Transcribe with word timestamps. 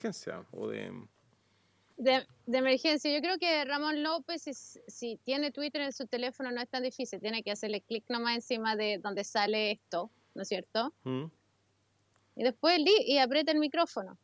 emergencia 0.00 0.44
o 0.52 0.68
de... 0.68 0.92
de... 1.96 2.58
emergencia. 2.58 3.12
Yo 3.12 3.20
creo 3.20 3.38
que 3.38 3.64
Ramón 3.64 4.02
López, 4.02 4.42
si, 4.86 5.16
tiene 5.24 5.50
Twitter 5.50 5.82
en 5.82 5.92
su 5.92 6.06
teléfono, 6.06 6.50
no 6.50 6.60
es 6.60 6.68
tan 6.68 6.82
difícil. 6.82 7.20
Tiene 7.20 7.42
que 7.42 7.50
hacerle 7.50 7.80
clic 7.80 8.04
nomás 8.08 8.36
encima 8.36 8.76
de 8.76 8.98
donde 8.98 9.24
sale 9.24 9.72
esto, 9.72 10.10
¿no 10.34 10.42
es 10.42 10.48
cierto? 10.48 10.94
Mm. 11.04 11.24
Y 12.36 12.44
después 12.44 12.78
y 12.86 13.18
aprieta 13.18 13.52
el 13.52 13.58
micrófono. 13.58 14.16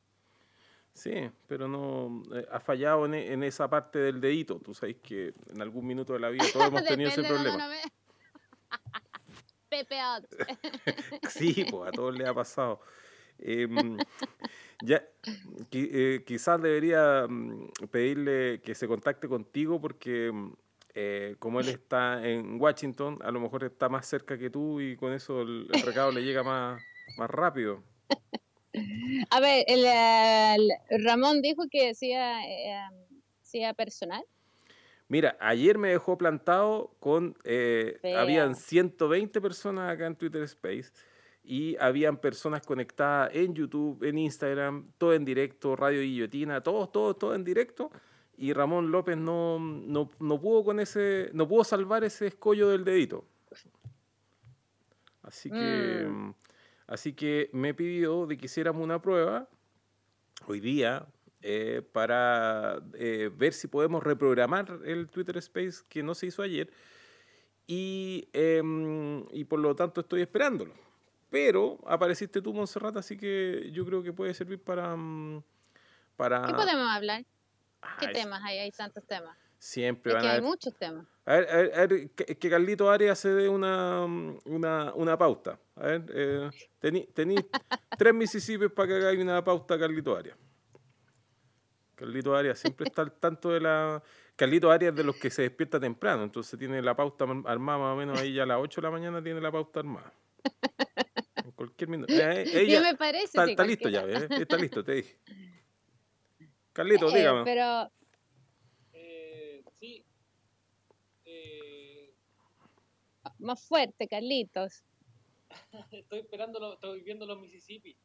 Sí, 0.92 1.28
pero 1.48 1.66
no 1.66 2.22
eh, 2.32 2.46
ha 2.52 2.60
fallado 2.60 3.04
en, 3.06 3.14
en, 3.14 3.42
esa 3.42 3.68
parte 3.68 3.98
del 3.98 4.20
dedito. 4.20 4.60
Tú 4.60 4.74
sabes 4.74 4.96
que 5.02 5.34
en 5.52 5.60
algún 5.60 5.84
minuto 5.84 6.12
de 6.12 6.20
la 6.20 6.28
vida 6.28 6.44
todos 6.52 6.68
hemos 6.68 6.84
tenido 6.84 7.10
ese 7.10 7.24
problema. 7.24 7.68
Pepe 9.68 9.98
sí, 11.30 11.64
pues 11.68 11.88
a 11.88 11.90
todos 11.90 12.16
les 12.16 12.28
ha 12.28 12.34
pasado. 12.34 12.80
Em, 13.38 13.98
ya, 14.84 15.02
eh, 15.72 16.22
quizás 16.26 16.60
debería 16.60 17.26
mm, 17.28 17.68
pedirle 17.90 18.60
que 18.62 18.74
se 18.74 18.86
contacte 18.86 19.28
contigo 19.28 19.80
porque 19.80 20.30
mm, 20.32 20.52
eh, 20.94 21.34
como 21.38 21.60
él 21.60 21.68
está 21.68 22.24
en 22.24 22.60
Washington, 22.60 23.18
a 23.22 23.30
lo 23.32 23.40
mejor 23.40 23.64
está 23.64 23.88
más 23.88 24.06
cerca 24.06 24.38
que 24.38 24.50
tú 24.50 24.80
y 24.80 24.96
con 24.96 25.12
eso 25.12 25.42
el, 25.42 25.68
recado 25.84 26.12
le 26.12 26.22
llega 26.22 26.44
más, 26.44 26.80
más 27.16 27.28
rápido. 27.30 27.82
A 29.30 29.40
ver, 29.40 29.64
el, 29.68 29.84
Ramón 31.04 31.42
dijo 31.42 31.64
que 31.70 31.88
decía, 31.88 32.40
eh, 32.46 33.74
personal. 33.76 34.24
Mira, 35.08 35.36
ayer 35.40 35.78
me 35.78 35.90
dejó 35.90 36.18
plantado 36.18 36.94
con, 36.98 37.36
eh, 37.44 37.98
habían 38.16 38.56
120 38.56 39.40
personas 39.40 39.92
acá 39.92 40.06
en 40.06 40.16
Twitter 40.16 40.42
Space 40.42 40.92
y 41.44 41.76
habían 41.78 42.16
personas 42.16 42.62
conectadas 42.62 43.30
en 43.34 43.54
YouTube, 43.54 44.02
en 44.02 44.16
Instagram, 44.16 44.88
todo 44.96 45.12
en 45.12 45.26
directo, 45.26 45.76
Radio 45.76 46.00
Guillotina, 46.00 46.62
todos, 46.62 46.90
todos, 46.90 47.18
todo 47.18 47.34
en 47.34 47.44
directo. 47.44 47.90
Y 48.36 48.52
Ramón 48.52 48.90
López 48.90 49.16
no, 49.16 49.58
no, 49.58 50.10
no, 50.18 50.40
pudo 50.40 50.64
con 50.64 50.80
ese, 50.80 51.30
no 51.34 51.46
pudo 51.46 51.62
salvar 51.62 52.02
ese 52.02 52.28
escollo 52.28 52.70
del 52.70 52.84
dedito. 52.84 53.26
Así 55.22 55.50
que, 55.50 56.06
mm. 56.08 56.34
así 56.86 57.12
que 57.12 57.50
me 57.52 57.74
pidió 57.74 58.26
de 58.26 58.36
que 58.36 58.46
hiciéramos 58.46 58.82
una 58.82 59.00
prueba 59.00 59.48
hoy 60.46 60.60
día 60.60 61.06
eh, 61.42 61.82
para 61.92 62.82
eh, 62.94 63.30
ver 63.34 63.52
si 63.52 63.68
podemos 63.68 64.02
reprogramar 64.02 64.80
el 64.84 65.08
Twitter 65.08 65.36
Space 65.38 65.84
que 65.88 66.02
no 66.02 66.14
se 66.14 66.26
hizo 66.26 66.42
ayer. 66.42 66.70
Y, 67.66 68.28
em, 68.32 69.24
y 69.30 69.44
por 69.44 69.60
lo 69.60 69.74
tanto 69.74 70.00
estoy 70.00 70.22
esperándolo. 70.22 70.74
Pero 71.34 71.80
apareciste 71.88 72.40
tú, 72.40 72.54
Monserrat, 72.54 72.96
así 72.96 73.16
que 73.16 73.68
yo 73.72 73.84
creo 73.84 74.04
que 74.04 74.12
puede 74.12 74.32
servir 74.34 74.62
para... 74.62 74.94
Mm, 74.94 75.42
para... 76.14 76.46
¿Qué 76.46 76.54
podemos 76.54 76.88
hablar? 76.88 77.24
¿Qué 77.98 78.06
temas 78.06 78.40
hay? 78.44 78.58
Hay 78.58 78.70
tantos 78.70 79.04
temas. 79.04 79.36
Siempre 79.58 80.12
van 80.12 80.24
a 80.26 80.32
hay 80.34 80.40
muchos 80.40 80.72
temas. 80.76 81.04
A 81.26 81.34
ver, 81.34 81.72
a 81.74 81.86
ver, 81.86 82.10
que, 82.10 82.48
Carlito 82.48 82.88
Arias 82.88 83.18
se 83.18 83.30
dé 83.30 83.48
una, 83.48 84.04
una, 84.44 84.94
una 84.94 85.18
pauta. 85.18 85.58
A 85.74 85.86
ver, 85.86 86.06
eh, 86.14 86.50
tení, 86.78 87.08
tres 87.98 88.14
Mississippi 88.14 88.68
para 88.68 88.86
que 88.86 88.94
hagáis 88.94 89.20
una 89.20 89.42
pauta, 89.42 89.76
Carlito 89.76 90.16
Arias. 90.16 90.38
Carlito 91.96 92.36
Arias 92.36 92.60
siempre 92.60 92.86
está 92.86 93.02
al 93.02 93.10
tanto 93.10 93.50
de 93.50 93.58
la... 93.58 94.00
Carlito 94.36 94.70
Arias 94.70 94.94
de 94.94 95.02
los 95.02 95.16
que 95.16 95.30
se 95.30 95.42
despierta 95.42 95.80
temprano, 95.80 96.22
entonces 96.22 96.56
tiene 96.56 96.80
la 96.80 96.94
pauta 96.94 97.24
armada 97.24 97.78
más 97.78 97.92
o 97.92 97.96
menos 97.96 98.20
ahí 98.20 98.34
ya 98.34 98.44
a 98.44 98.46
las 98.46 98.58
8 98.60 98.80
de 98.80 98.86
la 98.86 98.90
mañana 98.92 99.20
tiene 99.20 99.40
la 99.40 99.50
pauta 99.50 99.80
armada 99.80 100.12
cualquier 101.66 101.90
minuto. 101.90 102.12
Ella, 102.54 102.80
me 102.80 102.96
parece. 102.96 103.38
Está, 103.50 103.64
listo 103.64 103.88
ya, 103.88 104.02
¿eh? 104.04 104.28
está 104.30 104.56
listo, 104.56 104.84
te 104.84 104.92
dije. 104.94 105.18
Carlito, 106.72 107.08
eh, 107.10 107.18
dígame. 107.18 107.44
Pero. 107.44 107.90
Eh, 108.92 109.64
sí. 109.78 110.04
Eh... 111.24 112.12
Más 113.38 113.62
fuerte, 113.66 114.08
Carlitos. 114.08 114.82
estoy 115.92 116.20
esperando, 116.20 116.74
estoy 116.74 117.00
viendo 117.02 117.26
los 117.26 117.40
Mississippi. 117.40 117.96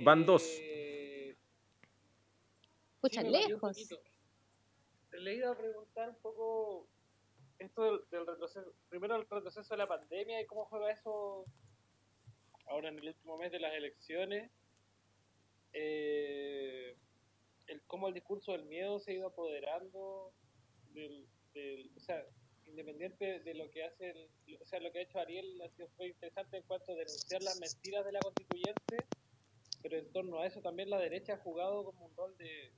van 0.00 0.26
dos. 0.26 0.42
Escucha, 2.94 3.22
lejos. 3.22 3.88
Le 5.12 5.34
iba 5.34 5.50
a 5.50 5.56
preguntar 5.56 6.08
un 6.10 6.16
poco 6.16 6.88
esto 7.58 7.82
del, 7.84 8.00
del, 8.10 8.26
retroceso, 8.26 8.74
primero 8.88 9.16
el 9.16 9.28
retroceso 9.28 9.74
de 9.74 9.78
la 9.78 9.86
pandemia 9.86 10.40
y 10.40 10.46
cómo 10.46 10.64
juega 10.66 10.90
eso 10.90 11.46
ahora 12.66 12.88
en 12.88 12.98
el 12.98 13.08
último 13.08 13.38
mes 13.38 13.52
de 13.52 13.60
las 13.60 13.74
elecciones, 13.74 14.50
eh, 15.72 16.96
el, 17.66 17.82
cómo 17.86 18.08
el 18.08 18.14
discurso 18.14 18.52
del 18.52 18.64
miedo 18.64 18.98
se 19.00 19.12
ha 19.12 19.14
ido 19.14 19.28
apoderando 19.28 20.32
del, 20.92 21.26
o 21.96 22.00
sea, 22.00 22.24
independiente 22.66 23.40
de 23.40 23.54
lo 23.54 23.70
que 23.70 23.84
hace, 23.84 24.10
el, 24.10 24.58
o 24.60 24.66
sea, 24.66 24.80
lo 24.80 24.92
que 24.92 25.00
ha 25.00 25.02
hecho 25.02 25.18
Ariel 25.18 25.60
ha 25.62 25.68
sido 25.70 25.88
interesante 26.00 26.58
en 26.58 26.62
cuanto 26.64 26.92
a 26.92 26.96
denunciar 26.96 27.42
las 27.42 27.58
mentiras 27.60 28.04
de 28.04 28.12
la 28.12 28.20
constituyente, 28.20 29.06
pero 29.82 29.98
en 29.98 30.12
torno 30.12 30.40
a 30.40 30.46
eso 30.46 30.60
también 30.60 30.90
la 30.90 30.98
derecha 30.98 31.34
ha 31.34 31.38
jugado 31.38 31.84
como 31.84 32.06
un 32.06 32.16
rol 32.16 32.36
de, 32.36 32.72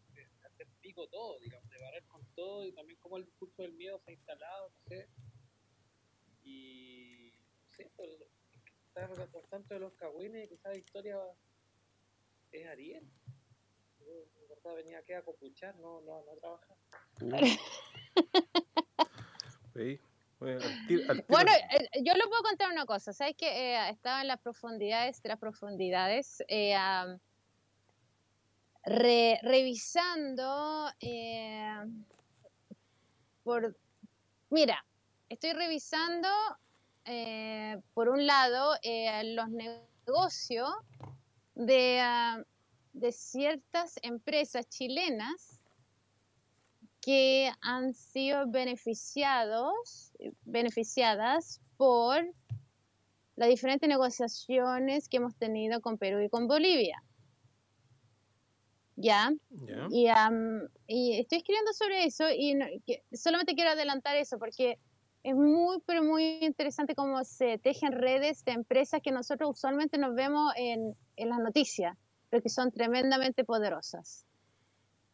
hacer 0.45 0.69
pico 0.81 1.07
todo, 1.09 1.39
digamos, 1.41 1.69
de 1.69 1.81
barrer 1.81 2.05
con 2.05 2.25
todo 2.35 2.65
y 2.67 2.73
también 2.73 2.99
cómo 3.01 3.17
el 3.19 3.25
discurso 3.25 3.63
del 3.63 3.73
miedo 3.73 4.01
se 4.05 4.11
ha 4.11 4.15
instalado, 4.15 4.71
no 4.71 4.89
sé. 4.89 5.09
Y, 6.45 7.33
no 7.33 7.71
sé, 7.77 7.91
pues, 7.97 8.11
por 9.33 9.47
tanto 9.49 9.75
de 9.75 9.81
los 9.81 9.93
cagüines 9.95 10.45
y 10.45 10.49
que 10.49 10.55
esa 10.55 10.75
historia 10.75 11.19
es 12.53 12.67
Ariel. 12.67 13.05
Yo, 14.01 14.07
en 14.07 14.49
verdad, 14.49 14.75
venía 14.77 14.99
aquí 14.99 15.13
a 15.13 15.23
copuchar, 15.23 15.77
no, 15.77 16.01
no, 16.03 16.25
no 16.25 16.33
a 16.33 16.37
trabajar. 16.37 16.77
Bueno, 21.29 21.53
eh, 21.53 22.03
yo 22.03 22.15
le 22.15 22.27
puedo 22.29 22.43
contar 22.43 22.71
una 22.71 22.87
cosa. 22.87 23.13
Sabes 23.13 23.37
que 23.37 23.47
eh, 23.47 23.91
estaba 23.91 24.21
en 24.21 24.29
las 24.29 24.41
profundidades 24.41 25.23
de 25.23 25.29
las 25.29 25.39
profundidades, 25.39 26.43
eh, 26.49 26.77
revisando 29.43 30.91
por. 33.43 33.77
Mira, 34.51 34.85
estoy 35.29 35.53
revisando 35.53 36.29
eh, 37.05 37.81
por 37.93 38.09
un 38.09 38.27
lado, 38.27 38.75
eh, 38.83 39.35
los 39.35 39.49
negocios 39.51 40.71
de, 41.55 42.01
ah, 42.01 42.43
de, 42.93 43.13
ciertas 43.13 43.99
empresas 44.03 44.69
chilenas 44.69 45.61
que 47.01 47.51
han 47.61 47.93
sido 47.93 48.47
beneficiados, 48.47 50.13
beneficiadas 50.45 51.61
por 51.77 52.25
las 53.37 53.49
diferentes 53.49 53.89
negociaciones 53.89 55.09
que 55.09 55.19
hemos 55.19 55.35
tenido 55.37 55.81
con 55.83 55.99
Perú 55.99 56.21
y 56.21 56.31
con 56.31 56.49
Bolivia. 56.49 57.03
¿Ya? 58.97 59.33
Y, 59.91 60.07
y, 60.87 61.19
estoy 61.19 61.39
escribiendo 61.39 61.73
sobre 61.73 62.05
eso 62.05 62.31
y 62.31 62.57
solamente 63.13 63.55
quiero 63.55 63.71
adelantar 63.73 64.17
eso 64.17 64.39
porque 64.39 64.79
es 65.25 65.35
muy, 65.35 65.81
pero 65.87 66.05
muy 66.05 66.39
interesante 66.45 66.95
cómo 66.95 67.25
se 67.25 67.57
tejen 67.57 67.93
redes 67.93 68.45
de 68.45 68.53
empresas 68.53 69.01
que 69.03 69.11
nosotros 69.11 69.51
usualmente 69.53 69.97
nos 69.97 70.15
vemos 70.15 70.53
en, 70.55 70.95
en 71.17 71.29
las 71.31 71.39
noticias, 71.39 71.97
pero 72.29 72.43
que 72.43 72.51
son 72.51 72.71
tremendamente 72.71 73.43
poderosas. 73.43 74.27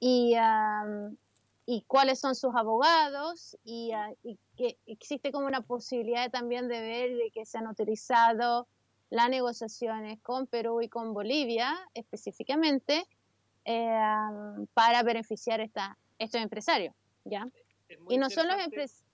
Y, 0.00 0.34
y 1.64 1.82
cuáles 1.86 2.18
son 2.18 2.34
sus 2.34 2.56
abogados 2.56 3.56
y, 3.62 3.92
ah, 3.92 4.12
y, 4.24 4.36
que 4.56 4.78
existe 4.86 5.30
como 5.30 5.46
una 5.46 5.60
posibilidad 5.60 6.28
también 6.28 6.66
de 6.66 6.80
ver 6.80 7.16
de 7.16 7.30
que 7.30 7.46
se 7.46 7.58
han 7.58 7.68
utilizado 7.68 8.66
las 9.10 9.30
negociaciones 9.30 10.18
con 10.22 10.48
Perú 10.48 10.80
y 10.82 10.88
con 10.88 11.14
Bolivia 11.14 11.78
específicamente 11.94 13.06
eh, 13.64 14.00
para 14.74 15.04
beneficiar 15.04 15.60
esta, 15.60 15.96
estos 16.18 16.40
empresarios. 16.40 16.94
¿ya? 17.24 17.46
Y 18.08 18.18
no 18.18 18.28
son 18.28 18.48
los 18.48 18.58
empresarios 18.58 19.04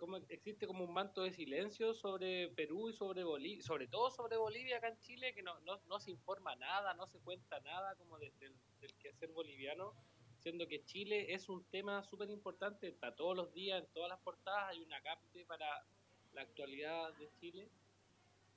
como 0.00 0.16
existe 0.16 0.66
como 0.66 0.82
un 0.82 0.94
manto 0.94 1.22
de 1.22 1.30
silencio 1.30 1.92
sobre 1.92 2.48
Perú 2.48 2.88
y 2.88 2.94
sobre 2.94 3.22
Bolivia, 3.22 3.62
sobre 3.62 3.86
todo 3.86 4.10
sobre 4.10 4.38
Bolivia 4.38 4.78
acá 4.78 4.88
en 4.88 4.98
Chile, 5.00 5.34
que 5.34 5.42
no, 5.42 5.60
no, 5.60 5.78
no 5.86 6.00
se 6.00 6.10
informa 6.10 6.56
nada, 6.56 6.94
no 6.94 7.06
se 7.06 7.20
cuenta 7.20 7.60
nada 7.60 7.94
como 7.96 8.18
del 8.18 8.32
quehacer 8.98 9.30
boliviano, 9.32 9.94
siendo 10.38 10.66
que 10.66 10.82
Chile 10.86 11.34
es 11.34 11.50
un 11.50 11.62
tema 11.66 12.02
súper 12.02 12.30
importante, 12.30 12.88
está 12.88 13.14
todos 13.14 13.36
los 13.36 13.52
días, 13.52 13.84
en 13.84 13.92
todas 13.92 14.08
las 14.08 14.20
portadas 14.20 14.70
hay 14.70 14.80
una 14.80 15.02
capte 15.02 15.44
para 15.44 15.84
la 16.32 16.40
actualidad 16.40 17.12
de 17.18 17.30
Chile, 17.38 17.68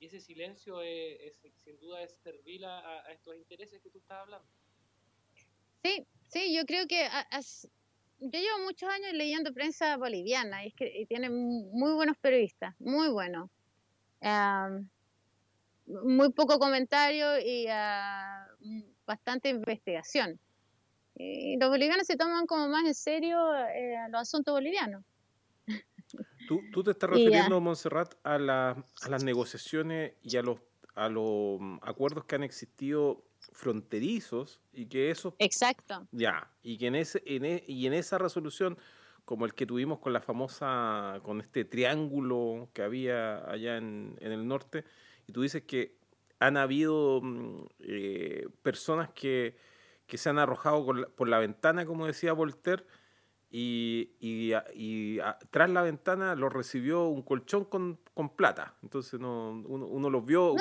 y 0.00 0.06
ese 0.06 0.20
silencio 0.20 0.80
es, 0.80 1.36
sin 1.62 1.78
duda 1.78 2.02
es 2.02 2.16
servir 2.22 2.64
a, 2.64 3.02
a, 3.02 3.12
estos 3.12 3.36
intereses 3.36 3.82
que 3.82 3.90
tú 3.90 3.98
estás 3.98 4.22
hablando. 4.22 4.48
Sí, 5.82 6.06
sí, 6.22 6.56
yo 6.56 6.64
creo 6.64 6.86
que 6.88 7.06
yo 8.20 8.40
llevo 8.40 8.58
muchos 8.64 8.88
años 8.88 9.12
leyendo 9.12 9.52
prensa 9.52 9.96
boliviana 9.96 10.64
y, 10.64 10.68
es 10.68 10.74
que, 10.74 11.06
tiene 11.08 11.30
muy 11.30 11.92
buenos 11.92 12.16
periodistas, 12.18 12.74
muy 12.78 13.08
buenos. 13.08 13.50
muy 15.86 16.32
poco 16.32 16.58
comentario 16.58 17.38
y, 17.38 17.66
ah, 17.68 18.46
bastante 19.06 19.48
investigación. 19.48 20.38
Y 21.16 21.56
los 21.58 21.70
bolivianos 21.70 22.06
se 22.06 22.16
toman 22.16 22.46
como 22.46 22.68
más 22.68 22.84
en 22.84 22.94
serio 22.94 23.38
eh, 23.54 23.96
los 24.10 24.22
asuntos 24.22 24.52
bolivianos. 24.52 25.04
¿Tú, 26.48 26.60
tú 26.72 26.82
te 26.82 26.90
estás 26.90 27.10
refiriendo, 27.10 27.60
Montserrat, 27.60 28.14
a, 28.24 28.38
la, 28.38 28.84
a 29.02 29.08
las 29.08 29.22
negociaciones 29.22 30.14
y 30.22 30.36
a 30.36 30.42
los, 30.42 30.58
a 30.94 31.08
los 31.08 31.60
mm, 31.60 31.78
acuerdos 31.82 32.24
que 32.24 32.34
han 32.34 32.42
existido 32.42 33.24
fronterizos 33.52 34.60
y 34.72 34.86
que 34.86 35.10
eso... 35.10 35.34
Exacto. 35.38 36.06
Ya, 36.12 36.50
y 36.62 36.78
que 36.78 36.86
en, 36.88 36.94
ese, 36.94 37.22
en, 37.26 37.44
e, 37.44 37.64
y 37.66 37.86
en 37.86 37.92
esa 37.92 38.18
resolución, 38.18 38.78
como 39.24 39.46
el 39.46 39.54
que 39.54 39.66
tuvimos 39.66 39.98
con 39.98 40.12
la 40.12 40.20
famosa, 40.20 41.20
con 41.22 41.40
este 41.40 41.64
triángulo 41.64 42.68
que 42.72 42.82
había 42.82 43.48
allá 43.50 43.76
en, 43.76 44.16
en 44.20 44.32
el 44.32 44.46
norte, 44.46 44.84
y 45.26 45.32
tú 45.32 45.42
dices 45.42 45.62
que 45.62 45.96
han 46.38 46.56
habido 46.56 47.20
mm, 47.22 47.64
eh, 47.80 48.48
personas 48.62 49.10
que, 49.10 49.56
que, 50.06 50.18
se 50.18 50.28
han 50.28 50.38
arrojado 50.38 50.84
por 51.14 51.28
la 51.28 51.38
ventana, 51.38 51.86
como 51.86 52.06
decía 52.06 52.32
Voltaire, 52.32 52.84
y, 53.50 54.10
y, 54.18 54.52
y 54.74 55.20
tras 55.50 55.70
la 55.70 55.82
ventana 55.82 56.34
lo 56.34 56.48
recibió 56.48 57.06
un 57.06 57.22
colchón 57.22 57.64
con, 57.64 58.00
con 58.14 58.30
plata. 58.30 58.74
Entonces 58.82 59.20
no, 59.20 59.50
uno, 59.66 59.86
uno, 59.86 60.08
los 60.08 60.24
vio 60.24 60.54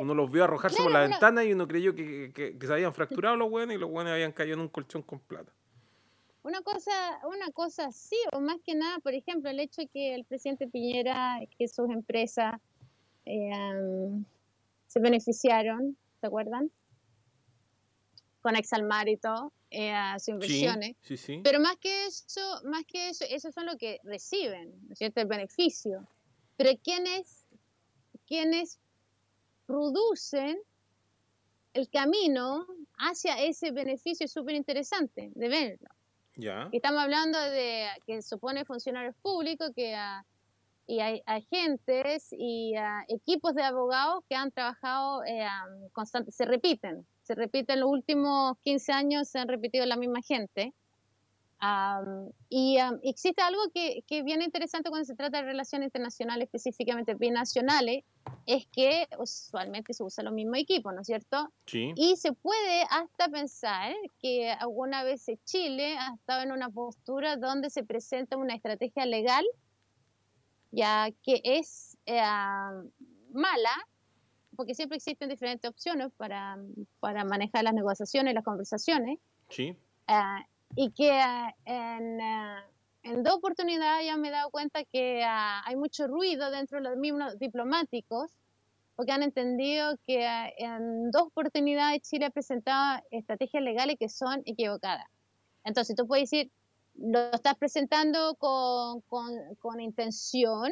uno 0.00 0.14
los 0.14 0.30
vio 0.30 0.44
arrojarse 0.44 0.82
por 0.82 0.92
la 0.92 1.00
ventana 1.00 1.44
y 1.44 1.52
uno 1.52 1.66
creyó 1.66 1.94
que, 1.94 2.32
que, 2.32 2.56
se 2.66 2.72
habían 2.72 2.94
fracturado 2.94 3.36
los 3.36 3.50
buenos 3.50 3.74
y 3.74 3.78
los 3.78 3.90
buenos 3.90 4.12
habían 4.12 4.32
caído 4.32 4.54
en 4.54 4.60
un 4.60 4.68
colchón 4.68 5.02
con 5.02 5.18
plata. 5.18 5.52
Una 6.42 6.62
cosa, 6.62 7.20
una 7.24 7.50
cosa 7.50 7.92
sí, 7.92 8.16
o 8.32 8.40
más 8.40 8.56
que 8.64 8.74
nada, 8.74 8.98
por 9.00 9.12
ejemplo, 9.12 9.50
el 9.50 9.60
hecho 9.60 9.82
de 9.82 9.88
que 9.88 10.14
el 10.14 10.24
presidente 10.24 10.68
Piñera, 10.68 11.40
que 11.58 11.68
sus 11.68 11.90
empresas 11.90 12.54
eh, 13.26 14.10
se 14.86 15.00
beneficiaron, 15.00 15.96
¿se 16.20 16.26
acuerdan? 16.26 16.70
Con 18.40 18.56
Exalmar 18.56 19.08
y 19.08 19.18
todo 19.18 19.52
eh, 19.70 19.92
a 19.92 20.18
sus 20.18 20.28
inversiones. 20.28 20.96
Sí, 21.02 21.16
sí, 21.18 21.40
Pero 21.44 21.60
más 21.60 21.76
que 21.76 22.06
eso, 22.06 22.40
más 22.64 22.84
que 22.86 23.10
eso, 23.10 23.26
eso 23.28 23.52
son 23.52 23.66
lo 23.66 23.76
que 23.76 24.00
reciben, 24.04 24.72
¿no 24.86 24.92
es 24.92 24.98
cierto? 24.98 25.20
El 25.20 25.26
beneficio. 25.26 26.06
Pero 26.60 26.78
quienes, 26.84 27.46
quienes 28.26 28.78
producen 29.64 30.58
el 31.72 31.88
camino 31.88 32.66
hacia 32.98 33.42
ese 33.42 33.70
beneficio 33.70 34.26
es 34.26 34.32
súper 34.32 34.56
interesante 34.56 35.32
de 35.34 35.48
verlo. 35.48 35.88
Estamos 36.70 37.00
hablando 37.00 37.40
de 37.40 37.86
que 38.06 38.20
supone 38.20 38.66
funcionarios 38.66 39.16
públicos 39.22 39.70
que 39.74 39.96
y 40.86 41.00
hay 41.00 41.22
agentes 41.24 42.28
y 42.32 42.74
equipos 43.08 43.54
de 43.54 43.62
abogados 43.62 44.22
que 44.28 44.34
han 44.34 44.50
trabajado 44.50 45.24
eh, 45.24 45.46
constante, 45.92 46.30
se 46.30 46.44
repiten, 46.44 47.06
se 47.22 47.36
repiten 47.36 47.80
los 47.80 47.88
últimos 47.88 48.58
15 48.64 48.92
años, 48.92 49.28
se 49.28 49.38
han 49.38 49.48
repetido 49.48 49.86
la 49.86 49.96
misma 49.96 50.20
gente. 50.20 50.74
Y 52.48 52.78
existe 53.02 53.42
algo 53.42 53.60
que, 53.74 54.02
que 54.06 54.20
es 54.20 54.24
bien 54.24 54.40
interesante 54.40 54.88
cuando 54.88 55.04
se 55.04 55.14
trata 55.14 55.38
de 55.38 55.44
relaciones 55.44 55.86
internacionales, 55.86 56.46
específicamente 56.46 57.14
binacionales, 57.14 58.04
es 58.46 58.66
que 58.66 59.06
usualmente 59.18 59.92
se 59.92 60.02
usa 60.02 60.24
los 60.24 60.32
mismos 60.32 60.58
equipos, 60.58 60.94
¿no 60.94 61.02
es 61.02 61.06
cierto? 61.06 61.52
Sí. 61.66 61.92
Y 61.96 62.16
se 62.16 62.32
puede 62.32 62.82
hasta 62.90 63.28
pensar 63.28 63.94
que 64.20 64.50
alguna 64.50 65.04
vez 65.04 65.26
Chile 65.44 65.96
ha 65.98 66.14
estado 66.14 66.42
en 66.42 66.52
una 66.52 66.70
postura 66.70 67.36
donde 67.36 67.68
se 67.68 67.84
presenta 67.84 68.36
una 68.36 68.54
estrategia 68.54 69.04
legal, 69.04 69.44
ya 70.70 71.10
que 71.22 71.42
es 71.44 71.98
eh, 72.06 72.22
mala, 73.32 73.70
porque 74.56 74.74
siempre 74.74 74.96
existen 74.96 75.28
diferentes 75.28 75.68
opciones 75.68 76.10
para, 76.16 76.58
para 77.00 77.24
manejar 77.24 77.64
las 77.64 77.74
negociaciones, 77.74 78.34
las 78.34 78.44
conversaciones. 78.44 79.18
Sí. 79.48 79.76
Uh, 80.08 80.42
y 80.76 80.90
que 80.90 81.10
uh, 81.10 81.52
en, 81.64 82.20
uh, 82.20 82.60
en, 83.02 83.22
dos 83.22 83.34
oportunidades 83.34 84.06
ya 84.06 84.16
me 84.16 84.28
he 84.28 84.30
dado 84.30 84.50
cuenta 84.50 84.84
que 84.84 85.24
hay 85.24 85.76
mucho 85.76 86.06
ruido 86.06 86.50
dentro 86.50 86.78
de 86.78 86.88
los 86.88 86.96
mismos 86.96 87.38
diplomáticos, 87.38 88.30
porque 88.96 89.12
han 89.12 89.22
entendido 89.22 89.96
que 90.06 90.24
en 90.58 91.10
dos 91.10 91.22
oportunidades 91.22 92.02
Chile 92.02 92.26
ha 92.26 92.30
presentado 92.30 93.02
estrategias 93.10 93.62
legales 93.62 93.96
que 93.98 94.08
son 94.08 94.42
equivocadas. 94.44 95.06
Entonces 95.64 95.96
tú 95.96 96.06
puedes 96.06 96.30
decir, 96.30 96.50
lo 96.96 97.32
estás 97.32 97.56
presentando 97.56 98.34
con, 98.34 99.00
con, 99.02 99.54
con 99.58 99.80
intención 99.80 100.70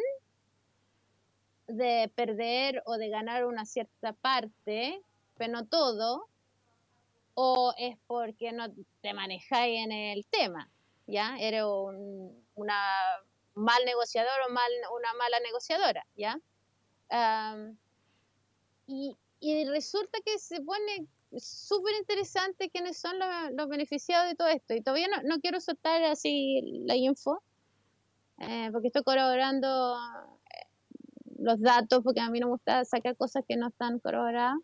de 1.69 2.11
perder 2.15 2.83
o 2.87 2.97
de 2.97 3.09
ganar 3.09 3.47
una 3.47 3.65
cierta 3.65 4.13
parte, 4.13 5.01
pero 5.37 5.53
no 5.53 5.67
todo, 5.67 6.29
o 7.41 7.73
es 7.79 7.97
porque 8.09 8.51
no 8.51 8.67
te 9.01 9.15
manejáis 9.15 9.85
en 9.85 9.93
el 9.93 10.27
tema, 10.27 10.69
¿ya? 11.07 11.39
Eres 11.39 11.63
un 11.63 12.45
una 12.57 12.75
mal 13.55 13.85
negociador 13.85 14.33
o 14.49 14.53
mal, 14.53 14.71
una 14.93 15.15
mala 15.15 15.39
negociadora, 15.47 16.05
¿ya? 16.17 16.37
Um, 17.11 17.77
y, 18.89 19.17
y, 19.39 19.65
resulta 19.67 20.19
que 20.25 20.37
se 20.41 20.61
pone 20.63 21.07
súper 21.37 21.95
interesante 22.01 22.71
quiénes 22.71 22.99
son 22.99 23.21
los, 23.21 23.29
los, 23.53 23.69
beneficiados 23.69 24.29
de 24.29 24.35
todo 24.35 24.49
esto. 24.49 24.75
Y 24.75 24.83
todavía 24.83 25.07
no, 25.07 25.23
no 25.23 25.41
quiero 25.41 25.61
soltar 25.61 26.03
así 26.03 26.83
la 26.87 26.97
info, 26.97 27.41
eh, 28.39 28.71
porque 28.73 28.89
estoy 28.89 29.05
corroborando 29.05 29.97
los 31.39 31.61
datos, 31.61 32.01
porque 32.03 32.21
a 32.21 32.31
mí 32.31 32.41
no 32.41 32.49
me 32.49 32.53
gusta 32.55 32.85
sacar 32.85 33.17
cosas 33.17 33.45
que 33.47 33.57
no 33.57 33.69
están 33.69 34.01
corroboradas, 34.01 34.59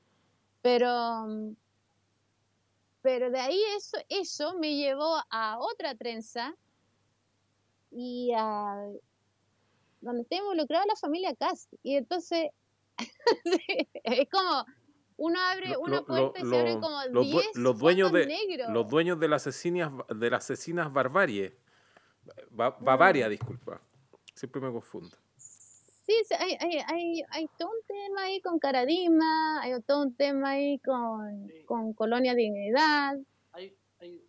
pero, 0.60 1.54
pero 3.04 3.30
de 3.30 3.38
ahí 3.38 3.62
eso, 3.76 3.98
eso 4.08 4.58
me 4.58 4.76
llevó 4.76 5.22
a 5.28 5.58
otra 5.58 5.94
trenza 5.94 6.56
y 7.90 8.32
a 8.34 8.76
donde 10.00 10.22
está 10.22 10.36
involucrada 10.36 10.86
la 10.86 10.96
familia 10.96 11.34
Cast. 11.34 11.70
Y 11.82 11.96
entonces 11.96 12.48
es 14.04 14.28
como 14.30 14.64
uno 15.18 15.38
abre 15.38 15.76
una 15.76 16.02
puerta 16.02 16.40
y 16.40 16.46
se 16.46 16.58
abren 16.58 16.80
como 16.80 16.98
10 17.06 17.56
los 17.56 17.78
dueños 17.78 18.10
de 18.10 18.26
negros. 18.26 18.70
los 18.70 18.88
dueños 18.88 19.20
de 19.20 19.28
las 19.28 19.46
asesinas 19.46 19.92
de 20.08 20.30
las 20.30 20.44
asesinas 20.44 20.90
barbarie 20.90 21.58
Bavaria, 22.50 23.28
disculpa. 23.28 23.82
Siempre 24.34 24.62
me 24.62 24.72
confundo. 24.72 25.14
Sí, 26.06 26.12
hay, 26.38 26.56
hay, 26.60 26.78
hay, 26.86 27.22
hay, 27.30 27.48
todo 27.58 27.70
un 27.70 27.82
tema 27.86 28.24
ahí 28.24 28.40
con 28.42 28.58
Caradima, 28.58 29.62
hay 29.62 29.80
todo 29.82 30.02
un 30.02 30.14
tema 30.14 30.50
ahí 30.50 30.78
con, 30.80 31.48
sí. 31.48 31.64
con 31.64 31.94
Colonia 31.94 32.34
Dignidad. 32.34 33.16
Hay, 33.52 33.74
hay 34.00 34.22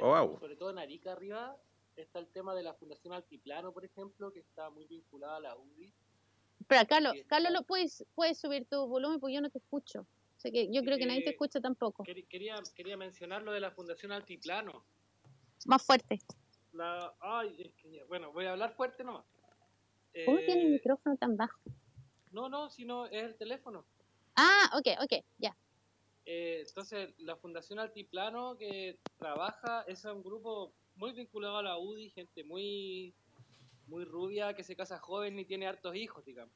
oh, 0.00 0.06
wow. 0.06 0.38
Sobre 0.40 0.56
todo 0.56 0.70
en 0.70 0.78
Arica 0.78 1.12
arriba 1.12 1.54
está 1.96 2.18
el 2.18 2.28
tema 2.28 2.54
de 2.54 2.62
la 2.62 2.72
Fundación 2.74 3.12
Altiplano, 3.12 3.72
por 3.72 3.84
ejemplo, 3.84 4.32
que 4.32 4.40
está 4.40 4.70
muy 4.70 4.86
vinculada 4.86 5.36
a 5.36 5.40
la 5.40 5.56
UDI. 5.56 5.92
Espera, 6.60 6.84
Carlos, 6.86 7.14
Carlos, 7.26 7.52
¿lo 7.52 7.62
puedes, 7.62 8.04
puedes 8.14 8.38
subir 8.38 8.66
tu 8.66 8.86
volumen? 8.86 9.20
Porque 9.20 9.34
yo 9.34 9.40
no 9.40 9.50
te 9.50 9.58
escucho. 9.58 10.00
O 10.00 10.40
sea 10.40 10.50
que 10.50 10.72
yo 10.72 10.82
creo 10.82 10.96
que 10.98 11.06
nadie 11.06 11.24
te 11.24 11.30
escucha 11.30 11.60
tampoco. 11.60 12.04
Quería, 12.04 12.62
quería 12.74 12.96
mencionar 12.96 13.42
lo 13.42 13.52
de 13.52 13.60
la 13.60 13.72
Fundación 13.72 14.12
Altiplano. 14.12 14.84
Más 15.66 15.84
fuerte. 15.84 16.20
La, 16.72 17.12
ay, 17.20 17.56
es 17.58 17.72
que, 17.74 18.04
bueno, 18.04 18.32
voy 18.32 18.46
a 18.46 18.52
hablar 18.52 18.72
fuerte 18.74 19.02
nomás. 19.02 19.24
¿Cómo 20.24 20.38
eh, 20.38 20.44
tiene 20.46 20.62
el 20.62 20.70
micrófono 20.70 21.16
tan 21.16 21.36
bajo? 21.36 21.60
No, 22.32 22.48
no, 22.48 22.70
sino 22.70 23.06
es 23.06 23.24
el 23.24 23.36
teléfono. 23.36 23.84
Ah, 24.36 24.70
ok, 24.78 25.02
ok, 25.02 25.24
ya. 25.38 25.56
Eh, 26.24 26.62
entonces, 26.66 27.14
la 27.18 27.36
Fundación 27.36 27.78
Altiplano 27.78 28.56
que 28.58 28.98
trabaja, 29.16 29.82
es 29.88 30.04
un 30.04 30.22
grupo 30.22 30.74
muy 30.94 31.12
vinculado 31.12 31.56
a 31.56 31.62
la 31.62 31.78
UDI, 31.78 32.10
gente 32.10 32.44
muy, 32.44 33.14
muy 33.86 34.04
rubia, 34.04 34.54
que 34.54 34.62
se 34.62 34.76
casa 34.76 34.98
joven 34.98 35.38
y 35.38 35.44
tiene 35.44 35.66
hartos 35.66 35.96
hijos, 35.96 36.24
digamos. 36.24 36.54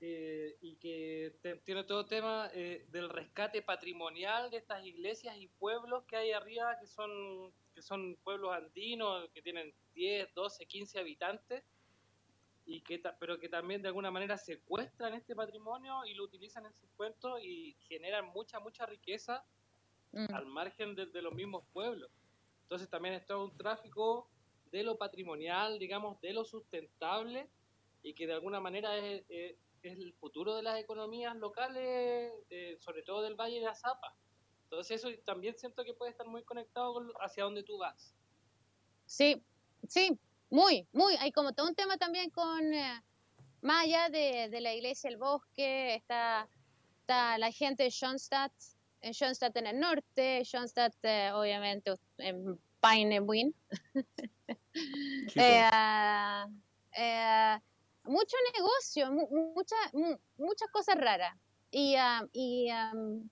Eh, 0.00 0.56
y 0.62 0.76
que 0.76 1.36
te, 1.42 1.56
tiene 1.56 1.84
todo 1.84 2.06
tema 2.06 2.50
eh, 2.54 2.86
del 2.90 3.10
rescate 3.10 3.60
patrimonial 3.60 4.50
de 4.50 4.56
estas 4.56 4.86
iglesias 4.86 5.36
y 5.36 5.48
pueblos 5.48 6.04
que 6.04 6.16
hay 6.16 6.32
arriba, 6.32 6.78
que 6.80 6.86
son, 6.86 7.52
que 7.74 7.82
son 7.82 8.16
pueblos 8.24 8.54
andinos, 8.54 9.28
que 9.34 9.42
tienen 9.42 9.74
10, 9.92 10.32
12, 10.32 10.64
15 10.64 10.98
habitantes 10.98 11.62
y 12.70 12.82
que 12.82 13.02
pero 13.18 13.36
que 13.40 13.48
también 13.48 13.82
de 13.82 13.88
alguna 13.88 14.12
manera 14.12 14.38
secuestran 14.38 15.14
este 15.14 15.34
patrimonio 15.34 16.04
y 16.06 16.14
lo 16.14 16.22
utilizan 16.22 16.66
en 16.66 16.72
sus 16.72 16.88
cuentos 16.90 17.42
y 17.42 17.76
generan 17.88 18.28
mucha, 18.28 18.60
mucha 18.60 18.86
riqueza 18.86 19.44
mm. 20.12 20.32
al 20.32 20.46
margen 20.46 20.94
de, 20.94 21.06
de, 21.06 21.20
los 21.20 21.34
mismos 21.34 21.64
pueblos. 21.72 22.12
Entonces 22.62 22.88
también 22.88 23.16
está 23.16 23.36
un 23.36 23.56
tráfico 23.56 24.30
de 24.70 24.84
lo 24.84 24.96
patrimonial, 24.96 25.80
digamos, 25.80 26.20
de 26.20 26.32
lo 26.32 26.44
sustentable 26.44 27.50
y 28.04 28.14
que 28.14 28.28
de 28.28 28.34
alguna 28.34 28.60
manera 28.60 28.96
es, 28.96 29.24
es, 29.28 29.56
es 29.82 29.98
el 29.98 30.12
futuro 30.12 30.54
de 30.54 30.62
las 30.62 30.78
economías 30.78 31.34
locales, 31.34 32.32
eh, 32.50 32.76
sobre 32.78 33.02
todo 33.02 33.22
del 33.22 33.34
Valle 33.34 33.58
de 33.58 33.66
Azapa. 33.66 34.14
Entonces 34.62 35.02
eso 35.02 35.08
también 35.24 35.58
siento 35.58 35.84
que 35.84 35.94
puede 35.94 36.12
estar 36.12 36.28
muy 36.28 36.44
conectado 36.44 36.94
con 36.94 37.10
hacia 37.20 37.42
donde 37.42 37.64
tú 37.64 37.78
vas. 37.78 38.14
Sí, 39.06 39.42
sí, 39.88 40.16
muy, 40.50 40.86
muy. 40.92 41.16
Hay 41.16 41.32
como 41.32 41.52
todo 41.52 41.68
un 41.68 41.74
tema 41.74 41.96
también 41.96 42.30
con, 42.30 42.74
eh, 42.74 43.02
más 43.62 43.84
allá 43.84 44.08
de, 44.08 44.48
de, 44.50 44.60
la 44.60 44.74
iglesia 44.74 45.08
El 45.08 45.16
Bosque, 45.16 45.94
está, 45.94 46.48
está 47.00 47.38
la 47.38 47.50
gente 47.52 47.84
de 47.84 47.90
Schoenstatt, 47.90 48.52
en 49.02 49.12
Schoenstatt 49.14 49.56
en 49.56 49.66
el 49.66 49.80
norte, 49.80 50.44
Schoenstatt 50.44 50.94
eh, 51.02 51.30
obviamente 51.32 51.94
en 52.18 52.58
Pinewood. 52.80 53.52
eh, 55.36 55.70
eh, 56.96 57.58
mucho 58.04 58.36
negocio, 58.54 59.12
mu 59.12 59.54
mucha, 59.54 59.76
muchas 60.36 60.68
cosas 60.72 60.96
raras. 60.96 61.36
Y, 61.70 61.94
uh, 61.96 62.28
y, 62.32 62.68
um, 62.72 63.28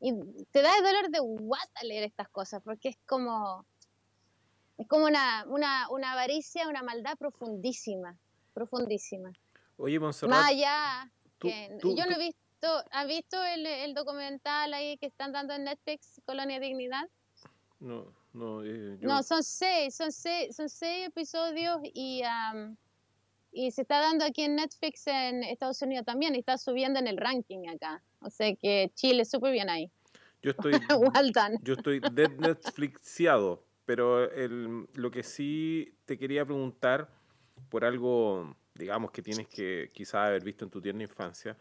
y, 0.00 0.44
te 0.50 0.60
da 0.60 0.76
el 0.76 0.84
dolor 0.84 1.10
de 1.10 1.20
guata 1.20 1.82
leer 1.82 2.04
estas 2.04 2.28
cosas, 2.28 2.62
porque 2.62 2.90
es 2.90 2.98
como, 3.06 3.64
es 4.80 4.88
como 4.88 5.04
una, 5.04 5.44
una, 5.46 5.90
una 5.90 6.12
avaricia, 6.12 6.66
una 6.66 6.82
maldad 6.82 7.18
profundísima, 7.18 8.16
profundísima. 8.54 9.30
Oye, 9.76 10.00
Monserrat. 10.00 10.34
Más 10.34 10.50
allá, 10.50 11.12
que 11.38 11.76
tú, 11.80 11.94
yo 11.94 12.06
no 12.06 12.16
he 12.16 12.18
visto, 12.18 12.82
¿has 12.90 13.06
visto 13.06 13.44
el, 13.44 13.66
el, 13.66 13.92
documental 13.92 14.72
ahí 14.72 14.96
que 14.96 15.04
están 15.06 15.32
dando 15.32 15.52
en 15.52 15.64
Netflix, 15.64 16.22
Colonia 16.24 16.58
Dignidad? 16.58 17.10
No, 17.78 18.10
no. 18.32 18.64
Eh, 18.64 18.96
yo... 18.98 19.06
No, 19.06 19.22
son 19.22 19.42
seis, 19.42 19.94
son 19.94 20.12
seis, 20.12 20.56
son 20.56 20.68
seis 20.68 21.08
episodios 21.08 21.78
y... 21.94 22.22
Um, 22.24 22.76
y 23.52 23.72
se 23.72 23.82
está 23.82 23.98
dando 23.98 24.24
aquí 24.24 24.42
en 24.42 24.54
Netflix 24.54 25.08
en 25.08 25.42
Estados 25.42 25.82
Unidos 25.82 26.06
también 26.06 26.36
y 26.36 26.38
está 26.38 26.56
subiendo 26.56 27.00
en 27.00 27.08
el 27.08 27.16
ranking 27.16 27.66
acá. 27.68 28.00
O 28.20 28.30
sea 28.30 28.54
que 28.54 28.92
Chile 28.94 29.24
súper 29.24 29.50
bien 29.50 29.68
ahí. 29.68 29.90
Yo 30.40 30.52
estoy, 30.52 30.72
yo 31.62 31.74
estoy 31.74 31.98
de 31.98 32.28
Netflixiado, 32.28 33.64
pero 33.90 34.30
el, 34.30 34.86
lo 34.94 35.10
que 35.10 35.24
sí 35.24 35.98
te 36.04 36.16
quería 36.16 36.44
preguntar 36.44 37.10
por 37.68 37.84
algo, 37.84 38.54
digamos, 38.72 39.10
que 39.10 39.20
tienes 39.20 39.48
que 39.48 39.90
quizás 39.92 40.28
haber 40.28 40.44
visto 40.44 40.64
en 40.64 40.70
tu 40.70 40.80
tierna 40.80 41.02
infancia, 41.02 41.56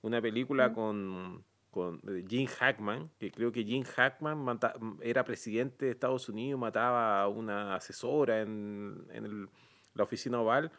una 0.00 0.22
película 0.22 0.72
con, 0.72 1.44
con 1.70 2.00
Jim 2.26 2.46
Hackman, 2.46 3.10
que 3.18 3.30
creo 3.30 3.52
que 3.52 3.64
Jim 3.64 3.84
Hackman 3.84 4.58
era 5.02 5.24
presidente 5.24 5.84
de 5.84 5.90
Estados 5.90 6.26
Unidos, 6.30 6.58
mataba 6.58 7.20
a 7.20 7.28
una 7.28 7.74
asesora 7.74 8.40
en, 8.40 9.06
en 9.10 9.26
el, 9.26 9.48
la 9.92 10.04
oficina 10.04 10.40
oval 10.40 10.72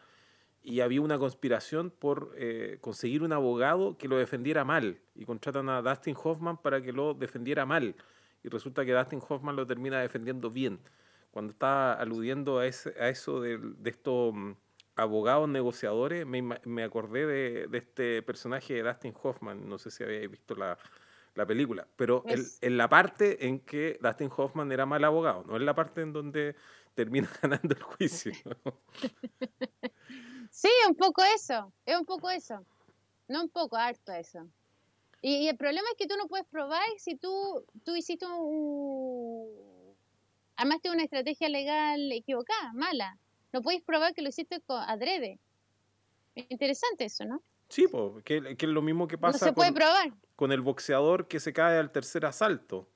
y 0.60 0.80
había 0.80 1.02
una 1.02 1.20
conspiración 1.20 1.92
por 1.92 2.32
eh, 2.36 2.78
conseguir 2.80 3.22
un 3.22 3.32
abogado 3.32 3.96
que 3.96 4.08
lo 4.08 4.18
defendiera 4.18 4.64
mal 4.64 4.98
y 5.14 5.24
contratan 5.24 5.68
a 5.68 5.82
Dustin 5.82 6.16
Hoffman 6.20 6.56
para 6.56 6.82
que 6.82 6.92
lo 6.92 7.14
defendiera 7.14 7.64
mal 7.64 7.94
y 8.46 8.48
resulta 8.48 8.84
que 8.84 8.92
Dustin 8.92 9.20
Hoffman 9.28 9.56
lo 9.56 9.66
termina 9.66 10.00
defendiendo 10.00 10.50
bien. 10.50 10.78
Cuando 11.32 11.50
estaba 11.50 11.94
aludiendo 11.94 12.60
a, 12.60 12.66
ese, 12.66 12.94
a 13.00 13.08
eso 13.08 13.40
de, 13.40 13.58
de 13.58 13.90
estos 13.90 14.32
mm, 14.32 14.52
abogados 14.94 15.48
negociadores, 15.48 16.24
me, 16.24 16.40
me 16.42 16.84
acordé 16.84 17.26
de, 17.26 17.66
de, 17.66 17.78
este 17.78 18.22
personaje 18.22 18.74
de 18.74 18.82
Dustin 18.84 19.12
Hoffman, 19.20 19.68
no 19.68 19.78
sé 19.78 19.90
si 19.90 20.04
habéis 20.04 20.30
visto 20.30 20.54
la, 20.54 20.78
la 21.34 21.44
película, 21.44 21.88
pero 21.96 22.24
en 22.28 22.76
la 22.76 22.88
parte 22.88 23.48
en 23.48 23.58
que 23.58 23.98
Dustin 24.00 24.30
Hoffman 24.34 24.70
era 24.70 24.86
mal 24.86 25.02
abogado, 25.02 25.42
no 25.48 25.56
en 25.56 25.66
la 25.66 25.74
parte 25.74 26.02
en 26.02 26.12
donde 26.12 26.54
termina 26.94 27.28
ganando 27.42 27.74
el 27.74 27.82
juicio. 27.82 28.32
Sí, 30.48 30.70
un 30.88 30.94
poco 30.94 31.22
eso, 31.34 31.70
es 31.84 31.98
un 31.98 32.06
poco 32.06 32.30
eso. 32.30 32.64
No 33.28 33.42
un 33.42 33.50
poco, 33.50 33.76
harto 33.76 34.10
eso. 34.12 34.48
Y, 35.22 35.36
y, 35.36 35.48
el 35.48 35.56
problema 35.56 35.88
es 35.90 35.96
que 35.98 36.06
tú 36.06 36.16
no 36.16 36.28
puedes 36.28 36.46
probar 36.46 36.86
si 36.98 37.16
tú, 37.16 37.64
tú 37.84 37.96
hiciste 37.96 38.26
un... 38.26 39.94
Armaste 40.56 40.90
una 40.90 41.02
estrategia 41.02 41.48
legal 41.48 42.12
equivocada, 42.12 42.72
mala. 42.74 43.18
No 43.52 43.62
puedes 43.62 43.82
probar 43.82 44.14
que 44.14 44.22
lo 44.22 44.28
hiciste 44.28 44.60
con 44.60 44.82
adrede. 44.82 45.38
Interesante 46.34 47.04
eso, 47.04 47.24
¿no? 47.24 47.42
Sí, 47.68 47.86
pues, 47.88 48.22
que, 48.24 48.56
que, 48.56 48.66
es 48.66 48.72
lo 48.72 48.82
mismo 48.82 49.08
que 49.08 49.18
pasa 49.18 49.46
no 49.46 49.50
se 49.50 49.52
puede 49.52 49.70
con, 49.70 49.74
probar. 49.74 50.12
con 50.36 50.52
el 50.52 50.60
boxeador 50.60 51.26
que 51.26 51.40
se 51.40 51.52
cae 51.52 51.78
al 51.78 51.90
tercer 51.90 52.24
asalto. 52.24 52.88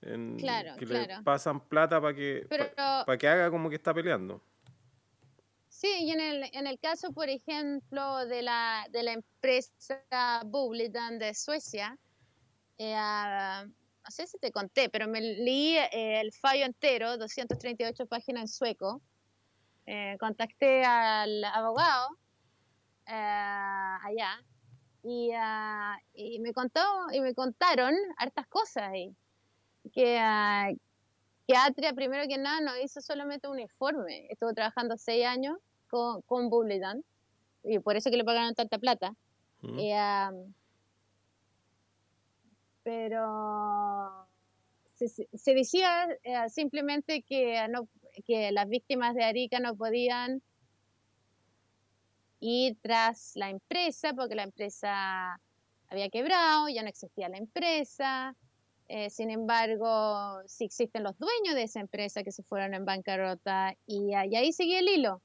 En, 0.00 0.36
claro, 0.38 0.76
que 0.76 0.86
claro. 0.86 1.16
le 1.16 1.22
pasan 1.22 1.60
plata 1.60 2.00
para 2.00 2.14
que, 2.14 2.46
Pero, 2.48 2.72
pa, 2.74 3.04
pa 3.04 3.18
que 3.18 3.26
haga 3.26 3.50
como 3.50 3.68
que 3.68 3.74
está 3.74 3.92
peleando. 3.92 4.40
Sí, 5.80 5.86
y 6.00 6.10
en 6.10 6.18
el, 6.18 6.50
en 6.54 6.66
el 6.66 6.76
caso, 6.80 7.12
por 7.12 7.28
ejemplo, 7.28 8.26
de 8.26 8.42
la, 8.42 8.84
de 8.90 9.04
la 9.04 9.12
empresa 9.12 10.42
Bublidan 10.44 11.20
de 11.20 11.34
Suecia, 11.34 11.96
eh, 12.78 12.96
no 12.96 14.10
sé 14.10 14.26
si 14.26 14.38
te 14.38 14.50
conté, 14.50 14.88
pero 14.88 15.06
me 15.06 15.20
leí 15.20 15.76
eh, 15.76 16.20
el 16.20 16.32
fallo 16.32 16.64
entero, 16.64 17.16
238 17.16 18.06
páginas 18.06 18.42
en 18.42 18.48
sueco. 18.48 19.00
Eh, 19.86 20.16
contacté 20.18 20.84
al 20.84 21.44
abogado 21.44 22.08
eh, 23.06 23.12
allá 23.14 24.42
y, 25.04 25.30
uh, 25.30 25.96
y, 26.12 26.40
me 26.40 26.52
contó 26.52 26.82
y 27.12 27.20
me 27.20 27.34
contaron 27.34 27.94
hartas 28.16 28.48
cosas 28.48 28.82
ahí. 28.82 29.14
Que, 29.92 30.16
uh, 30.16 30.76
que 31.46 31.56
Atria, 31.56 31.92
primero 31.92 32.26
que 32.26 32.36
nada, 32.36 32.60
no 32.62 32.76
hizo 32.78 33.00
solamente 33.00 33.46
un 33.46 33.60
informe, 33.60 34.26
estuvo 34.28 34.52
trabajando 34.52 34.96
seis 34.98 35.24
años 35.24 35.56
con, 35.88 36.22
con 36.22 36.48
y 37.64 37.78
por 37.80 37.96
eso 37.96 38.10
que 38.10 38.16
le 38.16 38.24
pagaron 38.24 38.54
tanta 38.54 38.78
plata. 38.78 39.14
Mm. 39.62 39.78
Um, 39.78 40.54
pero 42.82 44.26
se, 44.94 45.08
se 45.08 45.54
decía 45.54 46.08
uh, 46.24 46.48
simplemente 46.48 47.22
que, 47.22 47.66
no, 47.68 47.88
que 48.26 48.52
las 48.52 48.68
víctimas 48.68 49.14
de 49.14 49.24
Arica 49.24 49.60
no 49.60 49.74
podían 49.76 50.42
ir 52.40 52.76
tras 52.80 53.32
la 53.34 53.50
empresa 53.50 54.14
porque 54.14 54.36
la 54.36 54.44
empresa 54.44 55.40
había 55.88 56.08
quebrado, 56.08 56.68
ya 56.68 56.82
no 56.82 56.88
existía 56.88 57.28
la 57.28 57.38
empresa. 57.38 58.36
Eh, 58.90 59.10
sin 59.10 59.30
embargo, 59.30 60.40
sí 60.46 60.64
existen 60.64 61.02
los 61.02 61.18
dueños 61.18 61.54
de 61.54 61.64
esa 61.64 61.80
empresa 61.80 62.22
que 62.22 62.32
se 62.32 62.42
fueron 62.42 62.72
en 62.72 62.86
bancarrota 62.86 63.74
y, 63.86 64.12
y 64.12 64.14
ahí 64.14 64.52
seguía 64.52 64.78
el 64.78 64.88
hilo. 64.88 65.20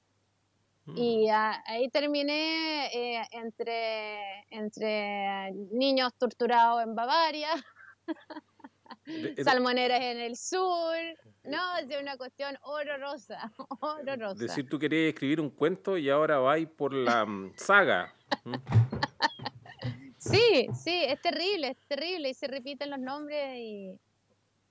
Y 0.86 1.30
uh, 1.30 1.62
ahí 1.66 1.90
terminé 1.90 2.88
eh, 2.88 3.22
entre, 3.32 4.46
entre 4.50 5.52
niños 5.72 6.13
torturados 6.18 6.84
en 6.84 6.94
Bavaria, 6.94 7.50
salmoneras 9.44 10.02
en 10.02 10.20
el 10.20 10.36
sur. 10.36 10.98
No, 11.46 11.78
es 11.78 11.88
una 12.02 12.18
cuestión 12.18 12.58
horrorosa, 12.63 13.52
horrorosa. 13.80 14.44
Decir, 14.44 14.68
tú 14.68 14.78
querías 14.78 15.13
escribir 15.13 15.40
un 15.40 15.50
cuento 15.50 15.98
y 15.98 16.10
ahora 16.10 16.40
vais 16.40 16.68
por 16.68 16.94
la 16.94 17.25
saga. 17.56 18.13
sí, 20.18 20.68
sí, 20.74 21.04
es 21.06 21.22
terrible, 21.22 21.70
es 21.70 21.78
terrible. 21.88 22.30
Y 22.30 22.34
se 22.34 22.48
repiten 22.48 22.90
los 22.90 23.00
nombres 23.00 23.56
y, 23.58 23.98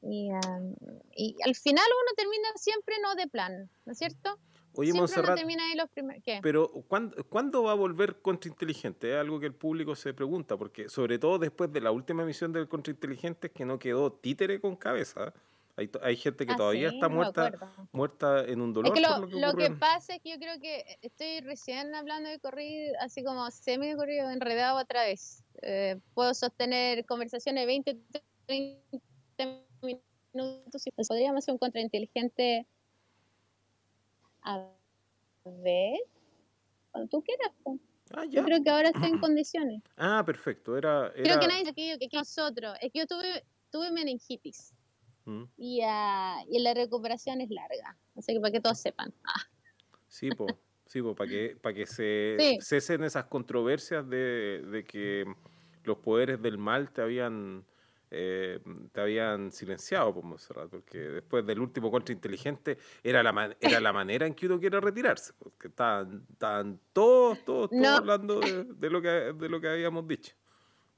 y, 0.03 0.31
um, 0.31 0.75
y 1.17 1.37
al 1.43 1.55
final 1.55 1.87
uno 1.87 2.13
termina 2.17 2.49
siempre 2.57 2.97
no 3.03 3.15
de 3.15 3.29
plan, 3.29 3.71
¿no 3.87 3.93
es 3.93 3.99
cierto? 3.99 4.39
Oye, 4.75 4.93
Monserrat, 4.93 5.39
¿Qué? 6.25 6.41
pero 6.43 6.71
¿cuándo, 6.89 7.23
¿cuándo, 7.29 7.63
va 7.63 7.73
a 7.73 7.75
volver 7.75 8.21
Contrainteligente? 8.23 9.13
Es 9.13 9.17
algo 9.17 9.39
que 9.39 9.47
el 9.47 9.55
público 9.55 9.95
se 9.95 10.15
pregunta, 10.15 10.57
porque 10.57 10.89
sobre 10.89 11.19
todo 11.19 11.39
después 11.39 11.73
de 11.73 11.81
la 11.81 11.91
última 11.91 12.23
emisión 12.23 12.53
del 12.53 12.69
Contrainteligente 12.69 13.49
es 13.49 13.53
que 13.53 13.65
no 13.65 13.79
quedó 13.79 14.13
títere 14.13 14.61
con 14.61 14.77
cabeza. 14.77 15.33
Hay, 15.77 15.91
hay 16.03 16.17
gente 16.17 16.47
que 16.47 16.53
ah, 16.53 16.57
todavía 16.57 16.91
sí, 16.91 16.97
está 16.97 17.09
no 17.09 17.15
muerta 17.15 17.53
muerta 17.93 18.45
en 18.45 18.61
un 18.61 18.73
dolor. 18.75 18.97
Es 18.97 19.03
que 19.03 19.09
lo, 19.09 19.19
lo 19.21 19.29
que, 19.29 19.41
lo 19.41 19.55
que 19.55 19.71
pasa 19.71 20.15
es 20.15 20.23
que 20.23 20.31
yo 20.31 20.39
creo 20.39 20.61
que 20.61 20.99
estoy 21.01 21.41
recién 21.41 21.95
hablando 21.95 22.29
de 22.29 22.39
corrido, 22.39 22.95
así 23.01 23.25
como 23.25 23.51
semi 23.51 23.95
corrido, 23.95 24.31
enredado 24.31 24.79
otra 24.79 25.05
vez. 25.05 25.43
Eh, 25.63 25.99
puedo 26.15 26.35
sostener 26.35 27.07
conversaciones 27.07 27.63
de 27.63 27.67
20, 27.67 27.99
30 28.47 28.81
minutos 30.35 30.87
y 30.87 30.91
podríamos 30.91 31.39
hacer 31.39 31.53
un 31.53 31.59
contrainteligente 31.59 32.67
a 34.43 34.69
ver, 35.45 35.99
cuando 36.91 37.09
tú 37.09 37.23
quieras. 37.23 37.51
Ah, 38.15 38.25
ya. 38.25 38.41
Yo 38.41 38.45
creo 38.45 38.63
que 38.63 38.71
ahora 38.71 38.89
estoy 38.91 39.11
en 39.11 39.19
condiciones. 39.21 39.83
Ah, 39.97 40.23
perfecto. 40.25 40.77
Era, 40.77 41.13
era... 41.15 41.23
Creo 41.23 41.41
que 41.41 41.49
nadie 41.49 41.69
aquí 41.69 41.99
que, 41.99 42.09
que 42.09 42.17
nosotros. 42.17 42.77
Es 42.81 42.93
que 42.93 43.01
yo 43.01 43.07
tuve, 43.07 43.45
tuve 43.71 43.91
meningitis. 43.91 44.75
Mm. 45.25 45.45
Y, 45.57 45.81
uh, 45.83 46.45
y 46.51 46.59
la 46.61 46.75
recuperación 46.75 47.41
es 47.41 47.51
larga. 47.51 47.97
Así 48.17 48.35
que 48.35 48.41
para 48.41 48.53
que 48.53 48.61
todos 48.61 48.79
sepan. 48.79 49.13
Ah. 49.25 49.43
Sí, 50.09 50.31
po. 50.31 50.47
Sí, 50.87 51.01
po, 51.01 51.15
para 51.15 51.31
que, 51.31 51.57
para 51.63 51.75
que 51.75 51.87
se 51.87 52.37
Sí. 52.39 52.59
cesen 52.61 53.03
esas 53.05 53.25
controversias 53.25 54.07
de, 54.09 54.63
de 54.71 54.85
que 54.85 55.25
los 55.85 55.99
poderes 55.99 56.43
del 56.43 56.59
mal 56.59 56.91
te 56.93 57.01
habían 57.01 57.65
eh, 58.15 58.61
te 58.93 59.01
habían 59.01 59.51
silenciado, 59.51 60.13
por 60.13 60.23
Monserrat, 60.25 60.69
porque 60.69 60.99
después 60.99 61.47
del 61.47 61.61
último 61.61 61.91
contrainteligente 61.91 62.77
era 63.03 63.23
la, 63.23 63.57
era 63.59 63.81
la 63.81 63.93
manera 63.93 64.27
en 64.27 64.35
que 64.35 64.47
uno 64.47 64.61
quiere 64.61 64.79
retirarse, 64.81 65.33
porque 65.39 65.69
estaban, 65.69 66.27
estaban 66.31 66.79
todos, 66.93 67.43
todos, 67.45 67.71
todos 67.71 67.83
No. 67.83 67.97
hablando 67.97 68.39
de, 68.41 68.65
de 68.65 68.91
lo 68.91 69.01
que, 69.01 69.09
de 69.09 69.49
lo 69.49 69.61
que 69.61 69.69
habíamos 69.69 70.07
dicho. 70.07 70.35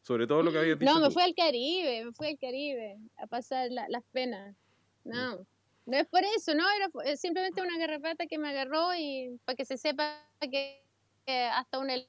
Sobre 0.02 0.26
todo 0.26 0.42
lo 0.42 0.52
que 0.52 0.59
habías 0.59 0.78
dicho 0.78 0.92
No, 0.92 1.00
me 1.00 1.06
tú. 1.06 1.12
fui 1.12 1.23
al 1.23 1.35
Caribe, 1.35 2.04
me 2.04 2.12
fui 2.12 2.26
al 2.26 2.38
Caribe 2.38 2.99
a 3.16 3.26
pasar 3.26 3.71
la- 3.71 3.88
las 3.88 4.02
penas. 4.12 4.54
No, 5.04 5.47
no 5.87 5.97
es 5.97 6.06
por 6.09 6.23
eso, 6.25 6.54
no, 6.54 6.64
era 6.71 7.16
simplemente 7.16 7.62
una 7.62 7.78
garrapata 7.78 8.26
que 8.26 8.38
me 8.38 8.49
agarró 8.49 8.94
y 8.94 9.38
para 9.44 9.54
que 9.56 9.64
se 9.64 9.76
sepa 9.78 10.21
que, 10.40 10.83
que 11.25 11.44
hasta 11.44 11.78
un 11.78 11.90
ele- 11.90 12.09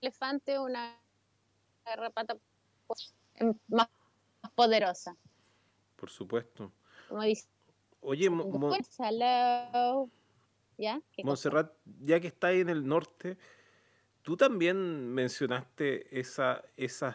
elefante, 0.00 0.58
una 0.58 0.98
garrapata 1.84 2.36
pues, 2.86 3.14
más 3.68 3.88
poderosa. 4.50 5.16
Por 5.96 6.10
supuesto. 6.10 6.72
Como 7.08 7.22
dice, 7.22 7.46
Oye, 8.00 8.28
Mo- 8.28 8.44
Mo- 8.46 8.76
hello. 8.98 10.10
¿Ya? 10.78 11.00
Montserrat, 11.22 11.72
ya 12.04 12.18
que 12.18 12.26
está 12.26 12.48
ahí 12.48 12.60
en 12.60 12.68
el 12.70 12.84
norte, 12.86 13.36
tú 14.22 14.36
también 14.36 15.12
mencionaste 15.14 16.18
esa, 16.18 16.62
esas 16.76 17.14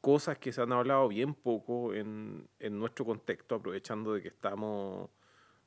cosas 0.00 0.38
que 0.38 0.52
se 0.52 0.62
han 0.62 0.72
hablado 0.72 1.06
bien 1.08 1.34
poco 1.34 1.92
en, 1.92 2.48
en 2.58 2.78
nuestro 2.78 3.04
contexto, 3.04 3.56
aprovechando 3.56 4.14
de 4.14 4.22
que 4.22 4.28
estamos, 4.28 5.10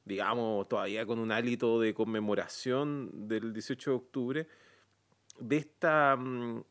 digamos, 0.05 0.67
todavía 0.67 1.05
con 1.05 1.19
un 1.19 1.31
hálito 1.31 1.79
de 1.79 1.93
conmemoración 1.93 3.27
del 3.27 3.53
18 3.53 3.91
de 3.91 3.95
octubre, 3.97 4.47
de 5.39 5.57
esta 5.57 6.15
mm, 6.17 6.63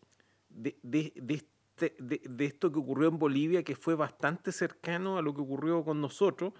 de, 0.48 0.76
de- 0.82 1.12
de 1.14 1.34
este- 1.76 1.94
de- 1.98 2.20
de 2.28 2.44
esto 2.44 2.70
que 2.70 2.78
ocurrió 2.78 3.08
en 3.08 3.18
Bolivia, 3.18 3.62
que 3.62 3.74
fue 3.76 3.94
bastante 3.94 4.52
cercano 4.52 5.18
a 5.18 5.22
lo 5.22 5.34
que 5.34 5.40
ocurrió 5.40 5.84
con 5.84 6.00
nosotros, 6.00 6.52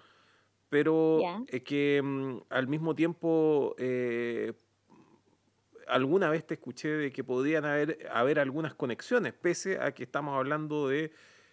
pero 0.69 1.19
Ya. 1.21 1.43
eh, 1.47 1.61
que 1.63 2.01
mm, 2.03 2.37
al 2.49 2.67
mismo 2.67 2.95
tiempo 2.95 3.75
eh, 3.77 4.53
alguna 5.87 6.29
vez 6.29 6.45
te 6.47 6.55
escuché 6.55 6.89
de 6.89 7.11
que 7.11 7.23
podían 7.23 7.65
haber, 7.65 8.07
haber 8.11 8.39
algunas 8.39 8.73
conexiones, 8.73 9.33
pese 9.33 9.79
a 9.79 9.93
que 9.93 10.03
estamos 10.03 10.35
hablando 10.35 10.87
de 10.87 11.11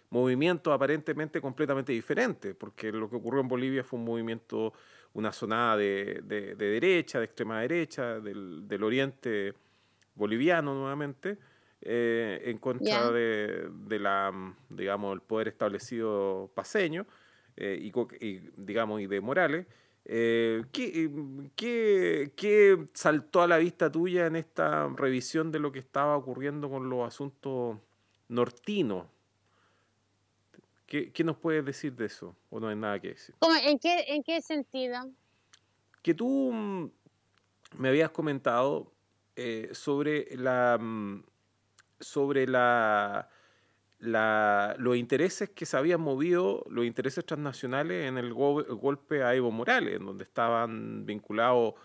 movimientos 0.09 0.73
aparentemente 0.73 1.39
completamente 1.41 1.91
diferentes, 1.93 2.55
porque 2.55 2.91
lo 2.91 3.09
que 3.09 3.15
ocurrió 3.17 3.41
en 3.41 3.47
Bolivia 3.47 3.83
fue 3.83 3.99
un 3.99 4.05
movimiento, 4.05 4.73
una 5.13 5.31
zonada 5.31 5.77
de, 5.77 6.21
de- 6.23 6.55
de 6.55 6.65
derecha, 6.65 7.19
de 7.19 7.25
extrema 7.25 7.61
derecha, 7.61 8.19
del, 8.19 8.67
del 8.67 8.83
oriente 8.83 9.53
boliviano 10.15 10.73
nuevamente, 10.73 11.37
eh, 11.81 12.41
en 12.45 12.57
contra 12.57 12.85
Ya. 13.05 13.11
de, 13.11 13.69
de 13.87 13.99
la, 13.99 14.31
mm, 14.31 14.55
digamos, 14.69 15.13
el 15.13 15.21
poder 15.21 15.47
establecido 15.49 16.51
paseño 16.53 17.05
eh, 17.57 17.77
y, 17.81 18.39
digamos, 18.57 19.01
y 19.01 19.07
de 19.07 19.21
Morales. 19.21 19.65
Eh, 20.05 20.63
¿qué, 20.71 21.03
eh, 21.05 21.11
qué- 21.55 22.31
qué 22.35 22.85
saltó 22.93 23.41
a 23.41 23.47
la 23.47 23.57
vista 23.57 23.91
tuya 23.91 24.25
en 24.25 24.35
esta 24.35 24.87
revisión 24.95 25.51
de 25.51 25.59
lo 25.59 25.71
que 25.71 25.79
estaba 25.79 26.17
ocurriendo 26.17 26.69
con 26.69 26.89
los 26.89 27.05
asuntos 27.07 27.77
nortinos? 28.29 29.05
¿Qué, 30.87 31.11
qué 31.11 31.23
nos 31.23 31.37
puedes 31.37 31.63
decir 31.63 31.93
de 31.95 32.05
eso? 32.05 32.35
¿O 32.49 32.59
no 32.59 32.67
hay 32.67 32.75
nada 32.75 32.99
que 32.99 33.09
decir? 33.09 33.35
¿Cómo? 33.39 33.55
¿En, 33.55 33.79
qué, 33.79 34.03
¿En 34.07 34.23
qué 34.23 34.41
sentido? 34.41 35.09
que 36.01 36.15
tú 36.15 36.51
mm, 36.51 36.89
me 37.77 37.89
habías 37.89 38.09
comentado 38.09 38.91
eh, 39.35 39.69
sobre 39.73 40.35
la 40.35 40.77
mm, 40.81 41.23
sobre 42.01 42.47
la, 42.47 43.29
la- 43.99 44.75
los 44.77 44.97
intereses 44.97 45.49
que 45.49 45.65
se 45.65 45.77
habían 45.77 46.01
movido, 46.01 46.65
los 46.69 46.85
intereses 46.85 47.25
transnacionales 47.25 48.07
en 48.07 48.17
el, 48.17 48.33
go- 48.33 48.61
el 48.61 48.75
golpe 48.75 49.23
a 49.23 49.33
Evo 49.35 49.51
Morales, 49.51 49.95
en 49.95 50.05
donde 50.05 50.23
estaban 50.23 51.05
vinculados 51.05 51.75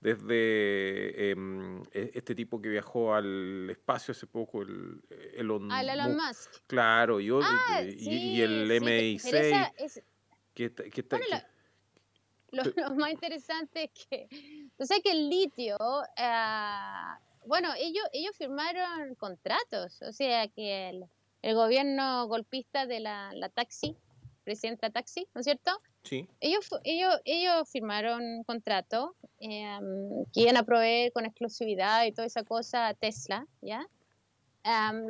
desde 0.00 1.30
em, 1.30 1.82
e- 1.92 2.10
este 2.14 2.34
tipo 2.34 2.60
que 2.60 2.68
viajó 2.68 3.14
al 3.14 3.68
espacio 3.70 4.12
hace 4.12 4.26
poco, 4.26 4.62
el 4.62 5.02
Elon, 5.34 5.70
Ah, 5.72 5.80
el 5.80 5.88
Elon 5.90 6.16
Musk, 6.16 6.52
claro, 6.66 7.20
y, 7.20 7.30
Ah, 7.42 7.82
y- 7.82 7.98
sí, 7.98 8.10
y 8.34 8.42
el 8.42 8.68
sí, 8.68 8.74
MI6, 8.80 9.20
pero 9.30 9.38
esa 9.38 9.72
es- 9.78 10.02
que, 10.54 10.64
está- 10.66 10.84
que 10.84 11.00
está- 11.00 11.16
Bueno, 11.16 11.26
que- 11.30 12.56
la- 12.56 12.62
lo, 12.64 12.88
lo 12.90 12.94
más 12.96 13.10
interesante 13.12 13.84
es 13.84 14.06
que, 14.08 14.28
tú 14.76 14.84
sabes 14.86 15.02
que 15.02 15.10
el 15.10 15.28
litio, 15.28 15.76
ah, 16.18 17.18
bueno, 17.46 17.68
ellos, 17.78 18.04
ellos 18.12 18.36
firmaron 18.36 19.14
contratos, 19.16 20.00
o 20.02 20.12
sea 20.12 20.48
que 20.48 20.90
el, 20.90 21.04
el 21.42 21.54
gobierno 21.54 22.26
golpista 22.26 22.86
de 22.86 23.00
la, 23.00 23.30
la 23.34 23.48
taxi, 23.48 23.96
presidenta 24.44 24.90
taxi, 24.90 25.26
¿no 25.34 25.40
es 25.40 25.44
cierto? 25.44 25.70
sí, 26.02 26.28
Ellos, 26.40 26.68
ellos, 26.84 27.14
ellos 27.24 27.68
firmaron 27.70 28.22
un 28.22 28.44
contrato 28.44 29.16
eh, 29.40 29.78
que 30.32 30.40
iban 30.40 30.56
a 30.56 30.64
proveer 30.64 31.12
con 31.12 31.24
exclusividad 31.24 32.04
y 32.04 32.12
toda 32.12 32.26
esa 32.26 32.44
cosa 32.44 32.88
a 32.88 32.94
Tesla, 32.94 33.46
¿ya? 33.62 33.86
Am, 34.62 35.04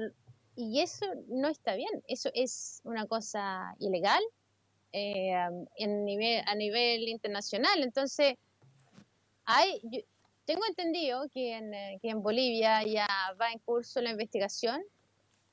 y 0.57 0.81
eso 0.81 1.07
no 1.29 1.49
está 1.49 1.75
bien, 1.75 2.03
eso 2.07 2.31
es 2.35 2.81
una 2.85 3.07
cosa 3.07 3.75
ilegal 3.81 4.23
eh, 4.93 5.35
am, 5.35 5.67
en 5.77 6.05
nivel, 6.05 6.43
a 6.47 6.55
nivel 6.55 7.09
internacional. 7.09 7.83
Entonces, 7.83 8.35
hay, 9.45 9.81
tengo 10.45 10.63
entendido 10.69 11.29
que 11.33 11.57
en, 11.57 11.75
eh, 11.75 11.99
que 12.03 12.11
en 12.11 12.23
Bolivia 12.23 12.83
ya 12.85 13.07
va 13.41 13.51
en 13.53 13.59
curso 13.61 14.01
la 14.01 14.11
investigación 14.11 14.83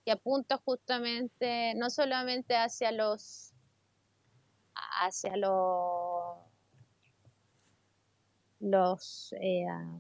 que 0.06 0.12
apunta 0.12 0.58
justamente 0.58 1.73
no 1.75 1.89
solamente 1.89 2.56
hacia 2.56 2.91
los 2.91 3.54
hacia 5.01 5.38
los 5.38 6.38
los 8.60 9.34
eh, 9.39 9.65
ah, 9.69 9.99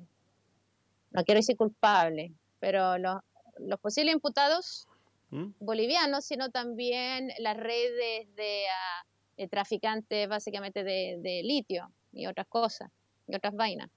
no 1.11 1.23
quiero 1.23 1.39
decir 1.39 1.55
culpables 1.55 2.31
pero 2.59 2.97
los, 2.97 3.21
los 3.59 3.79
posibles 3.79 4.13
imputados 4.13 4.87
¿Mm? 5.29 5.51
bolivianos 5.59 6.25
sino 6.25 6.49
también 6.49 7.31
las 7.39 7.57
redes 7.57 8.35
de, 8.35 8.63
ah, 8.67 9.05
de 9.37 9.47
traficantes 9.47 10.27
básicamente 10.27 10.83
de, 10.83 11.17
de 11.19 11.43
litio 11.43 11.91
y 12.11 12.27
otras 12.27 12.47
cosas 12.47 12.91
y 13.27 13.35
otras 13.35 13.55
vainas 13.55 13.89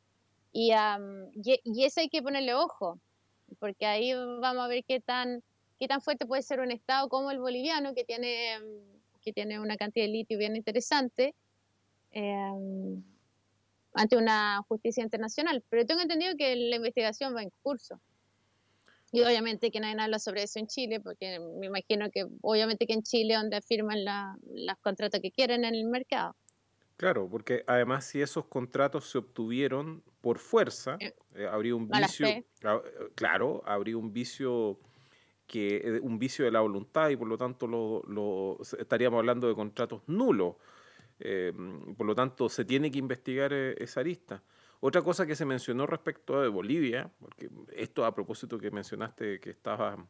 y, 0.54 0.70
am, 0.70 1.30
y, 1.34 1.60
y 1.64 1.84
eso 1.84 2.00
hay 2.00 2.08
que 2.08 2.22
ponerle 2.22 2.54
ojo 2.54 2.98
porque 3.58 3.84
ahí 3.84 4.14
vamos 4.14 4.64
a 4.64 4.68
ver 4.68 4.84
qué 4.86 5.00
tan 5.00 5.42
qué 5.78 5.88
tan 5.88 6.00
fuerte 6.00 6.24
puede 6.26 6.42
ser 6.42 6.60
un 6.60 6.70
estado 6.70 7.08
como 7.08 7.30
el 7.30 7.38
boliviano 7.40 7.92
que 7.94 8.04
tiene 8.04 8.58
mm, 8.60 9.20
que 9.20 9.32
tiene 9.32 9.58
una 9.60 9.76
cantidad 9.76 10.06
de 10.06 10.12
litio 10.12 10.38
bien 10.38 10.54
interesante 10.56 11.34
eh, 12.12 13.02
ante 13.94 14.16
una 14.16 14.60
justicia 14.68 15.02
internacional. 15.02 15.62
Pero 15.68 15.86
tengo 15.86 16.02
entendido 16.02 16.34
que 16.36 16.54
la 16.56 16.76
investigación 16.76 17.34
va 17.34 17.42
en 17.42 17.50
curso. 17.62 18.00
Y 19.12 19.22
obviamente 19.22 19.70
que 19.70 19.80
nadie 19.80 20.00
habla 20.00 20.18
sobre 20.18 20.42
eso 20.42 20.58
en 20.58 20.66
Chile, 20.66 21.00
porque 21.00 21.38
me 21.38 21.66
imagino 21.66 22.10
que 22.10 22.26
obviamente 22.42 22.86
que 22.86 22.94
en 22.94 23.02
Chile 23.02 23.34
donde 23.34 23.60
firman 23.62 24.04
la- 24.04 24.36
los 24.52 24.76
contratos 24.78 25.20
que 25.20 25.30
quieren 25.30 25.64
en 25.64 25.74
el 25.74 25.84
mercado. 25.86 26.34
Claro, 26.96 27.28
porque 27.28 27.64
además 27.66 28.04
si 28.04 28.22
esos 28.22 28.46
contratos 28.46 29.06
se 29.10 29.18
obtuvieron 29.18 30.02
por 30.20 30.38
fuerza, 30.38 30.96
Eh, 31.00 31.14
eh, 31.34 31.46
habría 31.46 31.74
un 31.74 31.90
vicio, 31.90 32.26
ah, 32.64 32.80
eh, 32.84 33.10
claro, 33.16 33.62
habría 33.66 33.96
un 33.96 34.12
vicio 34.12 34.78
que 35.46 36.00
un 36.02 36.18
vicio 36.18 36.44
de 36.46 36.50
la 36.52 36.60
voluntad 36.60 37.10
y 37.10 37.16
por 37.16 37.28
lo 37.28 37.36
tanto 37.38 37.66
lo, 37.66 38.02
lo- 38.08 38.58
estaríamos 38.78 39.18
hablando 39.18 39.48
de 39.48 39.54
contratos 39.54 40.02
nulos. 40.08 40.56
Eh, 41.20 41.52
por 41.96 42.06
lo 42.06 42.14
tanto, 42.14 42.48
se 42.48 42.64
tiene 42.64 42.90
que 42.90 42.98
investigar 42.98 43.52
esa 43.52 44.00
arista. 44.00 44.42
Otra 44.80 45.02
cosa 45.02 45.26
que 45.26 45.36
se 45.36 45.44
mencionó 45.46 45.86
respecto 45.86 46.40
de 46.42 46.48
Bolivia, 46.48 47.12
porque 47.20 47.50
esto 47.74 48.04
a 48.06 48.14
propósito 48.14 48.58
que 48.58 48.70
mencionaste 48.70 49.40
que 49.40 49.50
estaba 49.50 50.08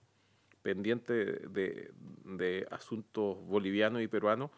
pendiente 0.62 1.12
de, 1.14 1.92
de 2.24 2.66
asuntos 2.70 3.36
bolivianos 3.46 4.02
y 4.02 4.08
peruanos, 4.08 4.50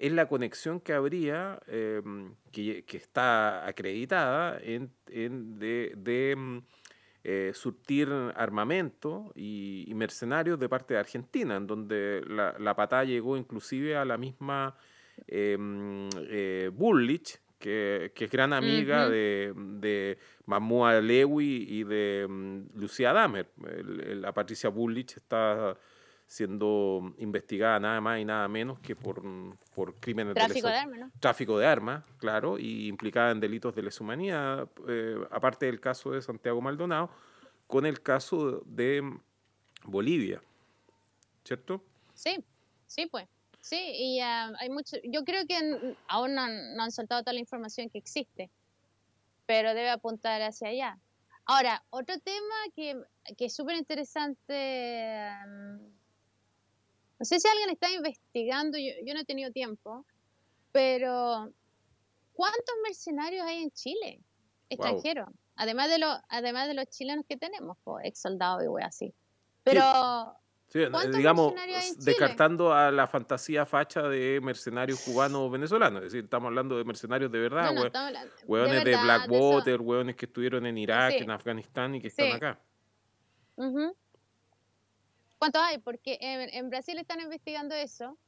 es 0.00 0.12
la 0.12 0.26
conexión 0.26 0.80
que 0.80 0.92
habría, 0.94 1.60
eh, 1.68 2.00
que, 2.50 2.84
que 2.84 2.96
está 2.96 3.66
acreditada, 3.66 4.58
en, 4.62 4.90
en 5.08 5.58
de, 5.58 5.92
de, 5.96 6.34
mm, 6.36 6.58
eh, 7.22 7.50
surtir 7.54 8.08
armamento 8.34 9.30
y, 9.36 9.84
y 9.86 9.94
mercenarios 9.94 10.58
de 10.58 10.68
parte 10.70 10.94
de 10.94 11.00
Argentina, 11.00 11.56
en 11.56 11.66
donde 11.66 12.22
la, 12.26 12.56
la 12.58 12.74
patada 12.74 13.04
llegó 13.04 13.36
inclusive 13.36 13.94
a 13.94 14.06
la 14.06 14.16
misma 14.16 14.74
eh, 15.28 15.56
mm, 15.58 16.08
eh, 16.30 16.70
Bullich, 16.72 17.38
que, 17.58 18.10
que 18.14 18.24
es 18.24 18.30
gran 18.30 18.54
amiga 18.54 19.06
de, 19.10 19.52
de 19.54 20.16
Mamua 20.46 20.98
Lewy 21.02 21.66
y 21.68 21.84
de 21.84 22.26
mm, 22.26 22.80
Lucía. 22.80 23.10
El- 23.12 24.00
el- 24.00 24.20
la 24.22 24.32
Patricia 24.32 24.70
Bullich 24.70 25.16
está 25.18 25.76
siendo 26.30 27.12
investigada 27.18 27.80
nada 27.80 28.00
más 28.00 28.20
y 28.20 28.24
nada 28.24 28.46
menos 28.46 28.78
que 28.78 28.94
por, 28.94 29.20
mm, 29.24 29.56
por 29.74 29.96
crímenes 29.96 30.34
de 30.36 30.40
Tráfico 30.40 30.68
de 30.68 30.76
armas, 30.76 30.98
¿no? 31.00 31.10
tráfico 31.18 31.58
de 31.58 31.66
armas, 31.66 32.04
claro, 32.18 32.56
y 32.56 32.86
implicada 32.86 33.32
en 33.32 33.40
delitos 33.40 33.74
de 33.74 33.82
lesa 33.82 34.04
humanidad, 34.04 34.68
eh, 34.88 35.16
aparte 35.32 35.66
del 35.66 35.80
caso 35.80 36.12
de 36.12 36.22
Santiago 36.22 36.60
Maldonado, 36.60 37.10
con 37.66 37.84
el 37.84 38.00
caso 38.00 38.62
de 38.64 39.02
Bolivia, 39.82 40.40
¿cierto? 41.44 41.82
Sí, 42.14 42.36
sí, 42.86 43.06
pues. 43.06 43.26
Sí, 43.60 43.76
y 43.92 44.20
ah, 44.20 44.52
hay 44.60 44.70
mucho. 44.70 44.98
Yo 45.02 45.24
creo 45.24 45.44
que 45.48 45.56
aún 46.06 46.34
no, 46.36 46.42
han- 46.42 46.76
no 46.76 46.84
han 46.84 46.92
soltado 46.92 47.22
toda 47.22 47.32
la 47.32 47.40
información 47.40 47.90
que 47.90 47.98
existe, 47.98 48.50
pero 49.46 49.74
debe 49.74 49.90
apuntar 49.90 50.40
hacia 50.42 50.68
allá. 50.68 50.98
Ahora, 51.44 51.82
otro 51.90 52.18
tema 52.20 52.54
que, 52.76 52.96
que 53.36 53.46
es 53.46 53.54
súper 53.54 53.74
interesante. 53.76 55.18
am, 55.42 55.98
no 57.20 57.26
sé 57.26 57.38
si 57.38 57.46
alguien 57.48 57.68
está 57.68 57.90
investigando, 57.90 58.78
yo, 58.78 58.92
yo 59.04 59.12
no 59.12 59.20
he 59.20 59.24
tenido 59.26 59.52
tiempo, 59.52 60.06
pero 60.72 61.52
¿cuántos 62.32 62.74
mercenarios 62.82 63.44
hay 63.46 63.62
en 63.62 63.70
Chile? 63.72 64.20
Extranjeros. 64.70 65.28
Además 65.56 65.90
de, 65.90 65.98
los 65.98 66.18
además 66.30 66.68
de 66.68 66.74
los 66.74 66.86
chilenos 66.86 67.26
que 67.28 67.36
tenemos, 67.36 67.76
pues, 67.84 68.06
ex 68.06 68.20
soldados 68.22 68.64
y 68.64 68.68
wey 68.68 68.84
así. 68.84 69.14
Pero. 69.62 69.82
Sí, 70.68 70.80
eh, 70.80 70.90
¿Cuántos 70.90 71.16
digamos, 71.16 71.52
descartando 71.98 72.72
a 72.72 72.90
la 72.90 73.06
fantasía 73.06 73.66
facha 73.66 74.02
de 74.02 74.40
mercenarios 74.40 75.00
cubanos 75.00 75.40
o 75.42 75.50
venezolanos. 75.50 75.98
Es 76.04 76.12
decir, 76.12 76.24
estamos 76.24 76.46
hablando 76.46 76.78
de 76.78 76.84
mercenarios 76.84 77.30
de 77.30 77.38
verdad, 77.38 77.74
No, 77.74 77.84
no, 77.84 78.20
hueones 78.46 78.84
de, 78.84 78.90
de. 78.92 78.96
Blackwater, 78.96 79.80
hueones 79.80 80.16
que 80.16 80.24
estuvieron 80.24 80.64
en 80.64 80.78
Irak, 80.78 81.12
Sí. 81.12 81.18
en 81.18 81.30
Afganistán 81.32 81.96
y 81.96 82.00
que 82.00 82.06
están 82.08 82.32
acá. 82.32 82.60
Ujú. 83.56 83.94
¿Cuántos 85.40 85.62
hay? 85.62 85.78
Porque 85.78 86.18
en, 86.20 86.52
en 86.52 86.68
Brasil 86.68 86.98
están 86.98 87.18
investigando 87.20 87.74
eso. 87.74 88.18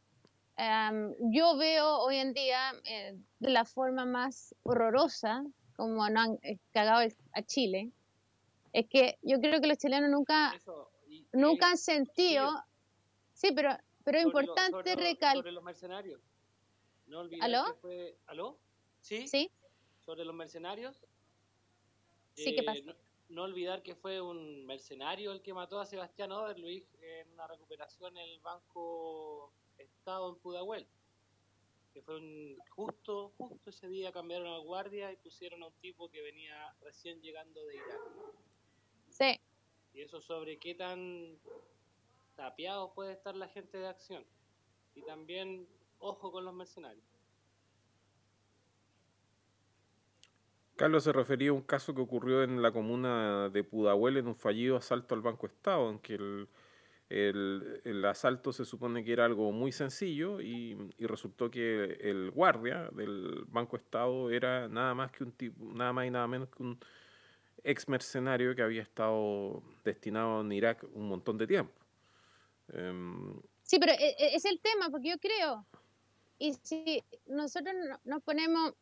Am, 0.56 1.12
yo 1.30 1.58
veo 1.58 1.98
hoy 1.98 2.16
en 2.16 2.32
día 2.32 2.72
eh, 2.84 3.18
de 3.38 3.50
la 3.50 3.66
forma 3.66 4.06
más 4.06 4.54
horrorosa 4.62 5.44
como 5.76 6.08
no 6.08 6.20
han 6.20 6.38
eh, 6.42 6.58
cagado 6.72 7.02
el- 7.02 7.14
a 7.34 7.42
Chile. 7.42 7.90
Es 8.72 8.86
que 8.88 9.18
yo 9.20 9.38
creo 9.40 9.60
que 9.60 9.66
los 9.66 9.76
chilenos 9.76 10.08
nunca, 10.10 10.54
Eso, 10.56 10.90
y- 11.06 11.16
y 11.18 11.26
nunca 11.34 11.66
ahí- 11.66 11.72
han 11.72 11.78
sentido. 11.78 12.50
Sí, 13.34 13.52
pero, 13.54 13.76
pero 14.04 14.18
es 14.18 14.24
importante 14.24 14.96
recalcar. 14.96 15.36
Sobre 15.36 15.52
los 15.52 15.62
mercenarios. 15.64 16.20
No 17.08 17.20
olvidar 17.20 17.44
¿Aló? 17.44 17.64
que 17.74 17.80
fue... 17.80 18.16
¿Aló? 18.26 18.58
¿Sí? 19.02 19.28
¿Sí? 19.28 19.50
Sobre 20.06 20.24
los 20.24 20.34
mercenarios. 20.34 21.04
Sí, 22.34 22.54
¿qué 22.54 22.60
eh, 22.60 22.64
pasa? 22.64 22.80
No, 22.86 22.94
no 23.32 23.44
olvidar 23.44 23.82
que 23.82 23.94
fue 23.94 24.20
un 24.20 24.66
mercenario 24.66 25.32
el 25.32 25.42
que 25.42 25.54
mató 25.54 25.80
a 25.80 25.86
Sebastián 25.86 26.32
Oderluig 26.32 26.86
en 27.00 27.32
una 27.32 27.46
recuperación 27.46 28.16
en 28.18 28.28
el 28.28 28.40
Banco 28.40 29.52
Estado 29.78 30.28
en 30.28 30.36
Pudahuel. 30.36 30.86
Que 31.94 32.02
fue 32.02 32.16
un, 32.16 32.58
justo, 32.70 33.32
justo 33.38 33.70
ese 33.70 33.88
día 33.88 34.12
cambiaron 34.12 34.48
al 34.48 34.62
guardia 34.62 35.10
y 35.12 35.16
pusieron 35.16 35.62
a 35.62 35.66
un 35.68 35.72
tipo 35.74 36.10
que 36.10 36.22
venía 36.22 36.74
recién 36.80 37.20
llegando 37.20 37.64
de 37.64 37.76
Irak. 37.76 38.00
Sí. 39.08 39.40
Y 39.94 40.02
eso 40.02 40.20
sobre 40.20 40.58
qué 40.58 40.74
tan 40.74 41.38
tapiados 42.34 42.92
puede 42.94 43.12
estar 43.12 43.34
la 43.34 43.48
gente 43.48 43.78
de 43.78 43.88
acción. 43.88 44.26
Y 44.94 45.02
también, 45.02 45.66
ojo 45.98 46.30
con 46.32 46.44
los 46.44 46.54
mercenarios. 46.54 47.11
Carlos 50.82 51.04
se 51.04 51.12
refería 51.12 51.50
a 51.50 51.52
un 51.52 51.62
caso 51.62 51.94
que 51.94 52.00
ocurrió 52.00 52.42
en 52.42 52.60
la 52.60 52.72
comuna 52.72 53.48
de 53.50 53.62
Pudahuel 53.62 54.16
en 54.16 54.26
un 54.26 54.34
fallido 54.34 54.76
asalto 54.76 55.14
al 55.14 55.20
Banco 55.20 55.46
Estado, 55.46 55.88
en 55.88 56.00
que 56.00 56.14
el, 56.16 56.48
el- 57.08 57.80
el 57.84 58.04
asalto 58.04 58.52
se 58.52 58.64
supone 58.64 59.04
que 59.04 59.12
era 59.12 59.24
algo 59.24 59.52
muy 59.52 59.70
sencillo 59.70 60.40
y, 60.40 60.76
resultó 60.98 61.52
que 61.52 61.84
el 62.00 62.32
guardia 62.32 62.88
del 62.94 63.44
Banco 63.46 63.76
Estado 63.76 64.28
era 64.32 64.66
nada 64.66 64.92
más 64.92 65.12
que 65.12 65.22
un 65.22 65.30
tipo, 65.30 65.64
nada 65.72 65.92
más 65.92 66.06
y 66.06 66.10
nada 66.10 66.26
menos 66.26 66.48
que 66.48 66.64
un 66.64 66.76
ex 67.62 67.88
mercenario 67.88 68.56
que 68.56 68.62
había 68.62 68.82
estado 68.82 69.62
destinado 69.84 70.40
en 70.40 70.50
Irak 70.50 70.84
un 70.94 71.06
montón 71.06 71.38
de 71.38 71.46
tiempo. 71.46 71.72
Em, 72.72 73.40
Sí, 73.62 73.78
pero 73.78 73.92
e- 73.92 74.16
e- 74.18 74.34
es 74.34 74.44
el 74.46 74.58
tema, 74.58 74.90
porque 74.90 75.10
yo 75.10 75.18
creo, 75.20 75.64
y 76.40 76.54
si 76.54 77.04
nosotros 77.26 77.72
no- 77.88 78.00
nos 78.02 78.22
ponemos, 78.24 78.74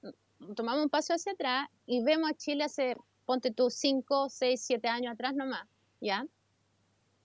tomamos 0.57 0.83
un 0.83 0.91
paso 0.91 1.15
hacia 1.15 1.33
atrás 1.33 1.69
y 1.87 2.03
vemos 2.03 2.31
a 2.31 2.35
Chile 2.35 2.65
hace, 2.65 2.97
ponte 3.25 3.51
tú, 3.51 3.71
5, 3.71 4.29
6, 4.31 4.61
7 4.63 4.89
años 4.89 5.13
atrás 5.13 5.35
nomás, 5.35 5.67
¿ya? 6.01 6.27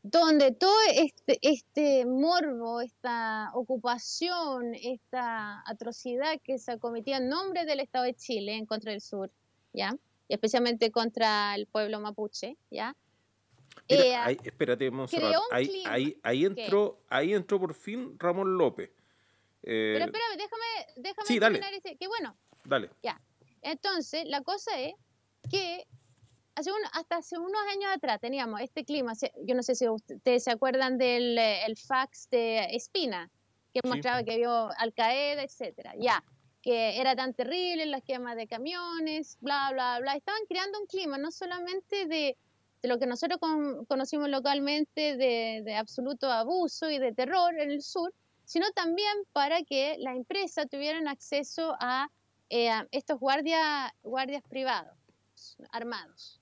Donde 0.03 0.51
todo 0.51 0.77
este, 0.93 1.39
este 1.41 2.05
morbo, 2.05 2.79
esta 2.81 3.49
ocupación, 3.55 4.75
esta 4.75 5.63
atrocidad 5.67 6.39
que 6.43 6.59
se 6.59 6.73
acometía 6.73 7.17
en 7.17 7.27
nombre 7.29 7.65
del 7.65 7.79
Estado 7.79 8.05
de 8.05 8.13
Chile 8.13 8.53
en 8.55 8.67
contra 8.67 8.91
del 8.91 9.01
sur, 9.01 9.31
¿ya? 9.73 9.95
Y 10.27 10.33
especialmente 10.35 10.91
contra 10.91 11.55
el 11.55 11.65
pueblo 11.65 11.99
mapuche, 11.99 12.55
¿ya? 12.69 12.95
Mira, 13.89 14.03
Eh, 14.03 14.15
ahí- 14.15 14.37
espérate, 14.43 14.89
un 14.89 15.07
ahí, 15.51 15.83
ahí, 15.87 16.19
ahí 16.23 16.45
entró, 16.45 16.99
ahí 17.09 17.33
entró 17.33 17.59
por 17.59 17.73
fin 17.73 18.15
Ramón 18.19 18.57
López. 18.57 18.91
Eh, 19.63 19.93
pero 19.97 20.05
espérame, 20.05 20.37
déjame, 20.37 20.93
déjame 20.97 21.27
sí, 21.27 21.39
dale. 21.39 21.59
ese, 21.77 21.97
que 21.97 22.07
bueno, 22.07 22.37
dale. 22.65 22.89
Entonces, 23.61 24.25
la 24.27 24.41
cosa 24.41 24.79
es 24.79 24.93
que 25.49 25.87
hace 26.55 26.71
un- 26.71 26.85
hasta 26.93 27.17
hace 27.17 27.37
unos 27.39 27.61
años 27.71 27.91
atrás 27.95 28.19
teníamos 28.21 28.61
este 28.61 28.83
clima. 28.85 29.13
Yo 29.43 29.55
no 29.55 29.63
sé 29.63 29.73
si 29.75 29.89
ustedes 29.89 30.43
se 30.43 30.51
acuerdan 30.51 30.97
del 30.97 31.37
eh, 31.37 31.65
el 31.65 31.75
fax 31.75 32.29
de 32.29 32.65
Espina, 32.75 33.29
que 33.73 33.79
Sí. 33.83 33.89
mostraba 33.89 34.23
que 34.23 34.33
había 34.33 34.67
Al 34.77 34.93
Qaeda, 34.93 35.41
etcétera. 35.43 35.93
Ya, 35.97 36.23
que 36.61 36.99
era 36.99 37.15
tan 37.15 37.33
terrible 37.33 37.85
las 37.87 38.03
quemas 38.03 38.35
de 38.35 38.47
camiones, 38.47 39.37
bla, 39.41 39.69
bla, 39.71 39.99
bla. 39.99 40.13
Estaban 40.15 40.41
creando 40.47 40.79
un 40.79 40.85
clima 40.87 41.17
no 41.17 41.31
solamente 41.31 42.05
de, 42.05 42.37
de 42.81 42.87
lo 42.87 42.99
que 42.99 43.07
nosotros 43.07 43.39
con- 43.39 43.85
conocimos 43.85 44.29
localmente 44.29 45.17
de, 45.17 45.61
de 45.65 45.75
absoluto 45.75 46.31
abuso 46.31 46.89
y 46.89 46.99
de 46.99 47.13
terror 47.13 47.53
en 47.59 47.71
el 47.71 47.81
sur, 47.81 48.13
sino 48.45 48.69
también 48.71 49.11
para 49.33 49.63
que 49.63 49.95
las 49.99 50.15
empresas 50.15 50.67
tuvieran 50.69 51.07
acceso 51.07 51.75
a 51.79 52.09
eh, 52.49 52.71
estos 52.91 53.19
guardias 53.19 53.91
guardias 54.03 54.43
privados 54.49 54.93
armados, 55.71 56.39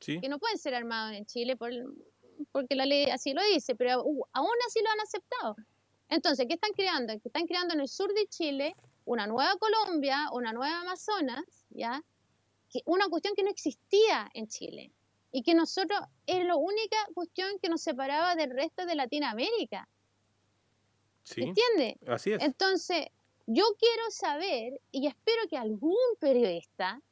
Sí. 0.00 0.20
que 0.20 0.28
no 0.28 0.38
pueden 0.38 0.58
ser 0.58 0.74
armados 0.74 1.16
en 1.16 1.26
Chile 1.26 1.56
por, 1.56 1.70
porque 2.52 2.74
la 2.74 2.86
ley 2.86 3.10
así 3.10 3.32
lo 3.34 3.42
dice, 3.44 3.74
pero 3.76 4.02
uh, 4.04 4.24
aún 4.32 4.50
así 4.66 4.80
lo 4.82 4.90
han 4.90 5.00
aceptado. 5.00 5.56
Entonces, 6.08 6.46
¿qué 6.48 6.54
están 6.54 6.72
creando? 6.72 7.12
Que 7.20 7.28
están 7.28 7.46
creando 7.46 7.74
en 7.74 7.80
el 7.80 7.88
sur 7.88 8.12
de 8.14 8.26
Chile 8.26 8.74
una 9.04 9.26
nueva 9.26 9.54
Colombia, 9.58 10.28
una 10.32 10.52
nueva 10.52 10.80
Amazonas, 10.80 11.44
¿ya? 11.70 12.02
Que 12.68 12.80
una 12.86 13.08
cuestión 13.08 13.34
que 13.36 13.42
no 13.44 13.50
existía 13.50 14.28
en 14.34 14.48
Chile 14.48 14.92
y 15.32 15.42
que 15.42 15.54
nosotros 15.54 16.00
es 16.26 16.44
la 16.44 16.56
única 16.56 16.96
cuestión 17.14 17.58
que 17.62 17.68
nos 17.68 17.82
separaba 17.82 18.34
del 18.34 18.50
resto 18.50 18.86
de 18.86 18.94
Latinoamérica, 18.96 19.88
Sí, 21.22 21.42
¿entiendes? 21.42 21.94
así 22.08 22.32
es. 22.32 22.42
Entonces, 22.42 23.06
yo 23.52 23.64
quiero 23.80 24.10
saber 24.10 24.80
y 24.92 25.08
espero 25.08 25.42
que 25.48 25.56
algún 25.56 25.96
periodista, 26.20 27.02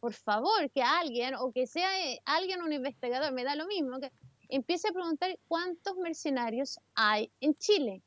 por 0.00 0.14
favor, 0.14 0.70
que 0.70 0.82
alguien 0.82 1.34
o 1.34 1.52
que 1.52 1.66
sea 1.66 1.90
eh, 2.08 2.22
alguien, 2.24 2.62
un 2.62 2.72
investigador, 2.72 3.30
me 3.32 3.44
da 3.44 3.54
lo 3.56 3.66
mismo, 3.66 4.00
que 4.00 4.10
empiece 4.48 4.88
a 4.88 4.92
preguntar 4.92 5.38
cuántos 5.48 5.96
mercenarios 5.98 6.78
hay 6.94 7.30
en 7.42 7.54
Chile. 7.56 8.02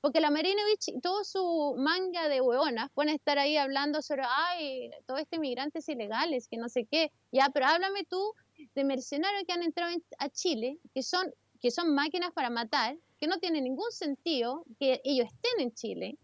Porque 0.00 0.20
la 0.20 0.30
Marinovich 0.30 0.86
y 0.88 1.00
todo 1.00 1.24
su 1.24 1.74
manga 1.76 2.28
de 2.28 2.40
hueonas 2.40 2.88
pueden 2.94 3.14
estar 3.16 3.36
ahí 3.38 3.56
hablando 3.56 4.00
sobre, 4.00 4.22
ay, 4.24 4.90
todos 5.06 5.20
estos 5.20 5.38
inmigrantes 5.38 5.88
ilegales, 5.88 6.46
que 6.46 6.56
no 6.56 6.68
sé 6.68 6.86
qué. 6.86 7.10
Ya, 7.32 7.50
pero 7.52 7.66
háblame 7.66 8.04
tú 8.04 8.32
de 8.76 8.84
mercenarios 8.84 9.42
que 9.44 9.52
han 9.52 9.64
entrado 9.64 9.92
en- 9.92 10.04
a 10.18 10.28
Chile, 10.28 10.78
que 10.94 11.02
son, 11.02 11.34
que 11.60 11.72
son 11.72 11.96
máquinas 11.96 12.30
para 12.32 12.48
matar, 12.48 12.96
que 13.18 13.26
no 13.26 13.38
tiene 13.40 13.60
ningún 13.60 13.90
sentido 13.90 14.64
que 14.78 15.00
ellos 15.04 15.26
estén 15.26 15.60
en 15.66 15.74
Chile, 15.74 16.16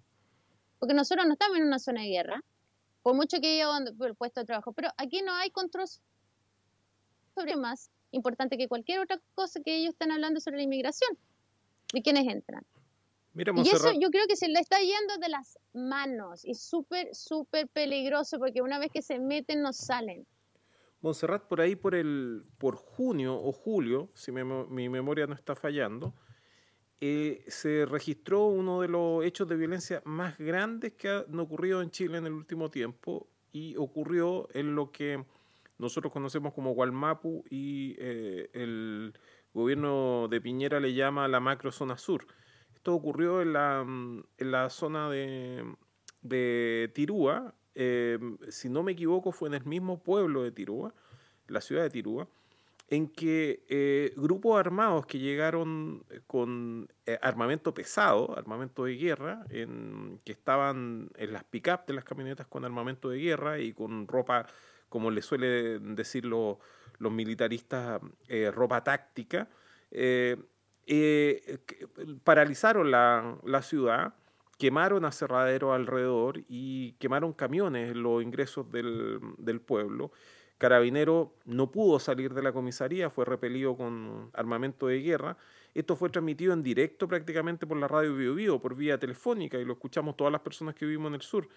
porque 0.79 0.95
nosotros 0.95 1.27
no 1.27 1.33
estamos 1.33 1.59
en 1.59 1.65
una 1.65 1.79
zona 1.79 2.03
de 2.03 2.09
guerra, 2.09 2.45
por 3.03 3.15
mucho 3.15 3.41
que 3.41 3.63
han 3.63 3.97
por 3.97 4.09
el 4.09 4.15
puesto 4.15 4.41
de 4.41 4.47
trabajo, 4.47 4.73
pero 4.73 4.89
aquí 4.97 5.23
no 5.23 5.33
hay 5.33 5.51
control 5.51 5.87
sobre 7.35 7.57
más 7.57 7.91
importante 8.11 8.57
que 8.57 8.69
cualquier 8.69 9.01
otra 9.01 9.21
cosa 9.35 9.61
que 9.63 9.77
ellos 9.77 9.93
están 9.93 10.11
hablando 10.11 10.41
sobre 10.41 10.57
la 10.57 10.63
inmigración, 10.65 11.17
de 11.93 12.03
quienes 12.03 12.27
entran. 12.27 12.65
Mira, 13.35 13.53
Y 13.55 13.69
eso 13.69 13.93
yo 13.93 14.11
creo 14.11 14.27
que 14.27 14.37
se 14.37 14.49
le 14.49 14.59
está 14.59 14.79
yendo 14.79 15.19
de 15.21 15.29
las 15.29 15.59
manos 15.75 16.45
y 16.45 16.55
súper, 16.55 17.15
súper 17.15 17.69
peligroso 17.69 18.39
porque 18.39 18.63
una 18.63 18.79
vez 18.79 18.91
que 18.91 19.03
se 19.03 19.19
meten 19.19 19.61
no 19.61 19.75
salen. 19.75 20.27
Montserrat, 21.03 21.45
por 21.45 21.61
ahí 21.61 21.77
por 21.77 21.95
el 21.95 22.47
por 22.57 22.77
junio 22.77 23.39
o 23.39 23.53
julio, 23.53 24.11
si 24.15 24.33
me 24.33 24.43
mi 24.43 24.89
memoria 24.89 25.27
no 25.27 25.35
está 25.35 25.55
fallando, 25.55 26.15
eh, 27.01 27.45
se 27.49 27.85
registró 27.85 28.47
uno 28.47 28.81
de 28.81 28.89
los 28.89 29.25
hechos 29.25 29.49
de 29.49 29.57
violencia 29.57 30.03
más 30.05 30.39
grandes 30.39 30.95
que 30.95 31.09
han 31.11 31.39
ocurrido 31.39 31.83
en 31.83 31.91
Chile 31.91 32.19
en 32.19 32.27
el 32.27 32.33
último 32.33 32.71
tiempo 32.71 33.29
y 33.53 33.77
ocurrió 33.77 34.49
en 34.55 34.75
lo 34.75 34.91
que 34.91 35.25
nosotros 35.79 36.13
conocemos 36.13 36.55
como 36.55 36.73
Gualmapu 36.73 37.45
y 37.51 37.97
eh, 37.99 38.49
el 38.55 39.13
gobierno 39.53 40.29
de 40.29 40.41
Piñera 40.41 40.81
le 40.81 40.95
llama 40.95 41.29
la 41.29 41.41
macro 41.41 41.71
zona 41.71 41.99
sur. 41.99 42.27
Esto 42.75 42.95
ocurrió 42.95 43.43
en 43.43 43.53
la, 43.53 43.85
mm, 43.85 44.25
en 44.39 44.51
la 44.51 44.71
zona 44.71 45.11
de, 45.11 45.65
de 46.23 46.91
Tirúa, 46.95 47.55
eh, 47.75 48.19
si 48.49 48.71
no 48.71 48.83
me 48.83 48.93
equivoco 48.93 49.33
fue 49.33 49.49
en 49.49 49.55
el 49.55 49.65
mismo 49.67 50.03
pueblo 50.03 50.43
de 50.43 50.51
Tirúa, 50.51 50.95
la 51.47 51.61
ciudad 51.61 51.83
de 51.83 51.91
Tirúa, 51.91 52.27
en 52.89 53.09
que 53.09 53.65
eh, 53.69 54.13
grupos 54.17 54.59
armados 54.59 55.07
que 55.07 55.19
llegaron 55.19 56.05
con 56.27 56.89
eh, 57.05 57.19
armamento 57.21 57.75
pesado, 57.75 58.37
armamento 58.39 58.85
de 58.85 58.97
guerra, 58.97 59.45
que 59.49 60.33
estaban 60.33 61.11
en 61.17 61.33
las 61.33 61.45
pick-up 61.45 61.87
de 61.87 61.95
las 61.95 62.05
camionetas 62.05 62.47
con 62.47 62.65
armamento 62.65 63.09
de 63.09 63.19
guerra 63.19 63.59
y 63.59 63.73
con 63.73 64.07
ropa, 64.07 64.47
como 64.89 65.11
le 65.11 65.21
suelen 65.23 65.97
decir 65.97 66.25
los, 66.25 66.59
los 66.99 67.13
militaristas, 67.13 68.01
eh, 68.29 68.51
ropa 68.53 68.83
táctica, 68.85 69.49
eh, 69.91 70.37
eh, 70.87 71.59
paralizaron 72.23 72.91
la, 72.91 73.37
la 73.45 73.63
ciudad, 73.63 74.15
quemaron 74.59 75.05
aserraderos 75.05 75.75
alrededor 75.75 76.43
y 76.49 76.93
quemaron 76.93 77.33
camiones 77.33 77.91
en 77.91 78.03
los 78.03 78.23
ingresos 78.23 78.71
del, 78.71 79.21
del 79.39 79.61
pueblo 79.61 80.13
Carabinero 80.59 81.35
no 81.45 81.71
pudo 81.71 81.99
salir 81.99 82.33
de 82.33 82.43
la 82.43 82.53
comisaría, 82.53 83.11
fue 83.11 83.25
repelido 83.25 83.77
con 83.77 84.31
armamento 84.33 84.87
de 84.87 85.01
guerra. 85.01 85.37
Esto 85.75 85.97
fue 85.97 86.09
transmitido 86.09 86.55
en 86.55 86.63
directo 86.63 87.07
prácticamente 87.07 87.67
por 87.67 87.77
la 87.77 87.87
radio 87.87 88.15
Bio, 88.15 88.35
Bio 88.35 88.59
por 88.61 88.75
vía 88.75 88.99
telefónica, 88.99 89.59
y 89.59 89.65
lo 89.65 89.75
escuchamos 89.75 90.17
todas 90.17 90.33
las 90.33 90.41
personas 90.41 90.75
que 90.75 90.87
vivimos 90.87 91.09
en 91.09 91.15
el 91.15 91.23
sur. 91.23 91.49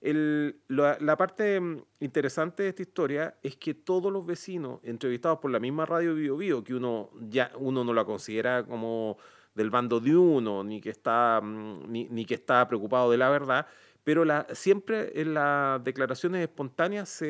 la, 0.00 1.16
parte 1.16 1.60
mm, 1.60 1.82
interesante 2.00 2.62
de 2.62 2.68
esta 2.70 2.82
historia 2.82 3.34
es 3.42 3.56
que 3.56 3.74
todos 3.74 4.10
los 4.10 4.24
vecinos 4.24 4.80
entrevistados 4.82 5.38
por 5.38 5.50
la 5.50 5.60
misma 5.60 5.84
radio 5.84 6.14
Bio 6.14 6.64
que 6.64 6.74
uno 6.74 7.10
ya 7.28 7.50
uno 7.58 7.84
no 7.84 7.92
la 7.92 8.04
considera 8.04 8.64
como 8.64 9.18
del 9.56 9.70
bando 9.70 10.00
de 10.00 10.14
uno, 10.14 10.62
ni 10.62 10.80
que 10.80 10.90
está, 10.90 11.40
mm, 11.42 11.90
ni, 11.90 12.24
que 12.26 12.34
está 12.34 12.68
preocupado 12.68 13.10
de 13.10 13.16
la 13.16 13.30
verdad, 13.30 13.66
pero 14.06 14.24
la, 14.24 14.46
siempre 14.54 15.20
en 15.20 15.34
las 15.34 15.82
declaraciones 15.82 16.40
espontáneas 16.40 17.24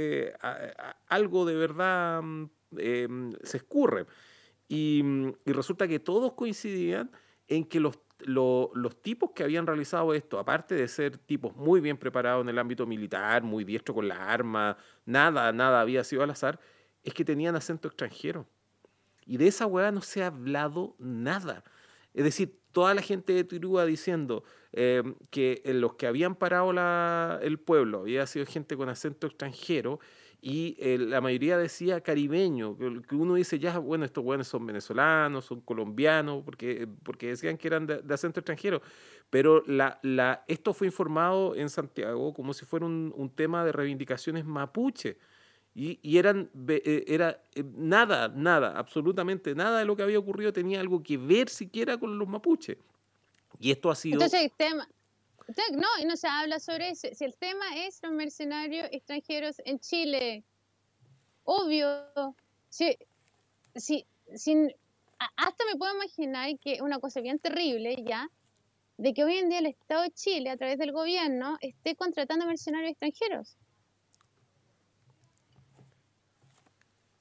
algo 1.09 1.47
de 1.47 1.55
verdad 1.55 2.21
mm, 2.21 2.51
em, 2.77 3.33
se 3.43 3.57
escurre. 3.57 4.05
Y, 4.69 5.03
y, 5.47 5.53
resulta 5.53 5.89
que 5.89 6.01
todos 6.01 6.35
coincidían 6.35 7.11
en 7.49 7.65
que 7.65 7.81
los, 7.81 7.97
tipos 9.01 9.31
que 9.31 9.43
habían 9.43 9.67
realizado 9.67 10.13
esto, 10.13 10.39
aparte 10.39 10.75
de 10.75 10.87
ser 10.87 11.17
tipos 11.17 11.57
muy 11.57 11.81
bien 11.81 11.97
preparados 11.97 12.43
en 12.43 12.51
el 12.51 12.59
ámbito 12.59 12.85
militar, 12.85 13.43
muy 13.43 13.65
diestro 13.65 13.95
con 13.95 14.07
las 14.07 14.19
armas, 14.19 14.77
nada, 15.07 15.51
nada 15.53 15.81
había 15.81 16.05
sido 16.05 16.25
al 16.25 16.31
azar, 16.31 16.61
es 17.03 17.15
que 17.15 17.25
tenían 17.25 17.57
acento 17.57 17.89
extranjero. 17.89 18.47
Y 19.25 19.39
de 19.39 19.47
esa 19.47 19.65
hueá 19.65 19.93
no 19.93 20.03
se 20.03 20.23
ha 20.23 20.27
hablado 20.27 20.95
nada. 20.99 21.65
Es 22.13 22.25
decir, 22.25 22.61
toda 22.77 22.93
la 22.93 23.01
gente 23.01 23.33
de 23.33 23.43
Turúa 23.43 23.87
diciendo 23.87 24.45
eh, 24.75 25.03
que 25.31 25.63
los 25.65 25.95
que 25.95 26.07
habían 26.07 26.35
parado 26.35 26.71
el 27.41 27.59
pueblo 27.59 28.01
había 28.01 28.27
sido 28.27 28.45
gente 28.45 28.77
con 28.77 28.91
acento 28.91 29.29
extranjero 29.29 29.99
y 30.43 30.77
eh, 30.79 30.99
la 30.99 31.23
mayoría 31.23 31.57
decía 31.57 32.03
caribeño, 32.03 32.77
que, 32.77 33.15
uno 33.15 33.37
dice, 33.37 33.59
ya, 33.59 33.79
bueno, 33.79 34.05
estos 34.05 34.23
buenos 34.23 34.49
son 34.49 34.67
venezolanos, 34.67 35.47
son 35.47 35.63
colombianos, 35.63 36.43
porque, 36.45 36.87
porque 37.03 37.29
decían 37.29 37.57
que 37.57 37.67
eran 37.67 37.87
de, 37.87 38.03
acento 38.11 38.41
extranjero. 38.41 38.83
Pero 39.31 39.63
la, 39.67 39.99
la, 40.03 40.45
esto 40.47 40.75
fue 40.75 40.87
informado 40.87 41.55
en 41.55 41.71
Santiago 41.71 42.35
como 42.35 42.53
si 42.53 42.67
fuera 42.67 42.85
un, 42.85 43.11
un 43.17 43.31
tema 43.31 43.65
de 43.65 43.73
reivindicaciones 43.73 44.45
mapuche. 44.45 45.17
Y, 45.79 46.17
eran, 46.17 46.51
eh, 46.69 47.05
era 47.07 47.39
eh, 47.55 47.63
nada, 47.63 48.29
nada, 48.29 48.79
absolutamente 48.79 49.55
nada 49.55 49.81
de 49.81 49.85
lo 49.85 49.95
que 49.95 50.03
había 50.03 50.19
ocurrido 50.19 50.51
tenía 50.51 50.81
algo 50.81 51.03
que 51.03 51.19
ver 51.19 51.51
siquiera 51.51 51.99
con 51.99 52.19
los 52.19 52.27
mapuches. 52.27 52.79
Y 53.61 53.73
esto 53.73 53.91
ha 53.91 53.95
sido... 53.95 54.15
Entonces 54.15 54.41
el 54.41 54.53
tema, 54.53 54.89
no, 55.73 55.87
y 56.01 56.07
no 56.07 56.17
se 56.17 56.29
habla 56.29 56.61
sobre 56.61 56.89
eso. 56.89 57.09
Si 57.13 57.25
el 57.27 57.37
tema 57.37 57.65
es 57.77 58.01
los 58.03 58.13
mercenarios 58.13 58.89
extranjeros 58.91 59.61
en 59.67 59.79
Chile, 59.79 60.45
obvio, 61.45 62.07
si, 62.71 62.97
si, 63.75 64.07
sin, 64.35 64.73
hasta 65.37 65.65
me 65.67 65.77
puedo 65.77 65.95
imaginar 65.95 66.59
que 66.59 66.81
una 66.81 66.99
cosa 67.01 67.21
bien 67.21 67.39
terrible 67.39 68.03
ya, 68.03 68.31
de 68.97 69.13
que 69.13 69.25
hoy 69.25 69.35
en 69.35 69.51
día 69.51 69.59
el 69.59 69.67
Estado 69.67 70.05
de 70.05 70.11
Chile, 70.13 70.49
a 70.49 70.57
través 70.57 70.79
del 70.79 70.93
gobierno, 70.93 71.59
esté 71.61 71.95
contratando 71.97 72.47
mercenarios 72.47 72.93
extranjeros. 72.93 73.59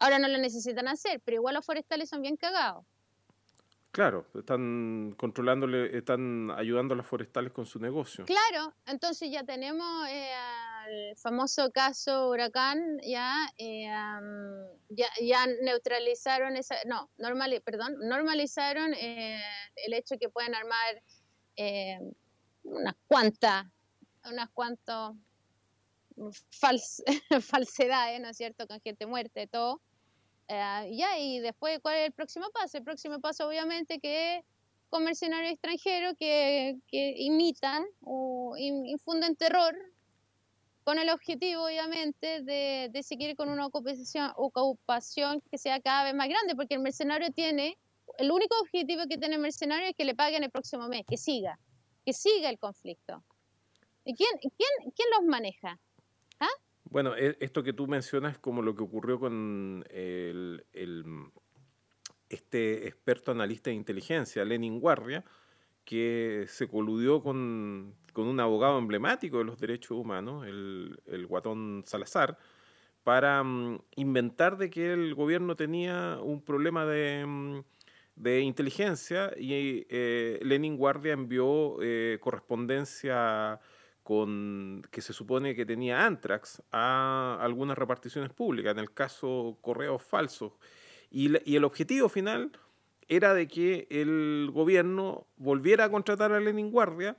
Ahora 0.06 0.20
no 0.20 0.28
lo 0.28 0.38
necesitan 0.38 0.88
hacer, 0.88 1.20
pero 1.26 1.38
igual 1.38 1.56
los 1.56 1.66
forestales 1.66 2.10
son 2.10 2.22
bien 2.22 2.38
cagados. 2.38 2.86
Claro, 3.90 4.28
están 4.36 5.16
controlándole, 5.18 5.98
están 5.98 6.52
ayudando 6.52 6.94
a 6.94 6.98
los 6.98 7.08
forestales 7.08 7.52
con 7.52 7.66
su 7.66 7.80
negocio. 7.80 8.24
Claro, 8.26 8.76
entonces 8.86 9.32
ya 9.32 9.44
tenemos 9.44 10.08
eh, 10.08 10.30
el 10.90 11.18
famoso 11.18 11.72
caso 11.72 12.30
huracán, 12.30 13.00
ya, 13.02 13.34
eh, 13.58 13.88
ya, 14.90 15.08
ya, 15.24 15.48
neutralizaron 15.64 16.56
esa, 16.56 16.76
no, 16.86 17.10
normal, 17.18 17.60
perdón, 17.66 17.96
normalizaron 18.02 18.94
eh, 18.94 19.42
el 19.88 19.94
hecho 19.94 20.20
que 20.20 20.30
pueden 20.30 20.54
armar 20.54 21.02
unas 22.62 22.96
cuantas, 23.08 23.66
unas 24.24 24.52
cuantas 24.52 25.16
falsedades, 27.42 28.22
¿no 28.22 28.30
es 28.30 28.38
cierto?, 28.38 28.68
con 28.68 28.80
gente 28.82 29.08
muerta 29.08 29.42
y 29.42 29.48
todo. 29.48 29.82
Eh, 30.48 30.92
ya, 30.94 31.18
y 31.18 31.40
después, 31.40 31.80
¿cuál 31.82 31.98
es 31.98 32.06
el 32.08 32.12
próximo 32.12 32.48
paso? 32.54 32.78
El 32.78 32.84
próximo 32.84 33.20
paso, 33.20 33.48
obviamente, 33.48 34.00
que 34.00 34.44
con 34.90 35.04
mercenarios 35.04 35.54
extranjeros 35.54 36.14
que, 36.20 36.78
que 36.88 37.16
imitan 37.18 37.84
o 38.02 38.56
infunden 38.58 39.36
terror 39.36 39.76
con 40.84 41.00
el 41.00 41.10
objetivo, 41.10 41.66
obviamente, 41.66 42.42
de, 42.44 42.90
de 42.92 43.04
seguir 43.04 43.36
con 43.36 43.50
una 43.50 43.66
ocupación, 43.66 44.32
ocupación 44.36 45.42
que 45.50 45.58
sea 45.58 45.80
cada 45.82 46.04
vez 46.04 46.14
más 46.14 46.30
grande, 46.30 46.56
porque 46.56 46.76
el 46.76 46.82
mercenario 46.82 47.32
tiene, 47.32 47.78
el 48.20 48.32
único 48.32 48.56
objetivo 48.60 49.04
que 49.10 49.18
tiene 49.18 49.36
el 49.36 49.42
mercenario 49.42 49.88
es 49.88 49.96
que 49.96 50.06
le 50.06 50.14
paguen 50.14 50.44
el 50.44 50.52
próximo 50.52 50.88
mes, 50.88 51.04
que 51.08 51.18
siga, 51.18 51.60
que 52.06 52.14
siga 52.14 52.50
el 52.50 52.60
conflicto. 52.60 53.24
¿Y 54.06 54.14
quién, 54.14 54.30
quién, 54.40 54.92
quién 54.96 55.10
los 55.18 55.24
maneja? 55.24 55.80
Bueno, 56.96 57.14
e, 57.18 57.36
esto 57.42 57.62
que 57.62 57.74
tú 57.74 57.88
mencionas 57.88 58.36
es 58.36 58.40
como 58.40 58.62
lo 58.62 58.74
que 58.74 58.84
ocurrió 58.84 59.20
con 59.20 59.84
el, 59.90 60.64
este 62.30 62.88
experto 62.88 63.34
analista 63.34 63.70
de 63.70 63.76
inteligencia, 63.76 64.46
Lenin 64.46 64.80
Guardia, 64.80 65.26
que 65.84 66.46
se 66.48 66.70
coludió 66.70 67.22
con, 67.22 67.94
un 68.16 68.40
abogado 68.40 68.80
emblemático 68.80 69.40
de 69.40 69.44
los 69.44 69.60
derechos 69.60 69.98
humanos, 69.98 70.48
el, 70.48 70.98
el 71.08 71.28
guatón 71.28 71.84
Salazar, 71.86 72.38
para 73.04 73.44
mm, 73.44 73.80
inventar 73.98 74.58
de 74.58 74.70
que 74.70 74.94
el 74.94 75.16
gobierno 75.16 75.58
tenía 75.58 76.18
un 76.24 76.42
problema 76.42 76.86
de, 76.86 77.26
mm, 77.26 78.28
inteligencia 78.42 79.34
y 79.38 79.86
eh, 79.90 80.40
Lenin 80.44 80.78
Guardia 80.78 81.12
envió 81.12 81.76
eh, 81.82 82.20
correspondencia 82.22 83.60
con, 84.06 84.84
que 84.92 85.02
se 85.02 85.14
supone 85.14 85.56
que 85.56 85.66
tenía 85.66 86.06
Antrax 86.06 86.62
a 86.72 87.40
algunas 87.42 87.76
reparticiones 87.76 88.32
públicas, 88.32 88.72
en 88.72 88.78
el 88.78 88.94
caso 88.94 89.58
correos 89.62 90.04
falsos. 90.04 90.52
Y, 91.10 91.32
y, 91.44 91.56
el 91.56 91.64
objetivo 91.64 92.08
final 92.08 92.52
era 93.08 93.34
de 93.34 93.48
que 93.48 93.88
el 93.90 94.52
gobierno 94.54 95.26
volviera 95.38 95.86
a 95.86 95.90
contratar 95.90 96.34
a 96.34 96.40
Lenin 96.40 96.70
Guardia, 96.70 97.18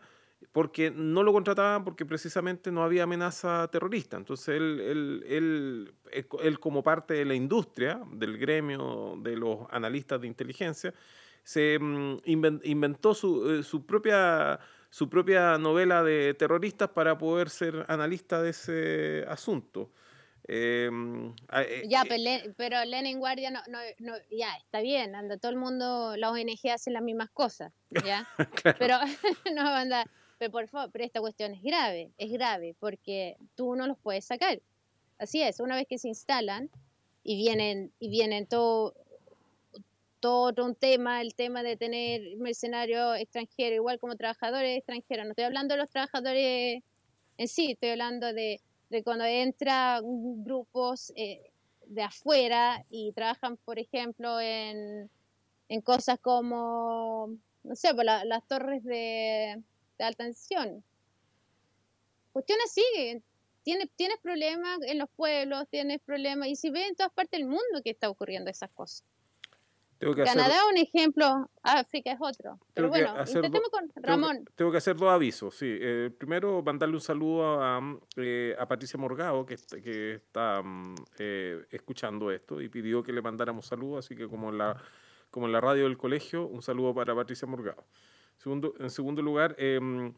porque 0.52 0.92
no 0.92 1.24
lo 1.24 1.32
contrataban 1.32 1.82
porque 1.82 2.06
precisamente 2.06 2.70
no 2.70 2.84
había 2.84 3.02
amenaza 3.02 3.66
terrorista. 3.66 4.16
Entonces 4.16 4.50
él, 4.50 4.80
él, 4.80 5.24
él, 5.26 5.94
él 6.40 6.60
como 6.60 6.84
parte 6.84 7.14
de 7.14 7.24
la 7.24 7.34
industria, 7.34 8.00
del 8.12 8.38
gremio 8.38 9.16
de 9.18 9.34
los 9.34 9.66
analistas 9.70 10.20
de 10.20 10.28
inteligencia, 10.28 10.94
se 11.42 11.80
mm, 11.80 12.18
inventó 12.62 13.12
su, 13.12 13.50
eh, 13.50 13.62
su 13.64 13.84
propia 13.84 14.60
su 14.96 15.10
propia 15.10 15.58
novela 15.58 16.02
de 16.02 16.32
terroristas 16.32 16.88
para 16.88 17.18
poder 17.18 17.50
ser 17.50 17.84
analista 17.86 18.40
de 18.40 18.48
ese 18.48 19.26
asunto. 19.28 19.90
Em, 20.48 21.34
eh, 21.52 21.84
ya, 21.86 22.02
eh, 22.08 22.54
pero 22.56 22.82
Lenin 22.82 23.18
Guardia 23.18 23.50
no, 23.50 23.60
no, 23.68 23.78
no, 23.98 24.14
ya, 24.30 24.56
está 24.56 24.80
bien, 24.80 25.14
anda, 25.14 25.36
todo 25.36 25.52
el 25.52 25.58
mundo, 25.58 26.16
la 26.16 26.30
ONG 26.30 26.70
hacen 26.72 26.94
las 26.94 27.02
mismas 27.02 27.28
cosas, 27.28 27.74
¿ya? 28.06 28.26
Pero 28.80 28.96
no, 29.54 29.68
anda, 29.68 30.06
pero 30.38 30.50
por 30.50 30.66
favor, 30.66 30.90
pero 30.90 31.04
esta 31.04 31.20
cuestión 31.20 31.52
es 31.52 31.62
grave, 31.62 32.12
es 32.16 32.32
grave, 32.32 32.74
porque 32.80 33.36
tú 33.54 33.76
no 33.76 33.86
los 33.86 33.98
puedes 33.98 34.24
sacar. 34.24 34.62
Así 35.18 35.42
es, 35.42 35.60
una 35.60 35.76
vez 35.76 35.86
que 35.86 35.98
se 35.98 36.08
instalan 36.08 36.70
y 37.22 37.36
vienen, 37.36 37.92
y 37.98 38.08
vienen 38.08 38.46
todo, 38.46 38.94
todo 40.26 40.64
un 40.64 40.74
tema, 40.74 41.20
el 41.20 41.36
tema 41.36 41.62
de 41.62 41.76
tener 41.76 42.36
mercenarios 42.38 43.16
extranjeros, 43.18 43.76
igual 43.76 44.00
como 44.00 44.16
trabajadores 44.16 44.78
extranjeros. 44.78 45.24
No 45.24 45.30
estoy 45.30 45.44
hablando 45.44 45.74
de 45.74 45.80
los 45.80 45.90
trabajadores 45.90 46.82
en 47.38 47.48
sí, 47.48 47.72
estoy 47.72 47.90
hablando 47.90 48.32
de, 48.32 48.60
cuando 49.04 49.24
entran 49.24 50.02
grupos 50.42 51.12
eh, 51.14 51.52
de 51.86 52.02
afuera 52.02 52.84
y 52.90 53.12
trabajan, 53.12 53.56
por 53.58 53.78
ejemplo, 53.78 54.40
en, 54.40 55.08
en 55.68 55.80
cosas 55.82 56.18
como, 56.18 57.28
no 57.62 57.76
sé, 57.76 57.94
pues 57.94 58.06
las 58.24 58.48
torres 58.48 58.82
de, 58.82 59.62
alta 60.00 60.24
tensión. 60.24 60.82
Cuestiones 62.32 62.72
siguen. 62.72 63.22
Tienes, 63.62 63.88
tienes 63.94 64.18
problemas 64.18 64.78
en 64.86 64.98
los 64.98 65.08
pueblos, 65.10 65.68
tienes 65.70 66.00
problemas, 66.00 66.48
y 66.48 66.56
si 66.56 66.70
ves 66.70 66.88
en 66.88 66.96
todas 66.96 67.12
partes 67.12 67.38
del 67.38 67.48
mundo 67.48 67.82
que 67.84 67.90
está 67.90 68.08
ocurriendo 68.10 68.50
esas 68.50 68.70
cosas. 68.70 69.04
Canadá 69.98 70.56
es 70.56 70.62
un 70.70 70.76
ejemplo, 70.76 71.50
África 71.62 72.12
es 72.12 72.18
otro. 72.20 72.58
Pero 72.74 72.88
bueno, 72.88 73.14
intentemos 73.18 73.70
con 73.70 73.90
Ramón. 73.96 74.44
Tengo 74.54 74.70
que, 74.70 74.76
hacer 74.76 74.96
dos 74.96 75.08
avisos, 75.08 75.54
sí. 75.54 75.66
Eh, 75.68 76.10
primero, 76.16 76.62
mandarle 76.62 76.96
un 76.96 77.00
saludo 77.00 77.62
a, 77.62 77.80
eh, 78.16 78.54
a 78.58 78.66
Patricia 78.66 78.98
Morgado, 78.98 79.46
que, 79.46 79.56
que 79.82 80.14
está 80.14 80.62
mm, 80.62 80.94
eh, 81.18 81.66
escuchando 81.70 82.30
esto 82.30 82.60
y 82.60 82.68
pidió 82.68 83.02
que 83.02 83.12
le 83.12 83.22
mandáramos 83.22 83.66
saludos, 83.66 84.04
así 84.04 84.14
que 84.14 84.28
como 84.28 84.50
en, 84.50 84.58
la, 84.58 84.76
como 85.30 85.46
en 85.46 85.52
la 85.52 85.60
radio 85.60 85.84
del 85.84 85.96
colegio, 85.96 86.46
un 86.46 86.62
saludo 86.62 86.94
para 86.94 87.14
Patricia 87.14 87.48
Morgado. 87.48 87.84
Segundo, 88.36 88.74
en 88.78 88.90
segundo 88.90 89.22
lugar, 89.22 89.56
em, 89.58 90.12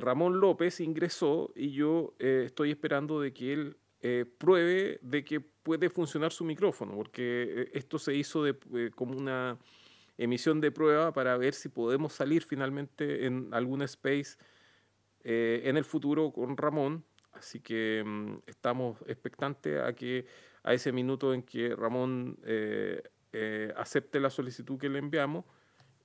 Ramón 0.00 0.38
López 0.40 0.80
ingresó 0.80 1.50
y 1.54 1.70
yo 1.70 2.14
estoy 2.18 2.72
esperando 2.72 3.20
de 3.20 3.32
que 3.32 3.52
él 3.52 3.76
eh, 4.02 4.24
pruebe 4.38 4.98
de 5.02 5.22
que 5.22 5.40
puede 5.40 5.90
funcionar 5.90 6.32
su 6.32 6.42
micrófono, 6.42 6.94
porque 6.94 7.22
eh, 7.22 7.70
esto 7.74 7.98
se 7.98 8.14
hizo 8.14 8.46
eh, 8.46 8.54
como 8.94 9.14
una 9.14 9.58
emisión 10.16 10.58
de 10.58 10.72
prueba 10.72 11.12
para 11.12 11.36
ver 11.36 11.52
si 11.52 11.68
podemos 11.68 12.14
salir 12.14 12.42
finalmente 12.42 13.26
en 13.26 13.52
algún 13.52 13.82
space 13.82 14.38
en 15.22 15.76
el 15.76 15.84
futuro 15.84 16.32
con 16.32 16.56
Ramón. 16.56 17.04
Así 17.32 17.60
que 17.60 18.02
mm, 18.04 18.36
estamos 18.46 18.96
expectantes 19.06 19.78
a 19.82 19.92
que 19.92 20.24
a 20.62 20.72
ese 20.72 20.92
minuto 20.92 21.34
en 21.34 21.42
que 21.42 21.76
Ramón 21.76 22.38
acepte 23.76 24.18
la 24.18 24.30
solicitud 24.30 24.78
que 24.78 24.88
le 24.88 24.98
enviamos 24.98 25.44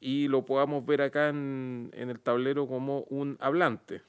y 0.01 0.27
lo 0.27 0.45
podamos 0.45 0.85
ver 0.85 1.01
acá 1.01 1.29
en, 1.29 1.91
en 1.93 2.09
el 2.09 2.19
tablero 2.19 2.67
como 2.67 3.03
un 3.03 3.37
hablante, 3.39 4.01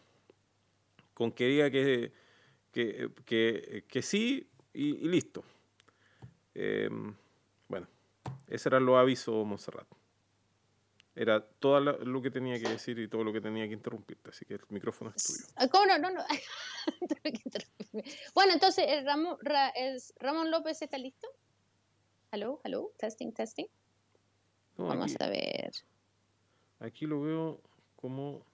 con 1.15 1.31
que 1.31 1.47
diga 1.47 1.71
que 1.71 2.13
que, 2.77 3.11
que, 3.25 3.85
que 3.89 4.03
sí 4.03 4.47
y, 4.75 4.97
y 4.97 5.09
listo. 5.09 5.43
Eh, 6.55 6.91
bueno, 7.69 7.89
ese 8.49 8.69
era 8.69 8.81
los 8.81 8.99
avisos, 8.99 9.47
Monserrat. 9.47 9.87
Era 11.15 11.43
todo 11.43 11.81
lo 11.81 12.21
que 12.21 12.31
tenía 12.31 12.61
que 12.61 12.69
decir 12.69 12.99
y 12.99 13.09
todo 13.09 13.25
lo 13.25 13.33
que 13.33 13.41
tenía 13.41 13.67
que 13.67 13.73
interrumpirte, 13.73 14.29
así 14.29 14.45
que 14.45 14.55
el 14.55 14.61
micrófono 14.69 15.11
es 15.17 15.25
tuyo. 15.25 15.47
Ah, 15.57 15.69
¿Cómo 15.69 15.87
no? 15.87 15.97
No, 15.97 16.11
no. 16.11 16.23
bueno, 18.35 18.53
entonces, 18.53 18.85
¿el 18.87 19.07
Ramón, 19.07 19.39
Ramón 20.21 20.51
López 20.51 20.83
está 20.83 20.99
listo? 20.99 21.27
¿Hello? 22.31 22.61
¿Hello? 22.63 22.93
¿Testing? 22.99 23.33
¿Testing? 23.33 23.69
No, 24.77 24.89
Vamos 24.89 25.15
aquí, 25.15 25.25
a 25.25 25.29
ver. 25.29 25.73
Aquí 26.81 27.07
lo 27.07 27.23
veo 27.23 27.63
como... 27.97 28.45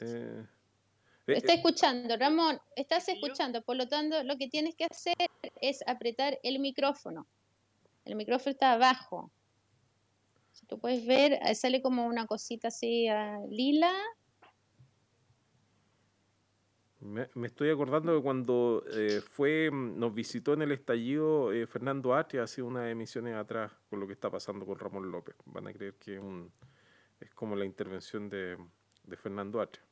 Eh, 0.00 0.46
Está 1.26 1.54
escuchando, 1.54 2.16
Ramón, 2.16 2.60
estás 2.76 3.08
escuchando, 3.08 3.62
por 3.62 3.76
lo 3.76 3.88
tanto 3.88 4.22
lo 4.22 4.36
que 4.36 4.48
tienes 4.48 4.76
que 4.76 4.84
hacer 4.84 5.16
es 5.60 5.82
apretar 5.86 6.38
el 6.42 6.60
micrófono. 6.60 7.26
El 8.04 8.14
micrófono 8.14 8.52
está 8.52 8.72
abajo. 8.72 9.32
Si 10.52 10.66
tú 10.66 10.78
puedes 10.78 11.04
ver, 11.04 11.38
sale 11.56 11.82
como 11.82 12.06
una 12.06 12.26
cosita 12.26 12.68
así 12.68 13.08
uh, 13.10 13.46
lila. 13.50 13.92
Me, 17.00 17.28
me, 17.34 17.48
estoy 17.48 17.70
acordando 17.70 18.14
de 18.14 18.22
cuando 18.22 18.84
eh, 18.90 19.20
fue, 19.20 19.70
nos 19.72 20.14
visitó 20.14 20.54
en 20.54 20.62
el 20.62 20.72
estallido 20.72 21.52
eh, 21.52 21.66
Fernando 21.66 22.14
Atria 22.14 22.44
hace 22.44 22.62
unas 22.62 22.90
emisiones 22.90 23.34
atrás 23.34 23.72
con 23.90 24.00
lo 24.00 24.06
que 24.06 24.12
está 24.12 24.30
pasando 24.30 24.64
con 24.64 24.78
Ramón 24.78 25.10
López. 25.10 25.36
Van 25.44 25.66
a 25.66 25.72
creer 25.72 25.94
que 25.94 26.14
es, 26.14 26.20
un, 26.20 26.50
es 27.20 27.34
como 27.34 27.54
la 27.54 27.64
intervención 27.64 28.28
de, 28.28 28.56
de 29.04 29.16
Fernando 29.16 29.60
Atria. 29.60 29.84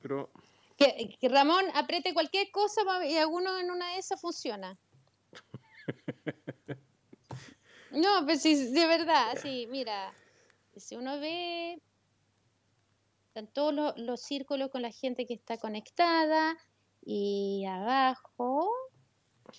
Pero... 0.00 0.30
Que, 0.76 1.16
que, 1.20 1.28
Ramón 1.28 1.64
apriete 1.74 2.14
cualquier 2.14 2.50
cosa 2.50 2.80
y 3.04 3.16
alguno 3.16 3.58
en 3.58 3.70
una 3.70 3.92
de 3.92 3.98
esas 3.98 4.20
funciona. 4.20 4.78
no, 7.90 8.24
pues 8.24 8.40
sí, 8.40 8.72
de 8.72 8.86
verdad, 8.86 9.36
sí, 9.42 9.66
mira, 9.70 10.14
si 10.76 10.96
uno 10.96 11.20
ve, 11.20 11.82
están 13.28 13.46
todos 13.48 13.74
los, 13.74 13.98
los 13.98 14.22
círculos 14.22 14.70
con 14.70 14.80
la 14.80 14.90
gente 14.90 15.26
que 15.26 15.34
está 15.34 15.58
conectada 15.58 16.56
y 17.04 17.66
abajo 17.66 18.70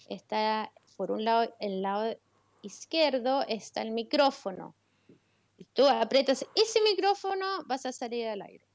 está, 0.09 0.71
por 0.97 1.11
un 1.11 1.23
lado, 1.23 1.55
el 1.59 1.83
lado 1.83 2.17
izquierdo 2.63 3.43
está 3.47 3.83
el 3.83 3.91
micrófono. 3.91 4.75
Y 5.57 5.65
tú 5.65 5.87
aprietas 5.87 6.47
ese 6.55 6.81
micrófono, 6.81 7.63
vas 7.67 7.85
a 7.85 7.91
salir 7.91 8.27
al 8.27 8.41
aire 8.41 8.70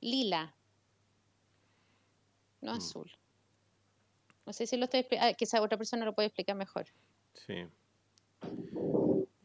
lila, 0.00 0.54
no 2.60 2.72
mm. 2.72 2.76
azul. 2.76 3.10
No 4.46 4.52
sé 4.52 4.66
si 4.66 4.76
lo 4.76 4.84
estoy 4.84 5.00
explicando, 5.00 5.30
ah, 5.30 5.36
que 5.36 5.44
esa 5.44 5.60
otra 5.60 5.76
persona 5.76 6.04
lo 6.04 6.14
puede 6.14 6.28
explicar 6.28 6.56
mejor. 6.56 6.86
Sí. 7.34 7.66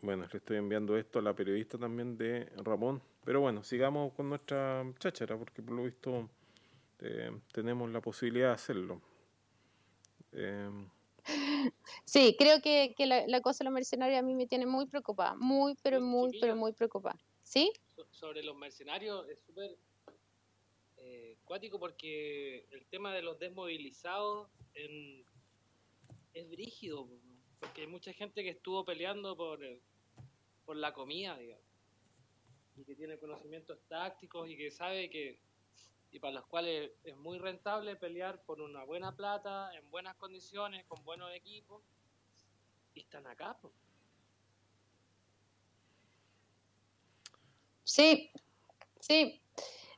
Bueno, 0.02 0.28
le 0.32 0.38
estoy 0.38 0.58
enviando 0.58 0.98
esto 0.98 1.20
a 1.20 1.22
la 1.22 1.34
periodista 1.34 1.78
también 1.78 2.18
de 2.18 2.46
Ramón. 2.58 3.02
Pero 3.26 3.42
bueno, 3.42 3.64
sigamos 3.64 4.14
con 4.14 4.30
nuestra 4.30 4.86
cháchara, 5.00 5.38
porque 5.38 5.62
por 5.62 5.76
lo 5.76 5.84
visto 5.84 6.30
eh, 7.00 7.32
tenemos 7.52 7.90
la 7.90 8.02
posibilidad 8.02 8.50
de 8.50 8.54
hacerlo. 8.54 9.02
Eh, 10.34 10.70
sí, 12.06 12.36
creo 12.38 12.62
que, 12.62 12.94
que 12.98 13.06
la, 13.06 13.28
la, 13.28 13.42
cosa 13.42 13.60
de 13.60 13.66
los 13.66 13.74
mercenarios 13.74 14.20
a 14.20 14.24
mí 14.24 14.36
me 14.36 14.48
tiene 14.48 14.66
muy 14.66 14.86
preocupada, 14.88 15.36
muy, 15.36 15.76
pero 15.82 16.02
muy, 16.02 16.38
pero 16.40 16.56
muy 16.56 16.74
preocupada. 16.74 17.18
¿Sí? 17.44 17.72
Sobre 18.10 18.44
los 18.44 18.56
mercenarios 18.56 19.28
es 19.30 19.40
súper 19.42 19.78
cuático 21.44 21.80
porque 21.80 22.68
el 22.72 22.86
tema 22.88 23.14
de 23.14 23.22
los 23.22 23.40
desmovilizados 23.40 24.50
en, 24.74 25.26
es 26.34 26.50
brígido, 26.50 27.08
porque 27.60 27.82
hay 27.82 27.88
mucha 27.88 28.14
gente 28.14 28.44
que 28.44 28.50
estuvo 28.50 28.84
peleando 28.86 29.36
por, 29.36 29.60
por 30.66 30.76
la 30.78 30.94
comida, 30.94 31.38
digamos, 31.38 31.66
y 32.76 32.84
que 32.86 32.96
tiene 32.96 33.20
conocimientos 33.20 33.80
tácticos 33.88 34.50
y 34.50 34.58
que 34.58 34.72
sabe 34.72 35.10
que, 35.10 35.40
y 36.12 36.20
para 36.20 36.36
los 36.36 36.46
cuales 36.48 36.92
es 37.04 37.16
muy 37.18 37.38
rentable 37.38 37.96
pelear 37.96 38.44
por 38.46 38.62
una 38.62 38.84
buena 38.84 39.16
plata, 39.16 39.72
en 39.76 39.90
buenas 39.92 40.16
condiciones, 40.16 40.86
con 40.86 41.04
buenos 41.04 41.34
equipos, 41.36 41.84
y 42.94 43.02
están 43.02 43.28
acá. 43.28 43.58
Sí, 47.84 48.32
sí. 49.00 49.43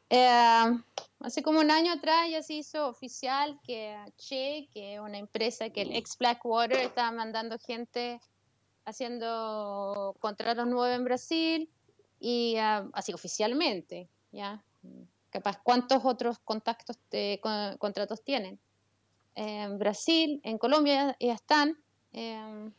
Eh, 0.10 0.80
hace 1.20 1.42
como 1.42 1.60
un 1.60 1.72
año 1.72 1.94
atrás 1.94 2.30
ya 2.30 2.44
se 2.44 2.54
hizo 2.54 2.88
oficial 2.88 3.60
que 3.64 3.98
Che, 4.18 4.68
que 4.72 4.96
es 4.96 5.00
una 5.00 5.18
empresa 5.18 5.70
que 5.70 5.82
el 5.82 5.96
ex 5.96 6.18
Blackwater 6.18 6.78
estaba 6.78 7.12
mandando 7.12 7.58
gente 7.58 8.20
haciendo 8.86 10.16
contratos 10.20 10.68
nuevos 10.68 10.96
en 10.96 11.04
Brasil 11.04 11.70
y 12.20 12.56
uh, 12.58 12.90
así 12.94 13.14
oficialmente, 13.14 14.08
¿ya? 14.32 14.64
Capaz, 15.32 15.60
¿cuántos 15.62 16.06
otros 16.06 16.40
contactos 16.40 16.98
contratos 17.80 18.24
tienen? 18.24 18.60
En 19.34 19.78
Brasil, 19.80 20.40
en 20.44 20.58
Colombia 20.58 21.18
ya 21.20 21.34
están. 21.34 21.78
Eh, 22.14 22.72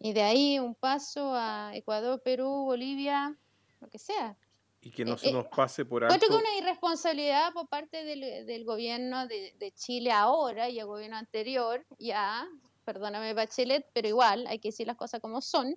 y 0.00 0.12
de 0.14 0.22
ahí 0.22 0.58
un 0.58 0.74
paso 0.74 1.32
a 1.34 1.70
Ecuador, 1.74 2.20
Perú, 2.22 2.64
Bolivia, 2.64 3.36
lo 3.80 3.88
que 3.88 3.98
sea. 3.98 4.36
Y 4.82 4.90
que 4.90 5.04
no 5.04 5.14
eh, 5.14 5.18
se 5.18 5.32
nos 5.32 5.46
pase 5.46 5.84
por 5.84 6.04
alto. 6.04 6.16
Creo 6.16 6.30
que 6.30 6.36
una 6.36 6.56
irresponsabilidad 6.58 7.52
por 7.52 7.68
parte 7.68 8.04
del, 8.04 8.46
del 8.46 8.64
gobierno 8.64 9.26
de, 9.26 9.54
de, 9.58 9.72
Chile 9.72 10.10
ahora 10.10 10.68
y 10.70 10.78
el 10.78 10.86
gobierno 10.86 11.16
anterior, 11.16 11.84
ya, 11.98 12.48
perdóname 12.84 13.34
Bachelet, 13.34 13.86
pero 13.92 14.08
igual 14.08 14.46
hay 14.46 14.58
que 14.58 14.68
decir 14.68 14.86
las 14.86 14.96
cosas 14.96 15.20
como 15.20 15.40
son, 15.40 15.76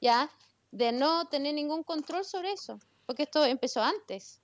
ya, 0.00 0.30
de 0.72 0.92
no 0.92 1.26
tener 1.28 1.54
ningún 1.54 1.82
control 1.82 2.24
sobre 2.24 2.52
eso, 2.52 2.78
porque 3.06 3.24
esto 3.24 3.44
empezó 3.44 3.82
antes. 3.82 4.40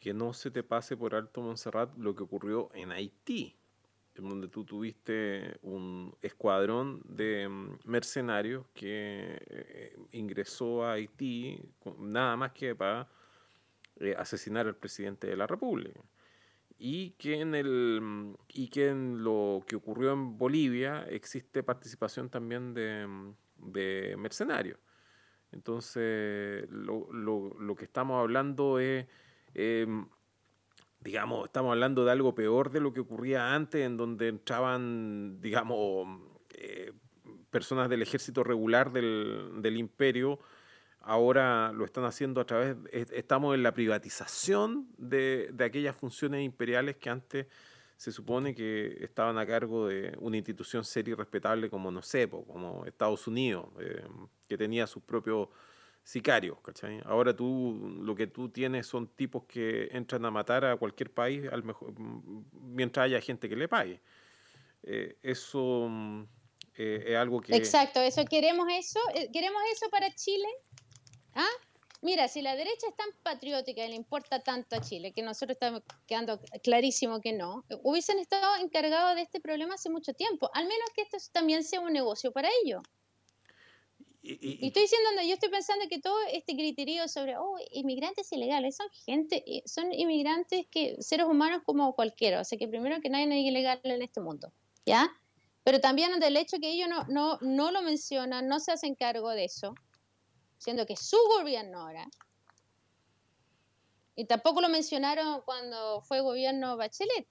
Que 0.00 0.12
no 0.12 0.32
se 0.32 0.50
te 0.50 0.62
pase 0.62 0.96
por 0.96 1.14
alto, 1.14 1.40
Montserrat, 1.40 1.96
lo 1.96 2.14
que 2.14 2.22
ocurrió 2.22 2.70
en 2.74 2.92
Haití, 2.92 3.56
en 4.16 4.28
donde 4.28 4.48
tú 4.48 4.64
tuviste 4.64 5.58
un 5.62 6.14
escuadrón 6.22 7.02
de 7.04 7.48
mm, 7.48 7.78
mercenarios 7.84 8.66
que 8.74 9.38
eh, 9.46 9.96
ingresó 10.12 10.84
a 10.84 10.92
Haití 10.92 11.60
nada 11.98 12.36
más 12.36 12.52
que 12.52 12.74
para 12.74 13.08
eh, 14.00 14.14
asesinar 14.18 14.66
al 14.66 14.76
presidente 14.76 15.26
de 15.28 15.36
la 15.36 15.46
República. 15.46 16.00
Y 16.76 17.10
que, 17.12 17.40
en 17.40 17.54
el, 17.54 18.34
y 18.48 18.68
que 18.68 18.88
en 18.88 19.22
lo 19.22 19.64
que 19.66 19.76
ocurrió 19.76 20.12
en 20.12 20.36
Bolivia 20.36 21.06
existe 21.08 21.62
participación 21.62 22.28
también 22.28 22.74
de, 22.74 24.16
mercenarios. 24.18 24.78
Entonces, 25.52 26.68
lo, 26.70 27.12
lo, 27.12 27.54
lo, 27.60 27.76
que 27.76 27.84
estamos 27.84 28.20
hablando 28.20 28.80
es, 28.80 29.06
eh, 29.54 29.86
digamos, 30.98 31.44
estamos 31.46 31.70
hablando 31.70 32.04
de 32.04 32.10
algo 32.10 32.34
peor 32.34 32.72
de 32.72 32.80
lo 32.80 32.92
que 32.92 33.00
ocurría 33.00 33.54
antes, 33.54 33.86
en 33.86 33.96
donde 33.96 34.26
entraban, 34.26 35.40
digamos, 35.40 36.20
eh, 36.54 36.92
personas 37.50 37.88
del 37.88 38.02
ejército 38.02 38.42
regular 38.42 38.90
del, 38.90 39.62
del 39.62 39.76
imperio 39.76 40.40
ahora 41.06 41.72
lo 41.72 41.84
están 41.84 42.04
haciendo 42.04 42.40
a 42.40 42.46
través, 42.46 42.76
estamos 42.92 43.54
en 43.54 43.62
la 43.62 43.72
privatización 43.72 44.88
de, 44.96 45.54
aquellas 45.60 45.96
funciones 45.96 46.44
imperiales 46.44 46.96
que 46.96 47.10
antes 47.10 47.46
se 47.96 48.10
supone 48.10 48.54
que 48.54 48.98
estaban 49.00 49.38
a 49.38 49.46
cargo 49.46 49.88
de 49.88 50.16
una 50.18 50.36
institución 50.36 50.84
seria 50.84 51.12
y 51.12 51.14
respetable 51.14 51.70
como, 51.70 51.90
no 51.90 52.00
como 52.46 52.84
Estados 52.86 53.26
Unidos, 53.26 53.66
eh, 53.80 54.04
que 54.48 54.56
tenía 54.56 54.86
sus 54.86 55.02
propios 55.02 55.48
sicarios. 56.02 56.58
Ahora 57.04 57.34
tú, 57.34 57.98
lo 58.02 58.14
que 58.14 58.26
tú 58.26 58.48
tienes 58.48 58.86
son 58.86 59.08
tipos 59.08 59.44
que 59.44 59.88
entran 59.92 60.24
a 60.24 60.30
matar 60.30 60.64
a 60.64 60.76
cualquier 60.76 61.10
país 61.10 61.42
mientras 62.52 63.04
haya 63.04 63.20
gente 63.20 63.48
que 63.48 63.56
le 63.56 63.68
pague. 63.68 64.00
Eh, 64.82 65.16
eso 65.22 65.88
eh, 66.74 67.04
es 67.06 67.16
algo 67.16 67.40
que... 67.40 67.56
Exacto, 67.56 68.00
eso 68.00 68.24
queremos 68.24 68.66
eso, 68.70 69.00
queremos 69.32 69.62
eso 69.72 69.88
para 69.88 70.10
Chile 70.14 70.48
¿Ah? 71.34 71.48
Mira, 72.04 72.28
si 72.28 72.42
la 72.42 72.54
derecha 72.54 72.86
es 72.86 72.96
tan 72.96 73.08
patriótica 73.22 73.82
y 73.82 73.88
le 73.88 73.94
importa 73.94 74.40
tanto 74.40 74.76
a 74.76 74.80
Chile, 74.82 75.12
que 75.12 75.22
nosotros 75.22 75.56
estamos 75.56 75.82
quedando 76.06 76.38
clarísimo 76.62 77.20
que 77.20 77.32
no, 77.32 77.64
hubiesen 77.82 78.18
estado 78.18 78.56
encargados 78.56 79.14
de 79.16 79.22
este 79.22 79.40
problema 79.40 79.74
hace 79.74 79.88
mucho 79.88 80.12
tiempo. 80.12 80.50
Al 80.52 80.64
menos 80.64 80.86
que 80.94 81.00
esto 81.00 81.16
también 81.32 81.64
sea 81.64 81.80
un 81.80 81.94
negocio 81.94 82.30
para 82.30 82.50
ellos. 82.62 82.82
Y, 84.26 84.66
estoy 84.66 84.82
diciendo, 84.82 85.08
yo 85.26 85.34
estoy 85.34 85.50
pensando 85.50 85.86
que 85.88 85.98
todo 85.98 86.16
este 86.32 86.54
criterio 86.54 87.08
sobre, 87.08 87.36
oh, 87.36 87.56
inmigrantes 87.72 88.32
ilegales, 88.32 88.76
son 88.76 88.88
gente, 89.06 89.42
eh, 89.46 89.62
son 89.66 89.92
inmigrantes 89.92 90.66
que, 90.70 90.96
seres 91.00 91.26
humanos 91.26 91.62
como 91.64 91.94
cualquiera, 91.94 92.40
o 92.40 92.44
sea 92.44 92.58
que 92.58 92.68
primero 92.68 93.00
que 93.02 93.10
nadie 93.10 93.26
es 93.26 93.46
ilegal 93.46 93.80
en 93.82 94.00
este 94.00 94.22
mundo, 94.22 94.50
¿ya? 94.86 95.10
Pero 95.62 95.78
también 95.78 96.18
del 96.20 96.38
hecho 96.38 96.58
que 96.58 96.70
ellos 96.70 96.88
no, 96.88 97.04
no, 97.04 97.38
no 97.42 97.70
lo 97.70 97.82
mencionan, 97.82 98.48
no 98.48 98.60
se 98.60 98.72
hacen 98.72 98.94
cargo 98.94 99.30
de 99.30 99.44
eso, 99.44 99.74
siendo 100.64 100.86
que 100.86 100.96
su 100.96 101.18
gobierno 101.36 101.80
ahora, 101.80 102.06
y 104.16 104.24
tampoco 104.24 104.62
lo 104.62 104.70
mencionaron 104.70 105.42
cuando 105.42 106.00
fue 106.00 106.22
gobierno 106.22 106.78
Bachelet. 106.78 107.26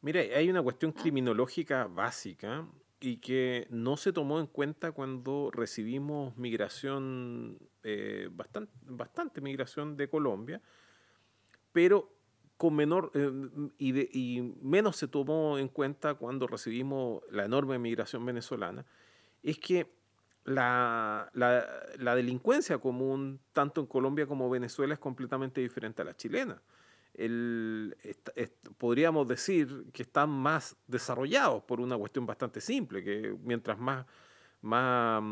Mire, 0.00 0.34
hay 0.34 0.48
una 0.48 0.62
cuestión 0.62 0.92
criminológica 0.92 1.86
básica 1.86 2.66
y 2.98 3.18
que 3.18 3.66
no 3.68 3.98
se 3.98 4.14
tomó 4.14 4.40
en 4.40 4.46
cuenta 4.46 4.92
cuando 4.92 5.50
recibimos 5.52 6.34
migración, 6.38 7.58
eh, 7.82 8.30
bastante, 8.30 8.72
bastante 8.86 9.40
migración 9.42 9.98
de 9.98 10.08
Colombia, 10.08 10.62
pero 11.72 12.10
con 12.56 12.74
menor 12.74 13.10
eh, 13.12 13.30
y, 13.76 14.38
y, 14.38 14.40
menos 14.62 14.96
se 14.96 15.08
tomó 15.08 15.58
en 15.58 15.68
cuenta 15.68 16.14
cuando 16.14 16.46
recibimos 16.46 17.22
la 17.30 17.44
enorme 17.44 17.78
migración 17.78 18.24
venezolana, 18.24 18.86
es 19.42 19.58
que 19.58 19.95
la, 20.46 21.28
la, 21.34 22.14
delincuencia 22.14 22.78
común, 22.78 23.40
tanto 23.52 23.80
en 23.80 23.86
Colombia 23.86 24.26
como 24.26 24.48
Venezuela, 24.48 24.94
es 24.94 25.00
completamente 25.00 25.60
diferente 25.60 26.02
a 26.02 26.04
la 26.04 26.16
chilena. 26.16 26.62
El, 27.14 27.96
podríamos 28.78 29.26
decir 29.26 29.86
que 29.92 30.02
están 30.02 30.30
más 30.30 30.76
desarrollados 30.86 31.64
por 31.64 31.80
una 31.80 31.96
cuestión 31.96 32.26
bastante 32.26 32.60
simple, 32.60 33.02
que 33.02 33.36
mientras 33.42 33.78
más, 33.78 34.06
más, 34.60 35.22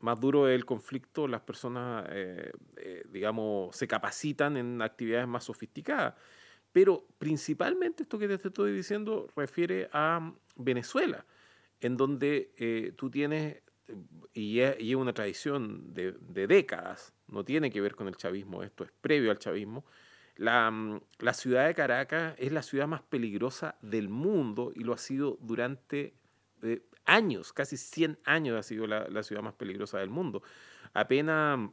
más 0.00 0.20
duro 0.20 0.48
es 0.48 0.54
el 0.54 0.66
conflicto, 0.66 1.26
las 1.26 1.40
personas, 1.40 2.04
eh, 2.10 2.52
eh, 2.76 3.04
digamos, 3.10 3.74
se 3.74 3.88
capacitan 3.88 4.58
en 4.58 4.82
actividades 4.82 5.26
más 5.26 5.44
sofisticadas. 5.44 6.14
Pero 6.72 7.06
principalmente 7.18 8.02
esto 8.02 8.18
que 8.18 8.28
te 8.28 8.34
estoy 8.34 8.72
diciendo 8.72 9.28
refiere 9.34 9.88
a 9.92 10.34
Venezuela, 10.56 11.24
en 11.80 11.96
donde 11.96 12.52
eh, 12.58 12.92
tú 12.96 13.08
tienes 13.10 13.62
y 14.34 14.60
es, 14.60 14.94
una 14.94 15.12
tradición 15.12 15.94
de, 15.94 16.12
décadas, 16.46 17.12
no 17.26 17.44
tiene 17.44 17.70
que 17.70 17.80
ver 17.80 17.94
con 17.94 18.08
el 18.08 18.16
chavismo, 18.16 18.62
esto 18.62 18.84
es 18.84 18.90
previo 19.00 19.30
al 19.30 19.38
chavismo, 19.38 19.84
la, 20.36 20.70
mm, 20.70 21.00
ciudad 21.32 21.66
de 21.66 21.74
Caracas 21.74 22.34
es 22.38 22.52
la 22.52 22.62
ciudad 22.62 22.86
más 22.86 23.02
peligrosa 23.02 23.76
del 23.82 24.08
mundo 24.08 24.72
y 24.74 24.84
lo 24.84 24.92
ha 24.92 24.98
sido 24.98 25.38
durante 25.40 26.14
eh, 26.62 26.82
años, 27.04 27.52
casi 27.52 27.76
100 27.76 28.18
años 28.24 28.56
ha 28.56 28.62
sido 28.62 28.86
la, 28.86 29.22
ciudad 29.22 29.42
más 29.42 29.54
peligrosa 29.54 29.98
del 29.98 30.10
mundo. 30.10 30.42
Apenas 30.94 31.58
mm, 31.58 31.70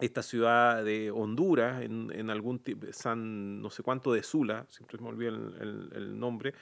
esta 0.00 0.22
ciudad 0.22 0.84
de 0.84 1.10
Honduras, 1.10 1.82
en, 1.82 2.30
algún 2.30 2.62
San 2.92 3.60
no 3.60 3.70
sé 3.70 3.82
cuánto 3.82 4.12
de 4.12 4.22
Sula, 4.22 4.64
siempre 4.68 4.98
me 4.98 5.08
olvido 5.08 5.34
el 5.34 6.18
nombre, 6.18 6.54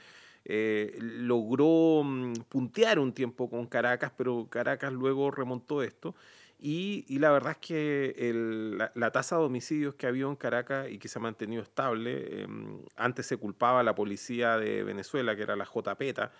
eh, 0.49 0.97
logró 1.01 2.03
mm, 2.05 2.33
puntear 2.47 2.99
un 2.99 3.11
tiempo 3.11 3.49
con 3.49 3.67
Caracas, 3.67 4.13
pero 4.17 4.47
Caracas 4.49 4.93
luego 4.93 5.29
remontó 5.29 5.83
esto. 5.83 6.15
Y, 6.59 7.19
la 7.19 7.31
verdad 7.31 7.51
es 7.51 7.57
que 7.57 8.89
la, 8.95 9.11
tasa 9.11 9.37
de 9.37 9.43
homicidios 9.43 9.95
que 9.95 10.05
ha 10.05 10.09
habido 10.09 10.29
en 10.29 10.37
Caracas 10.37 10.89
y 10.89 10.99
que 10.99 11.09
se 11.09 11.19
ha 11.19 11.21
mantenido 11.21 11.61
estable, 11.61 12.43
em, 12.43 12.79
antes 12.95 13.25
se 13.27 13.37
culpaba 13.37 13.81
a 13.81 13.83
la 13.83 13.93
policía 13.93 14.57
de 14.57 14.83
Venezuela, 14.83 15.35
que 15.35 15.43
era 15.43 15.57
la 15.57 15.65
JPETA, 15.65 16.31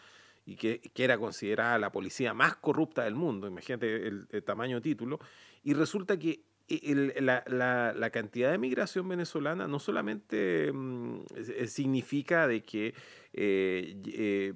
y 0.45 0.55
que, 0.55 0.81
era 0.95 1.17
considerada 1.17 1.77
la 1.77 1.91
policía 1.91 2.33
más 2.33 2.55
corrupta 2.55 3.03
del 3.03 3.15
mundo, 3.15 3.47
imagínate 3.47 4.07
el, 4.07 4.27
el 4.31 4.43
tamaño 4.43 4.81
título, 4.81 5.19
y 5.63 5.73
resulta 5.73 6.17
que 6.17 6.41
la, 6.69 8.09
cantidad 8.11 8.51
de 8.51 8.57
migración 8.57 9.07
venezolana 9.07 9.67
no 9.67 9.79
solamente 9.79 10.71
mm, 10.73 11.21
significa 11.65 12.47
de 12.47 12.63
que 12.63 12.93
eh, 13.39 13.95
eh, 14.07 14.53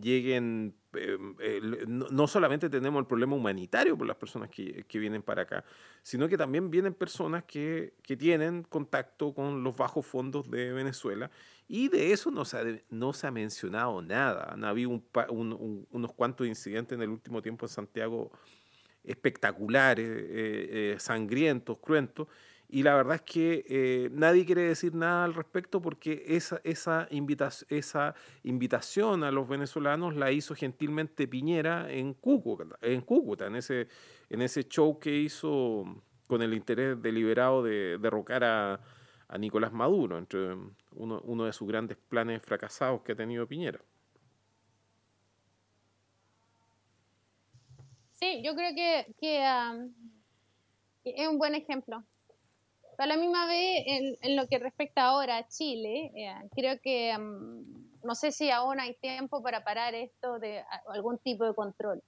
lleguen, 0.00 0.76
eh, 0.94 1.18
no, 1.88 2.26
solamente 2.28 2.70
tenemos 2.70 3.00
el 3.00 3.06
problema 3.06 3.34
humanitario 3.34 3.98
por 3.98 4.06
las 4.06 4.16
personas 4.16 4.48
que, 4.48 4.84
vienen 4.92 5.22
para 5.22 5.42
acá, 5.42 5.64
sino 6.02 6.28
que 6.28 6.38
también 6.38 6.70
vienen 6.70 6.94
personas 6.94 7.42
que, 7.44 7.94
tienen 8.16 8.62
contacto 8.62 9.34
con 9.34 9.64
los 9.64 9.76
bajos 9.76 10.06
fondos 10.06 10.48
de 10.48 10.72
Venezuela 10.72 11.30
y 11.66 11.88
de 11.88 12.12
eso 12.12 12.30
no 12.30 12.44
se 12.44 12.58
ha, 12.58 12.64
no 12.90 13.12
se 13.12 13.26
ha 13.26 13.32
mencionado 13.32 14.00
nada. 14.02 14.52
Han 14.52 14.64
habido 14.64 14.90
unos 15.30 16.12
cuantos 16.14 16.46
incidentes 16.46 16.96
en 16.96 17.02
el 17.02 17.08
último 17.08 17.42
tiempo 17.42 17.66
en 17.66 17.70
Santiago 17.70 18.30
espectaculares, 19.02 20.08
eh, 20.08 20.96
sangrientos, 20.98 21.78
cruentos, 21.78 22.28
y 22.72 22.82
la 22.82 22.94
verdad 22.94 23.16
es 23.16 23.22
que 23.22 23.66
eh, 23.68 24.08
nadie 24.12 24.46
quiere 24.46 24.62
decir 24.62 24.94
nada 24.94 25.24
al 25.24 25.34
respecto 25.34 25.82
porque 25.82 26.24
esa, 26.26 26.58
esa, 26.64 27.06
esa 27.68 28.14
invitación 28.44 29.24
a 29.24 29.30
los 29.30 29.46
venezolanos 29.46 30.16
la 30.16 30.32
hizo 30.32 30.54
gentilmente 30.54 31.28
Piñera 31.28 31.92
en 31.92 32.14
Cúcuta, 32.14 32.64
en, 32.80 33.02
Cúcuta, 33.02 33.46
en, 33.46 33.56
ese, 33.56 33.88
en 34.30 34.40
ese 34.40 34.64
show 34.64 34.98
que 34.98 35.14
hizo 35.14 35.84
con 36.26 36.40
el 36.40 36.54
interés 36.54 37.00
deliberado 37.02 37.62
de 37.62 37.98
derrocar 37.98 38.42
a, 38.42 38.80
a 39.28 39.38
Nicolás 39.38 39.74
Maduro, 39.74 40.16
entre 40.16 40.56
uno, 40.92 41.20
uno 41.24 41.44
de 41.44 41.52
sus 41.52 41.68
grandes 41.68 41.98
planes 41.98 42.40
fracasados 42.40 43.02
que 43.02 43.12
ha 43.12 43.16
tenido 43.16 43.46
Piñera. 43.46 43.80
Sí, 48.12 48.40
yo 48.42 48.54
creo 48.54 48.74
que, 48.74 49.06
es 51.04 51.28
un 51.28 51.36
buen 51.36 51.54
ejemplo. 51.54 52.02
A 53.02 53.06
la 53.06 53.16
misma 53.16 53.46
vez, 53.46 53.82
en, 54.20 54.36
lo 54.36 54.46
que 54.46 54.60
respecta 54.60 55.02
ahora 55.02 55.38
a 55.38 55.48
Chile, 55.48 56.12
eh, 56.14 56.32
creo 56.54 56.80
que 56.80 57.12
no 57.18 58.14
sé 58.14 58.30
si 58.30 58.48
aún 58.48 58.78
hay 58.78 58.94
tiempo 58.94 59.42
para 59.42 59.64
parar 59.64 59.92
esto 59.96 60.38
de 60.38 60.64
algún 60.86 61.18
tipo 61.18 61.44
de 61.44 61.52
control. 61.52 62.00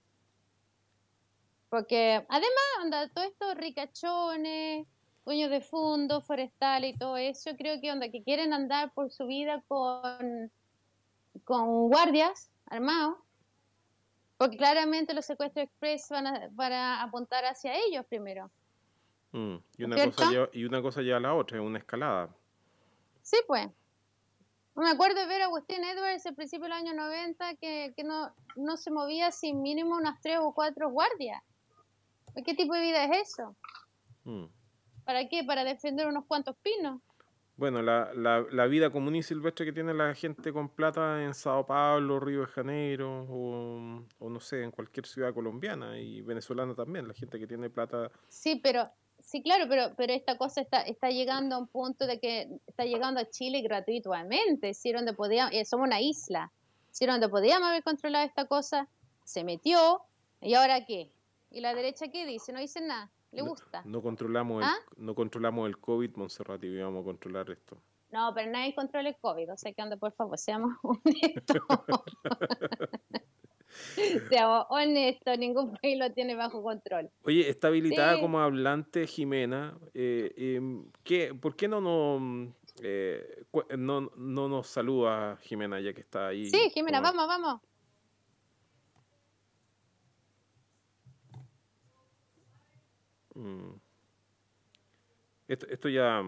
Porque 1.69 2.25
además, 2.29 2.65
anda, 2.81 3.09
todo 3.09 3.25
esto 3.25 3.55
ricachones, 3.55 4.87
dueños 5.25 5.51
de 5.51 5.61
fondos 5.63 6.25
forestales 6.25 6.95
y 6.95 6.97
todo 6.97 7.17
eso, 7.17 7.51
creo 7.59 7.81
que 7.81 7.91
onda, 7.91 8.09
que 8.09 8.23
quieren 8.23 8.53
andar 8.53 8.93
por 8.95 9.11
su 9.11 9.27
vida 9.27 9.65
con, 9.67 10.53
con 11.43 11.89
guardias 11.89 12.53
armados 12.67 13.17
porque 14.37 14.57
claramente 14.57 15.13
los 15.13 15.27
secuestros 15.27 15.65
express 15.65 16.09
van 16.11 16.27
a, 16.29 16.51
para 16.55 17.03
apuntar 17.03 17.45
hacia 17.47 17.75
ellos 17.75 18.07
primero. 18.07 18.49
Mm, 19.35 19.57
y, 19.79 19.85
una 19.85 19.97
cosa 20.05 20.31
lleva, 20.31 20.49
y 20.53 20.65
una 20.65 20.81
cosa 20.81 21.03
lleva 21.03 21.17
a 21.17 21.21
la 21.21 21.35
otra, 21.35 21.59
es 21.59 21.65
una 21.65 21.79
escalada. 21.79 22.29
Sí, 23.23 23.37
pues. 23.49 23.67
Me 24.77 24.89
acuerdo 24.89 25.21
de 25.21 25.27
ver 25.27 25.43
a 25.43 25.47
Agustín 25.47 25.83
Edwards 25.83 26.25
al 26.27 26.37
principio 26.37 26.65
del 26.65 26.73
año 26.73 26.95
90 26.95 27.57
que, 27.57 27.93
que 27.97 28.05
no, 28.05 28.33
no 28.55 28.77
se 28.77 28.93
movía 28.93 29.33
sin 29.33 29.61
mínimo 29.61 29.97
unas 29.97 30.21
tres 30.21 30.39
o 30.41 30.55
cuatro 30.55 30.89
guardias. 30.91 31.43
¿Qué 32.45 32.55
tipo 32.55 32.75
de 32.75 32.81
vida 32.81 33.05
es 33.05 33.29
eso? 33.29 33.57
Mm. 34.23 34.45
¿Para 35.05 35.29
qué? 35.29 35.43
¿Para 35.43 35.65
defender 35.65 36.07
unos 36.07 36.27
cuantos 36.27 36.57
pinos? 36.63 37.01
Bueno, 37.57 37.83
la, 37.83 38.13
la, 38.15 38.45
la, 38.51 38.67
vida 38.67 38.91
común 38.91 39.17
y 39.17 39.23
silvestre 39.23 39.67
que 39.67 39.73
tiene 39.73 39.95
la 39.95 40.15
gente 40.15 40.53
con 40.53 40.69
plata 40.69 41.25
en 41.25 41.35
Sao 41.35 41.67
Paulo, 41.67 42.19
Río 42.21 42.41
de 42.41 42.47
Janeiro 42.47 43.27
o, 43.29 44.05
o, 44.19 44.31
no 44.31 44.41
sé, 44.41 44.63
en 44.63 44.73
cualquier 44.73 45.07
ciudad 45.07 45.35
colombiana 45.35 45.99
y 45.99 46.21
venezolana 46.23 46.75
también, 46.75 47.07
la 47.07 47.15
gente 47.15 47.39
que 47.39 47.47
tiene 47.47 47.71
plata. 47.71 48.11
Sí, 48.29 48.61
pero 48.63 48.91
sí, 49.35 49.43
claro, 49.43 49.65
pero 49.69 49.95
pero 49.97 50.13
esta 50.13 50.39
cosa 50.39 50.61
está 50.61 50.83
está 50.83 51.11
llegando 51.11 51.57
a 51.57 51.59
un 51.59 51.67
punto 51.67 52.07
de 52.07 52.21
que 52.21 52.49
está 52.69 52.85
llegando 52.85 53.19
a 53.19 53.29
Chile 53.29 53.63
gratuitamente, 53.63 54.75
si 54.75 54.93
donde 54.93 55.13
podíamos, 55.13 55.53
eh, 55.53 55.65
somos 55.65 55.89
una 55.89 56.01
isla, 56.01 56.53
si 56.93 57.05
donde 57.05 57.29
podíamos 57.29 57.69
haber 57.69 57.83
controlado 57.83 58.25
esta 58.25 58.45
cosa, 58.45 58.89
se 59.25 59.43
metió 59.43 60.03
y 60.41 60.55
ahora 60.55 60.85
qué? 60.85 61.11
¿Y 61.51 61.61
la 61.61 61.75
derecha 61.75 62.07
qué 62.13 62.25
dice? 62.27 62.53
No 62.53 62.61
dice 62.61 62.81
nada. 62.81 63.11
¿Le 63.33 63.43
gusta? 63.43 63.83
No, 63.85 64.01
controlamos, 64.01 64.63
el, 64.63 64.69
¿Ah? 64.69 64.77
no 64.99 65.17
controlamos 65.17 65.67
el 65.67 65.79
COVID, 65.79 66.15
Montserrat, 66.15 66.63
y 66.63 66.81
vamos 66.81 67.03
a 67.03 67.05
controlar 67.05 67.51
esto. 67.51 67.77
No, 68.13 68.33
pero 68.33 68.53
nadie 68.53 68.73
controla 68.73 69.09
el 69.09 69.17
COVID, 69.17 69.53
o 69.53 69.57
sea 69.57 69.73
que 69.73 69.83
anda, 69.83 69.97
por 69.97 70.13
favor, 70.13 70.39
seamos 70.39 70.77
honestos. 70.85 71.57
seamos 74.29 74.67
honestos, 74.71 75.39
ningún 75.39 75.77
país 75.83 75.99
lo 75.99 76.11
tiene 76.13 76.35
bajo 76.35 76.63
control. 76.63 77.11
Oye, 77.25 77.49
está 77.49 77.69
habilitada 77.69 78.21
como 78.21 78.41
hablante 78.41 79.07
Jimena. 79.07 79.77
Eh, 79.95 80.33
em, 80.37 80.85
¿qué, 81.03 81.35
¿Por 81.35 81.57
qué 81.57 81.69
no 81.69 81.81
nos, 81.81 82.53
eh, 82.83 83.45
no, 83.77 84.11
no 84.17 84.49
nos 84.49 84.67
saluda 84.69 85.37
Jimena 85.43 85.81
ya 85.81 85.93
que 85.93 86.01
está 86.01 86.29
ahí? 86.29 86.49
Sí, 86.51 86.71
Jimena, 86.71 87.01
vamos, 87.01 87.27
vamos. 87.27 87.61
Mm. 93.35 93.73
Esto, 95.49 95.67
esto 95.69 95.89
ya. 95.89 96.23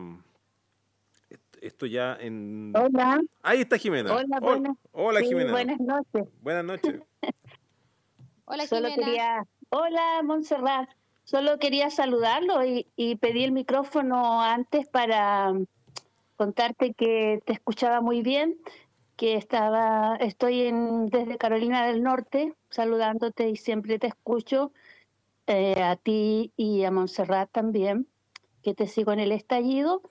Esto, 1.61 1.86
ya 1.86 2.16
en. 2.20 2.72
Hola, 2.76 3.20
Ahí 3.42 3.62
está 3.62 3.78
Jimena. 3.78 4.12
Hola, 4.12 4.24
Hola, 4.24 4.40
buenas- 4.40 4.76
hola, 4.92 5.20
sí, 5.20 5.28
Jimena. 5.28 5.53
buenas 5.53 5.80
noches. 5.80 6.28
Buenas 6.42 6.64
noches. 6.64 7.01
Hola, 8.47 8.66
Solo 8.66 8.88
Jimena. 8.88 9.07
quería, 9.07 9.47
hola 9.70 10.22
Montserrat, 10.22 10.88
solo 11.24 11.59
quería 11.59 11.90
saludarlo 11.90 12.64
y, 12.64 12.86
y 12.94 13.16
pedí 13.16 13.42
el 13.42 13.51
micrófono 13.51 14.40
antes 14.40 14.86
para 14.88 15.53
mm, 15.53 15.66
contarte 16.36 16.94
que 16.94 17.42
te 17.44 17.53
escuchaba 17.53 18.01
muy 18.01 18.22
bien, 18.22 18.57
que 19.16 19.34
estaba, 19.34 20.14
estoy 20.20 20.62
en, 20.62 21.07
desde 21.07 21.38
Carolina 21.38 21.84
del 21.86 22.05
Norte 22.05 22.55
saludándote 22.70 23.49
y 23.51 23.57
siempre 23.57 23.99
te 23.99 24.07
escucho, 24.07 24.70
eh, 25.49 25.82
a 25.82 25.97
ti 25.97 26.53
y 26.57 26.84
a 26.84 26.92
Montserrat 26.92 27.51
también, 27.51 28.07
que 28.62 28.74
te 28.74 28.86
sigo 28.86 29.12
en 29.12 29.18
el 29.18 29.32
estallido 29.32 30.03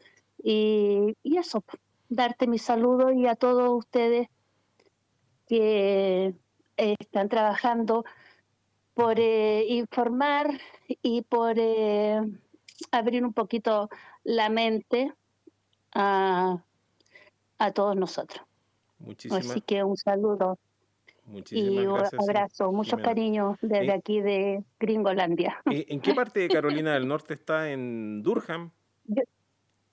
y, 0.43 1.15
y 1.23 1.37
eso, 1.37 1.63
darte 2.09 2.47
mi 2.47 2.59
saludo 2.59 3.13
y 3.13 3.27
a 3.27 3.35
todos 3.35 3.69
ustedes 3.77 4.27
que 5.47 6.33
eh, 6.77 6.95
están 6.99 7.29
trabajando 7.29 8.03
por 8.95 9.19
eh, 9.19 9.65
informar 9.69 10.59
y 10.87 11.21
por 11.21 11.53
eh, 11.57 12.21
abrir 12.91 13.23
un 13.23 13.33
poquito 13.33 13.89
la 14.23 14.49
mente 14.49 15.13
a, 15.93 16.63
a 17.59 17.71
todos 17.71 17.95
nosotros. 17.95 18.41
Muchísimas, 18.99 19.49
Así 19.51 19.61
que 19.61 19.83
un 19.83 19.97
saludo 19.97 20.57
y 21.51 21.85
un 21.85 21.95
gracias. 21.95 22.23
abrazo, 22.23 22.71
mucho 22.71 22.97
Jimena. 22.97 23.09
cariño 23.09 23.57
desde 23.61 23.87
Eh, 23.87 23.91
aquí 23.93 24.21
de 24.21 24.63
Gringolandia. 24.79 25.61
Eh, 25.65 25.85
¿En 25.89 25.99
qué 26.01 26.13
parte 26.13 26.39
de 26.39 26.49
Carolina 26.49 26.93
del 26.93 27.07
Norte 27.07 27.33
está? 27.33 27.69
¿En 27.71 28.23
Durham? 28.23 28.71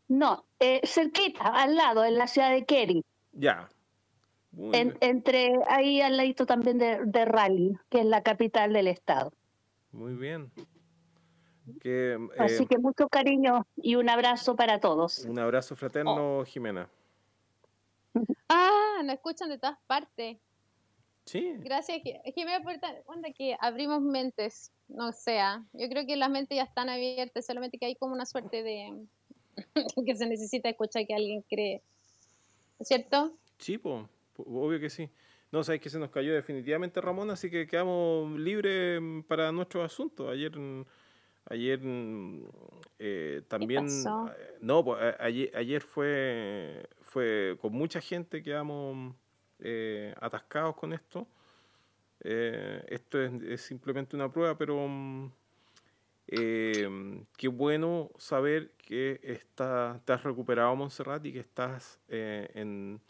No, 0.09 0.45
eh, 0.61 0.81
cerquita, 0.85 1.45
al 1.49 1.75
lado, 1.75 2.05
en 2.05 2.17
la 2.19 2.27
ciudad 2.27 2.51
de 2.53 2.65
Kerry, 2.67 3.05
Ya. 3.33 3.69
Muy 4.53 4.77
en- 4.77 4.89
bien. 4.89 4.99
entre 5.01 5.53
ahí 5.69 6.01
al 6.01 6.17
ladito 6.17 6.45
también 6.47 6.79
de, 6.79 7.01
de 7.05 7.25
Raleigh, 7.25 7.79
que 7.89 8.01
es 8.01 8.07
la 8.07 8.23
capital 8.23 8.73
del 8.73 8.87
estado. 8.89 9.33
Muy 9.93 10.15
bien. 10.15 10.51
Que, 11.81 12.15
eh, 12.15 12.19
Así 12.39 12.67
que 12.67 12.77
mucho 12.79 13.09
cariño 13.09 13.67
y 13.77 13.95
un 13.95 14.09
abrazo 14.09 14.57
para 14.57 14.81
todos. 14.81 15.25
un 15.25 15.39
abrazo 15.39 15.77
fraterno, 15.77 16.45
Jimena. 16.45 16.89
Ah, 18.49 19.01
nos 19.05 19.15
escuchan 19.15 19.49
de 19.49 19.59
todas 19.59 19.79
partes. 19.87 20.37
Sí, 21.25 21.55
Gracias, 21.59 22.03
Ji- 22.03 22.21
Jimena, 22.35 22.61
por 22.63 22.75
onda 23.07 23.31
que 23.33 23.57
abrimos 23.61 24.03
mentes. 24.03 24.71
No 24.89 25.13
sea, 25.13 25.65
yo 25.73 25.89
creo 25.89 26.05
que 26.05 26.17
las 26.17 26.29
mentes 26.29 26.57
ya 26.57 26.65
están 26.65 26.91
abiertas, 26.91 27.47
solamente 27.47 27.79
que 27.79 27.87
hay 27.87 27.95
como 27.95 28.13
una 28.13 28.27
suerte 28.27 28.63
de 28.63 28.93
que 30.07 30.15
se 30.17 30.27
necesita 30.27 30.69
escuchar 30.69 31.07
que 31.07 31.15
alguien 31.15 31.43
cree. 31.49 31.81
¿Es 32.79 32.89
cierto? 32.89 33.33
sí, 33.59 33.79
po- 33.79 34.09
obvio 34.47 34.81
que 34.81 34.91
sí. 34.91 35.09
No, 35.51 35.63
sabes 35.63 35.81
que 35.81 35.91
se 35.91 35.99
nos 35.99 36.11
cayó 36.11 36.33
definitivamente 36.33 37.01
Ramón, 37.01 37.31
así 37.31 37.51
que 37.51 37.67
quedamos 37.67 38.39
libres 38.39 39.01
mm, 39.01 39.21
para 39.23 39.53
nuestros 39.53 39.85
asuntos. 39.85 40.31
Ayer, 40.31 40.57
mm, 40.57 40.85
ayer 41.51 41.81
mm, 41.83 42.45
eh, 42.99 43.43
también, 43.49 43.87
eh, 43.87 44.57
no, 44.61 44.85
pues, 44.85 45.15
ayer, 45.19 45.51
ayer 45.55 45.83
fue, 45.83 46.89
fue 47.03 47.59
con 47.61 47.73
mucha 47.73 48.01
gente 48.01 48.43
quedamos 48.43 49.15
eh, 49.61 50.15
atascados 50.21 50.77
con 50.77 50.93
esto. 50.93 51.27
Eh, 52.21 52.85
esto 52.89 53.21
es, 53.21 53.33
es 53.43 53.61
simplemente 53.61 54.17
una 54.17 54.31
prueba, 54.33 54.57
pero 54.57 54.89
eh, 56.29 56.89
qué 57.37 57.49
bueno 57.49 58.11
saber 58.17 58.73
que 58.79 59.21
está, 59.23 60.01
te 60.05 60.13
has 60.13 60.23
recuperado, 60.23 60.75
Montserrat, 60.77 61.25
y 61.27 61.33
que 61.33 61.41
estás 61.41 62.01
eh, 62.09 62.49
en, 62.55 63.01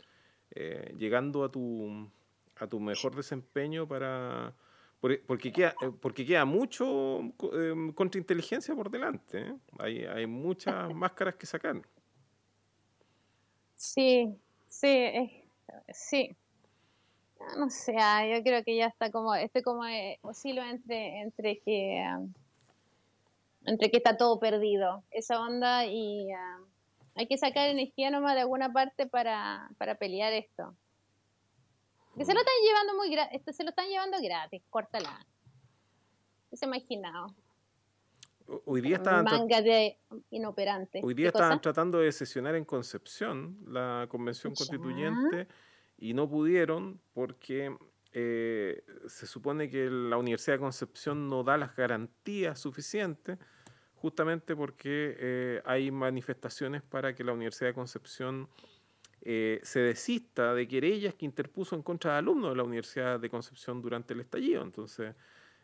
eh, 0.55 0.95
llegando 0.97 1.45
a 1.45 1.51
tu, 1.51 2.09
a 2.57 2.67
tu 2.67 2.81
mejor 2.81 3.15
desempeño 3.15 3.87
para... 3.89 4.55
por- 5.01 5.21
Porque 5.23 5.53
queda, 5.53 5.75
eh, 5.83 5.91
porque 6.01 6.25
queda 6.27 6.45
mucho 6.45 7.21
eh, 7.53 7.93
contrainteligencia 7.95 8.75
por 8.75 8.91
delante. 8.91 9.41
¿eh? 9.41 9.55
Hay, 9.79 10.05
hay 10.05 10.27
muchas 10.27 10.91
máscaras 10.95 11.35
que 11.37 11.47
sacar. 11.47 11.81
Sí, 13.75 14.37
sí, 14.69 15.43
sí. 15.89 16.37
No 17.59 17.69
sé, 17.71 17.97
ah, 17.99 18.25
yo 18.27 18.43
creo 18.45 18.63
que 18.63 18.77
ya 18.77 18.87
está 18.87 19.11
como, 19.11 19.35
estoy 19.35 19.63
como 19.63 19.85
eh, 19.85 20.19
oscilo 20.23 20.63
entre, 20.63 21.21
entre 21.23 21.59
que 21.59 22.05
entre 23.65 23.91
que 23.91 23.97
está 23.97 24.17
todo 24.17 24.39
perdido, 24.41 25.05
esa 25.11 25.41
onda, 25.41 25.87
y 25.87 26.31
ah, 26.33 26.59
hay 27.15 27.27
que 27.27 27.37
sacar 27.39 27.69
energía 27.69 28.11
nomás 28.11 28.35
de 28.35 28.41
alguna 28.43 28.73
parte 28.73 29.07
para, 29.07 29.71
para 29.79 29.97
pelear 29.97 30.33
esto. 30.33 30.75
Que 32.17 32.25
se 32.25 32.35
lo 32.35 32.41
están 32.41 32.55
llevando 32.67 32.95
muy 32.97 33.11
gratis, 33.11 33.43
se 33.57 33.65
lo 33.65 33.71
están 33.71 33.89
llevando 33.89 34.19
gratis, 34.23 34.63
córtala. 34.71 35.27
Se 36.53 36.67
imaginado. 36.67 37.35
Ho- 38.49 38.63
Hoy 38.67 38.81
día 38.83 38.97
estaban, 38.97 39.25
tra- 39.25 39.39
Manga 39.39 39.63
de 39.63 39.99
inoperante. 40.31 41.01
hoy 41.03 41.15
día 41.15 41.29
¿Qué 41.29 41.33
cosa? 41.33 41.45
estaban 41.45 41.61
tratando 41.63 41.99
de 41.99 42.13
sesionar 42.13 42.55
en 42.55 42.65
Concepción 42.67 43.57
la 43.67 44.07
convención 44.11 44.53
Ya. 44.53 44.57
constituyente 44.59 45.49
y 45.97 46.13
no 46.13 46.29
pudieron 46.29 47.01
porque 47.15 47.75
eh, 48.13 48.85
se 49.07 49.27
supone 49.27 49.71
que 49.71 49.89
la 49.89 50.19
Universidad 50.19 50.57
de 50.57 50.61
Concepción 50.61 51.29
no 51.31 51.45
da 51.45 51.57
las 51.57 51.75
garantías 51.75 52.59
suficientes 52.59 53.39
justamente 54.03 54.57
porque 54.57 55.15
eh, 55.17 55.63
hay 55.65 55.93
manifestaciones 55.93 56.83
para 56.83 57.15
que 57.15 57.23
la 57.23 57.33
Universidad 57.33 57.69
de 57.71 57.75
Concepción 57.75 58.49
eh, 59.21 59.61
se 59.63 59.79
desista 59.79 60.55
de 60.55 60.67
querellas 60.67 61.15
que 61.15 61.25
interpuso 61.25 61.77
en 61.77 61.83
contra 61.83 62.15
de 62.15 62.19
alumnos 62.19 62.51
de 62.51 62.57
la 62.57 62.65
Universidad 62.65 63.21
de 63.21 63.31
Concepción 63.31 63.81
durante 63.81 64.13
el 64.15 64.21
estallido. 64.21 64.63
Entonces, 64.65 65.15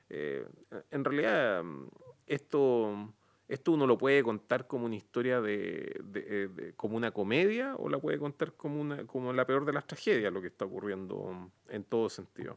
eh, 0.09 0.47
en 0.93 1.05
realidad, 1.05 1.65
mm, 1.65 1.89
esto, 2.29 3.13
esto 3.49 3.73
uno 3.73 3.89
lo 3.89 3.99
puede 3.99 4.23
contar 4.23 4.69
como 4.69 4.87
una 4.87 4.95
historia 4.95 5.41
de, 5.41 5.99
de- 6.05 6.49
de- 6.49 6.75
como 6.75 6.97
una 6.97 7.11
comedia 7.11 7.75
o 7.77 7.89
la 7.89 7.99
puede 7.99 8.19
contar 8.21 8.53
como 8.55 8.81
una 8.81 9.05
como 9.05 9.33
la 9.33 9.45
peor 9.47 9.65
de 9.65 9.73
las 9.73 9.85
tragedias, 9.89 10.33
lo 10.33 10.41
que 10.41 10.47
está 10.49 10.65
ocurriendo 10.65 11.51
en 11.69 11.83
todo 11.83 12.09
sentido. 12.09 12.57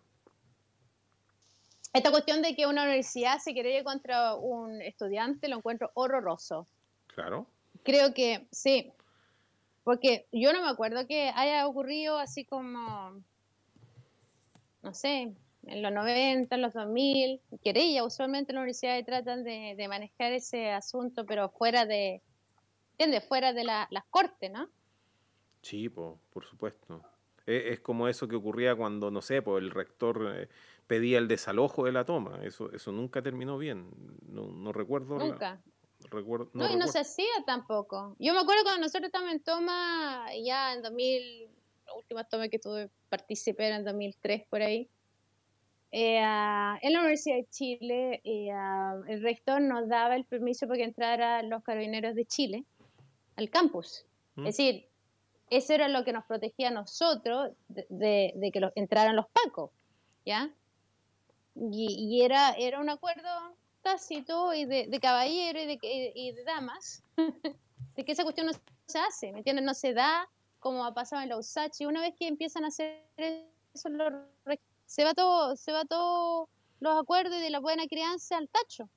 Esta 1.94 2.12
cuestión 2.12 2.42
de 2.42 2.56
que 2.56 2.68
una 2.68 2.84
universidad 2.84 3.40
se 3.40 3.54
querelle 3.54 3.84
contra 3.84 4.36
un 4.36 4.82
estudiante 4.82 5.50
lo 5.50 5.58
encuentro 5.58 5.92
horroroso. 5.94 6.68
Claro. 7.14 7.48
Creo 7.84 8.14
que 8.14 8.48
sí, 8.52 8.94
porque 9.84 10.26
yo 10.32 10.54
no 10.54 10.62
me 10.62 10.70
acuerdo 10.70 11.06
que 11.08 11.32
haya 11.36 11.68
ocurrido 11.68 12.18
así 12.18 12.46
como, 12.46 13.22
no 14.84 14.94
sé, 14.94 15.34
en 15.68 15.82
los 15.82 15.92
90, 15.92 16.56
en 16.56 16.62
los 16.62 16.74
2000, 16.74 17.42
querella. 17.64 18.04
Usualmente 18.04 18.54
las 18.54 18.62
universidades 18.62 19.06
tratan 19.06 19.44
de, 19.44 19.76
de 19.76 19.88
manejar 19.88 20.32
ese 20.34 20.72
asunto, 20.72 21.26
pero 21.26 21.50
fuera 21.50 21.86
de, 21.86 22.22
¿entiendes? 22.94 23.28
Fuera 23.28 23.54
de 23.54 23.64
la- 23.64 23.88
las 23.92 24.06
cortes, 24.06 24.52
¿no? 24.52 24.70
Sí, 25.62 25.90
po, 25.90 26.20
por 26.34 26.46
supuesto. 26.46 27.04
E- 27.46 27.74
Es, 27.74 27.80
como 27.80 28.08
eso 28.08 28.28
que 28.28 28.36
ocurría 28.36 28.76
cuando, 28.76 29.12
no 29.12 29.22
sé, 29.22 29.42
pues 29.42 29.62
el 29.64 29.72
rector 29.72 30.34
eh, 30.36 30.50
pedía 30.88 31.18
el 31.18 31.28
desalojo 31.28 31.86
de 31.86 31.92
la 31.92 32.06
toma. 32.06 32.40
Eso, 32.44 32.72
eso 32.74 32.92
nunca 32.92 33.22
terminó 33.22 33.58
bien. 33.58 33.90
No, 34.28 34.48
no 34.48 34.72
recuerdo. 34.74 35.18
la- 35.18 35.26
Nunca. 35.26 35.62
recuerdo, 36.10 36.50
No, 36.54 36.70
y 36.70 36.76
no 36.76 36.88
se 36.88 37.00
hacía 37.00 37.26
tampoco. 37.46 38.16
Yo 38.20 38.34
me 38.34 38.40
acuerdo 38.40 38.64
cuando 38.64 38.82
nosotros 38.82 39.06
estábamos 39.08 39.34
en 39.34 39.44
toma, 39.44 40.26
ya 40.44 40.74
en 40.74 40.82
2000, 40.82 41.48
la 41.86 41.94
última 41.94 42.24
toma 42.24 42.48
que 42.50 42.60
tuve, 42.60 42.90
participé 43.10 43.68
era 43.68 43.76
en 43.78 43.86
2003 43.86 44.44
por 44.50 44.62
ahí. 44.62 44.90
Eh, 45.94 46.18
en 46.18 46.94
la 46.94 47.00
Universidad 47.00 47.36
de 47.36 47.46
Chile, 47.50 48.22
eh, 48.24 48.50
el 49.08 49.22
rector 49.22 49.62
nos 49.62 49.88
daba 49.90 50.16
el 50.16 50.24
permiso 50.26 50.66
para 50.68 50.78
que 50.78 50.84
entraran 50.86 51.50
los 51.50 51.64
carabineros 51.64 52.16
de 52.16 52.26
Chile 52.26 52.64
al 53.36 53.50
campus. 53.50 54.06
¿Mm? 54.36 54.48
Es 54.48 54.58
decir, 54.58 54.88
eso 55.50 55.74
era 55.74 55.90
lo 55.90 56.06
que 56.06 56.14
nos 56.14 56.24
protegía 56.26 56.70
a 56.70 56.72
nosotros 56.72 57.52
de, 57.68 57.86
de- 57.90 58.34
de 58.38 58.52
que 58.52 58.62
los, 58.62 58.72
entraran 58.76 59.16
los 59.18 59.26
pacos, 59.28 59.72
¿ya? 60.26 60.50
Y, 61.56 61.88
y 62.18 62.24
era, 62.24 62.52
era 62.52 62.80
un 62.80 62.90
acuerdo 62.90 63.28
tácito 63.82 64.54
y 64.54 64.66
de, 64.66 64.88
de 64.88 65.00
caballero 65.00 65.60
y 65.62 65.66
de, 65.66 66.12
y 66.16 66.32
de 66.32 66.44
damas, 66.44 67.04
de 67.96 68.06
que 68.06 68.12
esa 68.12 68.24
cuestión 68.24 68.48
no 68.48 68.54
se 68.88 69.00
hace, 69.00 69.32
¿me 69.32 69.40
entiendes? 69.40 69.66
No 69.66 69.74
se 69.74 69.94
da 69.94 70.30
como 70.60 70.86
ha 70.86 70.94
pasado 70.94 71.22
en 71.24 71.30
la 71.30 71.38
USACH 71.38 71.82
y 71.82 71.86
una 71.86 72.02
vez 72.02 72.14
que 72.18 72.28
empiezan 72.28 72.64
a 72.64 72.68
hacer 72.68 73.04
eso, 73.18 73.90
se 74.86 75.04
va 75.04 75.14
todo, 75.14 75.56
se 75.56 75.72
va 75.72 75.84
todo 75.86 76.48
los 76.80 77.02
acuerdos 77.02 77.40
de 77.40 77.50
la 77.50 77.60
buena 77.60 77.86
crianza 77.88 78.38
al 78.38 78.48
tacho. 78.50 78.88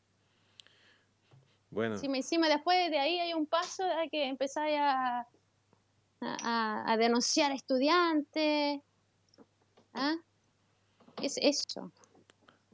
Bueno, 1.70 1.94
Encima, 1.94 2.16
encima 2.18 2.48
después 2.48 2.90
de 2.90 2.98
ahí 2.98 3.18
hay 3.18 3.34
un 3.34 3.46
paso 3.46 3.82
a 3.84 4.06
que 4.08 4.26
empezáis 4.28 4.76
a, 4.78 5.20
a, 5.20 5.26
a- 6.20 6.92
a 6.92 6.96
denunciar 6.96 7.50
a 7.50 7.54
estudiantes. 7.54 8.80
¿Ah? 9.92 10.14
Es 11.22 11.36
eso. 11.40 11.90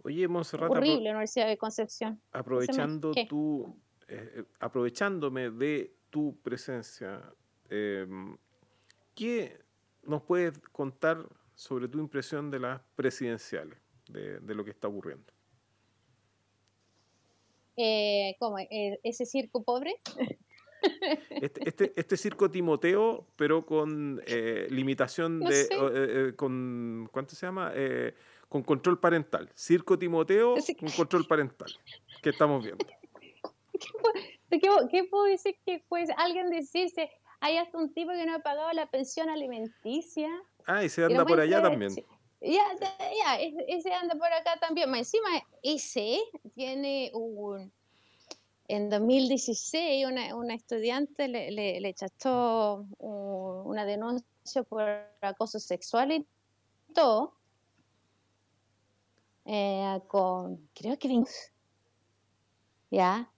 Oye, 0.03 0.27
Monserrat, 0.29 0.71
Horrible, 0.71 1.11
Universidad 1.11 1.47
de 1.49 1.57
Concepción. 1.57 2.21
aprovechando 2.33 3.13
tú, 3.29 3.77
eh, 4.09 4.33
eh, 4.37 4.45
aprovechándome 4.61 5.51
de 5.51 5.95
tu 6.11 6.37
presencia, 6.43 7.23
em, 7.69 8.37
¿qué 9.15 9.61
nos 10.03 10.23
puedes 10.23 10.59
contar 10.73 11.29
sobre 11.55 11.89
tu 11.89 11.99
impresión 12.01 12.51
de 12.51 12.61
las 12.61 12.81
presidenciales, 12.97 13.79
de, 14.09 14.41
de 14.41 14.55
lo 14.55 14.65
que 14.65 14.71
está 14.71 14.89
ocurriendo? 14.89 15.33
Eh, 17.77 18.37
¿Cómo? 18.39 18.59
¿E- 18.59 19.01
¿Ese 19.03 19.27
circo 19.27 19.63
pobre? 19.63 19.95
Este, 21.31 21.69
este, 21.69 21.93
este 21.95 22.17
circo 22.17 22.51
Timoteo, 22.51 23.27
pero 23.37 23.67
con 23.67 24.19
eh, 24.27 24.67
limitación 24.71 25.41
No 25.41 25.51
de. 25.51 25.61
eh, 25.61 25.69
eh, 25.71 26.33
con, 26.37 27.07
¿Cuánto 27.13 27.35
se 27.35 27.45
llama? 27.45 27.71
Con 28.51 28.65
control 28.65 28.99
parental. 28.99 29.49
Circo 29.55 29.97
Timoteo 29.97 30.57
con 30.81 30.91
control 30.91 31.25
parental. 31.25 31.73
¿Qué 32.21 32.31
estamos 32.31 32.65
viendo? 32.65 32.85
¿Qué, 34.51 34.61
qué 34.91 35.05
puedo 35.05 35.25
decir 35.25 35.55
que 35.65 35.85
pues 35.89 36.11
alguien 36.17 36.51
decirse, 36.51 37.09
hay 37.39 37.59
hasta 37.59 37.79
un 37.79 37.95
tipo 37.95 38.11
que 38.11 38.27
no 38.27 38.35
ha 38.35 38.39
pagado 38.41 38.73
la 38.73 38.87
pensión 38.91 39.31
alimenticia? 39.31 40.29
Ah, 40.67 40.83
y 40.83 40.89
se 40.89 41.01
y 41.03 41.05
anda 41.05 41.19
no 41.21 41.27
por 41.27 41.39
allá 41.39 41.63
también. 41.63 41.95
Ya, 42.41 42.65
ya, 42.81 42.97
ya, 43.25 43.37
es- 43.41 43.55
ese 43.69 43.93
anda 43.93 44.17
por 44.17 44.27
acá 44.33 44.59
también. 44.61 44.91
Más 44.91 44.99
encima, 44.99 45.29
ese 45.63 46.19
tiene 46.57 47.13
un... 47.15 47.73
En 48.67 48.91
2016, 48.91 50.07
una, 50.07 50.35
una 50.35 50.55
estudiante 50.55 51.29
le, 51.29 51.53
le, 51.53 51.81
le 51.81 51.95
chastó 51.95 52.85
un- 52.99 53.67
una 53.67 53.85
denuncia 53.85 54.65
por 54.69 54.83
acoso 55.21 55.61
sexual 55.61 56.11
y 56.11 56.27
todo. 56.93 57.37
Eh, 59.45 60.01
con, 60.09 60.69
creo 60.75 60.99
que 60.99 61.09
20. 61.09 61.31
¿Ya? 62.91 63.31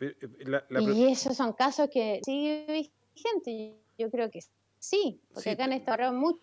Eh, 0.00 0.14
la- 0.40 0.64
la 0.68 0.80
pre- 0.82 0.92
Y 0.94 1.04
esos 1.12 1.36
son 1.36 1.52
casos 1.52 1.88
que 1.90 2.20
sigue 2.24 2.90
vigente. 3.14 3.76
Yo 3.98 4.10
creo 4.10 4.30
que 4.30 4.40
sí, 4.78 5.20
porque 5.28 5.42
Sí, 5.42 5.50
acá 5.50 5.64
han 5.64 5.70
te- 5.70 5.76
instaurado 5.76 6.12
mucho. 6.12 6.40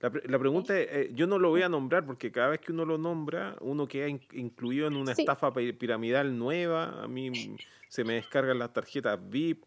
La, 0.00 0.10
pre- 0.10 0.26
la 0.28 0.38
pregunta 0.38 0.78
es, 0.78 0.88
eh, 0.90 1.10
yo 1.14 1.26
no 1.26 1.38
lo 1.38 1.50
voy 1.50 1.62
a 1.62 1.68
nombrar 1.68 2.06
porque 2.06 2.32
cada 2.32 2.48
vez 2.48 2.60
que 2.60 2.72
uno 2.72 2.84
lo 2.86 2.96
nombra, 2.98 3.56
uno 3.60 3.86
queda 3.86 4.08
in- 4.08 4.26
incluido 4.32 4.86
en 4.88 4.96
una 4.96 5.14
Sí. 5.14 5.22
estafa 5.22 5.52
pi- 5.52 5.72
piramidal 5.74 6.36
nueva. 6.38 7.02
A 7.02 7.06
mí 7.08 7.56
se 7.88 8.02
me 8.04 8.14
descargan 8.14 8.58
las 8.58 8.72
tarjetas 8.72 9.18
VIP, 9.28 9.64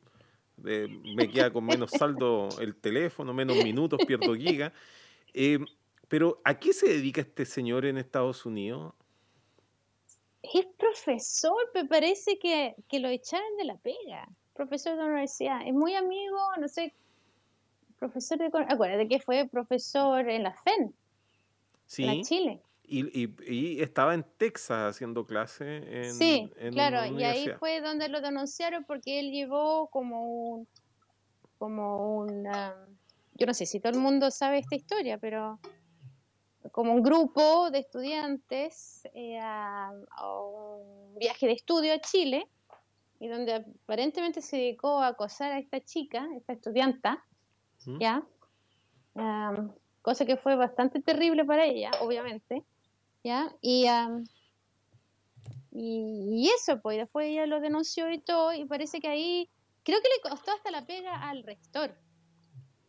eh, 0.66 0.88
me 0.89 1.30
queda 1.30 1.51
con 1.53 1.66
menos 1.66 1.91
saldo 1.91 2.49
el 2.59 2.76
teléfono, 2.76 3.34
menos 3.34 3.55
minutos, 3.57 4.01
pierdo 4.01 4.34
gigas. 4.36 4.74
Eh, 5.34 5.59
pero 6.08 6.41
¿a 6.43 6.60
qué 6.60 6.74
se 6.74 6.88
dedica 6.88 7.22
este 7.22 7.45
señor 7.45 7.86
en 7.86 7.97
Estados 7.97 8.45
Unidos? 8.45 8.93
Es 10.41 10.66
profesor, 10.78 11.56
me 11.74 11.86
parece 11.86 12.38
que, 12.38 12.76
que 12.88 12.99
lo 12.99 13.08
echaron 13.08 13.56
de 13.58 13.64
la 13.66 13.78
pega. 13.78 14.28
Profesor 14.54 14.91
de 14.95 14.99
la 14.99 15.06
universidad. 15.06 15.66
Es 15.66 15.74
muy 15.74 15.95
amigo, 15.95 16.38
no 16.60 16.68
sé, 16.68 16.93
profesor 17.97 18.38
de... 18.38 18.51
Acuérdate 18.68 19.08
que 19.08 19.20
fue 19.20 19.47
profesor 19.49 20.30
en 20.30 20.43
la 20.43 20.54
FEN, 20.54 20.82
en 20.84 20.93
Sí, 21.86 22.04
la 22.06 22.22
Chile. 22.24 22.62
y, 22.84 23.24
y- 23.24 23.36
y 23.47 23.82
estaba 23.82 24.14
en 24.14 24.24
Texas 24.38 24.95
haciendo 24.95 25.26
clase 25.26 25.78
en, 26.08 26.14
sí, 26.14 26.51
en 26.58 26.74
claro, 26.74 27.10
una 27.10 27.22
y 27.22 27.24
ahí 27.24 27.49
fue 27.58 27.82
donde 27.82 28.10
lo 28.10 28.20
denunciaron 28.22 28.84
porque 28.84 29.20
él 29.20 29.32
llevó 29.32 29.88
como 29.88 30.28
un... 30.28 30.68
como 31.58 32.18
un... 32.18 32.45
ah, 32.47 32.76
yo 33.36 33.47
no 33.47 33.54
sé 33.54 33.66
si 33.66 33.80
todo 33.80 33.93
el 33.93 33.99
mundo 33.99 34.30
sabe 34.30 34.60
esta 34.60 34.76
historia, 34.76 35.18
pero 35.18 35.60
como 36.72 36.93
un 36.93 37.03
grupo 37.03 37.70
de 37.72 37.80
estudiantes 37.80 39.07
eh, 39.14 39.39
a, 39.39 39.91
a 40.11 40.41
un 40.41 41.16
viaje 41.16 41.47
de 41.47 41.53
estudio 41.53 41.93
a 41.93 41.99
Chile 41.99 42.47
y 43.24 43.30
donde 43.30 43.53
aparentemente 43.53 44.41
se 44.41 44.57
dedicó 44.57 44.99
a 44.99 45.07
acosar 45.07 45.51
a 45.53 45.59
esta 45.59 45.80
chica, 45.80 46.28
esta 46.36 46.51
estudianta, 46.51 47.24
¿Mm? 47.86 47.99
¿ya? 47.99 48.24
Cosa 50.01 50.26
que 50.26 50.36
fue 50.36 50.57
bastante 50.57 51.01
terrible 51.01 51.45
para 51.45 51.66
ella, 51.66 51.91
obviamente, 52.01 52.64
¿ya? 53.24 53.49
Y, 53.61 53.88
am, 53.88 54.26
y, 55.72 56.41
y 56.43 56.49
eso, 56.49 56.82
pues 56.82 56.97
después 56.97 57.28
ella 57.28 57.45
lo 57.45 57.61
denunció 57.61 58.11
y 58.11 58.20
todo, 58.20 58.53
y 58.53 58.66
parece 58.66 58.99
que 58.99 59.07
ahí, 59.07 59.49
creo 59.84 59.99
que 60.01 60.09
le 60.09 60.30
costó 60.30 60.51
hasta 60.51 60.72
la 60.72 60.86
pega 60.86 61.30
al 61.30 61.43
rector 61.43 61.95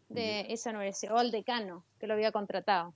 de 0.09 0.53
esa 0.53 0.71
universidad, 0.71 1.15
o 1.15 1.19
al 1.19 1.31
decano, 1.31 1.85
que 2.01 2.09
lo 2.09 2.15
había 2.15 2.33
contratado. 2.33 2.93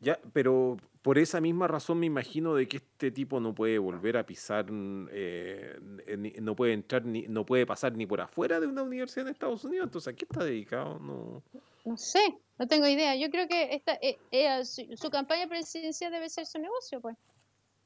Ya, 0.00 0.18
pero 0.32 0.76
por 1.02 1.18
esa 1.18 1.40
misma 1.40 1.66
razón 1.68 1.98
me 1.98 2.06
imagino 2.06 2.54
de 2.54 2.68
que 2.68 2.76
este 2.78 3.10
tipo 3.10 3.40
no 3.40 3.54
puede 3.54 3.78
volver 3.78 4.16
a 4.16 4.24
pisar, 4.26 4.70
mm, 4.70 5.08
eh, 5.10 5.78
ni- 6.16 6.32
no 6.40 6.54
puede 6.54 6.72
entrar, 6.72 7.04
ni, 7.04 7.22
no 7.28 7.44
puede 7.44 7.66
pasar 7.66 7.94
ni 7.96 8.06
por 8.06 8.20
afuera 8.20 8.60
de 8.60 8.66
una 8.66 8.82
universidad 8.82 9.26
en 9.26 9.32
Estados 9.32 9.64
Unidos. 9.64 9.86
Entonces, 9.86 10.12
¿a 10.12 10.16
qué 10.16 10.24
está 10.24 10.44
dedicado? 10.44 10.98
No. 10.98 11.42
No 11.84 11.96
sé, 11.96 12.38
no 12.58 12.66
tengo 12.66 12.86
idea. 12.86 13.16
Yo 13.16 13.30
creo 13.30 13.48
que 13.48 13.74
esta, 13.74 13.94
eh, 14.02 14.18
eh, 14.30 14.64
su, 14.64 14.84
su 14.96 15.10
campaña 15.10 15.46
presidencial 15.48 16.12
debe 16.12 16.28
ser 16.28 16.46
su 16.46 16.58
negocio, 16.58 17.00
pues. 17.00 17.16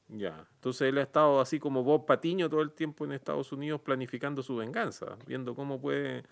Ya. 0.09 0.45
Entonces 0.55 0.89
él 0.89 0.97
ha 0.97 1.03
estado 1.03 1.39
así 1.39 1.59
como 1.59 1.83
Bob 1.83 2.05
Patiño 2.05 2.49
todo 2.49 2.61
el 2.61 2.73
tiempo 2.73 3.05
en 3.05 3.13
Estados 3.13 3.51
Unidos 3.53 3.81
planificando 3.81 4.43
su 4.43 4.55
venganza, 4.57 5.17
viendo 5.25 5.55
cómo 5.55 5.79
puede 5.79 6.23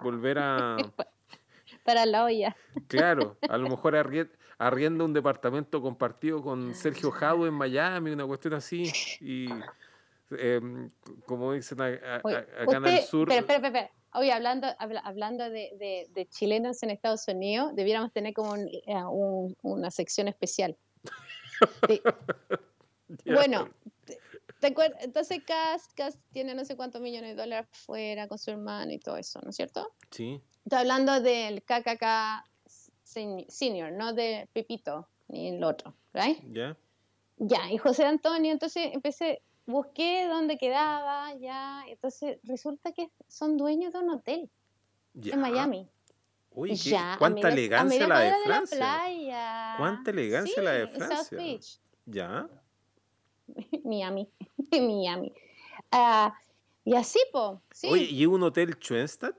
volver 0.00 0.38
a, 0.38 0.76
Para 1.84 2.06
la 2.06 2.24
olla. 2.24 2.56
claro, 2.88 3.36
a 3.48 3.56
lo 3.56 3.68
mejor 3.68 3.94
arrie- 3.94 4.30
arrienda 4.60 5.04
un 5.04 5.12
departamento 5.14 5.80
compartido 5.80 6.42
con 6.42 6.74
Sergio 6.74 7.10
Jadue 7.10 7.48
en 7.48 7.54
Miami, 7.54 8.10
una 8.10 8.26
cuestión 8.26 8.52
así, 8.54 8.84
y 9.20 9.46
em, 10.38 10.90
como 11.24 11.52
dicen 11.54 11.80
a- 11.80 11.86
a- 11.86 12.20
Oye, 12.22 12.36
acá 12.36 12.76
en 12.76 12.84
el 12.86 13.00
sur. 13.00 13.30
Espera, 13.32 13.40
espera, 13.40 13.68
espera. 13.68 13.90
Oye, 14.12 14.32
hablando, 14.32 14.66
habla- 14.78 15.00
hablando 15.00 15.44
de, 15.44 15.72
de- 15.78 16.08
de 16.10 16.26
chilenos 16.28 16.82
en 16.82 16.90
Estados 16.90 17.26
Unidos, 17.28 17.74
debiéramos 17.74 18.12
tener 18.12 18.34
como 18.34 18.52
un- 18.52 18.68
eh, 18.68 18.82
un- 19.10 19.56
una 19.62 19.90
sección 19.90 20.28
especial. 20.28 20.76
Ya. 23.24 23.34
Bueno, 23.34 23.68
entonces 25.00 25.42
Cas, 25.44 25.88
Cas 25.96 26.16
tiene 26.32 26.54
no 26.54 26.64
sé 26.64 26.76
cuántos 26.76 27.00
millones 27.00 27.34
de 27.34 27.42
dólares 27.42 27.68
fuera 27.72 28.28
con 28.28 28.38
su 28.38 28.52
hermano 28.52 28.92
y 28.92 28.98
todo 29.00 29.16
eso, 29.16 29.40
¿no 29.42 29.50
es 29.50 29.56
cierto? 29.56 29.92
Sí, 30.10 30.40
Estoy 30.64 30.78
hablando 30.80 31.20
del 31.20 31.62
KKK 31.64 32.44
Senior, 33.10 33.92
no 33.92 34.12
de 34.12 34.48
Pepito 34.52 35.08
ni 35.28 35.48
el 35.48 35.62
otro, 35.64 35.94
¿right? 36.12 36.38
ya. 36.52 36.76
Ya, 37.42 37.70
y 37.72 37.78
José 37.78 38.04
Antonio, 38.04 38.52
entonces 38.52 38.90
empecé, 38.92 39.40
busqué 39.66 40.26
dónde 40.28 40.58
quedaba, 40.58 41.34
ya, 41.36 41.84
entonces 41.88 42.38
resulta 42.42 42.92
que 42.92 43.10
son 43.28 43.56
dueños 43.56 43.92
de 43.94 43.98
un 44.00 44.10
hotel 44.10 44.50
ya. 45.14 45.34
en 45.34 45.40
Miami. 45.40 45.88
Uy, 46.52 46.70
qué- 46.70 46.90
ya, 46.90 47.16
cuánta 47.18 47.48
media- 47.48 47.52
elegancia 47.52 48.06
la 48.08 48.20
de 48.20 48.32
Francia. 48.44 48.78
la 48.78 48.96
playa. 49.06 49.74
Cuánta 49.78 50.10
elegancia 50.10 50.62
la 50.62 50.72
de 50.72 50.86
Sí, 50.86 50.92
en 50.92 50.98
South 51.00 51.08
Francia. 51.08 51.38
Beach, 51.38 51.80
Ya. 52.06 52.48
Miami, 53.84 54.28
Miami. 54.72 55.32
Ah, 55.90 56.34
y 56.84 56.94
así, 56.94 57.18
po, 57.32 57.62
sí. 57.72 57.88
Oye, 57.88 58.04
¿y 58.04 58.26
un 58.26 58.42
hotel 58.42 58.74
Schoenstatt? 58.80 59.34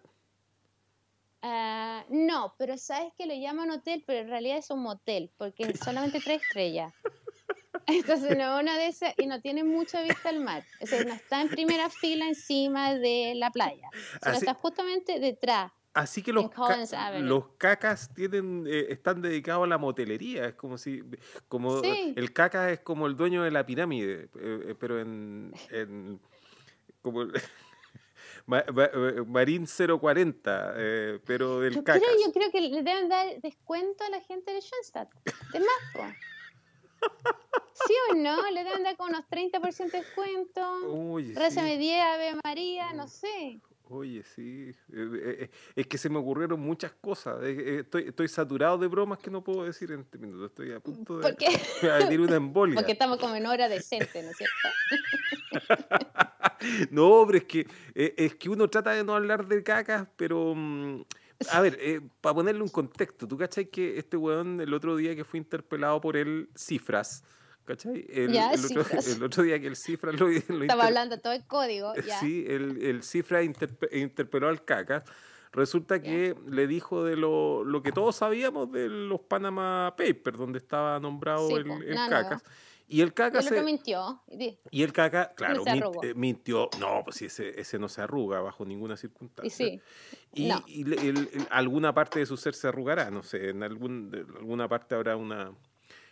Ah, 1.42 2.06
no, 2.10 2.54
pero 2.58 2.78
sabes 2.78 3.14
que 3.18 3.26
le 3.26 3.39
llaman 3.42 3.72
hotel, 3.72 4.04
pero 4.06 4.20
en 4.20 4.28
realidad 4.30 4.58
es 4.58 4.70
un 4.70 4.82
motel, 4.84 5.32
porque 5.38 5.64
es 5.72 5.80
solamente 5.80 6.20
tres 6.24 6.42
estrellas. 6.44 6.94
Entonces 7.88 8.38
no 8.38 8.56
es 8.58 8.62
una 8.64 8.78
de 8.78 8.88
esas 8.88 9.14
y 9.18 9.26
no 9.26 9.42
tiene 9.42 9.64
mucha 9.64 10.02
vista 10.04 10.30
al 10.30 10.39
mar. 10.39 10.64
O 10.82 10.86
sea, 10.86 11.04
no 11.04 11.14
está 11.14 11.42
en 11.42 11.50
primera 11.50 11.89
fila 11.89 12.28
encima 12.28 12.94
de 12.94 13.34
la 13.36 13.50
playa, 13.52 13.89
sino 13.92 14.36
Así- 14.36 14.38
está 14.38 14.54
justamente 14.54 15.20
detrás. 15.20 15.72
Así 15.94 16.22
que 16.24 16.32
los, 16.32 16.50
ca- 16.52 17.20
los 17.20 17.50
cacas 17.58 18.14
tienen, 18.14 18.66
eh, 18.66 18.86
están 18.89 19.22
dedicados 19.22 19.66
a 19.66 19.68
la 19.68 19.78
motelería. 19.78 20.46
Es 20.46 20.54
como 20.54 20.78
si, 20.78 21.02
como 21.50 21.82
Sí. 21.82 22.14
el 22.16 22.32
caca 22.32 22.72
es 22.72 22.80
como 22.80 23.08
el 23.08 23.18
dueño 23.18 23.44
de 23.44 23.52
la 23.52 23.66
pirámide, 23.66 24.30
eh, 24.36 24.60
eh, 24.70 24.76
pero 24.80 25.02
en, 25.02 25.52
en 25.70 26.22
como 27.02 27.24
Ma- 28.46 28.64
ma- 28.74 28.89
Marín 29.28 29.66
040, 29.68 30.74
eh, 30.78 31.20
pero 31.26 31.60
del 31.60 31.76
Yo 31.76 31.84
creo, 31.84 32.02
yo 32.26 32.32
creo 32.32 32.52
que 32.52 32.62
le 32.62 32.82
deben 32.84 33.10
dar 33.10 33.39
descuento 33.42 34.04
a 34.04 34.10
la 34.10 34.22
gente 34.22 34.54
de 34.54 34.62
Schoenstatt. 34.62 35.10
De 35.54 35.60
más. 35.60 36.16
¿Sí 37.88 37.94
o 38.12 38.16
no? 38.16 38.50
Le 38.52 38.64
deben 38.64 38.84
dar 38.84 38.96
como 38.96 39.10
unos 39.10 39.26
30% 39.30 39.92
de 39.92 39.98
descuento. 40.00 40.62
Rézame 41.36 41.74
sí, 41.74 41.78
10, 41.80 42.02
Ave 42.04 42.36
María, 42.44 42.94
no 42.94 43.08
sé. 43.08 43.60
Oye, 43.92 44.24
sí. 44.24 44.70
Eh, 44.70 44.74
eh, 44.94 45.38
eh, 45.39 45.50
es 45.76 45.88
que 45.88 45.98
se 45.98 46.10
me 46.10 46.18
ocurrieron 46.18 46.60
muchas 46.60 46.92
cosas. 46.94 47.42
Estoy, 47.44 48.08
estoy 48.08 48.28
saturado 48.28 48.78
de 48.78 48.88
bromas 48.88 49.20
que 49.20 49.30
no 49.30 49.44
puedo 49.44 49.64
decir 49.64 49.92
en 49.92 50.02
este 50.02 50.18
minuto. 50.18 50.46
Estoy 50.46 50.72
a 50.72 50.80
punto 50.80 51.20
de, 51.20 51.36
venir 52.00 52.22
una 52.22 52.36
embolia. 52.36 52.76
porque 52.76 52.94
estamos 52.94 53.20
como 53.20 53.36
en 53.36 53.46
hora 53.46 53.70
decente, 53.70 54.24
¿no 54.24 54.30
es 54.30 54.38
cierto? 54.38 54.56
No, 56.92 57.24
pero 57.26 57.39
es 57.39 57.46
que, 57.46 57.68
es 57.96 58.36
que 58.36 58.48
uno 58.48 58.70
trata 58.70 58.92
de 58.92 59.04
no 59.04 59.16
hablar 59.16 59.48
de 59.48 59.64
cacas, 59.64 60.08
pero... 60.16 60.54
mm, 60.56 61.02
a 61.52 61.60
ver, 61.60 62.04
para 62.22 62.36
ponerle 62.36 62.62
un 62.62 62.70
contexto, 62.70 63.28
¿tú 63.28 63.36
cachai 63.36 63.66
que 63.66 63.98
este 63.98 64.16
weón 64.16 64.62
el 64.62 64.72
otro 64.76 64.96
día 64.96 65.16
que 65.16 65.24
fue 65.24 65.39
interpelado 65.39 66.00
por 66.00 66.16
el 66.16 66.50
Cifras 66.56 67.24
¿Cachai? 67.66 68.05
El, 68.09 68.32
Ya, 68.34 68.51
el 68.53 68.66
otro, 68.66 68.84
cifras. 68.84 69.07
el 69.07 69.24
otro 69.24 69.43
día 69.43 69.59
que 69.59 69.68
el 69.68 69.76
cifra 69.76 70.12
lo, 70.12 70.28
lo 70.28 70.34
Estaba 70.36 70.64
inter- 70.66 70.80
hablando 70.82 71.18
todo 71.20 71.34
el 71.34 71.45
código, 71.45 71.93
ya. 71.95 72.20
Sí, 72.20 72.45
el, 72.47 72.82
el 72.84 73.03
cifra 73.03 73.43
interpe- 73.43 73.89
interpeló 73.95 74.47
al 74.49 74.64
Cacas. 74.66 75.03
Resulta 75.53 76.01
que 76.01 76.34
le 76.47 76.66
dijo 76.66 77.03
de 77.03 77.18
lo, 77.18 77.64
lo 77.66 77.84
que 77.84 77.91
todos 77.91 78.16
sabíamos 78.16 78.72
de 78.72 78.88
los 78.88 79.20
Panama 79.22 79.93
Papers, 79.97 80.38
donde 80.38 80.59
estaba 80.59 80.97
nombrado 80.99 81.47
Sí, 81.49 81.53
el, 81.55 81.70
el 81.84 81.95
nada 81.95 82.09
Cacas. 82.09 82.43
nuevo. 82.43 82.55
Y 82.88 82.99
el 83.01 83.14
Cacas 83.14 83.45
se- 83.45 83.62
mintió. 83.64 84.22
y 84.70 84.84
el 84.84 84.91
caca, 84.91 85.34
claro, 85.34 85.64
mint- 85.64 86.03
eh, 86.03 86.14
mintió. 86.14 86.70
No, 86.80 87.01
pues 87.05 87.16
sí, 87.18 87.26
ese, 87.26 87.57
ese 87.59 87.80
no 87.80 87.88
se 87.88 88.01
arruga 88.01 88.41
bajo 88.41 88.66
ninguna 88.66 88.97
circunstancia. 88.97 89.66
Y 89.66 89.70
sí, 89.70 89.82
Y, 90.34 90.47
no. 90.49 90.62
y 90.68 90.84
le- 90.84 90.97
el- 91.07 91.30
el- 91.34 91.47
alguna 91.51 91.93
parte 91.93 92.20
de 92.20 92.26
su 92.26 92.36
ser 92.38 92.53
se 92.53 92.68
arrugará, 92.68 93.09
no 93.12 93.24
sé, 93.24 93.49
en 93.49 93.64
algún, 93.64 94.12
alguna 94.38 94.68
parte 94.68 94.95
habrá 94.95 95.16
una... 95.16 95.53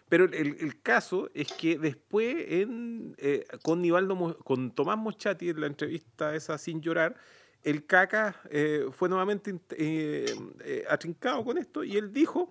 Pero 0.10 0.26
el, 0.26 0.34
el 0.60 0.82
caso 0.82 1.30
es 1.34 1.48
que 1.54 1.78
después 1.78 2.36
en, 2.50 3.16
eh, 3.20 3.46
con 3.62 3.82
Nivaldo, 3.82 4.38
con 4.44 4.72
Tomás 4.72 4.98
Mochati 4.98 5.50
en 5.50 5.62
la 5.62 5.68
entrevista 5.68 6.36
esa 6.36 6.58
sin 6.58 6.82
llorar, 6.82 7.16
el 7.64 7.86
caca 7.86 8.36
eh, 8.50 8.88
fue 8.92 9.08
nuevamente 9.10 9.60
eh, 9.78 10.34
eh, 10.64 10.84
atrincado 10.90 11.44
con 11.44 11.58
esto 11.58 11.84
y 11.84 11.96
él 11.98 12.12
dijo 12.12 12.50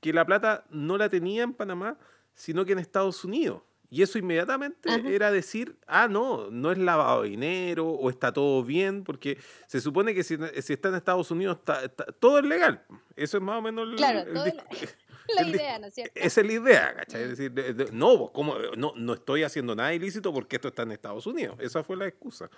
que 0.00 0.12
la 0.12 0.24
plata 0.24 0.64
no 0.70 0.96
la 0.98 1.08
tenía 1.08 1.42
en 1.42 1.52
Panamá, 1.54 1.98
sino 2.34 2.64
que 2.64 2.72
en 2.72 2.78
Estados 2.78 3.24
Unidos. 3.24 3.62
Y 3.90 4.02
eso 4.02 4.18
inmediatamente 4.18 4.90
Ajá. 4.90 5.08
era 5.08 5.30
decir, 5.30 5.76
ah, 5.86 6.08
no, 6.08 6.50
no 6.50 6.72
es 6.72 6.78
lavado 6.78 7.22
de 7.22 7.28
dinero 7.30 7.86
o 7.88 8.10
está 8.10 8.32
todo 8.32 8.64
bien, 8.64 9.04
porque 9.04 9.38
se 9.68 9.80
supone 9.80 10.14
que 10.14 10.24
si, 10.24 10.36
si 10.62 10.72
está 10.72 10.88
en 10.88 10.96
Estados 10.96 11.30
Unidos 11.30 11.58
está, 11.58 11.84
está- 11.84 12.06
todo 12.06 12.38
es 12.40 12.44
legal. 12.44 12.84
Eso 13.14 13.36
es 13.36 13.42
más 13.42 13.58
o 13.58 13.62
menos 13.62 13.88
el, 13.88 13.96
Claro, 13.96 14.20
el 14.20 14.34
todo 14.34 14.46
es 14.46 14.54
discu- 14.54 14.94
la 15.34 15.42
el 15.42 15.54
idea, 15.54 15.78
¿no 15.78 15.86
es 15.86 15.94
cierto? 15.94 16.12
Esa 16.14 16.40
es 16.40 16.46
la 16.46 16.52
idea, 16.52 16.94
¿cachai? 16.94 17.22
Es 17.22 17.28
decir, 17.30 17.52
de- 17.52 17.72
de- 17.74 17.92
no, 17.92 18.30
¿cómo? 18.32 18.54
no, 18.76 18.92
no 18.96 19.12
estoy 19.14 19.42
haciendo 19.42 19.74
nada 19.74 19.94
ilícito 19.94 20.32
porque 20.32 20.56
esto 20.56 20.68
está 20.68 20.82
en 20.82 20.92
Estados 20.92 21.26
Unidos. 21.26 21.56
Esa 21.60 21.82
fue 21.84 21.96
la 21.96 22.06
excusa. 22.06 22.50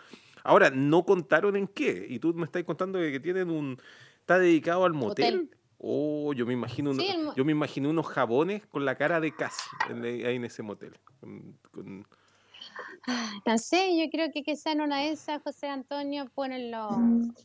Ahora, 0.42 0.70
no 0.70 1.04
contaron 1.04 1.56
en 1.56 1.66
qué. 1.68 2.06
Y 2.08 2.18
tú 2.18 2.32
me 2.34 2.44
estás 2.44 2.64
contando 2.64 2.98
que 2.98 3.20
tienen 3.20 3.50
un... 3.50 3.78
Está 4.20 4.38
dedicado 4.38 4.84
al 4.84 4.92
motel. 4.92 5.50
Oh, 5.78 6.32
yo 6.32 6.46
me 6.46 6.52
imagino 6.54 6.90
uno- 6.90 7.00
Sí, 7.02 7.08
el 7.08 7.28
yo 7.36 7.44
me 7.44 7.52
imaginé 7.52 7.86
unos 7.88 8.06
jabones 8.06 8.66
con 8.66 8.84
la 8.84 8.96
cara 8.96 9.20
de 9.20 9.34
Cass 9.34 9.56
en- 9.90 10.02
ahí 10.04 10.36
en 10.36 10.44
ese 10.44 10.62
motel. 10.62 10.98
Con- 11.20 11.58
con- 11.70 12.06
No 13.46 13.58
sé, 13.58 13.96
yo 13.96 14.10
creo 14.10 14.30
que 14.32 14.42
quizá 14.42 14.72
en 14.72 14.80
una 14.80 14.98
de 14.98 15.10
esas 15.10 15.40
José 15.42 15.68
Antonio 15.68 16.28
pone, 16.34 16.70
lo, 16.70 16.88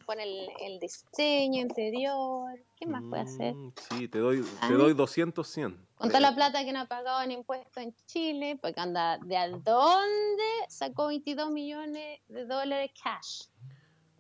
pone 0.05 0.23
el, 0.23 0.49
el 0.59 0.79
diseño 0.79 1.61
interior. 1.61 2.59
¿Qué 2.77 2.87
más 2.87 3.03
puede 3.09 3.21
hacer? 3.23 3.53
Mm, 3.53 3.73
Sí, 3.91 4.07
te 4.07 4.17
doy, 4.17 4.41
te 4.41 4.47
Ah. 4.61 4.69
doy 4.71 4.93
200, 4.95 5.47
100. 5.47 5.87
Con 5.95 6.07
toda 6.09 6.19
la 6.19 6.33
plata 6.33 6.63
que 6.65 6.73
no 6.73 6.79
ha 6.79 6.85
pagado 6.85 7.21
en 7.21 7.29
impuestos 7.31 7.77
en 7.83 7.93
Chile, 8.07 8.57
porque 8.59 8.79
anda, 8.79 9.19
¿de 9.19 9.37
a 9.37 9.49
dónde 9.49 10.43
sacó 10.67 11.07
22 11.07 11.51
millones 11.51 12.19
de 12.27 12.45
dólares 12.45 12.89
cash? 13.03 13.43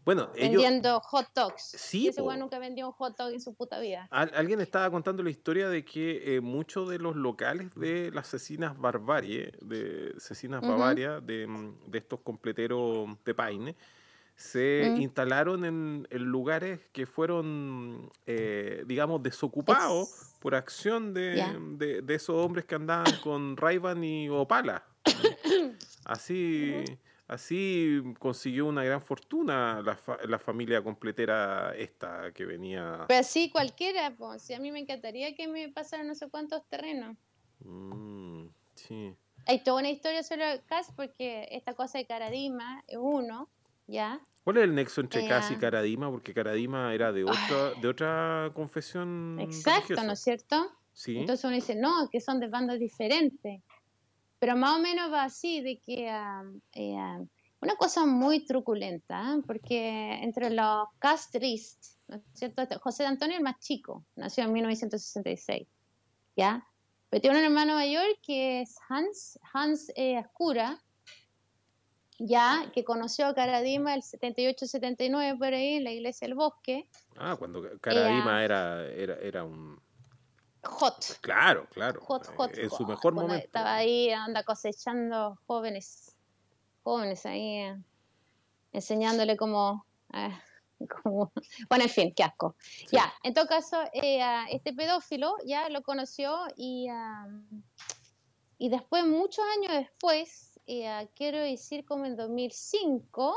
Bueno, 0.03 0.31
ellos... 0.35 0.63
Vendiendo 0.63 0.99
hot 1.01 1.27
dogs. 1.35 1.61
Sí, 1.77 2.07
ese 2.07 2.21
weón 2.21 2.39
nunca 2.39 2.57
vendió 2.57 2.87
un 2.87 2.93
hot 2.93 3.15
dog 3.17 3.31
en 3.33 3.39
su 3.39 3.53
puta 3.53 3.79
vida. 3.79 4.07
Al- 4.09 4.31
alguien 4.35 4.59
estaba 4.61 4.89
contando 4.89 5.21
la 5.21 5.29
historia 5.29 5.69
de 5.69 5.85
que 5.85 6.35
eh, 6.35 6.41
muchos 6.41 6.89
de 6.89 6.97
los 6.97 7.15
locales 7.15 7.69
de 7.75 8.09
las 8.11 8.27
cecinas 8.27 8.77
Barbarie, 8.79 9.51
de 9.61 10.13
cecinas 10.17 10.61
Ujú. 10.63 10.71
Bavaria, 10.71 11.19
de, 11.21 11.45
mm, 11.45 11.85
de 11.91 11.97
estos 11.99 12.19
completeros 12.21 13.09
de 13.23 13.33
Paine, 13.35 13.75
se 14.35 14.93
Mm. 14.95 15.01
instalaron 15.01 15.65
en, 15.65 16.07
en 16.09 16.23
lugares 16.23 16.79
que 16.91 17.05
fueron, 17.05 18.09
eh, 18.25 18.83
digamos, 18.87 19.21
desocupados 19.21 20.33
por 20.39 20.55
acción 20.55 21.13
de- 21.13 22.01
de 22.03 22.15
esos 22.15 22.35
hombres 22.37 22.65
que 22.65 22.73
andaban 22.73 23.17
con 23.21 23.55
Ray-Ban 23.55 24.03
y 24.03 24.29
Opala. 24.29 24.83
Así, 26.05 26.83
así 27.31 28.01
consiguió 28.19 28.65
una 28.67 28.83
gran 28.83 29.01
fortuna 29.01 29.81
la, 29.81 29.95
fa- 29.95 30.19
la 30.27 30.37
familia 30.37 30.83
completera 30.83 31.73
esta 31.75 32.31
que 32.33 32.45
venía. 32.45 33.05
Pero 33.07 33.23
sí, 33.23 33.49
cualquiera, 33.49 34.13
pues. 34.15 34.41
Si 34.43 34.53
a 34.53 34.59
mí 34.59 34.71
me 34.71 34.79
encantaría 34.79 35.33
que 35.35 35.47
me 35.47 35.69
pasaran 35.69 36.07
no 36.07 36.15
sé 36.15 36.29
cuántos 36.29 36.63
terrenos. 36.67 37.17
Mm, 37.59 38.47
sí. 38.75 39.15
Hay 39.47 39.63
toda 39.63 39.79
una 39.79 39.89
historia 39.89 40.21
sobre 40.23 40.61
CAS 40.67 40.91
porque 40.95 41.47
esta 41.51 41.73
cosa 41.73 41.97
de 41.97 42.05
Caradima 42.05 42.83
es 42.87 42.97
uno, 42.99 43.49
¿ya? 43.87 44.19
¿Cuál 44.43 44.57
es 44.57 44.63
el 44.63 44.75
nexo 44.75 45.01
entre 45.01 45.25
Eh, 45.25 45.27
Cas 45.27 45.51
y 45.51 45.55
ah. 45.55 45.59
Caradima? 45.59 46.09
Porque 46.11 46.33
Caradima 46.33 46.93
era 46.93 47.11
de 47.11 47.23
otra, 47.23 47.73
de 47.79 47.87
otra 47.87 48.51
confesión 48.53 49.37
Exacto, 49.39 49.79
religiosa. 49.79 50.03
¿no 50.03 50.13
es 50.13 50.19
cierto? 50.19 50.71
Sí. 50.93 51.17
Entonces 51.17 51.45
uno 51.45 51.55
dice, 51.55 51.75
no, 51.75 52.09
que 52.11 52.19
son 52.19 52.39
de 52.39 52.47
bandas 52.47 52.77
diferentes. 52.79 53.61
Pero 54.41 54.55
más 54.55 54.75
o 54.75 54.81
menos 54.81 55.11
va 55.13 55.25
así, 55.25 55.61
de 55.61 55.79
que 55.79 56.09
am, 56.09 56.59
eh, 56.73 56.97
am, 56.97 57.29
una 57.61 57.75
cosa 57.75 58.07
muy 58.07 58.43
truculenta, 58.43 59.19
¿ah? 59.19 59.37
porque 59.45 60.13
entre 60.23 60.49
los 60.49 60.87
castristas, 60.97 61.99
¿no 62.07 62.15
es 62.15 62.23
cierto? 62.33 62.63
Este, 62.63 62.79
José 62.79 63.05
Antonio 63.05 63.37
el 63.37 63.43
más 63.43 63.59
chico, 63.59 64.03
nació 64.15 64.45
en 64.45 64.53
1966, 64.53 65.67
¿ya? 66.35 66.67
Pero 67.11 67.21
tiene 67.21 67.37
un 67.37 67.45
hermano 67.45 67.75
mayor 67.75 68.03
que 68.23 68.61
es 68.61 68.75
Hans, 68.89 69.37
Hans 69.53 69.91
eh, 69.95 70.17
Ascura, 70.17 70.81
ya, 72.17 72.71
que 72.73 72.83
conoció 72.83 73.27
a 73.27 73.35
Caradima 73.35 73.93
el 73.93 74.01
78-79 74.01 75.37
por 75.37 75.53
ahí 75.53 75.75
en 75.75 75.83
la 75.83 75.91
iglesia 75.91 76.27
del 76.27 76.33
bosque, 76.33 76.87
Ah, 77.15 77.35
cuando 77.37 77.63
Eh, 77.63 77.77
Caradima 77.79 78.43
era, 78.43 78.87
era, 78.87 79.19
era 79.19 79.43
un... 79.43 79.79
hot, 80.63 81.19
Claro, 81.21 81.67
claro. 81.71 82.01
hot, 82.01 82.27
eh, 82.27 82.33
hot, 82.35 82.57
En 82.57 82.69
su 82.69 82.85
mejor 82.85 83.13
cuando 83.13 83.21
momento. 83.23 83.45
Estaba 83.45 83.75
ahí, 83.75 84.11
anda 84.11 84.43
cosechando 84.43 85.37
jóvenes, 85.47 86.15
jóvenes 86.83 87.25
ahí, 87.25 87.57
eh, 87.59 87.77
enseñándole 88.71 89.37
cómo, 89.37 89.85
eh, 90.13 90.37
cómo- 91.03 91.31
Bueno, 91.69 91.83
en 91.85 91.89
fin, 91.89 92.13
qué 92.15 92.23
asco. 92.23 92.55
Sí. 92.59 92.87
Ya, 92.91 93.13
en 93.23 93.33
todo 93.33 93.47
caso, 93.47 93.77
eh, 93.93 94.21
este 94.51 94.73
pedófilo 94.73 95.35
ya 95.45 95.69
lo 95.69 95.81
conoció 95.81 96.45
y, 96.55 96.87
ah, 96.89 97.27
y 98.57 98.69
después, 98.69 99.05
muchos 99.05 99.43
años 99.57 99.73
después, 99.73 100.59
eh, 100.67 101.09
quiero 101.15 101.39
decir 101.39 101.83
como 101.85 102.05
en 102.05 102.15
2005, 102.15 103.35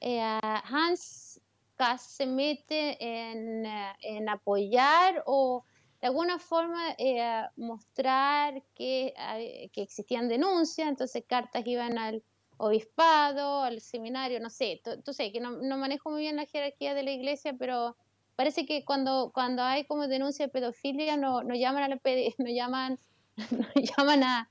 eh, 0.00 0.20
Hans 0.42 1.40
Kass 1.76 2.02
se 2.02 2.26
mete 2.26 2.96
en, 3.02 3.66
eh, 3.66 3.92
en 4.02 4.28
apoyar 4.28 5.22
o 5.26 5.64
de 6.00 6.06
alguna 6.06 6.38
forma 6.38 6.94
eh, 6.98 7.44
mostrar 7.56 8.62
que, 8.74 9.14
eh, 9.16 9.70
que 9.72 9.82
existían 9.82 10.28
denuncias, 10.28 10.88
entonces 10.88 11.24
cartas 11.26 11.66
iban 11.66 11.98
al 11.98 12.22
obispado, 12.56 13.62
al 13.62 13.80
seminario, 13.80 14.40
no 14.40 14.50
sé, 14.50 14.80
tú, 15.04 15.12
sé 15.12 15.32
que 15.32 15.40
no, 15.40 15.52
no 15.62 15.76
manejo 15.78 16.10
muy 16.10 16.22
bien 16.22 16.36
la 16.36 16.46
jerarquía 16.46 16.94
de 16.94 17.02
la 17.02 17.10
iglesia, 17.10 17.54
pero 17.58 17.96
parece 18.36 18.66
que 18.66 18.84
cuando, 18.84 19.30
cuando 19.34 19.62
hay 19.62 19.84
como 19.84 20.08
denuncia 20.08 20.46
de 20.46 20.52
pedofilia 20.52 21.16
no, 21.16 21.42
no 21.42 21.54
llaman 21.54 21.82
a 21.84 21.88
la 21.88 22.00
no 22.38 22.50
llaman, 22.50 22.98
no 23.50 23.66
llaman 23.74 24.22
a, 24.22 24.50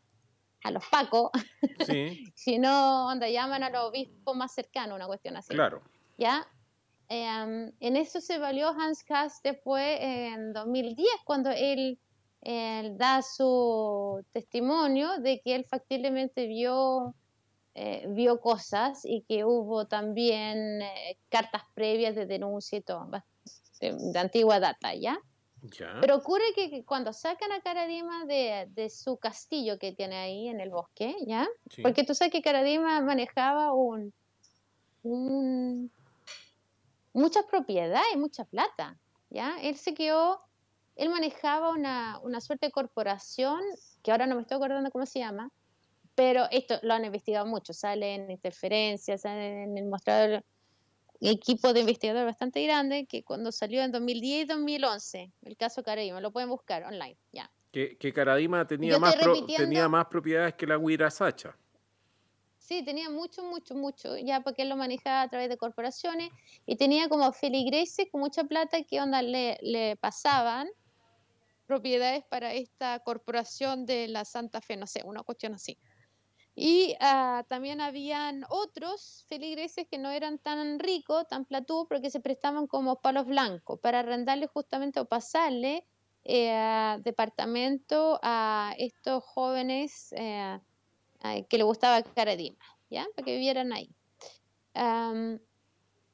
a 0.64 0.72
los 0.72 0.86
pacos, 0.88 1.32
Sí, 1.86 2.24
sino 2.36 3.08
onda, 3.08 3.30
llaman 3.30 3.64
a 3.64 3.70
los 3.70 3.89
obispos 3.89 4.36
más 4.36 4.54
cercanos, 4.54 4.95
una 4.95 5.08
cuestión 5.08 5.38
así. 5.38 5.54
claro. 5.54 5.82
¿ya? 6.18 6.47
Em, 7.12 7.72
en 7.80 7.97
eso 7.97 8.22
se 8.22 8.38
valió 8.38 8.70
Hans 8.70 9.03
Kass 9.03 9.41
después 9.43 9.97
en 9.99 10.53
2010, 10.53 11.07
cuando 11.26 11.49
él, 11.49 11.97
él 12.41 12.97
da 12.97 13.24
su 13.24 14.24
testimonio 14.32 15.18
de 15.18 15.41
que 15.41 15.55
él 15.55 15.66
factiblemente 15.66 16.45
vio, 16.45 17.16
eh, 17.74 18.05
vio 18.10 18.39
cosas 18.39 19.01
y 19.05 19.24
que 19.24 19.43
hubo 19.43 19.88
también 19.88 20.84
eh, 20.84 21.18
cartas 21.30 21.64
previas 21.74 22.16
de 22.16 22.28
denuncia 22.28 22.78
y 22.78 22.82
todo, 22.82 23.10
de, 23.82 23.97
de 23.99 24.20
antigua 24.20 24.60
data, 24.60 24.93
¿ya? 24.93 25.18
Ya. 25.64 25.97
Pero 25.99 26.16
ocurre 26.18 26.43
que, 26.55 26.86
cuando 26.86 27.12
sacan 27.12 27.51
a 27.51 27.62
Caradima 27.62 28.26
de, 28.26 28.68
de 28.70 28.89
su 28.91 29.18
castillo 29.18 29.80
que 29.80 29.93
tiene 29.93 30.16
ahí 30.16 30.47
en 30.47 30.62
el 30.62 30.70
bosque, 30.70 31.16
¿ya? 31.26 31.47
sí. 31.72 31.82
Porque 31.82 32.03
tú 32.03 32.14
sabes 32.14 32.32
que 32.32 32.43
Caradima 32.43 33.01
manejaba 33.01 33.74
un, 33.74 34.14
un- 35.03 35.91
muchas 37.20 37.45
propiedades, 37.45 38.17
mucha 38.17 38.45
plata, 38.45 38.97
¿ya? 39.30 39.57
Él 39.61 39.76
se 39.76 39.93
quedó, 39.93 40.41
él 40.95 41.09
manejaba 41.09 41.70
una, 41.72 42.20
una 42.24 42.41
suerte 42.41 42.67
de 42.67 42.72
corporación, 42.72 43.59
que 44.01 44.11
ahora 44.11 44.26
no 44.26 44.36
me 44.36 44.41
estoy 44.41 44.55
acordando 44.57 44.89
cómo 44.91 45.05
se 45.05 45.20
llama, 45.20 45.51
pero 46.15 46.45
esto 46.51 46.76
lo 46.82 46.93
han 46.93 47.05
investigado 47.05 47.45
mucho, 47.45 47.74
sale 47.74 48.15
en 48.15 48.32
interferencias, 48.32 49.22
sale 49.22 49.63
en 49.63 49.78
el 49.78 49.86
mostrador, 49.86 50.43
equipo 51.22 51.74
de 51.74 51.82
investigadores 51.82 52.26
bastante 52.26 52.63
grande, 52.63 53.05
que 53.05 53.24
cuando 53.24 53.51
salió 53.51 53.82
en 53.84 53.91
2010 53.91 54.43
y 54.43 54.47
2011, 54.47 55.32
el 55.43 55.57
caso 55.57 55.84
Caradima, 55.84 56.22
lo 56.22 56.32
pueden 56.32 56.49
buscar 56.49 56.84
online, 56.86 57.17
ya. 57.34 57.51
Que, 57.72 57.97
que 57.97 58.13
Caradima 58.13 58.65
tenía 58.65 58.93
más, 58.99 59.15
pro- 59.15 59.34
tenía 59.57 59.89
más 59.89 60.05
propiedades 60.07 60.53
que 60.55 60.65
la 60.65 60.78
Guira 60.78 61.11
Sacha. 61.11 61.55
Sí, 62.70 62.84
tenía 62.84 63.09
mucho, 63.09 63.41
mucho, 63.41 63.74
mucho, 63.74 64.15
ya 64.15 64.41
porque 64.41 64.61
él 64.61 64.70
lo 64.70 64.76
manejaba 64.76 65.24
a 65.24 65.28
través 65.28 65.49
de 65.49 65.57
corporaciones 65.57 66.30
y 66.67 66.76
tenía 66.76 67.09
como 67.09 67.34
feligreses 67.34 68.05
con 68.11 68.22
mucha 68.22 68.43
plata 68.43 68.84
que 68.84 69.01
onda 69.01 69.24
le, 69.24 69.57
le 69.63 69.95
pasaban 69.95 70.67
propiedades 71.65 72.24
para 72.30 72.53
esta 72.53 72.99
corporación 72.99 73.88
de 73.88 74.07
la 74.07 74.24
Santa 74.24 74.61
Fe, 74.61 74.78
no 74.78 74.86
sé, 74.86 75.01
una 75.03 75.24
cuestión 75.24 75.55
así. 75.55 75.80
Y 76.53 76.95
ah, 76.99 77.43
también 77.49 77.82
habían 77.82 78.43
otros 78.49 79.26
feligreses 79.28 79.88
que 79.89 79.97
no 79.97 80.11
eran 80.11 80.38
tan 80.38 80.78
ricos, 80.78 81.28
tan 81.28 81.45
platú, 81.45 81.88
porque 81.89 82.11
se 82.11 82.20
prestaban 82.20 82.67
como 82.67 83.01
palos 83.01 83.26
blancos 83.26 83.80
para 83.80 84.01
arrendarle 84.01 84.45
justamente 84.45 84.99
o 84.99 85.05
pasarle 85.05 85.88
eh, 86.24 86.97
departamento 87.03 88.20
a 88.22 88.76
estos 88.78 89.24
jóvenes 89.24 90.13
eh, 90.15 90.59
que 91.49 91.57
le 91.57 91.63
gustaba 91.63 92.01
Caradima, 92.03 92.57
¿ya? 92.89 93.05
Para 93.15 93.26
que 93.26 93.34
vivieran 93.34 93.74
ahí. 93.74 93.89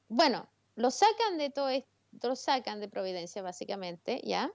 bueno, 0.08 0.50
lo 0.76 0.92
sacan 0.92 1.38
de 1.38 1.50
todo 1.50 1.70
esto, 1.70 1.90
lo 2.24 2.36
sacan 2.36 2.80
de 2.80 2.90
Providencia 2.90 3.42
básicamente, 3.42 4.22
¿ya? 4.24 4.52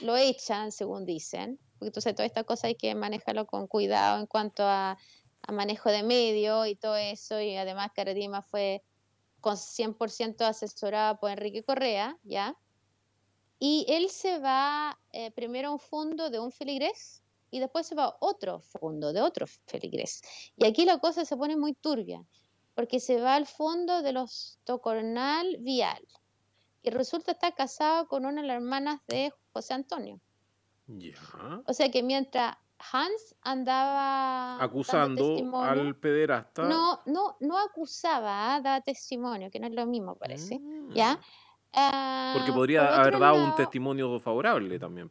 Lo 0.00 0.16
echan, 0.16 0.72
según 0.72 1.04
dicen, 1.04 1.58
porque 1.78 1.88
entonces 1.88 2.14
toda 2.14 2.26
esta 2.26 2.44
cosa 2.44 2.68
hay 2.68 2.74
que 2.74 2.94
manejarlo 2.94 3.46
con 3.46 3.66
cuidado 3.66 4.18
en 4.18 4.26
cuanto 4.26 4.62
a, 4.64 4.96
manejo 5.48 5.90
de 5.90 6.02
medio 6.02 6.64
y 6.66 6.76
todo 6.76 6.96
eso, 6.96 7.40
y 7.40 7.56
además 7.56 7.90
Caradima 7.94 8.40
fue 8.40 8.84
con 9.40 9.56
100% 9.56 10.42
asesorada 10.42 11.18
por 11.18 11.30
Enrique 11.30 11.64
Correa, 11.64 12.16
¿ya? 12.22 12.56
Y 13.58 13.84
él 13.88 14.10
se 14.10 14.38
va 14.38 14.98
eh, 15.12 15.30
primero 15.32 15.68
a 15.68 15.72
un 15.72 15.78
fondo 15.80 16.30
de 16.30 16.38
un 16.38 16.52
feligrés 16.52 17.19
y 17.50 17.60
después 17.60 17.86
se 17.86 17.94
va 17.94 18.04
a 18.04 18.16
otro 18.20 18.60
fondo 18.60 19.12
de 19.12 19.20
otro 19.20 19.46
feligrés. 19.66 20.22
Y 20.56 20.66
aquí 20.66 20.84
la 20.84 20.98
cosa 20.98 21.24
se 21.24 21.36
pone 21.36 21.56
muy 21.56 21.74
turbia, 21.74 22.24
porque 22.74 23.00
se 23.00 23.20
va 23.20 23.34
al 23.34 23.46
fondo 23.46 24.02
de 24.02 24.12
los 24.12 24.58
Tocornal 24.64 25.56
Vial, 25.60 26.06
y 26.82 26.90
resulta 26.90 27.32
estar 27.32 27.54
casado 27.54 28.08
con 28.08 28.24
una 28.24 28.40
de 28.40 28.46
las 28.48 28.56
hermanas 28.56 29.00
de 29.08 29.32
José 29.52 29.74
Antonio. 29.74 30.20
Ya. 30.86 31.14
O 31.66 31.74
sea 31.74 31.90
que 31.90 32.02
mientras 32.02 32.56
Hans 32.92 33.36
andaba 33.42 34.62
acusando 34.62 35.36
al 35.62 35.96
pederasta. 35.96 36.64
No, 36.64 37.00
no, 37.06 37.36
no 37.40 37.58
acusaba, 37.58 38.54
¿ah? 38.54 38.60
daba 38.60 38.80
testimonio, 38.80 39.50
que 39.50 39.60
no 39.60 39.66
es 39.66 39.74
lo 39.74 39.86
mismo, 39.86 40.16
parece. 40.16 40.60
¿Ya? 40.94 41.14
Mm. 41.14 42.34
Porque 42.34 42.50
ah, 42.50 42.54
podría 42.54 43.00
haber 43.00 43.18
dado 43.18 43.44
un 43.44 43.54
testimonio 43.54 44.18
favorable 44.18 44.78
también. 44.78 45.10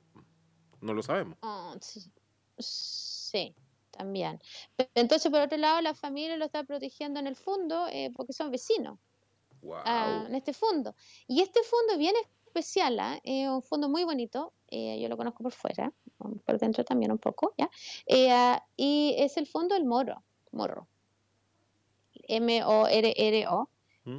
No 0.81 0.93
lo 0.93 1.01
sabemos. 1.01 1.37
Ah, 1.41 1.75
sí. 1.79 2.01
También. 3.91 4.39
entonces, 4.95 5.32
por 5.32 5.41
otro 5.41 5.57
lado, 5.57 5.82
la 5.82 5.93
familia 5.93 6.38
lo 6.38 6.45
está 6.45 6.64
protegiendo 6.64 7.20
en 7.20 7.28
el 7.28 7.36
fondo 7.36 7.88
eh, 7.91 8.12
porque 8.16 8.34
son 8.34 8.49
vecinos. 8.51 8.97
Ah, 9.84 10.24
en 10.28 10.36
este 10.36 10.53
fondo. 10.53 10.95
Y 11.28 11.41
este 11.41 11.62
fondo 11.64 11.93
es 11.93 11.99
bien 11.99 12.16
especial, 12.45 12.97
es 13.24 13.47
un 13.49 13.62
fondo 13.62 13.89
muy 13.89 14.05
bonito. 14.05 14.53
Eh, 14.70 14.99
yo 15.01 15.10
lo 15.10 15.18
conozco 15.18 15.43
por 15.43 15.51
fuera, 15.51 15.91
por 16.18 16.60
dentro 16.60 16.86
también 16.86 17.12
un 17.12 17.18
poco, 17.18 17.53
¿ya? 17.57 17.70
Eh, 18.05 18.57
y 18.78 19.16
es 19.18 19.36
el 19.36 19.47
fondo 19.47 19.76
del 19.76 19.86
Moro, 19.86 20.24
Morro. 20.51 20.88
M-O-R-R-O 22.28 23.70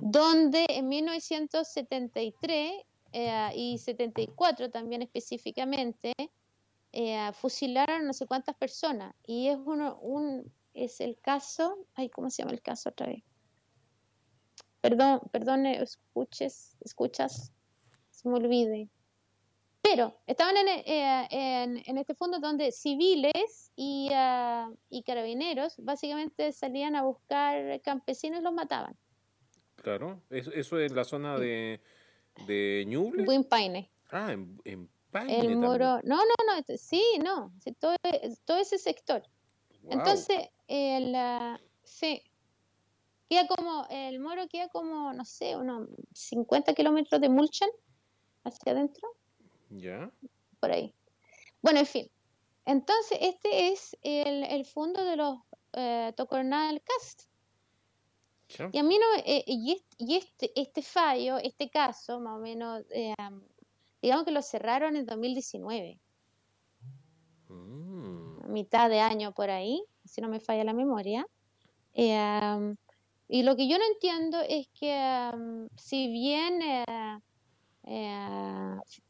donde 0.01 0.67
en 0.69 0.89
1973 0.89 2.73
eh, 3.13 3.51
y 3.55 3.79
74 3.79 4.71
también 4.71 5.03
específicamente 5.03 6.13
eh, 6.93 7.31
fusilaron 7.35 8.07
no 8.07 8.13
sé 8.13 8.27
cuántas 8.27 8.57
personas. 8.57 9.15
Y 9.27 9.49
es 9.49 9.59
uno 9.65 9.99
un 10.01 10.53
es 10.75 11.01
el 11.01 11.19
caso 11.21 11.87
ay 11.95 12.09
cómo 12.11 12.31
se 12.31 12.43
llama 12.43 12.53
el 12.53 12.63
caso 12.63 12.91
otra 12.91 13.09
vez 13.09 13.25
perdón 14.81 15.21
perdón 15.33 15.67
escuches 15.67 16.77
escuchas 16.81 17.53
se 18.11 18.29
me 18.29 18.37
olvide. 18.37 18.89
Pero 19.83 20.15
estaban 20.27 20.57
en, 20.59 20.69
eh, 20.69 21.83
en, 21.87 21.99
este 21.99 22.15
fondo 22.15 22.39
donde 22.39 22.71
civiles 22.71 23.73
y, 23.75 24.11
y 24.91 25.03
carabineros 25.05 25.75
básicamente 25.79 26.53
salían 26.53 26.97
a 26.97 27.03
buscar 27.03 27.81
campesinos 27.81 28.41
y 28.41 28.43
los 28.43 28.53
mataban. 28.53 28.95
Claro, 29.77 30.21
eso, 30.29 30.53
eso 30.53 30.79
es 30.79 30.93
la 30.93 31.05
zona 31.05 31.39
de, 31.39 31.81
de 32.47 32.85
Ñuble. 32.87 33.25
Buen 33.25 33.45
Paine. 33.45 33.91
Ah, 34.11 34.33
en, 34.33 34.61
en 34.65 34.91
El 35.13 35.57
Moro. 35.57 36.01
No, 36.05 36.17
no, 36.17 36.35
no, 36.47 36.55
este, 36.59 36.79
sí, 36.79 37.03
no, 37.25 37.53
todo, 37.79 37.97
todo 38.45 38.59
ese 38.59 38.79
sector. 38.79 39.23
Entonces, 39.89 40.49
el, 40.69 41.17
sí, 41.83 42.23
queda 43.29 43.47
como, 43.47 43.87
el 43.91 44.21
Moro 44.21 44.47
queda 44.49 44.69
como, 44.69 45.13
no 45.13 45.25
sé, 45.25 45.57
unos 45.57 45.89
50 46.13 46.75
kilómetros 46.75 47.21
de 47.21 47.29
Mulchen 47.29 47.71
hacia 48.45 48.73
adentro. 48.73 49.09
Ya. 49.71 50.11
Por 50.61 50.71
ahí. 50.71 50.95
Bueno, 51.63 51.81
en 51.81 51.87
fin. 51.87 52.11
Entonces, 52.65 53.19
este 53.21 53.69
es 53.69 53.97
el, 54.03 54.45
el 54.45 54.65
fondo 54.65 55.03
de 55.05 55.17
los 55.17 55.39
eh, 55.73 56.13
Tocornal 56.17 56.83
Cast. 56.83 57.31
Y 58.73 58.79
a 58.79 58.83
mí 58.83 58.99
no, 58.99 59.23
eh, 59.25 59.45
y, 59.47 59.81
este, 60.17 60.51
este 60.61 60.83
fallo, 60.83 61.39
este 61.39 61.71
caso, 61.71 62.19
más 62.19 62.37
o 62.37 62.41
menos, 62.41 62.85
eh, 62.91 63.15
digamos 64.03 64.25
que 64.25 64.31
lo 64.31 64.43
cerraron 64.43 64.97
en 64.97 65.07
2019. 65.07 66.01
Mm. 67.49 68.45
A 68.45 68.49
mitad 68.49 68.89
de 68.89 69.01
año 69.01 69.33
por 69.33 69.51
ahí, 69.51 69.83
si 70.05 70.21
no 70.21 70.29
me 70.29 70.41
falla 70.41 70.65
la 70.65 70.73
memoria. 70.73 71.27
Eh, 71.95 72.75
y 73.29 73.43
lo 73.45 73.57
que 73.57 73.69
yo 73.69 73.79
no 73.79 73.85
entiendo 73.85 74.41
es 74.49 74.69
que 74.75 75.31
si 75.77 76.09
bien 76.09 76.61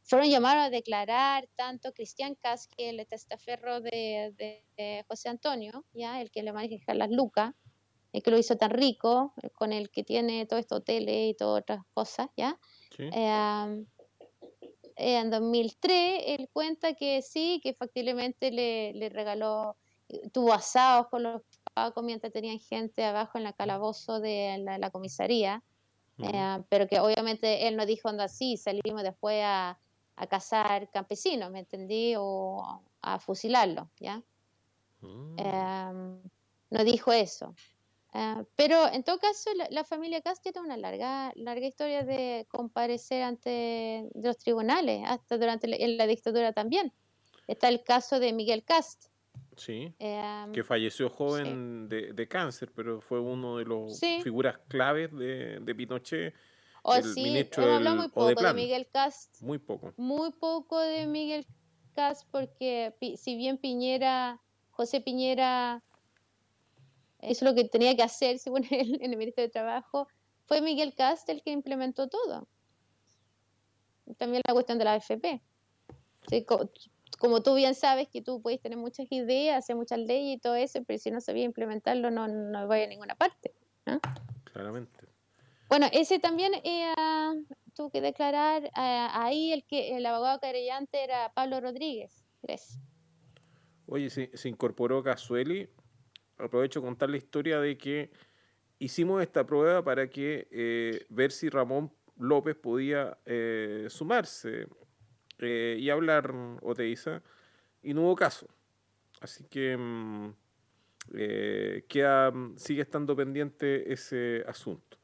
fueron 0.02 0.28
llamados 0.28 0.66
a 0.66 0.70
declarar 0.70 1.48
tanto 1.56 1.92
Cristian 1.92 2.34
Cas, 2.34 2.68
que 2.68 2.90
el 2.90 3.06
testaferro 3.06 3.80
de, 3.80 4.34
de, 4.76 5.04
José 5.08 5.28
Antonio, 5.28 5.84
ya 5.92 6.20
el 6.20 6.30
que 6.30 6.42
le 6.42 6.52
maneja 6.52 6.94
las 6.94 7.10
lucas, 7.10 7.54
el 8.12 8.22
que 8.22 8.30
lo 8.30 8.38
hizo 8.38 8.56
tan 8.56 8.70
rico, 8.70 9.32
eh, 9.42 9.50
con 9.50 9.72
el 9.72 9.90
que 9.90 10.04
tiene 10.04 10.46
todo 10.46 10.58
esto 10.58 10.76
hoteles 10.76 11.30
y 11.30 11.34
todas 11.34 11.62
otras 11.62 11.84
cosas, 11.94 12.28
¿ya? 12.36 12.58
Em, 14.96 15.24
en 15.26 15.30
2003 15.30 16.22
él 16.26 16.48
cuenta 16.52 16.94
que 16.94 17.22
sí, 17.22 17.60
que 17.62 17.74
factiblemente 17.74 18.50
le, 18.50 18.92
le 18.94 19.08
regaló, 19.08 19.76
eh, 20.08 20.28
tuvo 20.30 20.52
asados 20.52 21.08
con 21.08 21.22
los 21.22 21.42
pacos 21.74 22.04
mientras 22.04 22.32
tenían 22.32 22.58
gente 22.58 23.04
abajo 23.04 23.38
en 23.38 23.44
la 23.44 23.52
calabozo 23.52 24.20
de 24.20 24.58
la, 24.58 24.90
comisaría, 24.90 25.62
eh, 26.18 26.58
pero 26.68 26.86
que 26.86 27.00
obviamente 27.00 27.66
él 27.66 27.76
no 27.76 27.86
dijo 27.86 28.08
anda 28.08 28.24
así, 28.24 28.56
salimos 28.56 29.02
después 29.02 29.42
a, 29.44 29.78
a 30.16 30.26
cazar 30.26 30.90
campesinos, 30.90 31.50
¿me 31.50 31.60
entendí? 31.60 32.14
O 32.18 32.82
a 33.00 33.18
fusilarlo, 33.18 33.88
¿ya? 33.98 34.22
Mm. 35.00 35.38
Em, 35.38 36.22
no 36.70 36.84
dijo 36.84 37.12
eso. 37.12 37.54
Ah, 38.12 38.42
pero 38.56 38.92
en 38.92 39.04
todo 39.04 39.18
caso, 39.18 39.50
la, 39.70 39.84
familia 39.84 40.20
Cast 40.20 40.42
tiene 40.42 40.60
una 40.60 40.76
larga, 40.76 41.32
larga 41.36 41.66
historia 41.66 42.02
de 42.02 42.46
comparecer 42.48 43.22
ante 43.22 44.08
los 44.14 44.36
tribunales, 44.36 45.02
hasta 45.06 45.38
durante 45.38 45.68
la, 45.68 45.76
en 45.76 45.96
la 45.96 46.06
dictadura 46.06 46.52
también. 46.52 46.92
Está 47.46 47.68
el 47.68 47.84
caso 47.84 48.18
de 48.18 48.32
Miguel 48.32 48.64
Cast. 48.64 49.06
Sí, 49.56 49.94
eh, 49.98 50.46
que 50.52 50.64
falleció 50.64 51.08
joven 51.08 51.88
de, 51.88 52.12
de, 52.12 52.28
cáncer, 52.28 52.72
pero 52.74 53.00
fue 53.00 53.20
uno 53.20 53.58
de 53.58 53.64
los 53.64 54.00
figuras 54.22 54.58
claves 54.68 55.12
de, 55.12 55.60
de 55.60 55.74
Pinochet. 55.74 56.34
Oh, 56.82 56.94
el 56.94 57.04
sí, 57.04 57.22
ministro 57.22 57.78
muy 57.80 58.08
poco 58.08 58.42
de, 58.42 58.54
Miguel 58.54 58.88
Cast. 58.90 59.40
Muy 59.42 59.58
poco. 59.58 59.92
Muy 59.96 60.32
poco 60.32 60.80
de 60.80 61.06
Miguel 61.06 61.46
Cast, 61.94 62.26
porque 62.30 62.94
si 63.16 63.36
bien 63.36 63.58
Piñera, 63.58 64.40
José 64.70 65.00
Piñera 65.00 65.84
es 67.22 67.42
lo 67.42 67.54
que 67.54 67.64
tenía 67.64 67.96
que 67.96 68.02
hacer, 68.02 68.38
según 68.40 68.64
él, 68.70 68.98
en 69.00 69.12
el 69.12 69.16
Ministerio 69.16 69.48
de 69.48 69.52
Trabajo, 69.52 70.08
fue 70.46 70.60
Miguel 70.60 70.94
Cast 70.94 71.28
el 71.28 71.42
que 71.42 71.50
implementó 71.50 72.08
todo. 72.08 72.48
También 74.18 74.42
la 74.46 74.54
cuestión 74.54 74.78
de 74.78 74.84
la 74.84 74.94
AFP. 74.94 75.40
como, 77.18 77.42
tú 77.42 77.54
bien 77.54 77.74
sabes 77.76 78.08
que 78.08 78.20
tú 78.20 78.42
puedes 78.42 78.60
tener 78.60 78.76
muchas 78.76 79.06
ideas, 79.10 79.58
hacer 79.58 79.76
muchas 79.76 80.00
leyes 80.00 80.38
y 80.38 80.40
todo 80.40 80.56
eso, 80.56 80.82
pero 80.84 80.98
si 80.98 81.12
no 81.12 81.20
sabías 81.20 81.46
implementarlo 81.46 82.10
no, 82.10 82.26
no 82.26 82.66
vaya 82.66 82.84
a 82.84 82.88
ninguna 82.88 83.14
parte. 83.14 83.54
Claramente. 84.44 85.06
Bueno, 85.68 85.86
ese 85.92 86.18
también 86.18 86.52
eh, 86.64 86.92
tuvo 87.74 87.90
que 87.90 88.00
declarar 88.00 88.64
eh, 88.64 88.70
ahí 88.74 89.52
el 89.52 89.64
que 89.64 89.96
el 89.96 90.04
abogado 90.04 90.40
querellante 90.40 91.04
era 91.04 91.32
Pablo 91.32 91.60
Rodríguez. 91.60 92.24
Oye, 93.86 94.10
se, 94.10 94.36
se 94.36 94.48
incorporó 94.48 95.04
Casueli 95.04 95.68
aprovecho 96.42 96.82
contar 96.82 97.10
la 97.10 97.16
historia 97.16 97.60
de 97.60 97.76
que 97.76 98.10
hicimos 98.78 99.22
esta 99.22 99.46
prueba 99.46 99.84
para 99.84 100.08
que 100.08 100.48
eh, 100.50 101.06
ver 101.08 101.30
si 101.30 101.48
Ramón 101.48 101.92
López 102.16 102.56
podía 102.56 103.18
eh, 103.26 103.86
sumarse 103.88 104.66
eh, 105.38 105.76
y 105.78 105.90
hablar 105.90 106.34
Oteiza 106.62 107.22
y 107.82 107.94
no 107.94 108.02
hubo 108.02 108.16
caso. 108.16 108.48
Así 109.20 109.44
que 109.44 109.76
mm, 109.76 110.30
queda, 111.88 112.32
sigue 112.56 112.82
estando 112.82 113.14
pendiente 113.14 113.92
ese 113.92 114.44
asunto. 114.46 114.98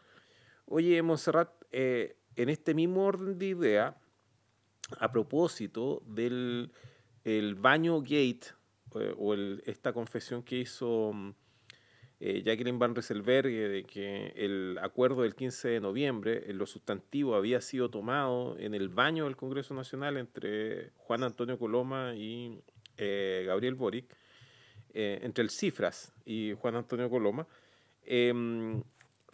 Oye, 0.67 1.01
Monserrat, 1.03 1.51
en 1.71 2.49
este 2.49 2.75
mismo 2.75 3.05
orden 3.05 3.39
de 3.39 3.47
idea, 3.47 3.97
a 4.99 5.11
propósito 5.13 6.03
del 6.07 6.73
el 7.25 7.57
baño 7.57 8.01
gate 8.01 8.55
eh, 8.95 9.15
o 9.19 9.35
el, 9.35 9.63
esta 9.67 9.93
confesión 9.93 10.43
que 10.43 10.59
hizo 10.59 11.13
mm, 11.13 11.31
eh, 12.21 12.43
Jacqueline 12.45 12.79
Van 12.79 12.95
Rieselberg 12.95 13.49
de 13.49 13.85
que 13.85 14.33
el 14.37 14.79
acuerdo 14.81 15.23
del 15.23 15.35
15 15.35 15.69
de 15.69 15.81
noviembre, 15.81 16.45
en 16.49 16.59
lo 16.59 16.67
sustantivo, 16.67 17.35
había 17.35 17.61
sido 17.61 17.91
tomado 17.91 18.57
en 18.59 18.75
el 18.75 18.89
baño 18.89 19.25
del 19.25 19.37
Congreso 19.37 19.75
Nacional 19.75 20.17
entre 20.17 20.93
Juan 20.97 21.25
Antonio 21.25 21.59
Coloma 21.59 22.15
y 22.15 22.61
eh, 22.97 23.45
Gabriel 23.47 23.75
Boric, 23.75 24.07
entre 24.99 25.45
el 25.45 25.51
Cifras 25.51 26.15
y 26.25 26.55
Juan 26.55 26.75
Antonio 26.75 27.11
Coloma. 27.11 27.47
Em, 28.03 28.83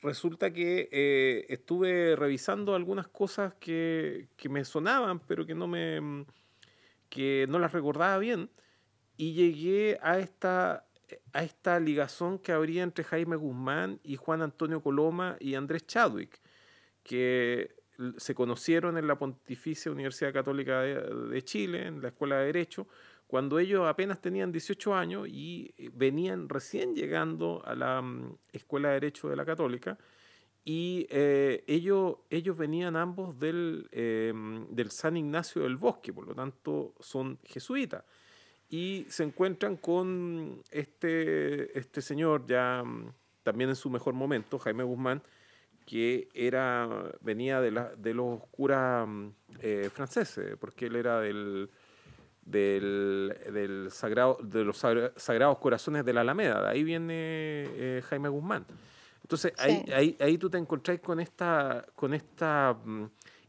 resulta 0.02 0.52
que 0.52 1.46
estuve 1.48 2.16
revisando 2.16 2.74
algunas 2.74 3.06
cosas 3.06 3.54
que, 3.60 4.26
que, 4.36 4.48
me 4.48 4.64
sonaban, 4.64 5.20
pero 5.20 5.46
que 5.46 5.54
no 5.54 5.68
me 5.68 6.00
mm, 6.00 6.24
que 7.12 7.46
no 7.48 7.58
las 7.58 7.72
recordaba 7.72 8.16
bien 8.16 8.48
y 9.16 9.34
llegué 9.34 9.98
a 10.02 10.18
esta, 10.18 10.86
a 11.32 11.42
esta 11.42 11.78
ligazón 11.80 12.38
que 12.38 12.52
habría 12.52 12.82
entre 12.82 13.04
Jaime 13.04 13.36
Guzmán 13.36 14.00
y 14.02 14.16
Juan 14.16 14.42
Antonio 14.42 14.82
Coloma 14.82 15.36
y 15.40 15.54
Andrés 15.54 15.86
Chadwick, 15.86 16.40
que 17.02 17.74
se 18.16 18.34
conocieron 18.34 18.96
en 18.96 19.06
la 19.06 19.18
Pontificia 19.18 19.92
Universidad 19.92 20.32
Católica 20.32 20.80
de, 20.80 21.44
Chile, 21.44 21.86
en 21.86 22.00
la 22.00 22.08
Escuela 22.08 22.38
de 22.38 22.46
Derecho, 22.46 22.88
cuando 23.26 23.58
ellos 23.58 23.86
apenas 23.86 24.20
tenían 24.20 24.52
18 24.52 24.94
años 24.94 25.28
y 25.28 25.72
venían 25.94 26.48
recién 26.48 26.94
llegando 26.94 27.62
a 27.64 27.74
la 27.74 28.02
mm, 28.02 28.36
Escuela 28.52 28.88
de 28.88 28.94
Derecho 28.94 29.28
de 29.28 29.36
la 29.36 29.44
Católica, 29.44 29.98
y 30.64 31.06
eh, 31.10 31.64
ellos, 31.66 32.18
ellos 32.30 32.56
venían 32.56 32.94
ambos 32.94 33.38
del, 33.38 33.88
eh, 33.90 34.32
del 34.70 34.90
San 34.90 35.16
Ignacio 35.16 35.62
del 35.62 35.76
Bosque, 35.76 36.12
por 36.12 36.26
lo 36.26 36.34
tanto 36.34 36.94
son 37.00 37.38
jesuitas 37.42 38.04
y 38.72 39.04
se 39.10 39.22
encuentran 39.22 39.76
con 39.76 40.62
este, 40.70 41.78
este 41.78 42.00
señor 42.00 42.46
ya 42.46 42.82
mm, 42.82 43.12
también 43.42 43.68
en 43.68 43.76
su 43.76 43.90
mejor 43.90 44.14
momento, 44.14 44.58
Jaime 44.58 44.82
Guzmán, 44.82 45.22
que 45.84 46.28
era, 46.32 46.88
venía 47.20 47.60
de, 47.60 47.70
la, 47.70 47.94
de 47.94 48.14
los 48.14 48.42
curas 48.46 49.06
mm, 49.06 49.28
eh, 49.60 49.90
franceses, 49.92 50.56
porque 50.58 50.86
él 50.86 50.96
era 50.96 51.20
del, 51.20 51.68
del, 52.46 53.36
del, 53.52 53.90
sagrado, 53.90 54.38
de 54.42 54.64
los 54.64 54.78
Sagrados 54.78 55.58
Corazones 55.58 56.06
de 56.06 56.14
la 56.14 56.22
Alameda, 56.22 56.62
de 56.62 56.68
ahí 56.70 56.82
viene 56.82 57.12
eh, 57.14 58.02
Jaime 58.08 58.30
Guzmán. 58.30 58.64
Entonces 59.20 59.52
ahí, 59.58 59.84
ahí, 59.94 60.16
ahí, 60.18 60.38
tú 60.38 60.48
te 60.48 60.56
encontrás 60.56 60.98
con 61.00 61.20
esta, 61.20 61.84
con 61.94 62.14
esta 62.14 62.74
mm, 62.82 63.04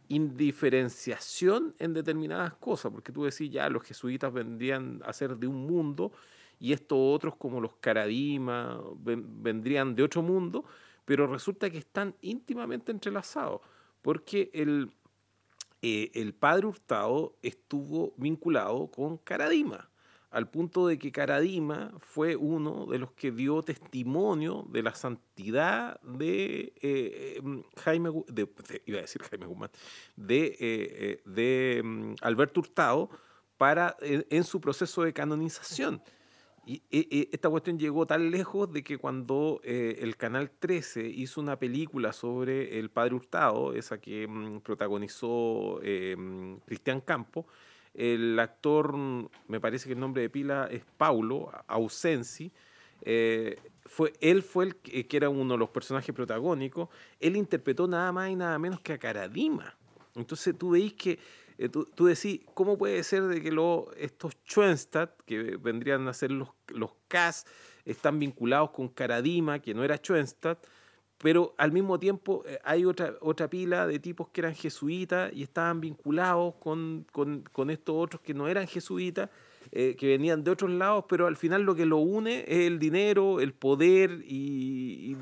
indiferenciación 0.08 1.76
en 1.80 1.94
determinadas 1.94 2.54
cosas, 2.56 2.92
porque 2.92 3.12
tú 3.12 3.24
decís, 3.24 3.50
ya, 3.52 3.70
los 3.70 3.84
jesuitas 3.84 4.32
vendrían 4.32 5.02
a 5.06 5.14
ser 5.14 5.38
de 5.38 5.48
un 5.48 5.66
mundo 5.66 6.12
y 6.60 6.74
estos 6.74 6.98
otros 7.00 7.36
como 7.36 7.60
los 7.60 7.76
Caradima 7.76 8.82
vendrían 9.04 9.96
de 9.96 10.04
otro 10.04 10.22
mundo, 10.22 10.66
pero 11.06 11.28
resulta 11.28 11.70
que 11.70 11.78
están 11.78 12.16
íntimamente 12.22 12.92
entrelazados, 12.92 13.62
porque 14.02 14.50
el, 14.54 14.92
eh, 15.82 16.12
el 16.14 16.34
padre 16.34 16.68
Hurtado 16.68 17.36
estuvo 17.42 18.14
vinculado 18.18 18.88
con 18.88 19.18
Caradima 19.18 19.90
al 20.34 20.50
punto 20.50 20.88
de 20.88 20.98
que 20.98 21.12
Caradima 21.12 21.94
fue 22.00 22.36
uno 22.36 22.88
de 22.88 22.98
los 22.98 23.12
que 23.12 23.32
dio 23.32 23.62
testimonio 23.62 24.66
de 24.68 24.82
la 24.82 24.96
santidad 24.96 26.02
de 26.02 26.74
eh, 26.82 27.36
em, 27.38 27.62
Jaime, 27.78 28.10
iba 28.88 28.98
a 28.98 29.02
decir 29.02 29.22
Jaime 29.22 29.46
Guzmán, 29.46 29.70
de, 30.16 30.46
eh, 30.46 30.58
eh, 30.60 31.22
de 31.26 31.78
em, 31.78 32.16
Alberto 32.22 32.62
Hurtado 32.62 33.12
para, 33.58 33.96
en, 34.02 34.44
su 34.44 34.60
proceso 34.60 35.04
de 35.04 35.14
canonización. 35.14 36.02
Y 36.66 36.82
esta 37.32 37.50
cuestión 37.50 37.78
llegó 37.78 38.08
tan 38.08 38.32
lejos 38.32 38.72
de 38.72 38.84
que 38.84 38.98
cuando 38.98 39.60
el 39.64 40.16
Canal 40.16 40.50
13 40.50 41.06
hizo 41.10 41.42
una 41.42 41.60
película 41.60 42.14
sobre 42.14 42.80
el 42.80 42.90
padre 42.90 43.16
Hurtado, 43.16 43.74
esa 43.74 44.00
que 44.00 44.24
em, 44.24 44.62
protagonizó 44.62 45.80
Cristian 46.66 47.02
Campo, 47.02 47.46
el 47.94 48.40
actor, 48.40 48.96
me 48.96 49.60
parece 49.60 49.88
que 49.88 49.94
el 49.94 50.00
nombre 50.00 50.24
de 50.24 50.30
pila 50.30 50.68
es 50.72 50.84
Paulo 50.98 51.52
Ausensi. 51.68 52.52
Eh, 53.02 53.60
fue, 53.86 54.14
él 54.22 54.42
fue 54.42 54.66
el 54.66 54.76
que, 54.78 55.06
era 55.12 55.30
uno 55.30 55.54
de 55.54 55.60
los 55.60 55.70
personajes 55.70 56.14
protagónicos. 56.16 56.90
Él 57.20 57.36
interpretó 57.36 57.88
nada 57.88 58.12
más 58.12 58.30
y 58.30 58.36
nada 58.36 58.58
menos 58.58 58.82
que 58.82 58.94
a 58.94 58.98
Caradima. 58.98 59.76
Entonces 60.16 60.58
tú 60.58 60.72
veis 60.72 60.94
que, 60.94 61.20
eh, 61.58 61.70
tú, 61.70 62.06
decís, 62.06 62.42
¿cómo 62.54 62.78
puede 62.78 63.04
ser 63.04 63.24
de 63.24 63.42
que 63.42 63.52
lo, 63.52 63.92
estos 63.98 64.34
Schoenstatt, 64.48 65.22
que 65.26 65.58
vendrían 65.58 66.08
a 66.08 66.14
ser 66.14 66.32
los, 66.32 66.50
los 66.70 66.92
Cas, 67.08 67.46
están 67.86 68.20
vinculados 68.20 68.72
con 68.72 68.88
Caradima, 68.88 69.60
que 69.60 69.74
no 69.74 69.84
era 69.84 69.98
Schoenstatt, 69.98 70.66
pero 71.24 71.56
al 71.58 71.72
mismo 71.72 71.98
tiempo 71.98 72.44
eh, 72.46 72.60
hay 72.66 72.84
otra, 72.84 73.14
otra 73.22 73.50
pila 73.50 73.88
de 73.88 73.98
tipos 73.98 74.28
que 74.28 74.42
eran 74.42 74.54
jesuitas 74.54 75.32
y 75.34 75.44
estaban 75.44 75.80
vinculados 75.80 76.56
con, 76.56 77.06
estos 77.70 77.96
otros 77.96 78.22
que 78.22 78.34
no 78.34 78.50
eran 78.50 78.68
jesuitas, 78.68 79.30
eh, 79.72 79.96
que 79.98 80.08
venían 80.08 80.44
de 80.44 80.52
otros 80.52 80.70
lados, 80.70 81.06
pero 81.08 81.26
al 81.26 81.38
final 81.38 81.62
lo 81.62 81.76
que 81.76 81.86
lo 81.86 82.00
une 82.00 82.42
es 82.42 82.68
el 82.68 82.78
dinero, 82.78 83.40
el 83.40 83.54
poder 83.54 84.22
y, 84.26 85.16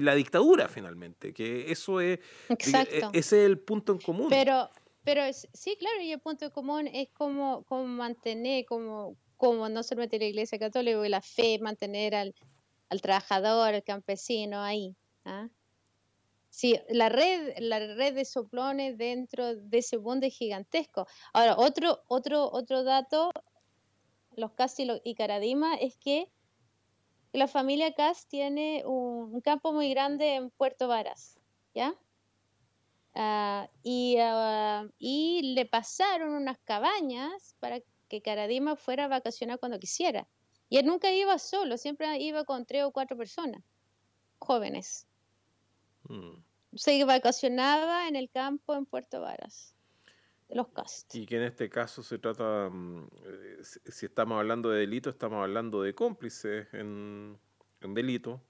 la 0.00 0.14
dictadura 0.14 0.68
finalmente, 0.68 1.34
que 1.34 1.70
eso 1.70 2.00
es, 2.00 2.18
ese 2.48 3.10
es 3.12 3.32
el 3.34 3.58
punto 3.58 3.92
en 3.92 3.98
común. 3.98 4.28
Pero, 4.30 4.70
pero 5.04 5.20
sí, 5.34 5.76
claro, 5.78 6.00
y 6.00 6.12
el 6.12 6.20
punto 6.20 6.46
en 6.46 6.50
común 6.50 6.86
es 6.86 7.10
como, 7.10 7.62
como 7.64 7.86
mantener, 7.86 8.64
como, 8.64 9.18
como 9.36 9.68
no 9.68 9.82
solamente 9.82 10.18
la 10.18 10.24
Iglesia 10.24 10.58
Católica, 10.58 11.06
la 11.10 11.20
fe, 11.20 11.58
mantener 11.60 12.14
al, 12.14 12.34
al 12.88 13.02
trabajador, 13.02 13.74
al 13.74 13.84
campesino 13.84 14.62
ahí. 14.62 14.96
¿Ah? 15.26 15.48
Sí, 16.48 16.80
la 16.88 17.10
red, 17.10 17.58
la 17.58 17.78
red 17.78 18.14
de 18.14 18.24
soplones 18.24 18.96
dentro 18.96 19.54
de 19.56 19.78
ese 19.78 19.98
bonde 19.98 20.30
gigantesco. 20.30 21.06
Ahora, 21.34 21.56
otro, 21.58 22.02
otro, 22.08 22.50
otro 22.50 22.82
dato, 22.82 23.30
los 24.36 24.52
Cas 24.52 24.76
y, 24.78 25.14
Caradima, 25.14 25.74
es 25.74 25.98
que 25.98 26.30
la 27.32 27.46
familia 27.46 27.92
Cas 27.92 28.26
tiene 28.26 28.84
un, 28.86 29.38
campo 29.42 29.74
muy 29.74 29.90
grande 29.90 30.36
en 30.36 30.48
Puerto 30.48 30.88
Varas, 30.88 31.38
¿ya? 31.74 31.94
Ah, 33.14 33.68
y, 33.82 34.16
ah, 34.18 34.88
y 34.98 35.54
le 35.54 35.66
pasaron 35.66 36.30
unas 36.30 36.58
cabañas 36.60 37.54
para 37.60 37.80
que 38.08 38.22
Caradima 38.22 38.76
fuera 38.76 39.04
a 39.04 39.08
vacacionar 39.08 39.58
cuando 39.58 39.78
quisiera. 39.78 40.26
Y 40.70 40.78
él 40.78 40.86
nunca 40.86 41.12
iba 41.12 41.38
solo, 41.38 41.76
siempre 41.76 42.18
iba 42.18 42.44
con 42.44 42.64
tres 42.64 42.84
o 42.84 42.92
cuatro 42.92 43.16
personas, 43.16 43.62
jóvenes. 44.38 45.06
Mm. 46.08 46.42
Se 46.74 47.04
vacacionaba 47.04 48.08
en 48.08 48.16
el 48.16 48.30
campo 48.30 48.74
en 48.74 48.86
Puerto 48.86 49.20
Varas, 49.20 49.74
de 50.48 50.56
los 50.56 50.68
cast. 50.68 51.14
Y 51.14 51.26
que 51.26 51.36
en 51.36 51.44
este 51.44 51.68
caso 51.68 52.02
se 52.02 52.18
trata, 52.18 52.68
mm, 52.70 53.08
eh, 53.24 53.58
si 53.62 54.06
estamos 54.06 54.38
hablando 54.38 54.70
de 54.70 54.80
delito, 54.80 55.10
estamos 55.10 55.42
hablando 55.42 55.82
de 55.82 55.94
cómplices 55.94 56.66
en, 56.72 57.38
delito, 57.80 58.42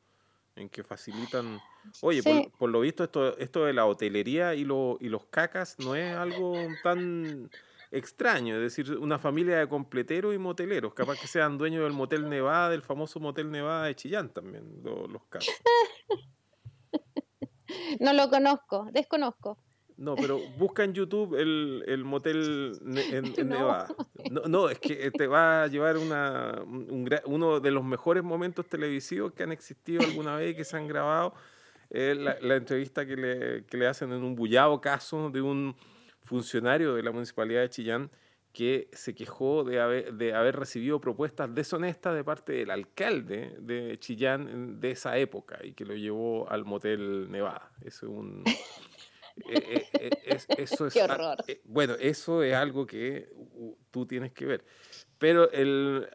en 0.56 0.68
que 0.68 0.82
facilitan... 0.82 1.60
Oye, 2.00 2.22
por, 2.58 2.70
lo 2.70 2.80
visto 2.80 3.04
esto, 3.04 3.36
esto 3.38 3.64
de 3.64 3.72
la 3.72 3.86
hotelería 3.86 4.54
y, 4.54 4.64
lo, 4.64 4.98
y 5.00 5.08
los 5.08 5.26
cacas 5.26 5.78
no 5.78 5.94
es 5.94 6.16
algo 6.16 6.56
tan 6.82 7.48
extraño, 7.92 8.56
es 8.56 8.60
decir, 8.60 8.96
una 8.98 9.18
familia 9.18 9.58
de 9.58 9.68
completeros 9.68 10.34
y 10.34 10.38
moteleros, 10.38 10.94
capaz 10.94 11.20
que 11.20 11.28
sean 11.28 11.58
dueños 11.58 11.84
del 11.84 11.92
Motel 11.92 12.28
Nevada, 12.28 12.70
del 12.70 12.82
famoso 12.82 13.20
Motel 13.20 13.50
Nevada 13.50 13.84
de 13.84 13.94
Chillán 13.94 14.30
también, 14.30 14.80
los, 14.82 15.08
los 15.08 15.24
casos. 15.26 15.54
No 18.00 18.12
lo 18.12 18.28
conozco, 18.30 18.88
desconozco. 18.92 19.58
No, 19.96 20.14
pero 20.14 20.38
busca 20.58 20.84
en 20.84 20.92
YouTube 20.92 21.34
el, 21.36 21.82
el 21.86 22.04
motel 22.04 22.78
en, 22.84 23.32
Nevada. 23.48 23.88
No, 24.30 24.42
no, 24.42 24.68
es 24.68 24.78
que 24.78 25.10
te 25.10 25.26
va 25.26 25.62
a 25.62 25.66
llevar 25.68 25.96
una, 25.96 26.62
uno 27.24 27.60
de 27.60 27.70
los 27.70 27.82
mejores 27.82 28.22
momentos 28.22 28.66
televisivos 28.66 29.32
que 29.32 29.42
han 29.42 29.52
existido 29.52 30.02
alguna 30.02 30.36
vez 30.36 30.52
y 30.52 30.56
que 30.56 30.64
se 30.64 30.76
han 30.76 30.86
grabado. 30.86 31.32
la, 31.88 32.36
la, 32.40 32.56
entrevista 32.56 33.06
que 33.06 33.16
le, 33.16 33.64
que 33.64 33.78
le 33.78 33.86
hacen 33.86 34.12
en 34.12 34.22
un 34.22 34.34
bullado 34.34 34.82
caso 34.82 35.30
de 35.30 35.40
un 35.40 35.74
funcionario 36.24 36.94
de 36.94 37.02
la 37.02 37.10
municipalidad 37.10 37.62
de 37.62 37.70
Chillán 37.70 38.10
que 38.56 38.88
se 38.94 39.14
quejó 39.14 39.64
de 39.64 39.80
haber, 39.80 40.14
de 40.14 40.32
haber 40.32 40.56
recibido 40.56 40.98
propuestas 40.98 41.54
deshonestas 41.54 42.14
de 42.14 42.24
parte 42.24 42.54
del 42.54 42.70
alcalde 42.70 43.54
de 43.60 43.98
Chillán 43.98 44.80
de 44.80 44.92
esa 44.92 45.18
época 45.18 45.58
y 45.62 45.74
que 45.74 45.84
lo 45.84 45.94
llevó 45.94 46.50
al 46.50 46.64
motel 46.64 47.30
Nevada. 47.30 47.70
Eso 47.84 48.06
es 48.06 48.12
un... 48.12 48.44
Eh, 49.50 49.86
eh, 49.92 50.10
eh, 50.24 50.34
eso 50.56 50.86
es, 50.86 50.94
Qué 50.94 51.02
horror. 51.02 51.36
bueno, 51.64 51.92
eso 52.00 52.42
es 52.42 52.54
algo 52.54 52.86
que 52.86 53.28
tú 53.90 54.06
tienes 54.06 54.32
que 54.32 54.46
ver. 54.46 54.64
Pero 55.18 55.50
el, 55.50 56.08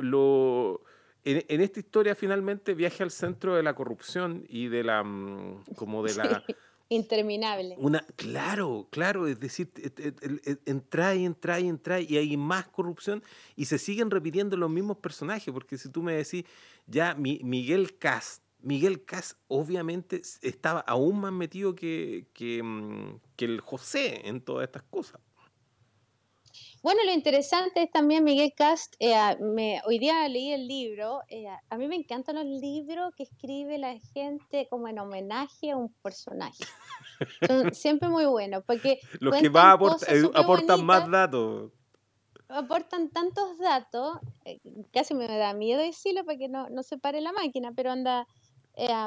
lo, 0.00 0.82
en, 1.22 1.44
en, 1.46 1.60
esta 1.60 1.78
historia 1.78 2.16
finalmente 2.16 2.74
viaje 2.74 3.04
al 3.04 3.12
centro 3.12 3.54
de 3.54 3.62
la 3.62 3.76
corrupción 3.76 4.44
y 4.48 4.66
de 4.66 4.82
la, 4.82 5.04
mm, 5.04 5.66
como 5.76 6.02
de 6.02 6.16
la, 6.16 6.44
interminable. 6.92 7.74
Una, 7.78 8.00
claro, 8.16 8.88
claro, 8.90 9.26
es 9.26 9.40
decir, 9.40 9.72
entra 10.66 11.14
y 11.14 11.24
entra 11.24 11.60
y 11.60 11.68
entra 11.68 12.00
y 12.00 12.16
hay 12.16 12.36
más 12.36 12.68
corrupción 12.68 13.22
y 13.56 13.64
se 13.64 13.78
siguen 13.78 14.10
repitiendo 14.10 14.56
los 14.56 14.70
mismos 14.70 14.98
personajes, 14.98 15.52
porque 15.52 15.78
si 15.78 15.88
tú 15.88 16.02
me 16.02 16.14
decís, 16.14 16.44
ya 16.86 17.14
Miguel 17.14 17.98
Cast, 17.98 18.42
Miguel 18.60 19.04
Cast 19.04 19.38
obviamente 19.48 20.22
estaba 20.42 20.80
aún 20.80 21.20
más 21.20 21.32
metido 21.32 21.74
que, 21.74 22.26
que, 22.32 22.62
mm, 22.62 23.20
que 23.36 23.44
el 23.44 23.60
José 23.60 24.28
en 24.28 24.40
todas 24.40 24.64
estas 24.66 24.84
cosas. 24.84 25.20
Bueno, 26.82 27.04
lo 27.04 27.12
interesante 27.12 27.84
es 27.84 27.90
también 27.92 28.24
Miguel 28.24 28.52
Cast, 28.56 28.96
eh, 28.98 29.14
me, 29.40 29.80
hoy 29.86 30.00
día 30.00 30.26
leí 30.28 30.52
el 30.52 30.66
libro, 30.66 31.20
eh, 31.28 31.46
a 31.70 31.76
mí 31.78 31.86
me 31.86 31.94
encantan 31.94 32.34
los 32.34 32.44
libros 32.44 33.14
que 33.14 33.22
escribe 33.22 33.78
la 33.78 33.96
gente 34.12 34.66
como 34.68 34.88
en 34.88 34.98
homenaje 34.98 35.70
a 35.70 35.76
un 35.76 35.94
personaje. 36.02 36.64
Son 37.46 37.72
siempre 37.74 38.08
muy 38.08 38.24
buenos, 38.24 38.64
porque... 38.66 38.98
Los 39.20 39.36
que 39.36 39.48
más 39.48 39.78
eh, 40.08 40.28
aportan 40.34 40.84
más 40.84 41.08
datos. 41.08 41.70
Aportan 42.48 43.10
tantos 43.10 43.58
datos, 43.58 44.18
casi 44.92 45.14
me 45.14 45.28
da 45.28 45.54
miedo 45.54 45.80
decirlo 45.80 46.24
para 46.24 46.36
que 46.36 46.48
no, 46.48 46.68
no 46.68 46.82
se 46.82 46.98
pare 46.98 47.20
la 47.20 47.30
máquina, 47.32 47.70
pero 47.76 47.92
anda... 47.92 48.26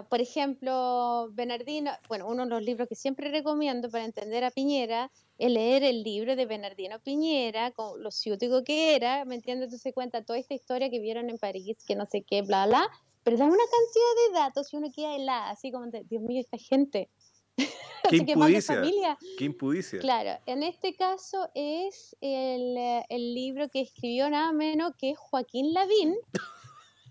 por 0.09 0.21
ejemplo, 0.21 1.29
Bernardino, 1.31 1.91
bueno, 2.07 2.27
uno 2.27 2.43
de 2.43 2.49
los 2.49 2.63
libros 2.63 2.87
que 2.87 2.95
siempre 2.95 3.29
recomiendo 3.29 3.89
para 3.89 4.05
entender 4.05 4.43
a 4.43 4.51
Piñera 4.51 5.11
el 5.37 5.55
leer 5.55 5.83
el 5.83 6.03
libro 6.03 6.35
de 6.35 6.45
Bernardino 6.45 6.99
Piñera, 6.99 7.71
con 7.71 8.01
lo 8.01 8.11
ciútico 8.11 8.63
que 8.63 8.95
era, 8.95 9.25
¿me 9.25 9.35
entiendes? 9.35 9.65
Entonces 9.65 9.93
cuenta 9.93 10.23
toda 10.23 10.39
esta 10.39 10.53
historia 10.53 10.89
que 10.89 10.99
vieron 10.99 11.29
en 11.29 11.37
París, 11.37 11.77
que 11.85 11.95
no 11.95 12.05
sé 12.05 12.21
qué, 12.21 12.41
bla, 12.41 12.67
bla, 12.67 12.87
pero 13.23 13.37
da 13.37 13.45
una 13.45 13.57
cantidad 13.57 14.27
de 14.27 14.39
datos 14.39 14.73
y 14.73 14.77
uno 14.77 14.91
queda 14.95 15.15
helada, 15.15 15.49
así 15.49 15.71
como, 15.71 15.87
Dios 15.87 16.21
mío, 16.21 16.39
esta 16.39 16.57
gente. 16.57 17.09
¿Qué 18.09 18.17
impudicia? 18.17 19.17
¿Qué 19.37 19.45
impudicia? 19.45 19.99
Claro, 19.99 20.39
en 20.45 20.63
este 20.63 20.95
caso 20.95 21.49
es 21.55 22.15
el, 22.21 22.77
el, 23.09 23.33
libro 23.33 23.67
que 23.69 23.81
escribió 23.81 24.29
nada 24.29 24.51
menos 24.53 24.93
que 24.97 25.15
Joaquín 25.15 25.73
Lavín. 25.73 26.15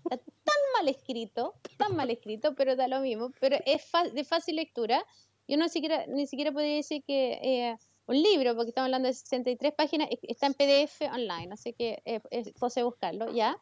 tan 0.09 0.61
mal 0.77 0.87
escrito, 0.87 1.55
tan 1.77 1.95
mal 1.95 2.09
escrito, 2.09 2.55
pero 2.55 2.75
da 2.75 2.87
lo 2.87 3.01
mismo, 3.01 3.31
pero 3.39 3.57
es 3.65 3.83
de 4.13 4.23
fácil 4.23 4.55
lectura. 4.57 5.05
Yo 5.47 5.57
no 5.57 5.69
siquiera, 5.69 6.05
ni 6.07 6.27
siquiera 6.27 6.51
podría 6.51 6.75
decir 6.75 7.03
que... 7.05 7.39
Eh, 7.41 7.77
un 8.07 8.21
libro, 8.21 8.55
porque 8.55 8.69
estamos 8.69 8.85
hablando 8.85 9.07
de 9.07 9.13
63 9.13 9.73
páginas, 9.73 10.09
está 10.21 10.47
en 10.47 10.53
PDF 10.53 11.01
online, 11.11 11.49
así 11.51 11.73
que 11.73 12.01
es, 12.05 12.53
cosa 12.59 12.81
de 12.81 12.85
buscarlo, 12.85 13.31
¿ya? 13.33 13.57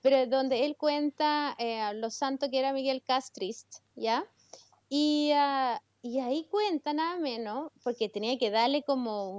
Pero 0.00 0.26
donde 0.26 0.64
él 0.64 0.76
cuenta 0.76 1.54
eh, 1.58 1.92
lo 1.94 2.10
santo 2.10 2.48
que 2.50 2.58
era 2.58 2.72
Miguel 2.72 3.02
Castrist, 3.02 3.80
¿ya? 3.94 4.24
Y, 4.88 5.32
uh, 5.32 5.78
y 6.02 6.18
ahí 6.18 6.46
cuenta 6.50 6.92
nada 6.92 7.18
menos, 7.18 7.70
porque 7.84 8.08
tenía 8.08 8.38
que 8.38 8.50
darle 8.50 8.82
como 8.82 9.30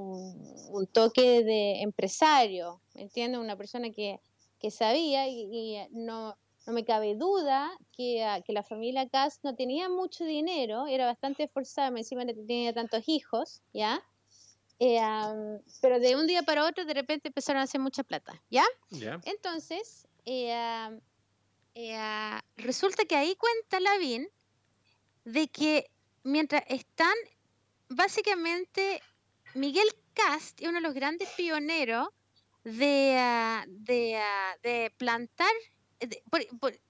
un, 0.70 0.88
toque 0.88 1.44
de 1.44 1.82
empresario, 1.82 2.80
¿me 2.94 3.02
entiendes? 3.02 3.42
Una 3.42 3.58
persona 3.58 3.90
que, 3.90 4.20
que 4.60 4.72
sabía 4.72 5.28
y, 5.28 5.78
no, 5.92 6.38
no 6.66 6.74
me 6.74 6.86
cabe 6.86 7.16
duda 7.16 7.72
que, 7.96 8.26
uh, 8.26 8.44
que, 8.44 8.54
la 8.54 8.64
familia 8.64 9.08
Cast 9.10 9.44
no 9.44 9.56
tenía 9.56 9.90
mucho 9.90 10.24
dinero, 10.24 10.88
era 10.88 11.06
bastante 11.06 11.44
esforzada, 11.44 11.98
encima 11.98 12.24
no 12.26 12.34
tenía 12.34 12.74
tantos 12.74 13.04
hijos, 13.08 13.62
¿ya? 13.74 14.02
Eh, 14.80 15.00
pero 15.82 16.00
de 16.00 16.16
un 16.16 16.28
día 16.28 16.44
para 16.44 16.66
otro 16.66 16.84
de 16.86 16.94
repente 16.94 17.30
empezaron 17.30 17.62
a 17.62 17.64
hacer 17.64 17.80
mucha 17.80 18.04
plata, 18.04 18.42
¿ya? 18.50 18.66
Entonces, 19.24 20.08
eh, 20.26 21.00
eh, 21.76 22.40
resulta 22.58 23.06
que 23.06 23.16
ahí 23.16 23.36
cuenta 23.36 23.80
Lavín 23.80 24.28
de 25.26 25.48
que 25.48 25.90
mientras 26.24 26.64
están, 26.68 27.14
básicamente, 27.90 29.02
Miguel 29.54 29.88
Cast 30.14 30.62
es 30.62 30.68
uno 30.68 30.80
de 30.80 30.82
los 30.82 30.94
grandes 30.94 31.30
pioneros 31.30 32.10
de, 32.64 33.16
ah, 33.20 33.66
de, 33.68 34.18
ah, 34.18 34.58
de 34.64 34.94
plantar, 34.98 35.52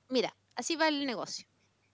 mira, 0.09 0.35
así 0.55 0.75
va 0.75 0.87
el 0.87 1.05
negocio. 1.05 1.45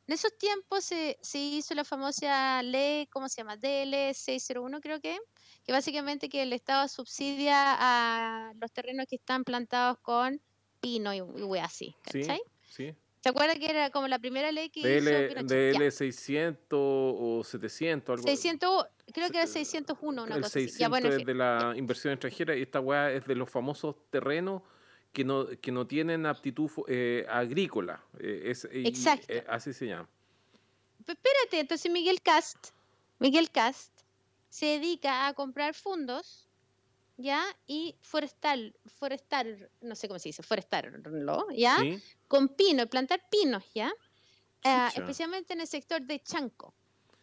En 0.08 0.14
esos 0.14 0.36
tiempos 0.38 0.84
se, 0.86 1.20
se, 1.22 1.38
hizo 1.38 1.76
la 1.76 1.84
famosa 1.84 2.64
ley, 2.64 3.06
¿cómo 3.08 3.30
se 3.30 3.38
llama? 3.38 3.58
DL 3.58 4.12
601 4.12 4.82
creo 4.82 5.00
que, 5.00 5.20
que 5.64 5.72
básicamente 5.72 6.30
que 6.30 6.42
el 6.42 6.52
Estado 6.52 6.88
subsidia 6.88 7.76
a 7.78 8.54
los 8.60 8.72
terrenos 8.72 9.06
que 9.08 9.18
están 9.18 9.44
plantados 9.44 10.00
con 10.00 10.42
pino 10.82 11.14
y, 11.14 11.18
y 11.20 11.58
así, 11.60 11.96
¿cachai? 12.04 12.42
Sí, 12.68 12.88
sí. 12.88 12.96
¿Se 13.22 13.30
acuerda 13.30 13.54
que 13.56 13.70
era 13.70 13.90
como 13.90 14.08
la 14.08 14.18
primera 14.18 14.52
ley 14.52 14.70
que 14.70 14.82
DL, 14.82 15.44
hizo 15.44 15.44
DL 15.44 15.92
600 15.92 16.80
o 16.80 17.44
700, 17.44 18.14
algo 18.14 18.28
600, 18.28 18.86
creo 19.14 19.30
que 19.30 19.38
era 19.38 19.48
601, 19.48 20.24
una 20.24 20.36
el 20.36 20.42
cosa 20.42 20.54
600 20.54 20.74
así. 20.74 20.80
Ya, 20.80 20.90
bueno, 20.90 21.10
es 21.10 21.26
de 21.26 21.34
la 21.36 21.74
inversión 21.76 22.14
extranjera 22.14 22.56
y 22.56 22.62
esta 22.62 22.80
weá 22.80 23.12
es 23.12 23.26
de 23.28 23.36
los 23.36 23.50
famosos 23.50 23.96
terrenos 24.10 24.64
que 25.14 25.24
no, 25.24 25.48
que 25.62 25.72
no 25.72 25.88
tienen 25.88 26.26
aptitud 26.26 26.70
eh, 26.88 27.26
agrícola. 27.30 28.04
Eh, 28.20 28.44
es, 28.46 28.68
Exacto. 28.72 29.26
Eh, 29.30 29.44
así 29.48 29.74
se 29.74 29.88
llama. 29.88 30.08
espérate, 31.00 31.60
entonces 31.60 31.92
Miguel 31.92 32.22
Cast, 32.22 32.70
Miguel 33.20 33.50
Cast 33.50 33.92
se 34.50 34.66
dedica 34.66 35.28
a 35.28 35.34
comprar 35.34 35.74
fondos, 35.74 36.48
¿ya? 37.18 37.44
Y 37.68 37.96
forestal, 38.02 38.76
forestal, 38.86 39.70
no 39.82 39.96
sé 39.96 40.08
cómo 40.08 40.20
se 40.20 40.30
dice, 40.30 40.44
forestarlo, 40.44 41.48
¿ya? 41.52 41.78
Con 42.28 42.50
pino, 42.50 42.88
plantar 42.88 43.22
pinos, 43.30 43.64
¿ya? 43.74 43.92
especialmente 44.96 45.54
en 45.54 45.62
el 45.62 45.68
sector 45.68 46.02
de 46.02 46.20
Chanco, 46.20 46.74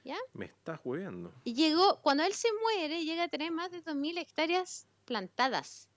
¿ya? 0.04 0.16
Me 0.32 0.46
estás 0.46 0.80
jugando. 0.80 1.32
Y 1.44 1.54
llegó, 1.54 2.00
cuando 2.00 2.24
él 2.24 2.32
se 2.32 2.48
muere, 2.62 3.04
llega 3.04 3.24
a 3.24 3.28
tener 3.28 3.52
más 3.52 3.70
de 3.70 3.84
2.000 3.84 4.18
hectáreas 4.18 4.86
plantadas. 5.04 5.88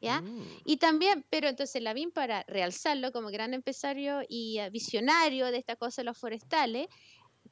¿Ya? 0.00 0.22
Mm. 0.22 0.60
Y 0.64 0.78
también, 0.78 1.26
pero 1.28 1.48
entonces 1.48 1.82
Lavín, 1.82 2.10
para 2.10 2.42
realzarlo 2.44 3.12
como 3.12 3.28
gran 3.28 3.52
empresario 3.52 4.22
y 4.28 4.58
eh, 4.58 4.70
visionario 4.70 5.50
de 5.50 5.58
esta 5.58 5.76
cosa 5.76 6.00
de 6.00 6.06
los 6.06 6.16
forestales, 6.16 6.88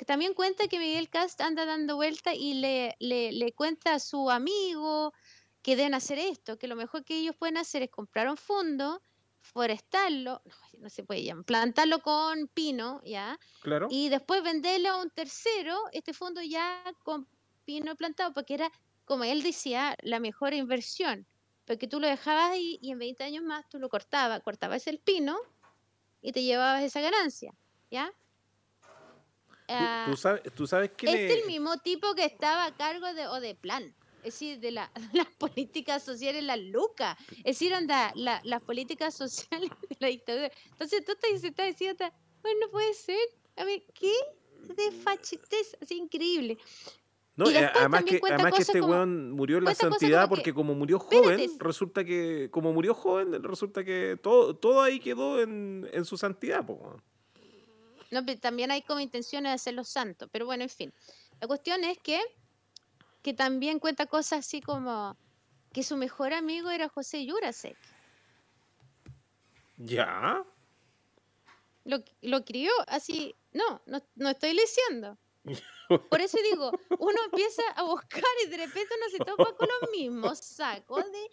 también 0.07 0.34
cuenta 0.34 0.68
que 0.68 0.78
Miguel 0.78 1.09
Cast 1.09 1.40
anda 1.40 1.64
dando 1.64 1.96
vuelta 1.96 2.34
y 2.34 2.55
le, 2.55 2.96
le, 3.01 3.53
cuenta 3.53 3.94
a 3.94 4.01
su 4.01 4.30
amigo 4.30 5.12
que 5.62 5.76
deben 5.76 5.94
hacer 5.94 6.18
esto, 6.18 6.59
que 6.59 6.68
lo 6.68 6.76
mejor 6.76 7.05
que 7.05 7.18
ellos 7.18 7.36
pueden 7.36 7.57
hacer 7.57 7.82
es 7.82 7.90
comprar 7.90 8.28
un 8.28 8.36
fondo, 8.36 9.03
forestarlo, 9.40 10.42
no, 10.78 10.88
se 10.90 11.03
puede 11.03 11.24
llamar, 11.24 11.44
plantarlo 11.44 12.01
con 12.01 12.49
pino, 12.49 13.01
¿ya? 13.05 13.38
Claro. 13.62 13.88
Y 13.90 14.09
después 14.09 14.42
venderlo 14.42 14.90
a 14.90 15.03
un 15.03 15.11
tercero, 15.11 15.76
este 15.92 16.12
fondo 16.12 16.40
ya 16.42 16.82
con 17.03 17.26
pino 17.64 17.96
plantado, 17.96 18.32
porque 18.32 18.55
era, 18.55 18.70
como 19.05 19.24
él 19.24 19.42
decía, 19.42 19.96
la 20.03 20.20
mejor 20.20 20.55
inversión, 20.55 21.26
porque 21.68 21.86
tú 21.86 22.00
lo 22.00 22.08
dejabas 22.08 22.50
ahí 22.52 22.78
y 22.80 22.90
en 22.90 22.98
20 22.98 23.22
años 23.22 23.44
más 23.44 23.68
tú 23.68 23.78
lo 23.78 23.90
cortabas, 23.90 24.40
cortabas 24.42 24.86
el 24.86 24.98
pino 24.98 25.38
y 26.22 26.32
te 26.32 26.42
llevabas 26.42 26.82
esa 26.82 27.02
ganancia, 27.02 27.54
¿ya? 27.90 28.10
Ah, 29.68 30.06
¿Tú, 30.08 30.16
sabes, 30.16 30.42
tú 30.54 30.66
sabes 30.66 30.92
que 30.92 31.06
es 31.06 31.38
el 31.38 31.46
mismo 31.46 31.76
tipo 31.76 32.14
que 32.14 32.24
estaba 32.24 32.64
a 32.64 32.74
cargo 32.74 33.12
de 33.12 33.26
o 33.26 33.38
de 33.38 33.54
plan 33.54 33.94
es 34.18 34.34
decir, 34.34 34.59
de 34.59 34.72
la, 34.72 34.90
las 35.12 35.28
políticas 35.38 36.02
sociales, 36.02 36.43
la 36.43 36.56
LUCA, 36.56 37.16
es 37.36 37.44
decir, 37.44 37.74
anda, 37.74 38.12
la, 38.16 38.40
las 38.44 38.62
políticas 38.62 39.14
sociales 39.14 39.70
de 39.88 39.97
la 40.01 40.09
dictadura. 40.09 40.51
Entonces 40.70 41.05
tú 41.05 41.14
te 41.20 41.34
estás 41.34 41.66
diciendo, 41.66 42.05
bueno, 42.43 42.60
no 42.62 42.70
puede 42.70 42.94
ser, 42.94 43.20
a 43.56 43.64
ver, 43.64 43.84
¿qué? 43.94 44.12
De 44.74 44.90
fachetez, 44.90 45.76
así 45.80 45.97
increíble. 45.97 46.59
No, 47.39 47.48
eh, 47.48 47.70
además 47.73 48.02
que, 48.02 48.20
además 48.20 48.52
que 48.52 48.62
este 48.62 48.81
weón 48.81 49.31
murió 49.31 49.59
en 49.59 49.65
la 49.65 49.74
santidad 49.77 50.28
porque 50.28 50.52
como 50.52 50.74
murió 50.74 50.98
joven, 50.98 51.48
resulta 51.60 52.05
que, 52.05 52.48
como 52.51 52.73
murió 52.73 52.94
joven, 52.94 53.40
resulta 53.44 53.85
que 53.85 54.19
todo, 54.20 54.56
todo 54.56 54.82
ahí 54.82 54.98
quedó 54.98 55.40
en, 55.40 55.89
en 55.93 56.05
su 56.05 56.16
santidad, 56.19 56.66
pues. 56.66 56.81
No, 58.10 58.27
también 58.40 58.73
hay 58.73 58.82
como 58.82 58.98
intenciones 58.98 59.51
de 59.51 59.55
hacerlo 59.55 59.85
santo, 59.85 60.27
pero 60.32 60.47
bueno, 60.47 60.65
en 60.65 60.69
fin. 60.69 60.93
La 61.40 61.47
cuestión 61.47 61.85
es 61.85 61.98
que, 61.98 62.20
que 63.23 63.35
también 63.35 63.78
cuenta 63.78 64.06
cosas 64.06 64.40
así 64.40 64.60
como 64.60 65.16
que 65.73 65.85
su 65.85 65.97
mejor 65.97 66.32
amigo 66.32 66.70
era 66.70 66.89
José 66.89 67.24
Jurasek. 67.24 67.77
¿Ya? 69.77 70.43
Lo, 71.85 71.98
lo 72.20 72.44
crió 72.44 72.73
así, 72.89 73.36
no, 73.52 73.81
no, 73.86 74.02
no 74.16 74.31
estoy 74.31 74.59
diciendo. 74.59 75.16
Por 76.10 76.20
eso 76.20 76.38
digo, 76.50 76.70
uno 76.98 77.18
empieza 77.24 77.62
a 77.76 77.82
buscar 77.82 78.22
y 78.44 78.48
de 78.48 78.56
repente 78.58 78.94
uno 78.96 79.10
se 79.10 79.18
topa 79.18 79.56
con 79.56 79.68
los 79.80 79.90
mismos 79.90 80.38
sacos 80.38 81.04
de 81.10 81.30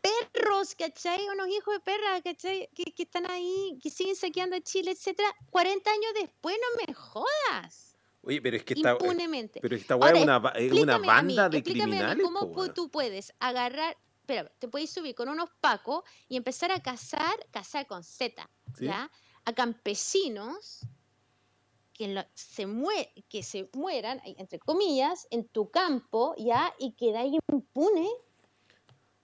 perros, 0.00 0.74
¿cachai? 0.74 1.28
Unos 1.28 1.48
hijos 1.48 1.74
de 1.74 1.80
perra, 1.80 2.22
¿cachai? 2.22 2.68
Que, 2.74 2.84
que 2.92 3.02
están 3.02 3.30
ahí, 3.30 3.78
que 3.82 3.90
siguen 3.90 4.16
saqueando 4.16 4.56
a 4.56 4.60
Chile, 4.60 4.92
etcétera. 4.92 5.28
40 5.50 5.90
años 5.90 6.12
después, 6.14 6.56
no 6.56 6.86
me 6.86 6.94
jodas. 6.94 7.96
Oye, 8.22 8.40
pero 8.40 8.56
es 8.56 8.64
que 8.64 8.74
está. 8.74 8.92
Impunemente. 8.92 9.60
Pero 9.60 9.76
esta 9.76 9.96
weá 9.96 10.12
es 10.12 10.22
una, 10.22 10.38
una 10.82 10.98
banda 10.98 11.48
de 11.48 11.62
criminales. 11.62 12.24
¿Cómo 12.24 12.72
tú 12.72 12.90
puedes 12.90 13.32
agarrar. 13.38 13.96
Espera, 14.20 14.50
te 14.58 14.66
puedes 14.66 14.90
subir 14.90 15.14
con 15.14 15.28
unos 15.28 15.50
pacos 15.60 16.02
y 16.28 16.36
empezar 16.36 16.72
a 16.72 16.82
cazar, 16.82 17.46
cazar 17.52 17.86
con 17.86 18.02
Z, 18.02 18.50
¿ya? 18.80 19.08
A 19.44 19.52
campesinos 19.52 20.80
que, 21.96 22.24
se 22.34 22.66
que 23.28 23.42
se 23.42 23.68
mueran, 23.72 24.20
entre 24.24 24.58
comillas, 24.58 25.26
en 25.30 25.48
tu 25.48 25.70
campo, 25.70 26.34
¿ya? 26.36 26.74
Y 26.78 26.92
quedáis 26.92 27.38
impune. 27.50 28.08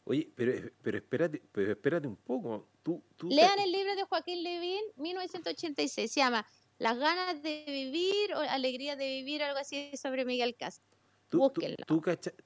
Oye, 0.05 0.33
pero, 0.35 0.71
pero, 0.83 0.99
espérate, 0.99 1.43
pero 1.53 1.73
espérate 1.73 2.09
un 2.09 2.17
poco. 2.17 2.69
Tú, 2.83 3.03
Lean 3.29 3.59
el 3.61 3.71
libro 3.71 3.95
de 3.95 4.03
Joaquín 4.05 4.43
Levín, 4.43 4.83
1986, 4.97 6.11
se 6.11 6.21
llama 6.21 6.45
Las 6.79 6.99
ganas 6.99 7.41
de 7.43 7.65
vivir 7.67 8.35
o 8.35 8.39
Alegría 8.39 8.97
de 8.97 9.07
vivir, 9.07 9.43
algo 9.43 9.61
así 9.61 9.93
sobre 9.97 10.25
Miguel 10.25 10.57
Castro. 10.57 10.85
Tú, 11.29 11.49
tú, 11.51 11.63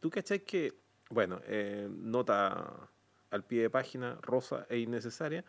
tú, 0.01 0.11
cachai, 0.11 0.45
que, 0.45 0.75
bueno, 1.09 1.41
eh, 1.47 1.89
nota 1.91 2.91
al 3.31 3.45
pie 3.45 3.63
de 3.63 3.71
página, 3.71 4.19
rosa 4.21 4.67
e 4.69 4.79
innecesaria, 4.79 5.45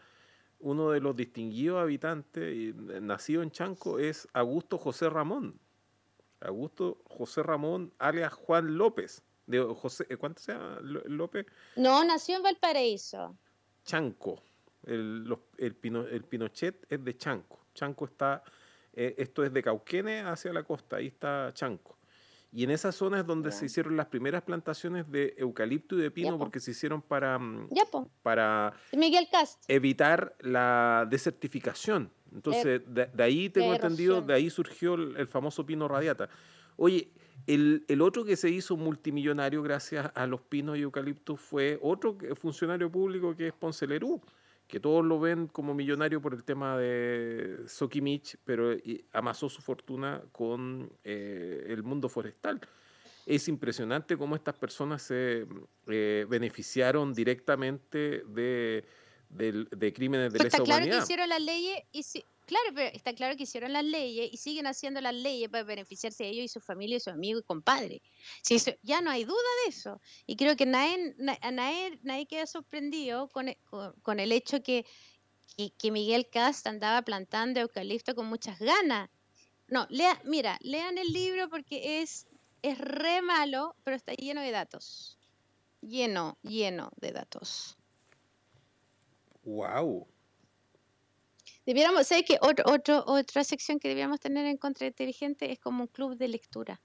uno 0.60 0.92
de 0.92 1.00
los 1.00 1.16
distinguidos 1.16 1.82
habitantes, 1.82 2.44
eh, 2.44 2.74
nacido 3.02 3.42
en 3.44 3.52
Chanco, 3.52 4.00
es 4.00 4.28
Augusto 4.34 4.78
José 4.78 5.10
Ramón. 5.10 5.60
Augusto 6.40 7.02
José 7.06 7.44
Ramón, 7.44 7.94
alias 8.00 8.34
Juan 8.34 8.78
López. 8.78 9.24
De 9.46 9.60
José, 9.62 10.06
eh, 10.10 10.18
¿Cuánto 10.18 10.42
se 10.42 10.54
llama 10.54 10.80
López? 10.82 11.46
No, 11.78 12.04
nació 12.04 12.38
en 12.38 12.44
Valparaíso. 12.44 13.38
Chanco. 13.84 14.42
El, 14.84 15.38
el, 15.58 15.76
Pinochet 15.76 16.86
es 16.90 17.04
de 17.04 17.18
Chanco. 17.18 17.60
Chanco 17.74 18.06
está, 18.06 18.44
eh, 18.94 19.16
esto 19.18 19.44
es 19.44 19.54
de 19.54 19.64
Cauquenes 19.64 20.26
hacia 20.26 20.52
la 20.54 20.64
costa, 20.64 20.98
ahí 20.98 21.08
está 21.08 21.52
Chanco. 21.54 21.97
Y 22.52 22.64
en 22.64 22.72
esa 22.72 22.92
zona 22.92 23.20
es 23.20 23.26
donde 23.26 23.52
se 23.52 23.66
hicieron 23.66 23.98
las 23.98 24.08
primeras 24.08 24.42
plantaciones 24.42 25.10
de 25.12 25.36
eucalipto 25.38 25.96
y 25.96 26.02
de 26.02 26.12
pino, 26.12 26.38
porque 26.38 26.60
se 26.60 26.72
hicieron 26.72 27.02
para, 27.02 27.38
mm, 27.38 27.70
para 28.24 28.74
Miguel 28.94 29.28
evitar 29.68 30.36
la 30.40 31.06
desertificación. 31.10 32.10
Entonces, 32.34 32.82
de, 32.88 33.24
ahí 33.24 33.50
tengo 33.50 33.74
entendido, 33.74 34.22
de 34.22 34.34
ahí 34.34 34.50
surgió 34.50 34.96
el, 34.96 35.28
famoso 35.28 35.66
pino 35.66 35.88
radiata. 35.88 36.30
Oye, 36.78 37.10
el, 37.48 37.86
el, 37.88 38.02
otro 38.02 38.24
que 38.24 38.36
se 38.36 38.50
hizo 38.50 38.78
multimillonario 38.78 39.62
gracias 39.62 40.12
a 40.16 40.26
los 40.26 40.42
pinos 40.42 40.78
y 40.78 40.82
eucaliptos 40.82 41.40
fue 41.40 41.78
otro 41.82 42.18
funcionario 42.36 42.92
público 42.92 43.36
que 43.36 43.48
es 43.48 43.54
Ponce 43.54 43.88
Lerú 43.88 44.22
que 44.68 44.80
todos 44.80 45.06
lo 45.06 45.20
ven 45.20 45.48
como 45.48 45.74
millonario 45.74 46.22
por 46.22 46.34
el 46.34 46.44
tema 46.44 46.78
de 46.78 47.60
Sokimich, 47.68 48.38
pero 48.44 48.76
amasó 49.14 49.48
su 49.50 49.62
fortuna 49.62 50.22
con 50.32 50.92
eh, 51.04 51.66
el 51.68 51.84
mundo 51.84 52.10
forestal. 52.10 52.60
Es 53.26 53.48
impresionante 53.48 54.18
cómo 54.18 54.36
estas 54.36 54.56
personas 54.56 55.02
se 55.02 55.46
eh, 55.88 56.26
beneficiaron 56.30 57.14
directamente 57.14 58.24
de, 58.28 58.86
de, 59.30 59.94
crímenes 59.94 60.34
de 60.34 60.40
lesa 60.40 60.64
humanidad. 60.64 60.86
Claro 60.86 60.98
que 61.00 61.04
hicieron 61.04 61.30
las 61.30 61.42
leyes 61.42 61.84
y 61.92 62.04
si, 62.04 62.24
Claro, 62.48 62.70
pero 62.74 62.96
está 62.96 63.14
claro 63.14 63.36
que 63.36 63.44
hicieron 63.44 63.74
las 63.74 63.84
leyes 63.84 64.30
y 64.32 64.38
siguen 64.38 64.68
haciendo 64.68 65.02
las 65.02 65.14
leyes 65.14 65.50
para 65.50 65.66
beneficiarse 65.66 66.24
de 66.24 66.30
ellos 66.30 66.46
y 66.46 66.48
su 66.48 66.62
familia 66.62 66.96
y 66.96 67.02
sus 67.02 67.12
amigos 67.12 67.42
y 67.44 67.46
compadres. 67.46 68.02
Si 68.42 68.58
ya 68.84 69.02
no 69.02 69.12
hay 69.12 69.26
duda 69.26 69.36
de 69.66 69.70
eso. 69.70 70.00
Y 70.26 70.38
creo 70.38 70.56
que 70.56 70.66
nadie, 70.66 71.14
nadie, 71.18 72.00
nadie 72.04 72.26
queda 72.26 72.48
sorprendido 72.48 73.28
con, 73.28 73.50
e, 73.50 73.60
con, 74.02 74.22
el 74.22 74.32
hecho 74.32 74.64
que, 74.64 74.86
que, 75.78 75.92
Miguel 75.92 76.30
Cast 76.30 76.66
andaba 76.68 77.02
plantando 77.02 77.60
eucalipto 77.60 78.16
con 78.16 78.28
muchas 78.28 78.60
ganas. 78.60 79.10
No, 79.68 79.86
lea, 79.90 80.18
mira, 80.24 80.58
lean 80.62 80.98
el 80.98 81.12
libro 81.12 81.50
porque 81.50 82.02
es, 82.02 82.28
es 82.62 82.78
re 82.78 83.22
malo, 83.22 83.76
pero 83.84 83.98
está 83.98 84.14
lleno 84.14 84.40
de 84.40 84.52
datos. 84.52 85.20
Lleno, 85.82 86.38
lleno 86.44 86.92
de 86.96 87.12
datos. 87.12 87.78
Wow. 89.48 90.06
Debiéramos, 91.66 92.06
sé 92.06 92.26
que 92.26 92.38
otro, 92.42 93.04
otra 93.08 93.46
sección 93.46 93.80
que 93.80 93.88
debiéramos 93.88 94.20
tener 94.20 94.46
en 94.46 94.58
Contra 94.58 94.88
Inteligente 94.88 95.50
es 95.50 95.58
como 95.58 95.84
un 95.84 95.88
club 95.88 96.18
de 96.18 96.28
lectura, 96.28 96.82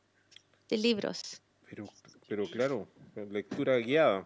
de 0.68 0.76
libros. 0.76 1.42
Pero, 1.68 1.88
pero 2.28 2.46
claro, 2.46 2.88
lectura 3.30 3.78
guiada. 3.78 4.24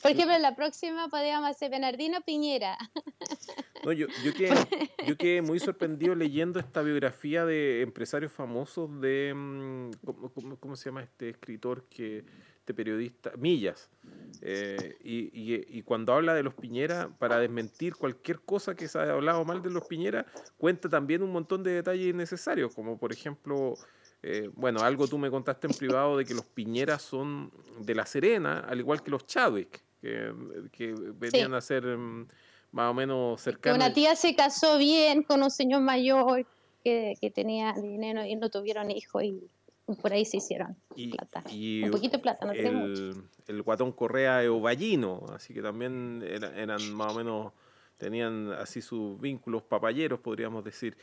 Por 0.00 0.12
ejemplo, 0.12 0.38
la 0.38 0.54
próxima 0.54 1.08
podríamos 1.08 1.50
hacer 1.50 1.68
Bernardino 1.68 2.20
Piñera. 2.20 2.78
No, 3.84 3.90
yo, 3.90 4.06
yo, 4.24 4.32
quedé, 4.32 4.54
yo 5.04 5.16
quedé 5.16 5.42
muy 5.42 5.58
sorprendido 5.58 6.14
leyendo 6.14 6.60
esta 6.60 6.82
biografía 6.82 7.44
de 7.44 7.82
empresarios 7.82 8.30
famosos 8.30 9.00
de, 9.00 9.32
mm, 9.34 9.90
¿cómo, 10.32 10.56
cómo 10.60 10.76
se 10.76 10.90
llama 10.90 11.02
este 11.02 11.30
escritor 11.30 11.88
que 11.88 12.24
este 12.66 12.74
periodista, 12.74 13.30
Millas, 13.38 13.88
eh, 14.42 14.96
y, 15.04 15.82
cuando 15.82 16.12
habla 16.12 16.34
de 16.34 16.42
los 16.42 16.52
Piñera, 16.52 17.08
para 17.16 17.38
desmentir 17.38 17.94
cualquier 17.94 18.40
cosa 18.40 18.74
que 18.74 18.88
se 18.88 18.98
haya 18.98 19.12
hablado 19.12 19.44
mal 19.44 19.62
de 19.62 19.70
los 19.70 19.86
Piñera, 19.86 20.26
cuenta 20.58 20.88
también 20.88 21.22
un 21.22 21.30
montón 21.30 21.62
de 21.62 21.70
detalles 21.70 22.08
innecesarios, 22.08 22.74
como 22.74 22.98
por 22.98 23.12
ejemplo, 23.12 23.74
eh, 24.24 24.50
bueno, 24.52 24.80
algo 24.80 25.06
tú 25.06 25.16
me 25.16 25.30
contaste 25.30 25.68
en 25.68 25.74
privado 25.74 26.16
de 26.16 26.24
que 26.24 26.34
los 26.34 26.44
Piñera 26.44 26.98
son 26.98 27.52
de 27.78 27.94
La 27.94 28.04
Serena, 28.04 28.58
al 28.68 28.80
igual 28.80 29.00
que 29.00 29.12
los 29.12 29.24
Chadwick, 29.26 29.80
que, 30.00 30.92
venían 31.14 31.54
a 31.54 31.60
ser 31.60 31.84
mm, 31.84 32.26
más 32.72 32.90
o 32.90 32.94
menos 32.94 33.40
cercanos. 33.40 33.76
Una 33.76 33.94
tía 33.94 34.16
se 34.16 34.34
casó 34.34 34.76
bien 34.76 35.22
con 35.22 35.40
un 35.40 35.52
señor 35.52 35.82
mayor 35.82 36.44
que, 36.82 37.14
que 37.20 37.30
tenía 37.30 37.74
dinero 37.74 38.24
y 38.24 38.34
no 38.34 38.50
tuvieron 38.50 38.90
hijos 38.90 39.22
y 39.22 39.40
por 39.94 40.12
ahí 40.12 40.24
se 40.24 40.38
hicieron 40.38 40.76
plata. 40.94 41.44
un 41.46 41.90
poquito 41.90 42.16
de 42.16 42.22
plata, 42.22 42.46
no 42.46 42.52
el, 42.52 43.14
el 43.46 43.62
guatón 43.62 43.92
Correa 43.92 44.42
eovallino, 44.42 45.24
así 45.32 45.54
que 45.54 45.62
también 45.62 46.24
eran 46.26 46.92
más 46.92 47.12
o 47.12 47.18
menos, 47.18 47.52
tenían 47.96 48.52
así 48.52 48.82
sus 48.82 49.20
vínculos 49.20 49.62
papayeros, 49.62 50.20
podríamos 50.20 50.64
decir. 50.64 50.96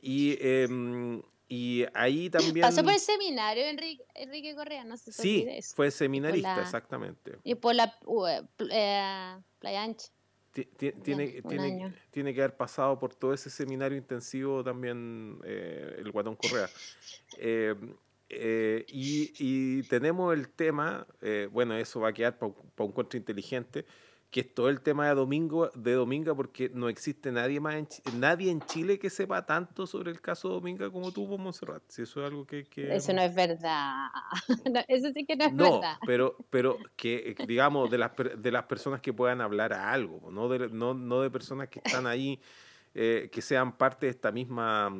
Y, 0.00 0.38
em, 0.40 1.20
y 1.48 1.84
ahí 1.92 2.30
también... 2.30 2.62
Pasó 2.62 2.82
por 2.82 2.94
el 2.94 3.00
seminario 3.00 3.64
Enrique, 3.64 4.04
Enrique 4.14 4.54
Correa, 4.54 4.84
no 4.84 4.96
sé 4.96 5.12
si 5.12 5.22
Sí, 5.22 5.48
fue 5.74 5.90
seminarista, 5.90 6.62
exactamente. 6.62 7.36
Y 7.44 7.56
por 7.56 7.74
la 7.74 7.94
eh, 8.70 9.36
Playa 9.58 9.82
Ancha. 9.82 10.08
Tiene, 10.52 11.42
tiene, 11.42 11.92
tiene, 12.10 12.34
que 12.34 12.40
haber 12.40 12.56
pasado 12.56 12.98
por 12.98 13.14
todo 13.14 13.32
ese 13.32 13.50
seminario 13.50 13.96
intensivo 13.96 14.64
también 14.64 15.38
eh, 15.44 15.94
el 15.98 16.10
Guatón 16.10 16.34
Correa. 16.34 16.68
Eh, 17.38 17.76
eh, 18.32 18.84
y, 18.88 19.82
tenemos 19.84 20.32
el 20.32 20.48
tema, 20.48 21.04
eh, 21.20 21.48
bueno, 21.50 21.74
eso 21.74 22.00
va 22.00 22.10
a 22.10 22.12
quedar 22.12 22.38
para 22.38 22.52
un 22.52 22.90
encuentro 22.90 23.18
inteligente, 23.18 23.84
que 24.30 24.40
es 24.40 24.54
todo 24.54 24.68
el 24.68 24.80
tema 24.80 25.08
de 25.08 25.16
Domingo, 25.16 25.68
de 25.74 25.94
Dominga, 25.94 26.32
porque 26.36 26.70
no 26.72 26.88
existe 26.88 27.32
nadie 27.32 27.58
más 27.58 27.74
en, 27.74 27.88
nadie 28.20 28.52
en 28.52 28.60
Chile 28.60 29.00
que 29.00 29.10
sepa 29.10 29.44
tanto 29.44 29.88
sobre 29.88 30.12
el 30.12 30.20
caso 30.20 30.48
Dominga 30.48 30.88
como 30.90 31.10
tú, 31.10 31.26
Monserrat. 31.26 31.82
Si 31.88 32.02
eso 32.02 32.20
es 32.20 32.30
algo 32.30 32.46
que, 32.46 32.64
Eso 32.76 33.12
no 33.12 33.22
es 33.22 33.34
verdad. 33.34 34.06
eso 34.88 35.10
sí 35.12 35.26
que 35.26 35.34
no 35.34 35.46
es 35.46 35.52
no, 35.52 35.80
verdad. 35.80 35.96
Pero, 36.06 36.36
pero 36.50 36.78
que, 36.94 37.34
digamos, 37.48 37.90
de 37.90 37.98
las, 37.98 38.12
de 38.36 38.52
las 38.52 38.66
personas 38.66 39.00
que 39.00 39.12
puedan 39.12 39.40
hablar 39.40 39.72
a 39.72 39.90
algo, 39.90 40.30
no 40.30 40.48
de, 40.48 40.68
no, 40.68 40.94
no 40.94 41.20
de 41.22 41.30
personas 41.30 41.68
que 41.68 41.80
están 41.84 42.06
ahí, 42.06 42.40
eh, 42.94 43.28
que 43.32 43.42
sean 43.42 43.76
parte 43.76 44.06
de 44.06 44.10
esta 44.10 44.30
misma 44.30 44.94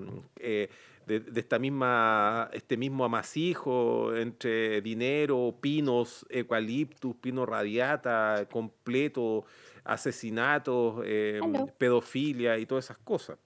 de, 1.19 1.41
esta 1.41 1.59
misma, 1.59 2.49
este 2.53 2.77
mismo 2.77 3.05
amasijo 3.05 4.15
entre 4.15 4.81
dinero, 4.81 5.57
pinos, 5.61 6.24
eucaliptus, 6.31 7.16
pino 7.16 7.45
radiata, 7.45 8.47
completo, 8.51 9.45
asesinatos, 9.85 11.03
em, 11.05 11.66
pedofilia 11.77 12.59
y 12.59 12.66
todas 12.66 12.85
esas 12.85 12.99
cosas. 12.99 13.39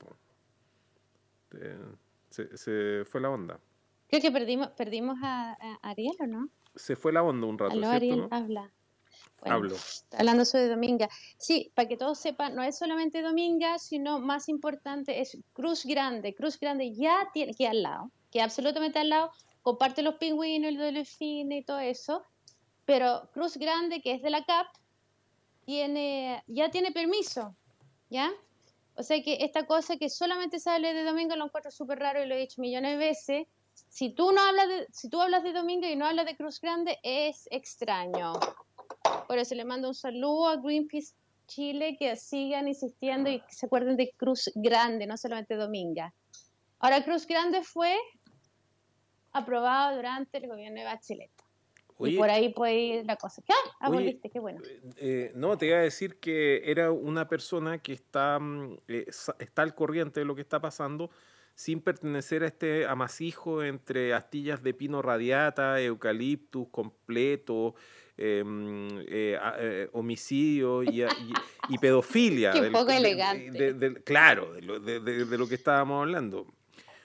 se, 2.31 3.05
fue 3.05 3.21
la 3.21 3.31
onda. 3.31 3.59
Creo 4.09 4.21
que 4.21 4.31
perdimos, 4.31 4.69
perdimos 4.69 5.17
a, 5.23 5.57
Ariel, 5.83 6.17
¿o 6.21 6.27
no? 6.27 6.49
Se 6.75 6.97
fue 6.97 7.13
la 7.13 7.23
onda 7.23 7.47
un 7.47 7.59
rato. 7.59 7.73
Aló, 7.73 7.89
Ariel, 7.89 8.29
habla. 8.31 8.71
Hablo. 9.45 9.77
Hablando 10.17 10.45
sobre 10.45 10.69
Dominga. 10.69 11.09
Sí, 11.39 11.71
para 11.75 11.89
que 11.89 11.97
todos 11.97 12.19
sepan, 12.19 12.55
no 12.55 12.63
es 12.63 12.79
solamente 12.79 13.23
Dominga, 13.23 13.79
sino 13.79 14.19
más 14.19 14.49
importante 14.49 15.21
es 15.21 15.37
Cruz 15.53 15.85
Grande. 15.85 16.35
Cruz 16.35 16.59
Grande 16.59 16.95
ya 16.95 17.29
tiene, 17.33 17.55
que 17.55 17.69
al 17.69 17.83
lado, 17.83 18.11
que 18.31 18.41
absolutamente 18.41 18.99
al 18.99 19.11
lado, 19.11 19.31
comparte 19.63 20.03
los 20.03 20.15
pingüinos, 20.15 20.69
el 20.69 20.79
delfín 20.79 21.53
y 21.53 21.63
todo 21.63 21.79
eso, 21.79 22.23
pero 22.85 23.29
Cruz 23.33 23.57
Grande, 23.57 24.01
que 24.01 24.13
es 24.13 24.23
de 24.23 24.31
la 24.31 24.45
CAP, 24.45 24.67
tiene, 25.65 26.43
ya 26.47 26.71
tiene 26.71 26.93
permiso, 26.93 27.55
¿ya? 28.11 28.31
O 28.97 29.03
sea 29.03 29.23
que 29.23 29.39
esta 29.41 29.67
cosa 29.67 29.97
que 29.97 30.09
solamente 30.09 30.61
sale 30.61 30.95
de 30.95 31.03
Dominga 31.03 31.37
lo 31.37 31.47
encuentro 31.47 31.71
súper 31.71 31.99
raro 31.99 32.23
y 32.23 32.27
lo 32.27 32.35
he 32.35 32.41
dicho 32.41 32.61
millones 32.61 32.93
de 32.93 32.97
veces. 32.97 33.47
Si 33.89 34.11
tú, 34.11 34.31
no 34.33 34.41
hablas 34.41 34.69
de, 34.69 34.87
si 34.93 35.09
tú 35.09 35.21
hablas 35.21 35.43
de 35.43 35.53
Dominga 35.53 35.91
y 35.91 35.97
no 35.97 36.07
hablas 36.07 36.27
de 36.27 36.37
Cruz 36.37 36.61
Grande, 36.61 36.99
es 37.03 37.49
extraño. 37.51 38.35
Por 39.27 39.39
eso 39.39 39.55
le 39.55 39.65
mando 39.65 39.89
un 39.89 39.95
saludo 39.95 40.49
a 40.49 40.57
Greenpeace 40.57 41.15
Chile, 41.47 41.97
que 41.99 42.17
sigan 42.17 42.69
insistiendo 42.69 43.31
y 43.31 43.43
se 43.49 43.67
acuerden 43.67 43.97
de 43.97 44.13
Cruz 44.17 44.51
Grande, 44.55 45.07
no 45.07 45.17
solamente 45.17 45.57
Dominga. 45.57 46.15
Ahora, 46.79 47.05
Cruz 47.05 47.27
Grande 47.27 47.63
fue 47.63 47.97
aprobado 49.33 49.97
durante 49.97 50.39
el 50.39 50.49
gobierno 50.49 50.81
de 50.81 50.87
Bachelet. 50.87 51.31
y 52.01 52.17
por 52.17 52.31
ahí 52.31 52.53
puede 52.53 52.75
ir 52.75 53.07
la 53.07 53.17
cosa. 53.17 53.43
¿Qué? 53.47 53.53
Ah, 53.81 53.91
qué 54.33 54.41
bueno. 54.41 54.61
Eh, 54.65 54.81
eh, 54.97 55.33
no, 55.35 55.57
te 55.59 55.67
iba 55.67 55.79
a 55.79 55.81
decir 55.81 56.19
que 56.19 56.63
era 56.71 56.91
una 56.91 57.29
persona 57.29 57.79
que 57.79 57.93
está, 57.93 58.39
mm, 58.39 58.79
eh, 58.89 59.07
está 59.39 59.63
al 59.63 59.75
corriente 59.75 60.21
de 60.21 60.27
lo 60.27 60.35
que 60.35 60.41
está 60.41 60.61
pasando 60.61 61.11
sin 61.55 61.81
pertenecer 61.81 62.43
a 62.43 62.49
este 62.49 62.87
amasijo 62.87 63.63
entre 63.63 64.13
astillas 64.13 64.63
de 64.63 64.75
pino 64.75 65.03
radiata, 65.03 65.81
eucaliptus 65.81 66.69
completo, 66.69 67.77
em, 68.17 69.01
eh, 69.09 69.39
eh, 69.59 69.89
homicidio 69.93 70.83
y, 70.83 71.05
pedofilia. 71.81 72.53
Qué 72.53 72.71
poco 72.71 72.91
elegante. 72.91 74.03
claro, 74.05 74.55
de 74.55 75.39
lo, 75.39 75.49
que 75.49 75.55
estábamos 75.55 76.03
hablando. 76.03 76.47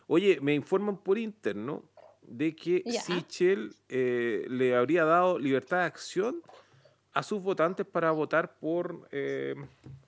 Oye, 0.07 0.39
me 0.41 0.53
informan 0.53 0.97
por 0.97 1.17
interno 1.17 1.83
de 2.21 2.55
que 2.55 2.83
Sichel 3.03 3.75
eh, 3.89 4.45
le 4.49 4.75
habría 4.75 5.03
dado 5.03 5.39
libertad 5.39 5.79
de 5.79 5.85
acción 5.85 6.41
a 7.13 7.23
sus 7.23 7.41
votantes 7.41 7.85
para 7.85 8.11
votar 8.11 8.57
por, 8.59 9.09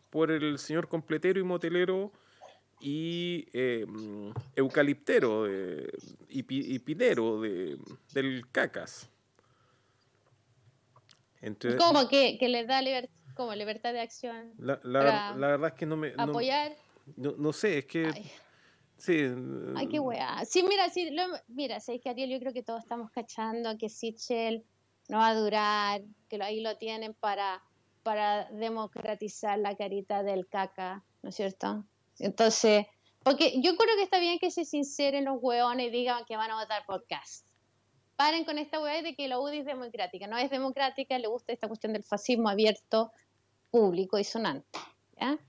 por 0.09 0.31
el 0.31 0.59
señor 0.59 0.87
completero 0.87 1.39
y 1.39 1.43
motelero 1.43 2.11
y 2.81 3.47
eh, 3.53 3.85
eucaliptero 4.55 5.45
y, 6.27 6.79
pinero 6.79 7.41
de, 7.41 7.77
del 8.13 8.45
cacas. 8.51 9.09
¿Cómo 11.77 12.07
que, 12.07 12.37
que 12.37 12.47
le 12.47 12.65
da 12.65 12.81
como 13.35 13.55
libertad 13.55 13.93
de 13.93 14.01
acción? 14.01 14.53
La, 14.57 14.79
la, 14.83 15.33
verdad 15.35 15.69
es 15.69 15.73
que 15.73 15.85
no 15.85 15.97
me... 15.97 16.13
Apoyar. 16.17 16.75
No, 17.15 17.33
no, 17.37 17.51
sé, 17.51 17.79
es 17.79 17.85
que... 17.85 18.11
Sí. 18.97 19.25
Ay, 19.75 19.87
qué 19.87 19.99
weá. 19.99 20.45
Sí, 20.45 20.61
mira, 20.61 20.87
sí, 20.89 21.09
lo, 21.09 21.23
mira, 21.47 21.79
que 21.79 22.09
Ariel, 22.09 22.29
yo 22.29 22.39
creo 22.39 22.53
que 22.53 22.61
todos 22.61 22.83
estamos 22.83 23.09
cachando 23.09 23.75
que 23.77 23.89
Sichel 23.89 24.63
no 25.09 25.17
va 25.17 25.29
a 25.29 25.35
durar, 25.35 26.01
que 26.29 26.37
lo, 26.37 26.45
ahí 26.45 26.61
lo 26.61 26.77
tienen 26.77 27.15
para, 27.15 27.63
para 28.03 28.49
democratizar 28.51 29.57
la 29.57 29.75
carita 29.75 30.21
del 30.21 30.47
caca, 30.47 31.03
¿no 31.23 31.29
es 31.29 31.35
cierto? 31.35 31.83
Entonces, 32.19 32.85
porque 33.23 33.59
yo 33.61 33.75
creo 33.75 33.95
que 33.95 34.03
está 34.03 34.19
bien 34.19 34.37
que 34.37 34.51
se 34.51 34.65
sinceren 34.65 35.25
los 35.25 35.37
hueones 35.41 35.87
y 35.87 35.89
digan 35.89 36.23
que 36.25 36.37
van 36.37 36.51
a 36.51 36.61
votar 36.61 36.85
por 36.85 37.05
Cast. 37.07 37.45
Paren 38.21 38.45
con 38.45 38.59
esta 38.59 38.79
hueá 38.79 39.01
de 39.01 39.15
que 39.15 39.27
la 39.27 39.39
UDI 39.39 39.61
es 39.61 39.65
democrática. 39.65 40.27
No 40.27 40.37
es 40.37 40.51
democrática, 40.51 41.17
le 41.17 41.27
gusta 41.27 41.53
esta 41.53 41.67
cuestión 41.67 41.93
del 41.93 42.03
fascismo 42.03 42.49
abierto, 42.49 43.11
público 43.71 44.19
y 44.19 44.23
sonante. 44.23 44.77
¿ya? 45.19 45.39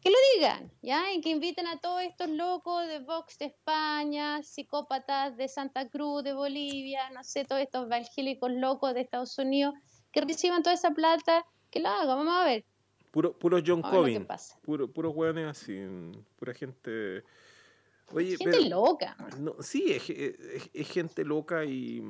Que 0.00 0.08
lo 0.08 0.16
digan, 0.34 0.72
¿ya? 0.80 1.12
Y 1.12 1.20
que 1.20 1.28
inviten 1.28 1.66
a 1.66 1.80
todos 1.80 2.00
estos 2.00 2.30
locos 2.30 2.86
de 2.86 3.00
Vox 3.00 3.36
de 3.36 3.44
España, 3.44 4.42
psicópatas 4.42 5.36
de 5.36 5.48
Santa 5.48 5.90
Cruz, 5.90 6.24
de 6.24 6.32
Bolivia, 6.32 7.10
no 7.10 7.22
sé, 7.22 7.44
todos 7.44 7.60
estos 7.60 7.84
evangélicos 7.84 8.50
locos 8.52 8.94
de 8.94 9.02
Estados 9.02 9.36
Unidos, 9.36 9.74
que 10.10 10.22
reciban 10.22 10.62
toda 10.62 10.72
esa 10.72 10.92
plata, 10.92 11.44
que 11.70 11.80
lo 11.80 11.90
hagan. 11.90 12.06
Vamos 12.06 12.34
a 12.34 12.44
ver. 12.46 12.64
Puro, 13.10 13.38
puro 13.38 13.58
John 13.62 13.82
Cobin. 13.82 14.26
Puro, 14.62 14.90
puro 14.90 15.10
hueones 15.10 15.46
así. 15.46 15.78
Pura 16.36 16.54
gente. 16.54 17.22
Oye, 18.12 18.36
gente 18.36 18.68
loca. 18.68 19.16
No, 19.38 19.56
sí, 19.60 19.92
es, 19.92 20.08
es, 20.72 20.88
gente 20.88 21.24
loca 21.24 21.64
y, 21.64 22.02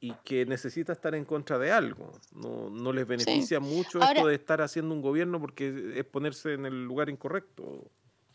y, 0.00 0.12
que 0.24 0.46
necesita 0.46 0.92
estar 0.92 1.14
en 1.14 1.24
contra 1.24 1.58
de 1.58 1.72
algo. 1.72 2.12
No, 2.32 2.70
no 2.70 2.92
les 2.92 3.06
beneficia 3.06 3.58
mucho 3.60 4.00
esto 4.00 4.26
de 4.26 4.34
estar 4.34 4.60
haciendo 4.60 4.94
un 4.94 5.02
gobierno 5.02 5.40
porque 5.40 5.94
es 5.96 6.04
ponerse 6.04 6.52
en 6.52 6.66
el 6.66 6.84
lugar 6.84 7.08
incorrecto 7.08 7.90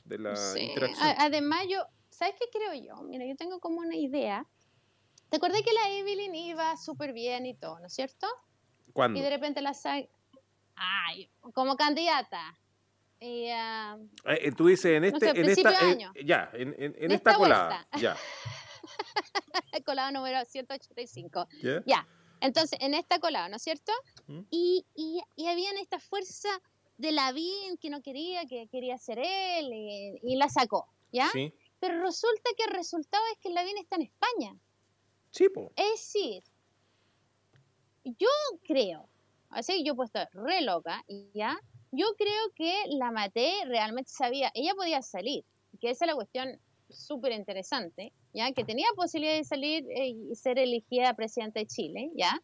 de 0.06 0.18
la 0.18 0.34
interacción. 0.60 1.16
Además, 1.18 1.66
yo, 1.70 1.84
¿sabes 2.10 2.36
qué 2.40 2.46
creo 2.52 2.74
yo? 2.74 3.02
Mira, 3.04 3.26
yo 3.26 3.36
tengo 3.36 3.60
como 3.60 3.80
una 3.80 3.96
idea. 3.96 4.46
¿Te 5.30 5.38
acordás 5.38 5.62
que 5.62 5.72
la 5.72 5.98
Evelyn 5.98 6.36
iba 6.36 6.76
súper 6.76 7.14
bien 7.14 7.46
y 7.46 7.54
todo, 7.54 7.80
¿no 7.80 7.88
es 7.88 7.94
cierto? 7.94 8.28
¿Cuándo? 8.92 9.18
Y 9.18 9.22
de 9.22 9.30
repente 9.30 9.62
la 9.62 9.74
Ay, 10.76 11.30
como 11.54 11.78
candidata. 11.78 12.58
Y, 13.24 13.52
uh, 13.52 14.56
tú 14.58 14.66
dices 14.66 14.98
en 14.98 15.04
este, 15.04 15.30
en 15.30 15.48
esta, 15.48 15.72
ya, 16.26 16.50
en, 16.54 16.76
en, 16.78 17.12
esta, 17.12 17.36
colada, 17.36 17.88
ya. 17.96 18.18
colada 19.86 20.12
número 20.12 20.44
185. 20.44 21.48
Ya. 21.86 22.08
Entonces, 22.40 22.80
en 22.82 22.96
esta 22.96 23.20
colada, 23.20 23.48
¿no 23.48 23.58
es 23.58 23.62
cierto? 23.62 23.92
¿Mm? 24.26 24.42
Y, 24.50 24.88
y, 24.96 25.22
y 25.36 25.48
habían 25.48 25.78
esta 25.78 26.00
fuerza 26.00 26.50
de 26.98 27.12
Lavín 27.12 27.78
que 27.80 27.92
no 27.92 28.02
quería, 28.02 28.48
que 28.48 28.68
quería 28.68 28.98
ser 28.98 29.20
él, 29.20 29.70
y, 30.24 30.36
la 30.36 30.50
sacó, 30.50 30.88
¿ya? 31.12 31.30
Sí. 31.30 31.54
Pero 31.80 32.02
resulta 32.02 32.50
que 32.58 32.64
el 32.64 32.72
resultado 32.72 33.24
es 33.34 33.38
que 33.40 33.52
Lavín 33.52 33.78
está 33.78 33.98
en 33.98 34.02
España. 34.02 34.58
Sí, 35.30 35.48
po. 35.48 35.72
Es 35.76 35.92
decir, 35.92 36.44
yo 38.04 38.30
creo 38.64 39.08
así 39.52 39.74
que 39.74 39.84
yo 39.84 39.94
he 39.94 39.96
puesto 39.96 40.20
re 40.34 40.62
loca, 40.62 41.04
y 41.08 41.30
ya, 41.34 41.60
yo 41.92 42.06
creo 42.18 42.52
que 42.56 42.74
la 42.90 43.12
Mate 43.12 43.52
realmente 43.66 44.12
sabía, 44.12 44.52
ella 44.54 44.74
podía 44.76 45.02
salir, 45.02 45.44
que 45.80 45.90
esa 45.90 46.06
es 46.06 46.10
la 46.10 46.16
cuestión 46.16 46.60
súper 46.90 47.34
interesante, 47.34 48.14
ya, 48.34 48.52
que 48.54 48.64
tenía 48.64 48.88
posibilidad 48.96 49.36
de 49.36 49.44
salir 49.44 49.86
eh, 49.90 50.08
y 50.10 50.36
ser 50.36 50.60
elegida 50.60 51.14
presidenta 51.14 51.60
de 51.60 51.68
Chile, 51.68 52.12
ya, 52.16 52.42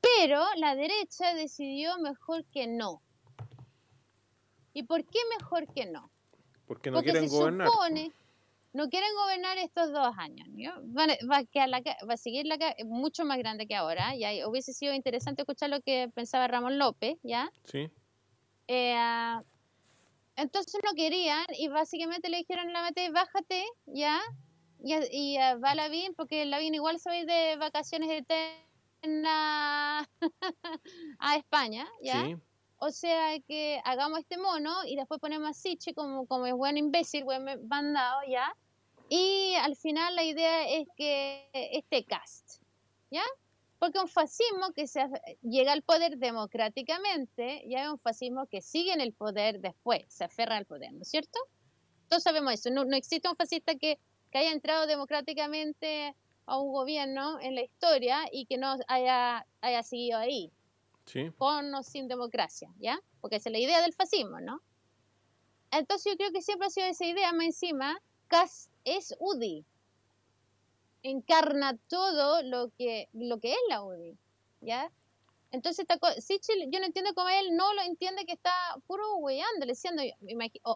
pero 0.00 0.42
la 0.56 0.74
derecha 0.74 1.34
decidió 1.34 1.98
mejor 1.98 2.44
que 2.46 2.66
no. 2.66 3.02
¿Y 4.72 4.82
por 4.82 5.04
qué 5.04 5.18
mejor 5.38 5.72
que 5.72 5.86
no? 5.86 6.10
Porque 6.66 6.90
no 6.90 7.02
quieren 7.02 7.28
gobernar. 7.28 7.68
Supone, 7.68 8.12
no 8.72 8.88
quieren 8.90 9.08
gobernar 9.16 9.56
estos 9.58 9.90
dos 9.92 10.14
años. 10.18 10.46
Va, 10.48 11.06
va, 11.30 12.12
a 12.12 12.16
seguir 12.16 12.46
la, 12.46 12.58
mucho 12.84 13.24
más 13.24 13.38
grande 13.38 13.66
que 13.66 13.74
ahora. 13.74 14.14
Ya 14.16 14.46
hubiese 14.46 14.74
sido 14.74 14.92
interesante 14.92 15.42
escuchar 15.42 15.70
lo 15.70 15.80
que 15.80 16.10
pensaba 16.14 16.46
Ramón 16.46 16.78
López, 16.78 17.18
¿ya? 17.22 17.50
Sí. 17.64 17.90
Eh, 18.68 18.96
entonces 20.36 20.80
no 20.84 20.92
querían 20.94 21.46
y 21.58 21.68
básicamente 21.68 22.28
le 22.28 22.38
dijeron 22.38 22.68
a 22.68 22.72
la 22.72 22.82
mete, 22.82 23.10
bájate, 23.10 23.64
¿ya? 23.86 24.20
Y, 24.82 24.94
y 25.10 25.38
uh, 25.38 25.60
va 25.60 25.74
Lavín, 25.74 26.14
porque 26.14 26.44
Lavín 26.44 26.74
igual 26.74 27.00
se 27.00 27.08
va 27.08 27.14
a 27.14 27.18
ir 27.18 27.26
de 27.26 27.56
vacaciones 27.56 28.10
eternas 28.10 30.06
a 31.18 31.36
España, 31.36 31.86
¿ya? 32.02 32.24
Sí. 32.24 32.36
O 32.78 32.90
sea 32.90 33.38
que 33.48 33.80
hagamos 33.84 34.18
este 34.20 34.36
mono 34.36 34.84
y 34.86 34.96
después 34.96 35.18
ponemos 35.18 35.48
a 35.48 35.54
Siche 35.54 35.94
como, 35.94 36.26
como 36.26 36.44
es 36.44 36.52
buen 36.52 36.76
imbécil, 36.76 37.24
buen 37.24 37.46
bandado, 37.66 38.20
¿ya? 38.28 38.54
Y 39.08 39.54
al 39.54 39.76
final 39.76 40.14
la 40.14 40.24
idea 40.24 40.68
es 40.68 40.86
que 40.96 41.48
este 41.54 42.04
cast, 42.04 42.60
¿ya? 43.10 43.22
Porque 43.78 43.98
un 43.98 44.08
fascismo 44.08 44.72
que 44.74 44.86
se 44.86 45.06
llega 45.42 45.72
al 45.72 45.82
poder 45.82 46.16
democráticamente, 46.18 47.62
ya 47.68 47.84
es 47.84 47.88
un 47.90 47.98
fascismo 47.98 48.46
que 48.46 48.62
sigue 48.62 48.92
en 48.92 49.00
el 49.00 49.12
poder 49.12 49.60
después, 49.60 50.04
se 50.08 50.24
aferra 50.24 50.56
al 50.56 50.64
poder, 50.64 50.92
¿no 50.92 51.02
es 51.02 51.08
cierto? 51.08 51.38
Todos 52.08 52.22
sabemos 52.22 52.54
eso, 52.54 52.70
no, 52.70 52.82
existe 52.96 53.28
un 53.28 53.36
fascista 53.36 53.74
que, 53.74 53.98
que, 54.30 54.38
haya 54.38 54.52
entrado 54.52 54.86
democráticamente 54.86 56.14
a 56.46 56.58
un 56.58 56.72
gobierno 56.72 57.38
en 57.40 57.54
la 57.54 57.62
historia 57.62 58.20
y 58.32 58.46
que 58.46 58.56
no 58.56 58.76
haya, 58.88 59.46
haya 59.60 59.82
seguido 59.82 60.18
ahí, 60.18 60.50
sí. 61.04 61.30
con 61.36 61.74
o 61.74 61.82
sin 61.82 62.08
democracia, 62.08 62.72
¿ya? 62.78 62.98
Porque 63.20 63.36
esa 63.36 63.50
es 63.50 63.52
la 63.52 63.58
idea 63.58 63.82
del 63.82 63.92
fascismo, 63.92 64.40
¿no? 64.40 64.62
Entonces 65.70 66.12
yo 66.12 66.16
creo 66.16 66.32
que 66.32 66.42
siempre 66.42 66.68
ha 66.68 66.70
sido 66.70 66.86
esa 66.86 67.04
idea, 67.04 67.32
más 67.32 67.46
encima, 67.46 68.00
Cast 68.28 68.70
es 68.84 69.14
UDI. 69.18 69.64
Encarna 71.02 71.76
todo 71.88 72.42
lo 72.42 72.70
que, 72.76 73.08
lo 73.12 73.38
que 73.38 73.52
es 73.52 73.58
la 73.68 73.82
UDI. 73.82 74.16
¿Ya? 74.60 74.90
Entonces, 75.52 75.86
Sichel, 76.18 76.70
yo 76.70 76.80
no 76.80 76.86
entiendo 76.86 77.14
cómo 77.14 77.28
él 77.28 77.56
no 77.56 77.72
lo 77.74 77.82
entiende 77.82 78.26
que 78.26 78.32
está 78.32 78.52
puro 78.86 79.16
weyando, 79.16 79.64
diciendo, 79.64 80.02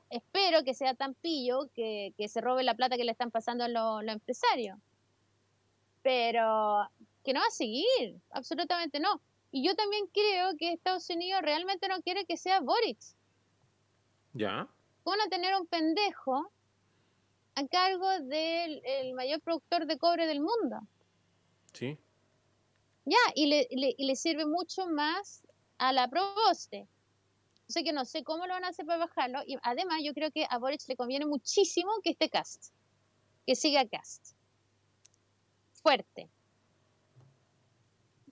espero 0.09 0.65
que 0.65 0.75
sea 0.75 0.95
tan 0.95 1.15
pillo 1.15 1.69
que, 1.75 2.15
se 2.29 2.41
robe 2.41 2.63
la 2.63 2.75
plata 2.75 2.97
que 2.97 3.05
le 3.05 3.13
están 3.13 3.31
pasando 3.31 3.65
a 3.65 3.69
los, 3.69 4.03
empresarios. 4.07 4.79
Pero 6.03 6.89
que 7.25 7.35
no 7.35 7.41
va 7.41 7.47
a 7.47 7.51
seguir, 7.51 8.21
absolutamente 8.31 9.01
no. 9.01 9.21
Y 9.51 9.67
yo 9.67 9.75
también 9.75 10.07
creo 10.07 10.57
que 10.57 10.73
Estados 10.73 11.11
Unidos 11.11 11.43
realmente 11.43 11.89
no 11.89 12.01
quiere 12.01 12.25
que 12.25 12.37
sea 12.37 12.61
Boric. 12.61 12.99
¿Ya? 14.33 14.69
Van 15.05 15.21
a 15.21 15.29
tener 15.29 15.55
un 15.61 15.67
pendejo 15.67 16.51
a 17.55 17.67
cargo 17.67 18.09
del 18.21 19.15
mayor 19.15 19.41
productor 19.41 19.87
de 19.87 19.99
cobre 19.99 20.27
del 20.27 20.41
mundo. 20.41 20.81
Sí. 21.73 21.99
Ya, 23.05 23.19
y 23.35 23.47
le, 23.47 23.67
y 23.71 24.07
le 24.07 24.17
sirve 24.17 24.47
mucho 24.47 24.87
más 24.89 25.43
a 25.79 25.93
la 25.93 26.09
Proboste. 26.09 26.87
O 27.71 27.73
sea 27.73 27.85
que 27.85 27.93
no 27.93 28.05
sé 28.05 28.25
cómo 28.25 28.49
lo 28.49 28.53
van 28.53 28.65
a 28.65 28.69
hacer 28.69 28.85
para 28.85 29.07
bajarlo. 29.07 29.41
Y 29.47 29.57
además 29.63 30.01
yo 30.03 30.13
creo 30.13 30.33
que 30.33 30.45
a 30.51 30.59
Boric 30.59 30.81
le 30.89 30.97
conviene 30.97 31.25
muchísimo 31.25 31.93
que 32.03 32.11
esté 32.11 32.29
cast. 32.29 32.73
Que 33.47 33.55
siga 33.55 33.87
cast. 33.87 34.35
Fuerte. 35.81 36.29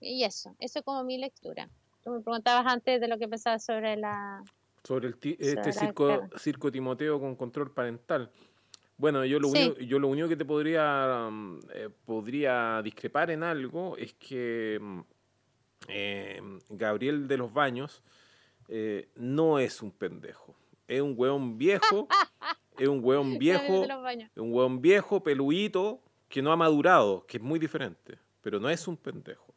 Y 0.01 0.25
eso, 0.25 0.55
eso 0.59 0.79
es 0.79 0.85
como 0.85 1.05
mi 1.05 1.17
lectura. 1.17 1.69
Tú 2.03 2.11
me 2.11 2.19
preguntabas 2.19 2.65
antes 2.71 2.99
de 2.99 3.07
lo 3.07 3.17
que 3.17 3.29
pensabas 3.29 3.63
sobre 3.63 3.95
la... 3.95 4.43
Sobre 4.83 5.07
el 5.07 5.17
este 5.39 5.71
circo, 5.71 6.29
circo 6.37 6.69
Timoteo 6.69 7.19
con 7.21 7.37
control 7.37 7.73
parental. 7.73 8.31
Bueno, 8.99 9.23
yo 9.23 9.39
lo, 9.39 9.47
único, 9.47 9.79
yo 9.79 9.97
lo 9.97 10.09
único 10.09 10.27
que 10.27 10.35
te 10.35 10.43
podría, 10.43 11.29
mm, 11.31 11.59
eh, 11.73 11.89
podría 12.05 12.81
discrepar 12.83 13.31
en 13.31 13.43
algo 13.43 13.95
es 13.95 14.13
que 14.13 14.77
mm, 14.79 14.99
eh, 15.87 16.41
Gabriel 16.69 17.25
de 17.25 17.37
los 17.37 17.53
Baños 17.53 18.03
eh, 18.67 19.07
no 19.15 19.57
es 19.57 19.81
un 19.81 19.91
pendejo. 19.91 20.53
Es 20.85 21.01
un 21.01 21.13
hueón 21.15 21.57
viejo, 21.57 22.09
es 22.77 22.89
un 22.89 22.99
hueón 23.01 23.37
viejo, 23.37 23.85
un 24.35 24.53
hueón 24.53 24.81
viejo, 24.81 25.23
peluito, 25.23 26.01
que 26.27 26.41
no 26.41 26.51
ha 26.51 26.57
madurado, 26.57 27.25
que 27.25 27.37
es 27.37 27.43
muy 27.43 27.57
diferente, 27.57 28.19
pero 28.41 28.59
no 28.59 28.69
es 28.69 28.85
un 28.85 28.97
pendejo. 28.97 29.55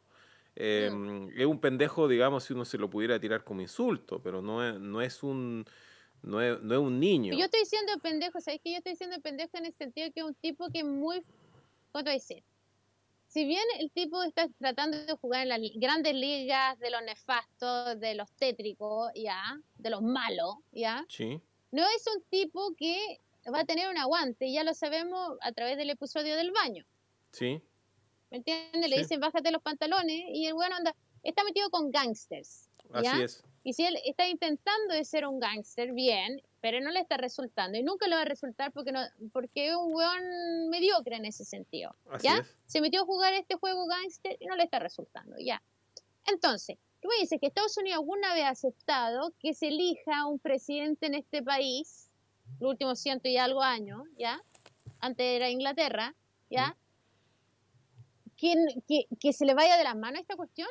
Em, 0.55 1.29
es 1.35 1.45
un 1.45 1.59
pendejo, 1.59 2.07
digamos, 2.07 2.45
si 2.45 2.53
uno 2.53 2.63
se 2.63 2.77
lo 2.77 2.89
pudiera 2.89 3.19
tirar 3.19 3.43
como 3.43 3.59
insulto, 3.59 4.21
pero 4.23 4.41
no 4.41 4.65
es, 4.65 4.79
no 4.79 5.01
es 5.01 5.21
un 5.21 5.65
no 6.23 6.41
es, 6.41 6.61
no 6.61 6.73
es 6.73 6.79
un 6.79 6.99
niño. 6.99 7.37
Yo 7.37 7.45
estoy 7.45 7.59
diciendo 7.59 7.93
pendejo, 8.01 8.39
¿sabes 8.39 8.61
que 8.63 8.71
Yo 8.71 8.77
estoy 8.77 8.93
diciendo 8.93 9.19
pendejo 9.21 9.57
en 9.57 9.65
el 9.65 9.73
sentido 9.73 10.09
que 10.13 10.21
es 10.21 10.25
un 10.25 10.35
tipo 10.35 10.69
que 10.69 10.79
es 10.79 10.85
muy, 10.85 11.21
¿cómo 11.91 12.03
te 12.03 12.09
voy 12.09 12.11
a 12.11 12.13
decir? 12.13 12.43
Si 13.27 13.45
bien 13.45 13.63
el 13.79 13.91
tipo 13.91 14.23
está 14.23 14.47
tratando 14.59 14.97
de 15.05 15.13
jugar 15.13 15.41
en 15.41 15.49
las 15.49 15.59
grandes 15.75 16.13
ligas 16.13 16.79
de 16.79 16.91
los 16.91 17.01
nefastos, 17.03 17.99
de 17.99 18.15
los 18.15 18.31
tétricos, 18.33 19.11
ya, 19.15 19.59
de 19.77 19.89
los 19.89 20.01
malos, 20.01 20.57
ya, 20.71 21.05
sí. 21.09 21.41
no 21.71 21.83
es 21.83 22.05
un 22.15 22.21
tipo 22.29 22.73
que 22.77 23.19
va 23.51 23.61
a 23.61 23.65
tener 23.65 23.89
un 23.89 23.97
aguante, 23.97 24.51
ya 24.51 24.63
lo 24.63 24.73
sabemos 24.73 25.37
a 25.41 25.51
través 25.51 25.77
del 25.77 25.89
episodio 25.89 26.35
del 26.35 26.51
baño. 26.51 26.85
Sí. 27.31 27.61
¿Me 28.29 28.37
entiendes? 28.37 28.89
Le 28.89 28.97
dicen 28.99 29.19
bájate 29.19 29.51
los 29.51 29.61
pantalones 29.61 30.21
y 30.29 30.45
el 30.45 30.53
bueno 30.53 30.75
anda, 30.75 30.95
está 31.23 31.43
metido 31.43 31.69
con 31.69 31.91
gangsters. 31.91 32.69
Así 32.93 33.21
es. 33.21 33.43
Y 33.63 33.73
si 33.73 33.85
él 33.85 33.97
está 34.05 34.27
intentando 34.27 34.93
de 34.93 35.05
ser 35.05 35.25
un 35.25 35.39
gángster, 35.39 35.93
bien, 35.93 36.41
pero 36.59 36.81
no 36.81 36.91
le 36.91 36.99
está 36.99 37.15
resultando. 37.15 37.77
Y 37.77 37.83
nunca 37.83 38.07
le 38.07 38.15
va 38.15 38.21
a 38.21 38.25
resultar 38.25 38.73
porque 38.73 38.91
no 38.91 38.99
porque 39.31 39.69
es 39.69 39.75
un 39.75 39.93
weón 39.93 40.69
mediocre 40.69 41.15
en 41.15 41.25
ese 41.25 41.45
sentido. 41.45 41.95
¿Ya? 42.21 42.45
Se 42.65 42.81
metió 42.81 43.01
a 43.01 43.05
jugar 43.05 43.33
este 43.33 43.55
juego 43.55 43.85
gángster 43.87 44.37
y 44.39 44.47
no 44.47 44.55
le 44.57 44.63
está 44.63 44.79
resultando. 44.79 45.37
Ya. 45.39 45.63
Entonces, 46.25 46.77
tú 47.01 47.07
me 47.07 47.15
dices 47.21 47.39
que 47.39 47.47
Estados 47.47 47.77
Unidos 47.77 47.99
alguna 47.99 48.33
vez 48.33 48.43
ha 48.43 48.49
aceptado 48.49 49.33
que 49.39 49.53
se 49.53 49.69
elija 49.69 50.25
un 50.25 50.39
presidente 50.39 51.05
en 51.05 51.15
este 51.15 51.41
país, 51.41 52.09
los 52.59 52.71
últimos 52.71 52.99
ciento 52.99 53.29
y 53.29 53.37
algo 53.37 53.61
años, 53.61 54.03
¿ya? 54.17 54.41
Antes 54.99 55.25
era 55.25 55.49
Inglaterra, 55.49 56.15
¿ya? 56.49 56.77
¿Que, 58.35 58.55
que, 58.87 59.07
que 59.21 59.31
se 59.31 59.45
le 59.45 59.53
vaya 59.53 59.77
de 59.77 59.85
las 59.85 59.95
manos 59.95 60.21
esta 60.21 60.35
cuestión? 60.35 60.67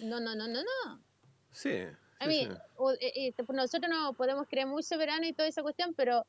No, 0.00 0.20
no, 0.20 0.36
no, 0.36 0.46
no, 0.46 0.62
no. 0.62 1.02
Sí, 1.52 1.84
a 2.22 2.26
mí, 2.28 2.48
eh, 3.00 3.32
eh, 3.36 3.44
nosotros 3.52 3.90
no 3.90 4.12
podemos 4.14 4.46
creer 4.48 4.66
muy 4.66 4.82
soberano 4.82 5.26
y 5.26 5.32
toda 5.32 5.48
esa 5.48 5.62
cuestión, 5.62 5.94
pero, 5.94 6.24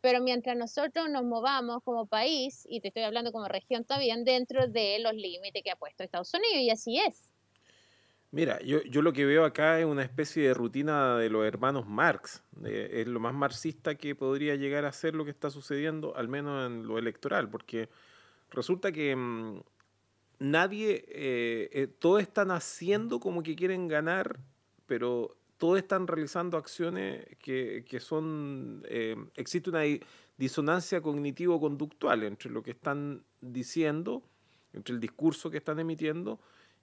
pero 0.00 0.20
mientras 0.20 0.56
nosotros 0.56 1.08
nos 1.08 1.24
movamos 1.24 1.82
como 1.84 2.06
país, 2.06 2.66
y 2.68 2.80
te 2.80 2.88
estoy 2.88 3.04
hablando 3.04 3.32
como 3.32 3.46
región 3.46 3.84
también, 3.84 4.24
dentro 4.24 4.66
de 4.66 4.98
los 4.98 5.14
límites 5.14 5.62
que 5.62 5.70
ha 5.70 5.76
puesto 5.76 6.02
Estados 6.02 6.32
Unidos, 6.34 6.58
y 6.58 6.70
así 6.70 6.98
es. 6.98 7.30
Mira, 8.32 8.60
yo, 8.62 8.82
yo 8.82 9.02
lo 9.02 9.12
que 9.12 9.24
veo 9.24 9.44
acá 9.44 9.78
es 9.78 9.86
una 9.86 10.02
especie 10.02 10.48
de 10.48 10.54
rutina 10.54 11.16
de 11.16 11.30
los 11.30 11.46
hermanos 11.46 11.86
Marx. 11.86 12.42
es 12.64 13.06
lo 13.06 13.20
más 13.20 13.32
marxista 13.32 13.94
que 13.94 14.14
podría 14.14 14.56
llegar 14.56 14.84
a 14.84 14.92
ser 14.92 15.14
lo 15.14 15.24
que 15.24 15.30
está 15.30 15.50
sucediendo, 15.50 16.16
al 16.16 16.28
menos 16.28 16.66
en 16.66 16.86
lo 16.86 16.98
electoral, 16.98 17.48
porque 17.48 17.88
resulta 18.50 18.90
que 18.90 19.14
mm, 19.14 19.60
nadie, 20.40 21.04
eh, 21.08 21.88
todos 22.00 22.20
están 22.20 22.50
haciendo 22.50 23.20
como 23.20 23.44
que 23.44 23.54
quieren 23.54 23.86
ganar 23.86 24.40
pero 24.86 25.36
todos 25.58 25.78
están 25.78 26.06
realizando 26.06 26.56
acciones 26.56 27.26
que, 27.38 27.84
que 27.88 28.00
son, 28.00 28.82
eh, 28.88 29.16
existe 29.34 29.70
una 29.70 29.82
disonancia 30.36 31.00
cognitivo-conductual 31.00 32.24
entre 32.24 32.50
lo 32.50 32.62
que 32.62 32.72
están 32.72 33.24
diciendo, 33.40 34.22
entre 34.72 34.94
el 34.94 35.00
discurso 35.00 35.50
que 35.50 35.58
están 35.58 35.78
emitiendo 35.78 36.40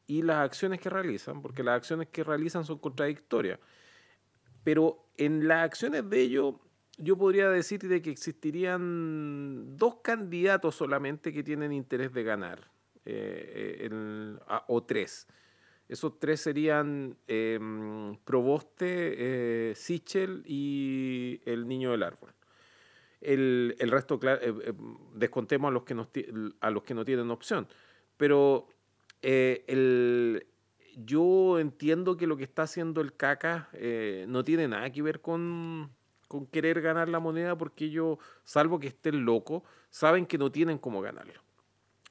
y 0.08 0.22
las 0.22 0.38
acciones 0.38 0.80
que 0.80 0.90
realizan, 0.90 1.42
porque 1.42 1.64
las 1.64 1.78
acciones 1.78 2.10
que 2.10 2.24
realizan 2.24 2.66
son 2.66 2.80
contradictorias. 2.80 3.60
Pero 4.64 5.06
en 5.18 5.48
las 5.48 5.64
acciones 5.64 6.10
de 6.10 6.22
ellos, 6.22 6.56
yo 6.98 7.18
podría 7.18 7.50
decir 7.50 7.80
de 7.82 8.02
que 8.02 8.10
existirían 8.10 9.78
dos 9.78 9.98
candidatos 10.04 10.76
solamente 10.76 11.32
que 11.34 11.44
tienen 11.44 11.72
interés 11.72 12.14
de 12.14 12.24
ganar, 12.24 12.72
eh, 13.06 13.90
eh, 13.92 14.38
o 14.68 14.84
tres. 14.84 15.28
Esos 15.94 16.18
tres 16.18 16.42
serían 16.42 17.16
em, 17.28 18.18
Proboste, 18.26 19.14
eh, 19.70 19.76
Sichel 19.76 20.42
y 20.44 21.40
el 21.46 21.68
Niño 21.68 21.92
del 21.92 22.02
Árbol. 22.02 22.34
El, 23.22 23.76
resto, 23.80 24.20
eh, 24.24 24.40
eh, 24.42 24.74
descontemos 25.14 25.70
a 25.70 25.72
los, 25.72 25.84
que 25.84 25.94
no 26.96 27.06
tienen 27.06 27.30
opción. 27.30 27.68
Pero 28.18 28.70
yo 30.96 31.60
entiendo 31.60 32.18
que 32.18 32.26
lo 32.26 32.38
que 32.38 32.44
está 32.44 32.64
haciendo 32.64 33.00
el 33.00 33.16
CACA 33.16 33.70
no 34.28 34.44
tiene 34.44 34.68
nada 34.68 34.92
que 34.92 35.04
ver 35.04 35.22
con, 35.22 35.92
con 36.28 36.48
querer 36.48 36.82
ganar 36.82 37.08
la 37.08 37.20
moneda 37.20 37.56
porque 37.56 37.86
ellos, 37.86 38.18
salvo 38.44 38.80
que 38.80 38.88
estén 38.88 39.26
locos, 39.26 39.62
saben 39.92 40.26
que 40.26 40.40
no 40.40 40.52
tienen 40.52 40.80
cómo 40.80 41.02
ganarlo 41.02 41.44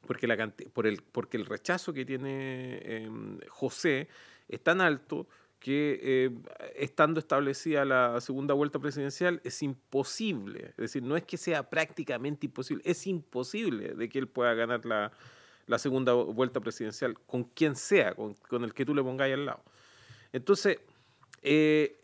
porque, 0.06 0.26
la, 0.26 0.52
por 0.72 0.86
el, 0.86 1.02
porque 1.02 1.36
el 1.36 1.46
rechazo 1.46 1.92
que 1.92 2.04
tiene 2.04 2.78
em, 2.82 3.38
José 3.48 4.08
es 4.48 4.60
tan 4.62 4.80
alto 4.80 5.26
que 5.62 6.00
eh, 6.02 6.30
estando 6.74 7.20
establecida 7.20 7.84
la 7.84 8.20
segunda 8.20 8.52
vuelta 8.52 8.80
presidencial 8.80 9.40
es 9.44 9.62
imposible, 9.62 10.70
es 10.70 10.76
decir, 10.76 11.04
no 11.04 11.16
es 11.16 11.22
que 11.22 11.36
sea 11.36 11.70
prácticamente 11.70 12.46
imposible, 12.46 12.82
es 12.84 13.06
imposible 13.06 13.94
de 13.94 14.08
que 14.08 14.18
él 14.18 14.26
pueda 14.26 14.54
ganar 14.54 14.84
la, 14.84 15.12
segunda 15.78 16.14
vuelta 16.14 16.60
presidencial 16.60 17.18
con 17.20 17.44
quien 17.44 17.76
sea, 17.76 18.14
con, 18.14 18.64
el 18.64 18.74
que 18.74 18.84
tú 18.84 18.94
le 18.94 19.02
pongáis 19.02 19.34
al 19.34 19.46
lado. 19.46 19.62
Entonces, 20.32 20.78
eh, 21.42 21.96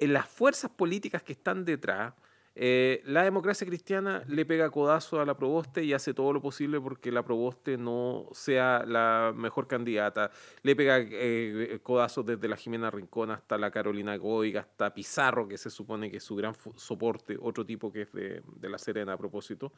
las 0.00 0.28
fuerzas 0.28 0.70
políticas 0.72 1.22
que 1.22 1.32
están 1.32 1.64
detrás, 1.64 2.14
eh, 2.56 3.02
la 3.04 3.24
democracia 3.24 3.66
cristiana 3.66 4.22
le 4.28 4.46
pega 4.46 4.70
codazo 4.70 5.20
a 5.20 5.26
la 5.26 5.36
Proboste 5.36 5.82
y 5.82 5.92
hace 5.92 6.14
todo 6.14 6.32
lo 6.32 6.40
posible 6.40 6.80
porque 6.80 7.10
la 7.10 7.24
Proboste 7.24 7.76
no 7.76 8.28
sea 8.32 8.84
la 8.86 9.32
mejor 9.34 9.66
candidata. 9.66 10.30
Le 10.62 10.76
pega 10.76 10.98
eh, 11.00 11.80
codazos 11.82 12.24
desde 12.24 12.46
la 12.46 12.56
Jimena 12.56 12.90
Rincón 12.90 13.32
hasta 13.32 13.58
la 13.58 13.72
Carolina 13.72 14.16
Goiga, 14.16 14.60
hasta 14.60 14.94
Pizarro, 14.94 15.48
que 15.48 15.58
se 15.58 15.68
supone 15.68 16.10
que 16.10 16.18
es 16.18 16.24
su 16.24 16.36
gran 16.36 16.54
soporte, 16.76 17.36
otro 17.40 17.66
tipo 17.66 17.92
que 17.92 18.02
es 18.02 18.12
de, 18.12 18.42
La 18.68 18.78
Serena 18.78 19.14
a 19.14 19.16
propósito. 19.16 19.72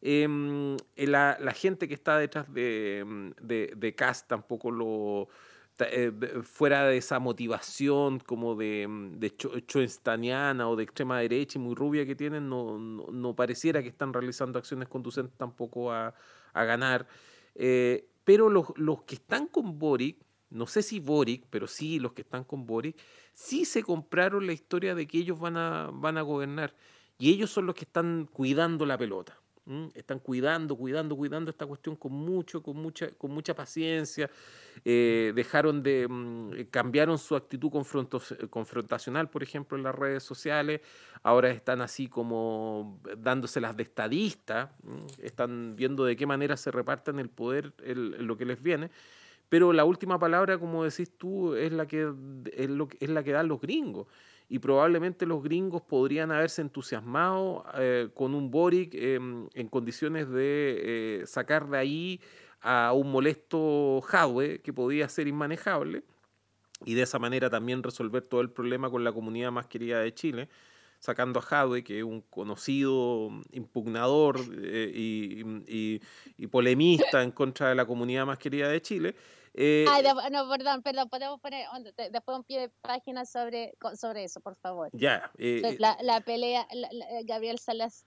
Em, 0.00 0.76
la, 0.96 1.36
gente 1.54 1.86
que 1.86 1.94
está 1.94 2.18
detrás 2.18 2.52
de, 2.52 3.32
de, 3.40 3.72
de 3.76 3.94
Cast 3.94 4.28
tampoco 4.28 4.70
lo 4.70 5.28
eh, 5.80 6.12
fuera 6.42 6.84
de 6.84 6.96
esa 6.96 7.18
motivación 7.18 8.18
como 8.20 8.54
de, 8.54 8.86
mm, 8.88 9.18
de 9.18 10.64
o 10.64 10.76
de 10.76 10.82
extrema 10.82 11.20
derecha 11.20 11.58
y 11.58 11.62
muy 11.62 11.74
rubia 11.74 12.06
que 12.06 12.14
tienen, 12.14 12.48
no, 12.48 12.78
no, 12.78 13.34
pareciera 13.36 13.82
que 13.82 13.88
están 13.88 14.12
realizando 14.12 14.58
acciones 14.58 14.88
conducentes 14.88 15.36
tampoco 15.36 15.92
a, 15.92 16.14
a 16.52 16.64
ganar. 16.64 17.06
Eh, 17.54 18.08
pero 18.24 18.48
los, 18.48 18.66
los, 18.76 19.02
que 19.04 19.14
están 19.14 19.46
con 19.46 19.78
Boric, 19.78 20.18
no 20.50 20.66
sé 20.66 20.82
si 20.82 21.00
Boric, 21.00 21.46
pero 21.50 21.66
sí 21.66 21.98
los 21.98 22.12
que 22.12 22.22
están 22.22 22.44
con 22.44 22.66
Boric, 22.66 22.96
sí 23.32 23.64
se 23.64 23.82
compraron 23.82 24.46
la 24.46 24.52
historia 24.52 24.94
de 24.94 25.06
que 25.06 25.18
ellos 25.18 25.38
van 25.38 25.56
a, 25.56 25.90
van 25.92 26.18
a 26.18 26.22
gobernar. 26.22 26.74
Y 27.18 27.30
ellos 27.30 27.50
son 27.50 27.66
los 27.66 27.74
que 27.74 27.84
están 27.84 28.28
cuidando 28.32 28.86
la 28.86 28.96
pelota. 28.98 29.38
Están 29.94 30.18
cuidando, 30.18 30.76
cuidando, 30.76 31.16
cuidando 31.16 31.50
esta 31.50 31.66
cuestión 31.66 31.96
con 31.96 32.12
mucho, 32.12 32.62
con 32.62 32.76
mucha, 32.76 33.10
con 33.12 33.30
mucha 33.30 33.54
paciencia. 33.54 34.30
Eh, 34.84 35.32
dejaron 35.34 35.82
de, 35.82 36.06
mm, 36.08 36.70
cambiaron 36.70 37.18
su 37.18 37.36
actitud 37.36 37.70
confrontacional, 38.50 39.28
por 39.28 39.42
ejemplo, 39.42 39.76
en 39.76 39.84
las 39.84 39.94
redes 39.94 40.22
sociales. 40.22 40.80
Ahora 41.22 41.50
están 41.50 41.82
así 41.82 42.08
como 42.08 43.00
dándoselas 43.18 43.76
de 43.76 43.82
estadista. 43.82 44.72
Están 45.22 45.76
viendo 45.76 46.04
de 46.04 46.16
qué 46.16 46.26
manera 46.26 46.56
se 46.56 46.70
reparten 46.70 47.18
el 47.18 47.28
poder, 47.28 47.74
lo 47.84 48.36
que 48.36 48.46
les 48.46 48.62
viene. 48.62 48.90
Pero 49.48 49.72
la 49.72 49.84
última 49.84 50.18
palabra, 50.18 50.58
como 50.58 50.84
decís 50.84 51.12
tú, 51.16 51.54
es 51.54 51.72
la 51.72 51.86
que, 51.86 52.12
es 52.52 53.10
la 53.10 53.22
que 53.22 53.32
dan 53.32 53.48
los 53.48 53.60
gringos 53.60 54.06
y 54.48 54.58
probablemente 54.58 55.26
los 55.26 55.42
gringos 55.42 55.82
podrían 55.82 56.30
haberse 56.30 56.62
entusiasmado 56.62 57.64
eh, 57.74 58.08
con 58.14 58.34
un 58.34 58.50
Boric 58.50 58.94
em, 58.94 59.48
en 59.54 59.68
condiciones 59.68 60.28
de 60.30 61.20
eh, 61.22 61.26
sacar 61.26 61.68
de 61.68 61.78
ahí 61.78 62.20
a 62.60 62.92
un 62.92 63.12
molesto 63.12 64.00
Jadwe 64.00 64.60
que 64.60 64.72
podía 64.72 65.08
ser 65.08 65.28
inmanejable 65.28 66.02
y 66.84 66.94
de 66.94 67.02
esa 67.02 67.18
manera 67.18 67.50
también 67.50 67.82
resolver 67.82 68.22
todo 68.22 68.40
el 68.40 68.50
problema 68.50 68.90
con 68.90 69.04
la 69.04 69.12
comunidad 69.12 69.52
más 69.52 69.66
querida 69.66 70.00
de 70.00 70.14
Chile, 70.14 70.48
sacando 70.98 71.38
a 71.38 71.42
Jadwe, 71.42 71.84
que 71.84 71.98
es 71.98 72.04
un 72.04 72.22
conocido 72.22 73.30
impugnador 73.52 74.40
eh, 74.62 74.90
y, 74.94 76.00
y, 76.36 76.46
polemista 76.48 77.22
en 77.22 77.30
contra 77.30 77.68
de 77.68 77.74
la 77.74 77.86
comunidad 77.86 78.26
más 78.26 78.38
querida 78.38 78.68
de 78.68 78.82
Chile, 78.82 79.14
eh, 79.60 79.84
no, 80.30 80.48
perdón, 80.48 80.82
perdón, 80.82 81.08
podemos 81.08 81.40
poner 81.40 81.66
después 82.12 82.38
un 82.38 82.44
pie 82.44 82.60
de 82.60 82.68
página 82.80 83.24
sobre, 83.24 83.74
sobre 83.96 84.22
eso, 84.22 84.40
por 84.40 84.54
favor. 84.54 84.88
Ya. 84.92 85.32
Eh, 85.36 85.76
la, 85.78 86.20
pelea, 86.20 86.64
Gabriel 87.24 87.58
Salas. 87.58 88.04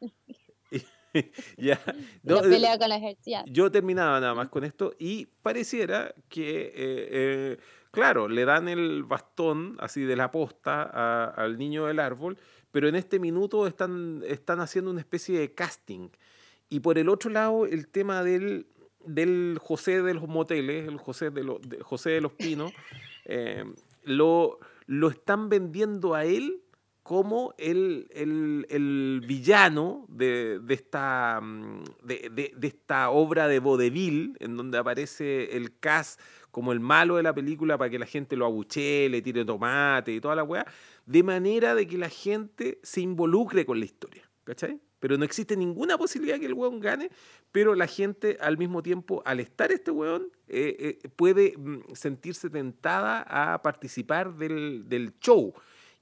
ya. 1.57 1.77
la 2.23 2.37
eh, 2.37 2.41
pelea 2.41 2.77
con 2.77 2.87
la 2.87 2.99
Yo 3.47 3.69
terminaba 3.69 4.21
nada 4.21 4.33
más 4.33 4.47
con 4.47 4.63
esto 4.63 4.93
y 4.97 5.25
pareciera 5.25 6.15
que, 6.29 7.59
claro, 7.91 8.29
le 8.29 8.45
dan 8.45 8.69
el 8.69 9.03
bastón 9.03 9.75
así 9.81 10.03
de 10.03 10.15
la 10.15 10.31
posta 10.31 11.31
al 11.31 11.57
niño 11.57 11.87
del 11.87 11.99
árbol, 11.99 12.37
pero 12.71 12.87
en 12.87 12.95
este 12.95 13.19
minuto 13.19 13.67
están, 13.67 14.23
están 14.25 14.59
haciendo 14.59 14.91
una 14.91 15.01
especie 15.01 15.39
de 15.39 15.53
casting. 15.53 16.09
Y 16.69 16.79
por 16.79 16.97
el 16.97 17.09
otro 17.09 17.29
lado, 17.29 17.65
el 17.65 17.87
tema 17.87 18.23
del, 18.23 18.65
del 19.05 19.57
José 19.61 20.01
de 20.01 20.13
los 20.13 20.27
moteles, 20.27 20.87
el 20.87 20.97
José 20.97 21.29
de, 21.29 21.43
los 21.43 21.59
José 21.83 22.11
de 22.11 22.21
los 22.21 22.33
Pinos, 22.33 22.71
eh, 23.25 23.65
lo, 24.03 24.59
lo 24.85 25.09
están 25.09 25.49
vendiendo 25.49 26.15
a 26.15 26.25
él 26.25 26.61
como 27.03 27.53
el, 27.57 28.07
el, 28.11 29.21
villano 29.27 30.05
de, 30.07 30.59
de 30.59 30.73
esta, 30.73 31.41
mm, 31.41 31.83
de, 32.03 32.53
de, 32.55 32.67
esta 32.67 33.09
obra 33.09 33.47
de 33.47 33.59
vodevil, 33.59 34.37
en 34.39 34.55
donde 34.55 34.77
aparece 34.77 35.57
el 35.57 35.77
cast 35.79 36.21
como 36.51 36.71
el 36.71 36.79
malo 36.79 37.15
de 37.15 37.23
la 37.23 37.33
película 37.33 37.77
para 37.77 37.89
que 37.89 37.97
la 37.97 38.05
gente 38.05 38.35
lo 38.35 38.45
abuchee, 38.45 39.09
le 39.09 39.21
tire 39.21 39.45
tomate 39.45 40.13
y 40.13 40.21
toda 40.21 40.35
la 40.35 40.43
weá, 40.43 40.65
de 41.05 41.23
manera 41.23 41.73
de 41.73 41.87
que 41.87 41.97
la 41.97 42.09
gente 42.09 42.79
se 42.83 43.01
involucre 43.01 43.65
con 43.65 43.79
la 43.79 43.85
historia, 43.85 44.29
¿cachai? 44.43 44.79
Pero 44.99 45.17
no 45.17 45.25
existe 45.25 45.57
ninguna 45.57 45.97
posibilidad 45.97 46.39
que 46.39 46.45
el 46.45 46.53
weón 46.53 46.79
gane, 46.79 47.09
pero 47.51 47.73
la 47.73 47.87
gente 47.87 48.37
al 48.39 48.57
mismo 48.57 48.83
tiempo, 48.83 49.23
al 49.25 49.39
estar 49.39 49.71
este 49.71 49.89
weón, 49.89 50.29
eh, 50.47 50.99
eh, 51.03 51.09
puede 51.15 51.57
mm, 51.57 51.93
sentirse 51.93 52.49
tentada 52.49 53.25
a 53.27 53.61
participar 53.61 54.35
del, 54.35 54.87
del 54.87 55.17
show. 55.19 55.53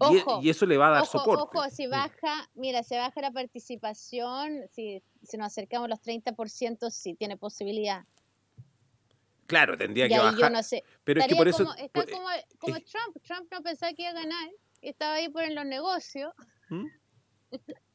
E, 0.01 0.23
y, 0.41 0.49
eso 0.49 0.65
le 0.65 0.77
va 0.77 0.88
a 0.88 0.91
dar 0.91 1.05
soporte. 1.05 1.57
Ojo, 1.57 1.69
si 1.69 1.88
baja, 1.88 2.49
mira, 2.55 2.84
se 2.84 2.97
baja 2.97 3.21
la 3.21 3.31
participación, 3.31 4.61
si, 4.71 5.03
si 5.23 5.38
nos 5.38 5.47
acercamos 5.47 5.85
a 5.85 5.89
los 5.89 6.01
30%, 6.01 6.89
sí 6.89 7.15
tiene 7.15 7.38
posibilidad. 7.38 8.05
Claro, 9.49 9.76
tendría 9.76 10.07
que 10.07 10.17
bajar. 10.17 10.39
Yo 10.39 10.49
no 10.51 10.61
sé. 10.61 10.84
Pero 11.03 11.21
es 11.21 11.27
que 11.27 11.35
por 11.35 11.47
eso. 11.47 11.65
está 11.76 12.05
como, 12.05 12.27
como 12.59 12.76
Trump. 12.76 13.17
Trump 13.23 13.51
no 13.51 13.63
pensaba 13.63 13.91
que 13.93 14.03
iba 14.03 14.11
a 14.11 14.13
ganar. 14.13 14.49
Estaba 14.80 15.15
ahí 15.15 15.27
por 15.27 15.43
en 15.43 15.55
los 15.55 15.65
negocios. 15.65 16.31
¿Mm? 16.69 16.85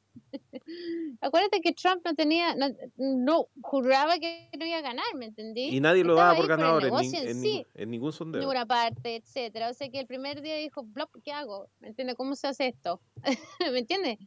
Acuérdate 1.20 1.60
que 1.60 1.72
Trump 1.72 2.02
no 2.04 2.14
tenía, 2.14 2.56
no, 2.96 3.48
juraba 3.62 4.18
que 4.18 4.50
no 4.58 4.66
iba 4.66 4.78
a 4.78 4.82
ganar, 4.82 5.06
¿me 5.14 5.26
entendí? 5.26 5.76
Y 5.76 5.80
nadie 5.80 6.02
lo 6.02 6.16
daba 6.16 6.34
por 6.34 6.48
ganador 6.48 6.84
en, 6.84 6.92
en, 6.92 7.90
ningún 7.90 8.12
sondeo. 8.12 8.40
En 8.40 8.48
ninguna 8.48 8.66
parte, 8.66 9.14
etcétera. 9.14 9.70
O 9.70 9.74
sea 9.74 9.88
que 9.90 10.00
el 10.00 10.06
primer 10.08 10.42
día 10.42 10.56
dijo, 10.56 10.84
¿qué 11.22 11.30
hago? 11.30 11.68
¿Me 11.78 11.88
entiendes? 11.88 12.16
¿Cómo 12.16 12.34
se 12.34 12.48
hace 12.48 12.66
esto? 12.66 13.00
¿Me 13.72 13.78
entiendes? 13.78 14.18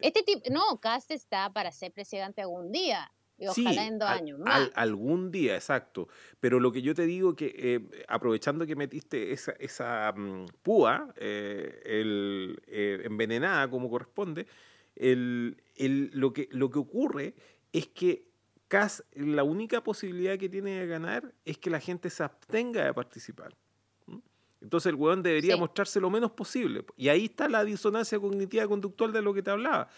Este 0.00 0.22
tipo, 0.22 0.42
no, 0.50 0.78
Cast 0.80 1.10
está 1.12 1.50
para 1.50 1.72
ser 1.72 1.92
presidente 1.92 2.42
algún 2.42 2.70
día. 2.72 3.10
Y 3.38 3.46
ojalá 3.46 3.86
en 3.86 3.98
dos 3.98 4.08
años 4.08 4.38
más. 4.40 4.70
algún 4.74 5.30
día, 5.30 5.54
exacto. 5.54 6.08
Pero 6.40 6.58
lo 6.58 6.72
que 6.72 6.82
yo 6.82 6.94
te 6.94 7.06
digo 7.06 7.36
que, 7.36 7.54
eh, 7.56 8.04
aprovechando 8.08 8.66
que 8.66 8.74
metiste 8.74 9.32
esa, 9.32 9.52
esa 9.52 10.12
mm, 10.12 10.46
púa 10.62 11.14
eh, 11.16 11.80
el, 11.84 12.60
eh, 12.66 13.02
envenenada 13.04 13.70
como 13.70 13.88
corresponde, 13.88 14.46
el, 14.96 15.62
el, 15.76 16.10
lo, 16.14 16.32
que, 16.32 16.48
lo 16.50 16.68
que 16.70 16.80
ocurre 16.80 17.34
es 17.72 17.86
que 17.86 18.24
CAS, 18.66 19.04
la 19.14 19.44
única 19.44 19.82
posibilidad 19.82 20.36
que 20.36 20.48
tiene 20.48 20.80
de 20.80 20.86
ganar 20.86 21.32
es 21.44 21.58
que 21.58 21.70
la 21.70 21.80
gente 21.80 22.10
se 22.10 22.24
abstenga 22.24 22.84
de 22.84 22.92
participar. 22.92 23.54
Entonces 24.60 24.90
el 24.90 24.96
hueón 24.96 25.22
debería 25.22 25.56
mostrarse 25.56 26.00
lo 26.00 26.10
menos 26.10 26.32
posible. 26.32 26.84
Y 26.96 27.08
ahí 27.08 27.26
está 27.26 27.48
la 27.48 27.64
disonancia 27.64 28.18
cognitiva 28.18 28.66
conductual 28.66 29.12
de 29.12 29.22
lo 29.22 29.32
que 29.32 29.42
te 29.42 29.50
hablaba. 29.50 29.88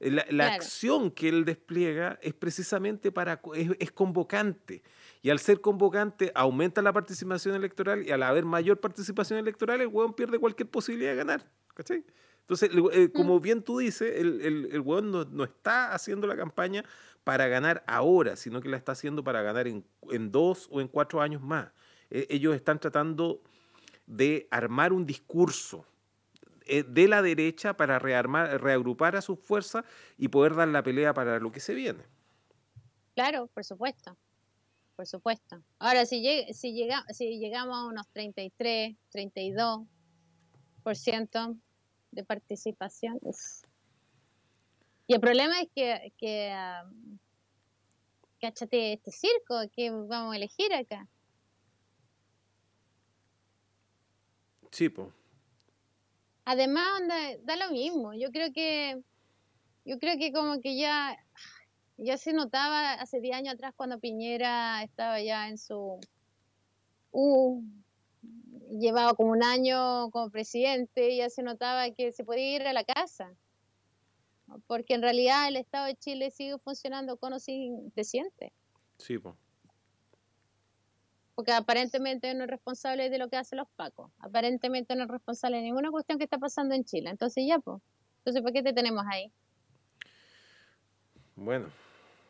La, 0.00 0.54
acción 0.54 1.10
que 1.10 1.28
él 1.28 1.44
despliega 1.44 2.18
es 2.22 2.32
precisamente 2.32 3.12
para, 3.12 3.42
es, 3.54 3.92
convocante. 3.92 4.82
Y 5.20 5.28
al 5.28 5.38
ser 5.38 5.60
convocante 5.60 6.32
aumenta 6.34 6.80
la 6.80 6.90
participación 6.92 7.54
electoral 7.54 8.06
y 8.06 8.10
al 8.10 8.22
haber 8.22 8.46
mayor 8.46 8.80
participación 8.80 9.38
electoral 9.38 9.82
el 9.82 9.88
hueón 9.88 10.14
pierde 10.14 10.38
cualquier 10.38 10.70
posibilidad 10.70 11.10
de 11.10 11.16
ganar. 11.16 11.50
¿Cachai? 11.74 12.02
Entonces, 12.50 12.70
eh, 12.92 13.08
mm. 13.08 13.12
como 13.12 13.40
bien 13.40 13.62
tú 13.62 13.78
dices, 13.78 14.12
el, 14.16 14.40
el, 14.40 14.68
el 14.72 14.82
no, 14.84 15.44
está 15.44 15.92
haciendo 15.92 16.26
la 16.26 16.34
campaña 16.34 16.82
para 17.22 17.46
ganar 17.46 17.84
ahora, 17.86 18.36
sino 18.36 18.62
que 18.62 18.70
la 18.70 18.78
está 18.78 18.92
haciendo 18.92 19.22
para 19.22 19.42
ganar 19.42 19.68
en, 19.68 19.84
dos 20.32 20.66
o 20.70 20.80
en 20.80 20.88
cuatro 20.88 21.20
años 21.20 21.42
más. 21.42 21.68
E, 22.10 22.26
ellos 22.30 22.56
están 22.56 22.80
tratando 22.80 23.42
de 24.06 24.48
armar 24.50 24.92
un 24.94 25.04
discurso 25.06 25.84
eh, 25.84 25.89
de 26.70 27.08
la 27.08 27.22
derecha 27.22 27.76
para 27.76 27.98
rearmar, 27.98 28.62
reagrupar 28.62 29.16
a 29.16 29.22
sus 29.22 29.38
fuerzas 29.38 29.84
y 30.16 30.28
poder 30.28 30.54
dar 30.54 30.68
la 30.68 30.82
pelea 30.82 31.12
para 31.12 31.38
lo 31.38 31.50
que 31.50 31.60
se 31.60 31.74
viene. 31.74 32.04
Claro, 33.14 33.48
por 33.48 33.64
supuesto. 33.64 34.16
Por 34.96 35.06
supuesto. 35.06 35.62
Ahora, 35.78 36.06
si, 36.06 36.22
si, 36.52 36.74
llega, 36.74 37.04
si 37.12 37.38
llegamos 37.38 37.76
a 37.76 37.86
unos 37.86 38.08
33, 38.08 38.96
32%, 39.12 41.58
de 42.12 42.24
participación. 42.24 43.20
Y 45.06 45.14
el 45.14 45.20
problema 45.20 45.60
es 45.60 45.68
que, 45.74 46.12
que 46.18 46.52
um, 46.84 47.18
cáchate 48.40 48.94
este 48.94 49.12
circo 49.12 49.60
que 49.72 49.90
vamos 49.90 50.34
a 50.34 50.36
elegir 50.36 50.74
acá. 50.74 51.06
Sí, 54.70 54.88
pues. 54.88 55.08
Además, 56.50 57.00
da 57.44 57.54
lo 57.54 57.70
mismo. 57.70 58.12
Yo 58.12 58.32
creo 58.32 58.52
que, 58.52 59.00
yo 59.84 60.00
creo 60.00 60.18
que 60.18 60.32
como 60.32 60.60
que 60.60 60.76
ya, 60.76 61.16
ya 61.96 62.16
se 62.16 62.32
notaba 62.32 62.94
hace 62.94 63.20
10 63.20 63.36
años 63.36 63.54
atrás 63.54 63.72
cuando 63.76 64.00
Piñera 64.00 64.82
estaba 64.82 65.22
ya 65.22 65.48
en 65.48 65.58
su, 65.58 66.00
uh, 67.12 67.62
llevaba 68.80 69.14
como 69.14 69.30
un 69.30 69.44
año 69.44 70.10
como 70.10 70.28
presidente, 70.30 71.14
ya 71.14 71.30
se 71.30 71.44
notaba 71.44 71.88
que 71.92 72.10
se 72.10 72.24
podía 72.24 72.56
ir 72.56 72.62
a 72.66 72.72
la 72.72 72.82
casa. 72.82 73.32
Porque 74.66 74.94
en 74.94 75.02
realidad 75.02 75.46
el 75.46 75.54
Estado 75.54 75.86
de 75.86 75.94
Chile 75.94 76.32
sigue 76.32 76.58
funcionando 76.58 77.16
con 77.16 77.32
o 77.32 77.38
sin 77.38 77.92
presidente. 77.92 78.52
Sí, 78.98 79.20
pues. 79.20 79.36
Porque 81.40 81.52
aparentemente 81.52 82.34
no 82.34 82.44
es 82.44 82.50
responsable 82.50 83.08
de 83.08 83.16
lo 83.16 83.30
que 83.30 83.38
hacen 83.38 83.56
los 83.56 83.68
pacos. 83.70 84.10
Aparentemente 84.18 84.94
no 84.94 85.04
es 85.04 85.08
responsable 85.08 85.56
de 85.56 85.62
ninguna 85.62 85.90
cuestión 85.90 86.18
que 86.18 86.24
está 86.24 86.36
pasando 86.36 86.74
en 86.74 86.84
Chile. 86.84 87.08
Entonces 87.08 87.46
ya, 87.48 87.58
pues. 87.58 87.80
Entonces, 88.18 88.42
¿por 88.42 88.52
qué 88.52 88.62
te 88.62 88.74
tenemos 88.74 89.02
ahí? 89.10 89.32
Bueno, 91.36 91.70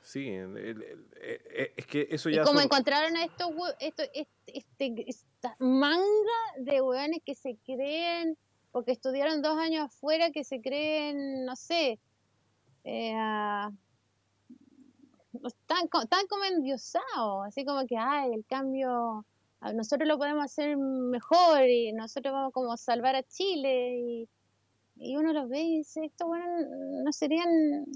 Sí, 0.05 0.29
eh, 0.29 1.73
es 1.77 1.87
que 1.87 2.07
eso 2.09 2.31
ya... 2.31 2.43
Y 2.43 2.45
como 2.45 2.61
encontraron 2.61 3.17
a 3.17 3.25
estos, 3.25 3.51
esto, 3.81 4.05
este, 4.47 5.05
esta 5.09 5.57
manga 5.59 6.05
de 6.59 6.81
weones 6.81 7.21
que 7.27 7.35
se 7.35 7.57
creen, 7.67 8.39
porque 8.71 8.93
estudiaron 8.93 9.43
dos 9.43 9.59
años 9.59 9.87
afuera, 9.87 10.31
que 10.31 10.45
se 10.45 10.61
creen, 10.61 11.45
no 11.45 11.57
sé, 11.57 11.99
eh, 12.85 13.13
están, 15.33 15.89
están 16.03 16.27
como 16.29 16.45
endiosados, 16.45 17.47
así 17.47 17.65
como 17.65 17.87
que, 17.87 17.97
ay, 17.97 18.33
el 18.33 18.45
cambio, 18.47 19.25
nosotros 19.75 20.09
lo 20.09 20.19
podemos 20.19 20.45
hacer 20.45 20.77
mejor 20.77 21.65
y 21.69 21.93
nosotros 21.93 22.33
vamos 22.33 22.53
como 22.53 22.73
a 22.73 22.77
salvar 22.77 23.17
a 23.17 23.23
Chile 23.23 23.97
y, 23.99 24.29
y 24.97 25.17
uno 25.17 25.33
los 25.33 25.49
ve 25.49 25.61
y 25.61 25.77
dice, 25.79 26.05
estos 26.05 26.27
bueno, 26.29 26.45
no 27.05 27.13
serían 27.13 27.87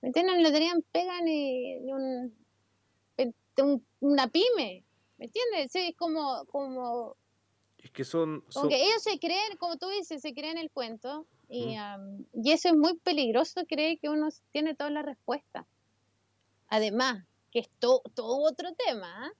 ¿Me 0.00 0.08
entienden? 0.08 0.42
No 0.42 0.52
tenían 0.52 0.82
pega 0.92 1.20
ni, 1.22 1.76
un, 1.92 2.32
una 4.00 4.28
pyme. 4.28 4.84
¿Me 5.18 5.24
entiendes? 5.24 5.74
es 5.74 5.96
como, 5.96 6.44
como... 6.46 7.16
Es 7.78 7.90
que 7.90 8.04
son... 8.04 8.44
Como 8.52 8.68
que 8.68 8.76
ellos 8.76 9.02
se 9.02 9.18
creen, 9.18 9.56
como 9.58 9.76
tú 9.76 9.88
dices, 9.88 10.22
se 10.22 10.32
creen 10.34 10.58
el 10.58 10.70
cuento. 10.70 11.26
Y, 11.48 11.76
y 12.34 12.52
eso 12.52 12.68
es 12.68 12.76
muy 12.76 12.96
peligroso, 12.98 13.64
creer 13.66 13.98
que 13.98 14.08
uno 14.08 14.28
tiene 14.52 14.74
todas 14.74 14.92
las 14.92 15.04
respuestas. 15.04 15.66
Además, 16.68 17.24
que 17.50 17.60
es 17.60 17.70
todo 17.78 18.02
otro 18.16 18.72
tema. 18.74 19.26
¿ah? 19.26 19.32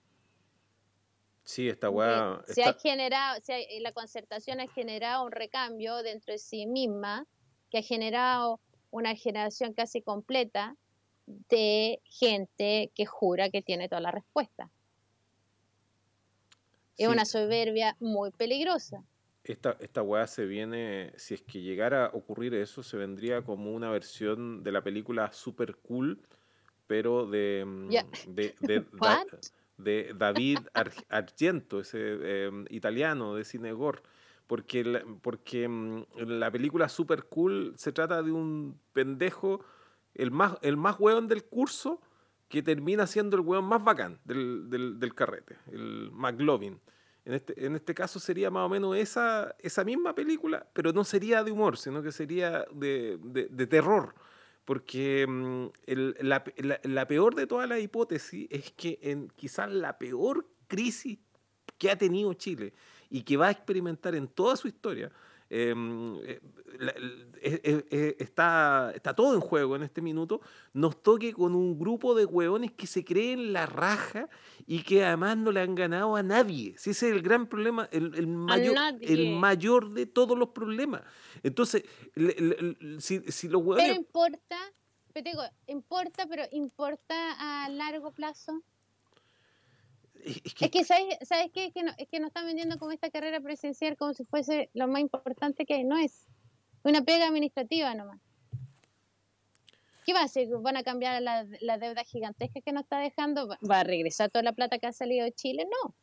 Sí, 1.43 1.67
esta 1.67 1.89
weá. 1.89 2.43
Se 2.47 2.63
ha 2.63 2.73
generado, 2.73 3.39
la 3.81 3.91
concertación 3.91 4.59
ha 4.59 4.67
generado 4.67 5.25
un 5.25 5.31
recambio 5.31 6.03
dentro 6.03 6.31
de 6.33 6.39
sí 6.39 6.65
misma, 6.65 7.25
que 7.69 7.79
ha 7.79 7.81
generado 7.81 8.59
una 8.91 9.15
generación 9.15 9.73
casi 9.73 10.01
completa 10.01 10.75
de 11.25 12.01
gente 12.03 12.91
que 12.95 13.05
jura 13.05 13.49
que 13.49 13.61
tiene 13.61 13.87
toda 13.87 14.01
la 14.01 14.11
respuesta. 14.11 14.69
Es 16.97 17.07
una 17.07 17.25
soberbia 17.25 17.95
muy 17.99 18.31
peligrosa. 18.31 19.03
Esta, 19.43 19.77
esta 19.79 20.01
weá 20.01 20.27
se 20.27 20.45
viene, 20.45 21.13
si 21.17 21.33
es 21.33 21.41
que 21.41 21.61
llegara 21.61 22.07
a 22.07 22.09
ocurrir 22.09 22.53
eso, 22.53 22.83
se 22.83 22.97
vendría 22.97 23.41
como 23.41 23.71
una 23.71 23.89
versión 23.89 24.63
de 24.63 24.71
la 24.71 24.83
película 24.83 25.31
Super 25.31 25.77
Cool, 25.77 26.21
pero 26.89 27.27
de, 27.27 27.63
mm, 27.65 27.89
de, 28.33 28.55
de, 29.77 30.13
David 30.17 30.57
Argento, 31.07 31.81
ese 31.81 32.47
em, 32.47 32.65
italiano 32.69 33.35
de 33.35 33.45
Cinegor 33.45 34.01
porque 34.47 34.83
la, 34.83 35.05
porque 35.21 35.67
mm, 35.67 36.05
la 36.25 36.49
película 36.49 36.89
Super 36.89 37.25
Cool 37.25 37.73
se 37.77 37.91
trata 37.91 38.23
de 38.23 38.31
un 38.31 38.79
pendejo, 38.93 39.63
el 40.15 40.31
más, 40.31 40.57
el 40.63 40.75
más 40.75 40.99
weón 40.99 41.27
del 41.27 41.43
curso, 41.43 42.01
que 42.47 42.63
termina 42.63 43.05
siendo 43.05 43.37
el 43.37 43.43
weón 43.43 43.65
más 43.65 43.83
bacán 43.83 44.19
del, 44.25 44.67
del, 44.67 45.13
carrete, 45.13 45.57
el 45.71 46.09
McLovin. 46.11 46.79
En 47.25 47.33
este, 47.35 47.63
en 47.63 47.75
este 47.75 47.93
caso 47.93 48.19
sería 48.19 48.49
más 48.49 48.65
o 48.65 48.69
menos 48.69 48.95
esa, 48.95 49.55
esa 49.59 49.83
misma 49.83 50.15
película, 50.15 50.65
pero 50.73 50.93
no 50.93 51.03
sería 51.03 51.43
de 51.43 51.51
humor, 51.51 51.77
sino 51.77 52.01
que 52.01 52.11
sería 52.11 52.65
de, 52.73 53.19
de, 53.21 53.67
terror. 53.67 54.15
Porque 54.69 55.25
mm, 55.27 55.65
la, 56.19 56.43
la, 56.83 57.07
peor 57.07 57.33
de 57.33 57.47
todas 57.47 57.67
las 57.67 57.79
hipótesis 57.79 58.47
es 58.51 58.69
que 58.69 58.99
en 59.01 59.29
quizás 59.29 59.67
la 59.71 59.97
peor 59.97 60.45
crisis 60.67 61.17
que 61.79 61.89
ha 61.89 61.97
tenido 61.97 62.31
Chile 62.35 62.75
y 63.09 63.23
que 63.23 63.35
va 63.35 63.47
a 63.47 63.51
experimentar 63.51 64.13
en 64.13 64.27
toda 64.27 64.55
su 64.55 64.67
historia, 64.67 65.11
eh, 65.51 65.73
eh, 67.41 67.85
eh, 67.89 68.15
está, 68.19 68.91
está 68.93 69.15
todo 69.15 69.33
en 69.33 69.39
juego 69.39 69.75
en 69.75 69.81
este 69.81 70.01
minuto, 70.01 70.41
nos 70.73 71.01
toque 71.01 71.33
con 71.33 71.55
un 71.55 71.79
grupo 71.79 72.13
de 72.13 72.25
hueones 72.25 72.71
que 72.73 72.85
se 72.85 73.03
creen 73.03 73.51
la 73.51 73.65
raja 73.65 74.29
y 74.67 74.83
que 74.83 75.03
además 75.03 75.37
no 75.37 75.51
le 75.51 75.61
han 75.61 75.73
ganado 75.73 76.15
a 76.15 76.21
nadie. 76.21 76.75
Si 76.77 76.91
ese 76.91 77.09
es 77.09 77.15
el 77.15 77.23
gran 77.23 77.47
problema, 77.47 77.89
el, 77.91 78.27
mayor, 78.27 78.75
el 79.01 79.35
mayor 79.37 79.91
de 79.91 80.05
todos 80.05 80.37
los 80.37 80.49
problemas. 80.49 81.01
Entonces, 81.41 81.83
si, 82.99 83.19
si, 83.31 83.47
los 83.47 83.63
hueones... 83.63 83.87
Pero 83.87 83.99
importa, 83.99 84.57
pero 85.13 85.31
digo, 85.31 85.43
importa, 85.65 86.27
pero 86.27 86.43
importa 86.51 87.63
a 87.65 87.69
largo 87.69 88.11
plazo. 88.11 88.61
Es 90.23 90.71
que, 90.71 90.83
¿sabes, 90.83 91.17
¿sabes 91.21 91.51
qué? 91.53 91.65
Es 91.65 91.73
que, 91.73 91.83
no, 91.83 91.91
es 91.97 92.07
que 92.07 92.19
nos 92.19 92.27
están 92.27 92.45
vendiendo 92.45 92.77
como 92.77 92.91
esta 92.91 93.09
carrera 93.09 93.39
presencial 93.39 93.97
como 93.97 94.13
si 94.13 94.25
fuese 94.25 94.69
lo 94.73 94.87
más 94.87 95.01
importante 95.01 95.65
que 95.65 95.75
hay. 95.75 95.83
No 95.83 95.97
es 95.97 96.27
una 96.83 97.03
pega 97.03 97.27
administrativa 97.27 97.93
nomás. 97.95 98.19
¿Qué 100.05 100.13
va 100.13 100.21
a 100.21 100.25
hacer? 100.25 100.47
¿Van 100.61 100.75
a 100.75 100.83
cambiar 100.83 101.21
la, 101.21 101.45
la 101.61 101.77
deuda 101.77 102.03
gigantesca 102.03 102.61
que 102.61 102.71
nos 102.71 102.83
está 102.83 102.99
dejando? 102.99 103.47
¿Va 103.69 103.81
a 103.81 103.83
regresar 103.83 104.29
toda 104.29 104.43
la 104.43 104.53
plata 104.53 104.79
que 104.79 104.87
ha 104.87 104.91
salido 104.91 105.23
de 105.23 105.31
Chile? 105.31 105.67
No. 105.83 105.95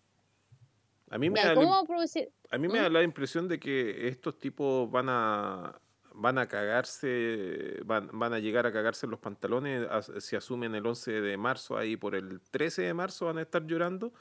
A 1.10 1.18
mí 1.18 1.30
me, 1.30 1.40
da, 1.40 1.52
a 1.52 2.58
mí 2.58 2.68
me 2.68 2.80
da 2.80 2.90
¿Mm? 2.90 2.92
la 2.92 3.02
impresión 3.04 3.46
de 3.46 3.60
que 3.60 4.08
estos 4.08 4.38
tipos 4.38 4.90
van 4.90 5.06
a 5.08 5.80
van 6.16 6.38
a 6.38 6.48
cagarse, 6.48 7.78
van, 7.84 8.08
van 8.12 8.32
a 8.32 8.38
llegar 8.38 8.66
a 8.66 8.72
cagarse 8.72 9.06
los 9.06 9.20
pantalones, 9.20 9.86
si 10.18 10.34
asumen 10.34 10.74
el 10.74 10.86
11 10.86 11.20
de 11.20 11.36
marzo, 11.36 11.76
ahí 11.76 11.96
por 11.96 12.14
el 12.14 12.40
13 12.50 12.82
de 12.82 12.94
marzo 12.94 13.26
van 13.26 13.38
a 13.38 13.42
estar 13.42 13.66
llorando. 13.66 14.12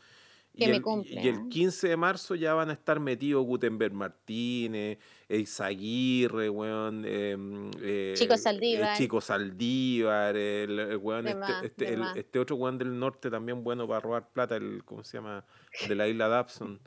y, 0.53 0.65
el, 0.65 0.83
y 1.05 1.27
el 1.27 1.47
15 1.49 1.87
de 1.89 1.97
marzo 1.97 2.35
ya 2.35 2.53
van 2.53 2.69
a 2.69 2.73
estar 2.73 2.99
metidos 2.99 3.45
Gutenberg 3.45 3.93
Martínez, 3.93 4.99
Eizaguirre, 5.29 6.49
weón, 6.49 7.05
em, 7.05 7.71
eh, 7.81 8.13
Chico 8.17 8.37
Saldívar. 8.37 8.97
Chico 8.97 9.21
Saldívar, 9.21 10.35
el, 10.35 10.79
este, 11.25 11.65
este, 11.65 12.19
este, 12.19 12.39
otro 12.39 12.57
weón 12.57 12.77
del 12.77 12.97
norte 12.99 13.29
también 13.29 13.63
bueno 13.63 13.87
para 13.87 14.01
robar 14.01 14.29
plata, 14.31 14.57
el, 14.57 14.83
¿cómo 14.83 15.03
se 15.03 15.17
llama? 15.17 15.45
De 15.87 15.95
la 15.95 16.07
isla 16.07 16.27
Dabson. 16.27 16.79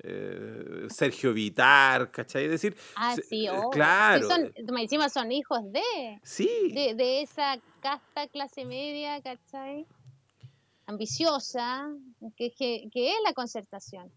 Eh, 0.00 0.86
Sergio 0.90 1.32
Vitar, 1.32 2.10
¿cachai? 2.12 2.44
Es 2.44 2.50
decir, 2.50 2.76
ah, 2.94 3.16
sí, 3.16 3.48
oh, 3.48 3.68
claro. 3.70 4.28
Son, 4.28 4.52
encima 4.78 5.08
son 5.08 5.32
hijos 5.32 5.60
de, 5.72 6.20
sí. 6.22 6.70
de, 6.72 7.22
esa 7.22 7.58
casta 7.80 8.28
clase 8.28 8.64
media, 8.64 9.20
¿cachai? 9.20 9.86
Ambiciosa, 10.86 11.92
que, 12.36 12.52
que, 12.52 12.88
es 12.94 13.16
la 13.24 13.32
concertación. 13.34 14.10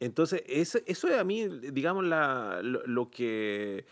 Entonces, 0.00 0.42
eso, 0.46 0.78
eso 0.86 1.08
es 1.08 1.18
a 1.18 1.24
mí, 1.24 1.46
digamos, 1.48 2.04
la, 2.04 2.60
lo 2.62 3.10
que 3.10 3.84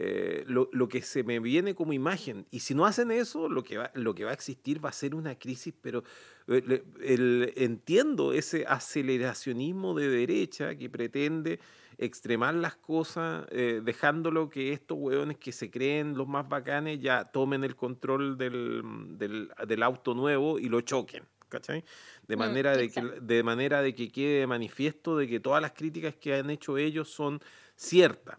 eh, 0.00 0.44
lo, 0.46 0.68
lo, 0.70 0.88
que 0.88 1.02
se 1.02 1.24
me 1.24 1.40
viene 1.40 1.74
como 1.74 1.92
imagen. 1.92 2.46
Y 2.52 2.60
si 2.60 2.72
no 2.72 2.86
hacen 2.86 3.10
eso, 3.10 3.48
lo 3.48 3.64
que 3.64 3.78
va, 3.78 3.90
lo 3.94 4.14
que 4.14 4.22
va 4.22 4.30
a 4.30 4.34
existir 4.34 4.84
va 4.84 4.90
a 4.90 4.92
ser 4.92 5.12
una 5.12 5.36
crisis, 5.36 5.74
pero 5.82 6.04
eh, 6.46 6.84
el, 7.02 7.52
entiendo 7.56 8.32
ese 8.32 8.64
aceleracionismo 8.64 9.94
de 9.94 10.08
derecha 10.08 10.76
que 10.76 10.88
pretende 10.88 11.58
extremar 11.98 12.54
las 12.54 12.76
cosas, 12.76 13.44
eh, 13.50 13.80
dejándolo 13.84 14.48
que 14.48 14.72
estos 14.72 14.96
hueones 15.00 15.36
que 15.36 15.50
se 15.50 15.68
creen 15.68 16.16
los 16.16 16.28
más 16.28 16.48
bacanes 16.48 17.00
ya 17.00 17.24
tomen 17.24 17.64
el 17.64 17.74
control 17.74 18.38
del, 18.38 18.82
del, 19.18 19.50
del 19.66 19.82
auto 19.82 20.14
nuevo 20.14 20.60
y 20.60 20.68
lo 20.68 20.80
choquen. 20.80 21.24
¿cachai? 21.48 21.82
De 22.28 22.36
mm, 22.36 22.38
manera, 22.38 22.76
de, 22.76 22.88
que, 22.88 23.00
de 23.02 23.42
manera 23.42 23.82
de 23.82 23.96
que 23.96 24.12
quede 24.12 24.46
manifiesto 24.46 25.16
de 25.16 25.26
que 25.26 25.40
todas 25.40 25.60
las 25.60 25.72
críticas 25.72 26.14
que 26.14 26.34
han 26.34 26.50
hecho 26.50 26.78
ellos 26.78 27.10
son 27.10 27.40
ciertas. 27.74 28.38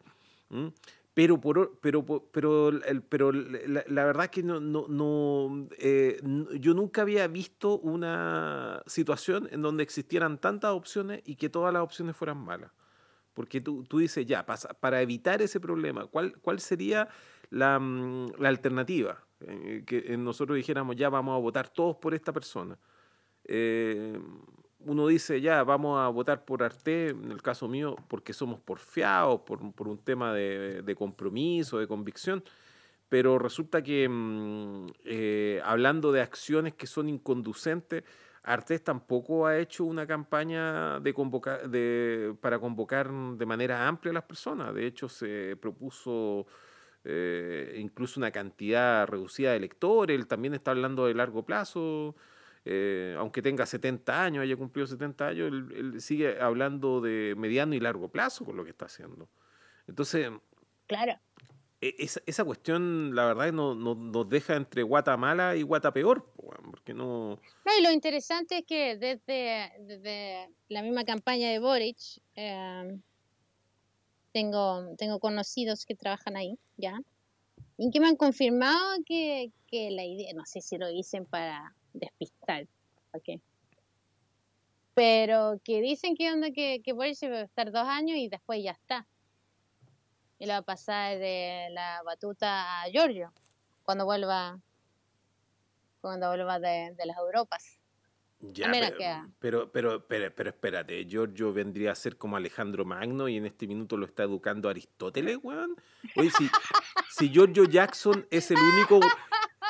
Pero, 1.19 1.41
por, 1.41 1.77
pero, 1.81 2.05
pero, 2.31 2.71
pero 3.09 3.33
la, 3.33 3.83
la 3.87 4.05
verdad 4.05 4.23
es 4.23 4.31
que 4.31 4.41
no, 4.41 4.61
no, 4.61 4.87
no 4.87 5.67
eh, 5.77 6.17
yo 6.61 6.73
nunca 6.73 7.01
había 7.01 7.27
visto 7.27 7.77
una 7.79 8.81
situación 8.85 9.49
en 9.51 9.61
donde 9.61 9.83
existieran 9.83 10.37
tantas 10.37 10.71
opciones 10.71 11.21
y 11.25 11.35
que 11.35 11.49
todas 11.49 11.73
las 11.73 11.83
opciones 11.83 12.15
fueran 12.15 12.37
malas. 12.37 12.71
Porque 13.33 13.59
tú, 13.59 13.83
tú 13.83 13.97
dices, 13.97 14.25
ya, 14.25 14.45
para, 14.45 14.61
para 14.79 15.01
evitar 15.01 15.41
ese 15.41 15.59
problema, 15.59 16.07
¿cuál, 16.07 16.37
cuál 16.39 16.61
sería 16.61 17.09
la, 17.49 17.77
mm, 17.79 18.35
la 18.37 18.47
alternativa? 18.47 19.21
Eh, 19.41 19.83
que 19.85 20.15
nosotros 20.15 20.55
dijéramos, 20.55 20.95
ya 20.95 21.09
vamos 21.09 21.35
a 21.35 21.41
votar 21.41 21.67
todos 21.67 21.97
por 21.97 22.13
esta 22.13 22.31
persona. 22.31 22.79
Eh, 23.43 24.17
uno 24.85 25.07
dice, 25.07 25.41
ya, 25.41 25.63
vamos 25.63 25.99
a 25.99 26.07
votar 26.07 26.45
por 26.45 26.63
Arte, 26.63 27.09
en 27.09 27.31
el 27.31 27.41
caso 27.41 27.67
mío, 27.67 27.95
porque 28.07 28.33
somos 28.33 28.59
porfiados, 28.59 29.41
por, 29.41 29.73
por 29.73 29.87
un 29.87 29.97
tema 29.97 30.33
de, 30.33 30.81
de, 30.81 30.95
compromiso, 30.95 31.79
de 31.79 31.87
convicción, 31.87 32.43
pero 33.09 33.39
resulta 33.39 33.81
que 33.81 34.07
mm, 34.07 34.87
eh, 35.05 35.61
hablando 35.65 36.11
de 36.11 36.21
acciones 36.21 36.75
que 36.75 36.87
son 36.87 37.09
inconducentes, 37.09 38.03
Artés 38.43 38.83
tampoco 38.83 39.45
ha 39.45 39.57
hecho 39.57 39.83
una 39.83 40.07
campaña 40.07 40.99
de 41.01 41.13
convocar, 41.13 41.69
de, 41.69 42.35
para 42.41 42.57
convocar 42.57 43.11
de 43.11 43.45
manera 43.45 43.87
amplia 43.87 44.11
a 44.11 44.13
las 44.13 44.23
personas. 44.23 44.73
De 44.73 44.87
hecho, 44.87 45.09
se 45.09 45.57
propuso 45.57 46.47
eh, 47.03 47.75
incluso 47.77 48.19
una 48.19 48.31
cantidad 48.31 49.05
reducida 49.07 49.51
de 49.51 49.57
electores. 49.57 50.17
Él 50.17 50.25
también 50.27 50.53
está 50.53 50.71
hablando 50.71 51.05
de 51.05 51.13
largo 51.13 51.43
plazo. 51.43 52.15
Eh, 52.71 53.15
aunque 53.17 53.41
tenga 53.41 53.65
70 53.65 54.23
años, 54.23 54.43
haya 54.43 54.55
cumplido 54.55 54.85
70 54.85 55.27
años, 55.29 55.51
él, 55.51 55.99
sigue 55.99 56.39
hablando 56.39 57.01
de 57.01 57.33
mediano 57.35 57.73
y 57.73 57.79
largo 57.79 58.09
plazo 58.09 58.45
con 58.45 58.55
lo 58.57 58.63
que 58.63 58.69
está 58.69 58.85
haciendo. 58.85 59.27
Entonces, 59.87 60.29
claro. 60.85 61.19
E, 61.81 61.95
esa, 61.97 62.21
esa 62.27 62.43
cuestión, 62.43 63.15
la 63.15 63.25
verdad, 63.25 63.51
no, 63.51 63.73
nos 63.73 64.29
deja 64.29 64.55
entre 64.55 64.83
guata 64.83 65.17
mala 65.17 65.55
y 65.55 65.63
guata 65.63 65.91
peor, 65.91 66.31
porque 66.69 66.93
no... 66.93 67.39
No, 67.65 67.77
y 67.79 67.81
lo 67.81 67.91
interesante 67.91 68.59
es 68.59 68.65
que 68.67 68.97
desde, 68.97 69.71
desde 69.79 70.51
la 70.67 70.83
misma 70.83 71.05
campaña 71.05 71.49
de 71.49 71.57
Boric, 71.57 71.97
em, 72.35 73.01
tengo, 74.31 74.95
tengo 74.95 75.19
conocidos 75.19 75.87
que 75.87 75.95
trabajan 75.95 76.37
ahí, 76.37 76.59
¿ya? 76.77 77.01
Y 77.77 77.89
que 77.89 77.99
me 77.99 78.09
han 78.09 78.15
confirmado 78.15 78.97
que, 79.07 79.51
que 79.65 79.89
la 79.89 80.05
idea, 80.05 80.33
no 80.35 80.45
sé 80.45 80.61
si 80.61 80.77
lo 80.77 80.87
dicen 80.87 81.25
para 81.25 81.73
despistar. 81.93 82.67
¿okay? 83.13 83.41
Pero 84.93 85.59
que 85.63 85.81
dicen 85.81 86.15
que 86.15 86.31
onda 86.31 86.51
que, 86.51 86.81
que 86.83 86.93
Boris 86.93 87.21
va 87.23 87.37
a 87.37 87.41
estar 87.41 87.71
dos 87.71 87.87
años 87.87 88.17
y 88.17 88.27
después 88.27 88.63
ya 88.63 88.71
está. 88.71 89.07
Y 90.39 90.45
le 90.45 90.53
va 90.53 90.59
a 90.59 90.61
pasar 90.63 91.17
de 91.17 91.67
la 91.71 92.01
batuta 92.03 92.81
a 92.81 92.89
Giorgio 92.89 93.33
cuando 93.83 94.05
vuelva 94.05 94.59
cuando 96.01 96.27
vuelva 96.27 96.59
de, 96.59 96.93
de 96.95 97.05
las 97.05 97.17
Europas. 97.17 97.79
Ya, 98.41 98.71
pero, 99.39 99.69
pero, 99.69 100.07
pero, 100.07 100.33
pero, 100.33 100.49
espérate, 100.49 101.05
Giorgio 101.05 101.51
vendría 101.51 101.91
a 101.91 101.95
ser 101.95 102.15
como 102.15 102.37
Alejandro 102.37 102.85
Magno 102.85 103.27
y 103.27 103.35
en 103.35 103.45
este 103.45 103.67
minuto 103.67 103.97
lo 103.97 104.05
está 104.05 104.23
educando 104.23 104.69
Aristóteles, 104.69 105.39
weón. 105.43 105.75
Oye, 106.15 106.31
si, 106.31 106.49
si 107.09 107.29
Giorgio 107.29 107.65
Jackson 107.65 108.25
es 108.31 108.49
el 108.51 108.57
único, 108.57 109.01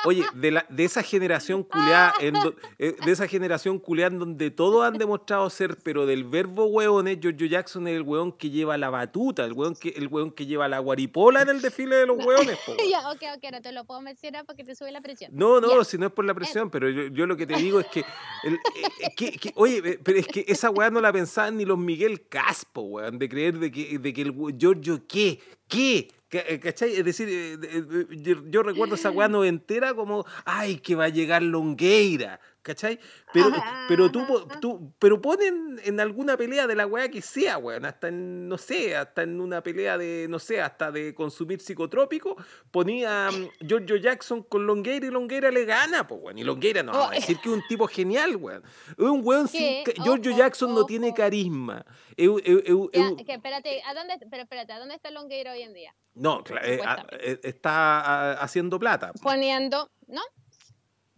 Oye, 0.04 0.24
de, 0.34 0.50
la, 0.50 0.66
de 0.68 0.84
esa 0.84 1.02
generación 1.02 1.62
culeada, 1.62 2.14
en 2.20 2.34
eh, 2.78 2.96
de 3.04 3.12
esa 3.12 3.26
generación 3.28 3.78
culeada 3.78 4.12
en 4.12 4.18
donde 4.18 4.50
todos 4.50 4.84
han 4.84 4.96
demostrado 4.96 5.48
ser, 5.50 5.76
pero 5.82 6.06
del 6.06 6.24
verbo 6.24 6.66
hueón 6.66 7.06
es 7.08 7.20
Giorgio 7.20 7.46
Jackson 7.46 7.86
es 7.86 7.96
el 7.96 8.02
hueón 8.02 8.32
que 8.32 8.50
lleva 8.50 8.78
la 8.78 8.88
batuta, 8.88 9.44
el 9.44 9.52
hueón 9.52 9.74
que, 9.74 9.90
el 9.90 10.08
hueón 10.08 10.30
que 10.30 10.46
lleva 10.46 10.68
la 10.68 10.78
guaripola 10.78 11.42
en 11.42 11.50
el 11.50 11.60
desfile 11.60 11.96
de 11.96 12.06
los 12.06 12.24
hueones. 12.24 12.58
ya, 12.90 13.10
ok, 13.10 13.22
ok, 13.36 13.52
no 13.52 13.60
te 13.60 13.72
lo 13.72 13.84
puedo 13.84 14.00
mencionar 14.00 14.46
porque 14.46 14.64
te 14.64 14.74
sube 14.74 14.90
la 14.90 15.00
presión. 15.00 15.32
No, 15.34 15.60
no, 15.60 15.84
si 15.84 15.98
no 15.98 16.06
es 16.06 16.12
por 16.12 16.24
la 16.24 16.34
presión, 16.34 16.70
pero 16.70 16.88
yo, 16.88 17.26
lo 17.26 17.36
que 17.36 17.46
te 17.46 17.56
digo 17.56 17.80
es 17.80 17.86
que, 17.86 18.04
el, 18.44 18.54
eh, 18.54 19.14
que, 19.16 19.52
oye, 19.56 19.82
eh, 19.84 20.00
pero 20.02 20.18
es 20.18 20.26
que 20.26 20.44
esa 20.48 20.70
weá 20.70 20.90
no 20.90 21.00
la 21.00 21.12
pensaban 21.12 21.56
ni 21.56 21.64
los 21.64 21.78
Miguel 21.78 22.26
Caspo, 22.28 22.82
weón, 22.82 23.18
de 23.18 23.28
creer 23.28 23.58
de 23.58 23.70
que, 23.70 23.98
de 23.98 24.12
que 24.12 24.22
el 24.22 24.34
Giorgio, 24.56 25.06
¿qué? 25.06 25.40
¿Qué? 25.68 26.08
Eh, 26.32 26.60
¿Cachai? 26.60 26.92
Es 26.92 27.04
decir, 27.04 27.28
eh, 27.28 28.36
yo, 28.50 28.62
recuerdo 28.62 28.94
esa 28.94 29.10
weá 29.10 29.28
entera 29.44 29.94
como, 29.94 30.24
ay, 30.44 30.78
que 30.78 30.94
va 30.94 31.06
a 31.06 31.08
llegar 31.08 31.42
Longueira, 31.42 32.40
¿Cachai? 32.70 33.00
Pero, 33.32 33.50
pero 33.88 34.10
tú, 34.12 34.92
pero 35.00 35.20
ponen 35.20 35.80
en 35.84 35.98
alguna 35.98 36.36
pelea 36.36 36.68
de 36.68 36.76
la 36.76 36.86
weá 36.86 37.08
que 37.08 37.20
sea, 37.20 37.58
weón. 37.58 37.84
Hasta 37.84 38.06
en, 38.08 38.48
no 38.48 38.58
sé, 38.58 38.94
hasta 38.94 39.22
en 39.22 39.40
una 39.40 39.60
pelea 39.60 39.98
de, 39.98 40.26
no 40.28 40.38
sé, 40.38 40.60
hasta 40.60 40.92
de 40.92 41.12
consumir 41.12 41.60
psicotrópico, 41.60 42.36
ponía 42.70 43.28
mm, 43.32 43.66
Giorgio 43.66 43.96
Jackson 43.96 44.44
con 44.44 44.66
Longueira 44.66 45.04
y 45.06 45.10
Longueira 45.10 45.50
le 45.50 45.64
gana, 45.64 46.06
pues, 46.06 46.20
weón. 46.22 46.38
Y 46.38 46.44
Longueira 46.44 46.84
no, 46.84 46.92
Oh, 46.92 47.08
a 47.08 47.10
decir 47.10 47.38
que 47.40 47.48
es 47.48 47.54
un 47.56 47.66
tipo 47.68 47.88
genial, 47.88 48.36
weón. 48.36 48.62
Es 48.90 48.98
un 48.98 49.20
weón 49.24 49.48
sin. 49.48 49.82
Ca- 49.82 49.92
Giorgio 50.04 50.30
ojo, 50.30 50.38
Jackson 50.38 50.72
no 50.72 50.86
tiene 50.86 51.08
ojo. 51.08 51.16
carisma. 51.16 51.84
Ya, 52.16 53.24
que 53.24 53.32
espérate, 53.32 53.82
¿a 53.84 53.94
dónde, 53.94 54.14
pero 54.30 54.42
espérate, 54.44 54.72
¿a 54.72 54.78
dónde 54.78 54.94
está 54.94 55.10
Longueira 55.10 55.52
hoy 55.52 55.62
en 55.62 55.74
día? 55.74 55.94
no, 56.14 56.42
eh, 56.62 56.80
a- 56.84 57.06
eh, 57.20 57.40
está 57.42 58.00
ah, 58.00 58.32
haciendo 58.40 58.78
plata. 58.78 59.12
Poniendo, 59.22 59.90
¿no? 60.06 60.20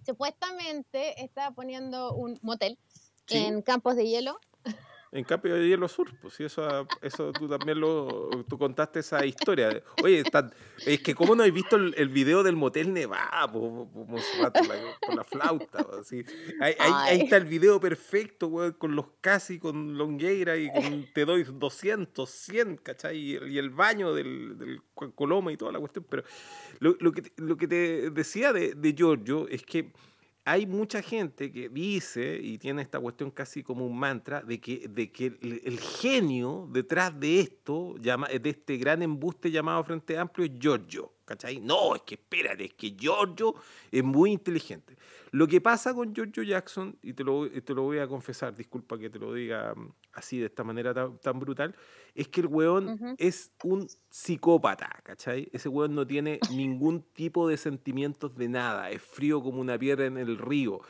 Supuestamente 0.04 1.22
está 1.22 1.50
poniendo 1.52 2.14
un 2.14 2.38
motel 2.42 2.78
Sí. 3.26 3.38
en 3.38 3.62
Campos 3.62 3.96
de 3.96 4.06
Hielo. 4.08 4.38
En 5.14 5.24
cambio 5.24 5.54
de 5.54 5.68
Hielo 5.68 5.88
Sur, 5.88 6.08
pues 6.22 6.32
sí, 6.32 6.44
eso, 6.44 6.88
eso 7.02 7.32
tú 7.34 7.46
también 7.46 7.78
lo 7.78 8.30
tú 8.48 8.56
contaste 8.56 9.00
esa 9.00 9.26
historia. 9.26 9.82
Oye, 10.02 10.20
está- 10.20 10.50
es 10.86 11.02
que 11.02 11.14
cómo 11.14 11.36
no 11.36 11.42
has 11.42 11.52
visto 11.52 11.76
el, 11.76 11.94
el 11.98 12.08
video 12.08 12.42
del 12.42 12.56
motel 12.56 12.94
Nevada, 12.94 13.46
po, 13.52 13.90
po, 13.92 14.06
Monserrat, 14.06 14.56
por, 14.56 14.66
la, 14.68 14.74
por 15.06 15.14
la 15.14 15.22
flauta, 15.24 15.84
po, 15.84 15.96
así. 15.96 16.24
Ahí, 16.62 16.74
ahí- 16.78 16.92
ahí 16.94 17.20
está 17.20 17.36
el 17.36 17.44
video 17.44 17.78
perfecto, 17.78 18.46
weón, 18.46 18.72
con 18.72 18.96
los 18.96 19.04
casi, 19.20 19.58
con 19.58 19.98
Longueira 19.98 20.56
y 20.56 20.72
con 20.72 21.06
te 21.12 21.26
doy 21.26 21.44
200, 21.44 22.30
100, 22.30 22.76
¿cachai? 22.78 23.18
Y, 23.18 23.34
el- 23.34 23.52
y 23.52 23.58
el 23.58 23.68
baño 23.68 24.14
del, 24.14 24.56
del 24.56 24.80
Coloma 25.14 25.52
y 25.52 25.58
toda 25.58 25.72
la 25.72 25.78
cuestión. 25.78 26.06
Pero 26.08 26.22
lo, 26.80 26.96
lo 27.00 27.12
que, 27.12 27.30
lo 27.36 27.58
que 27.58 27.68
te 27.68 28.08
decía 28.10 28.54
de, 28.54 28.72
de 28.74 28.94
Giorgio 28.94 29.46
es 29.48 29.62
que 29.62 29.92
hay 30.44 30.66
mucha 30.66 31.02
gente 31.02 31.52
que 31.52 31.68
dice 31.68 32.38
y 32.42 32.58
tiene 32.58 32.82
esta 32.82 32.98
cuestión 32.98 33.30
casi 33.30 33.62
como 33.62 33.86
un 33.86 33.96
mantra 33.96 34.40
de 34.42 34.60
que, 34.60 34.88
de 34.88 35.12
que 35.12 35.26
el, 35.26 35.60
el 35.64 35.78
genio 35.78 36.68
detrás 36.70 37.18
de 37.18 37.40
esto, 37.40 37.96
llama, 37.98 38.26
de 38.28 38.50
este 38.50 38.76
gran 38.76 39.02
embuste 39.02 39.50
llamado 39.50 39.84
Frente 39.84 40.18
Amplio, 40.18 40.46
es 40.46 40.58
Giorgio. 40.58 41.12
¿Cachai? 41.24 41.60
No, 41.60 41.94
es 41.94 42.02
que 42.02 42.16
espérate, 42.16 42.64
es 42.64 42.74
que 42.74 42.96
Giorgio 42.98 43.54
es 43.90 44.02
muy 44.02 44.32
inteligente. 44.32 44.96
Lo 45.30 45.46
que 45.46 45.60
pasa 45.60 45.94
con 45.94 46.14
Giorgio 46.14 46.42
Jackson, 46.42 46.98
y 47.00 47.12
te 47.12 47.24
lo, 47.24 47.48
te 47.48 47.74
lo 47.74 47.82
voy 47.82 47.98
a 47.98 48.08
confesar, 48.08 48.54
disculpa 48.54 48.98
que 48.98 49.08
te 49.08 49.18
lo 49.18 49.32
diga 49.32 49.74
mm, 49.74 49.92
así, 50.14 50.38
de 50.38 50.46
esta 50.46 50.64
manera 50.64 50.92
tan, 50.92 51.18
tan 51.18 51.38
brutal, 51.38 51.74
es 52.14 52.28
que 52.28 52.40
el 52.40 52.48
weón 52.48 53.16
es 53.18 53.52
un 53.62 53.88
psicópata, 54.10 55.00
¿cachai? 55.04 55.48
Ese 55.52 55.68
weón 55.68 55.94
no 55.94 56.06
tiene 56.06 56.40
ningún 56.52 57.02
tipo 57.12 57.48
de 57.48 57.56
sentimientos 57.56 58.36
de 58.36 58.48
nada, 58.48 58.90
es 58.90 59.00
frío 59.00 59.42
como 59.42 59.60
una 59.60 59.78
piedra 59.78 60.06
en 60.06 60.18
el 60.18 60.38
río. 60.38 60.80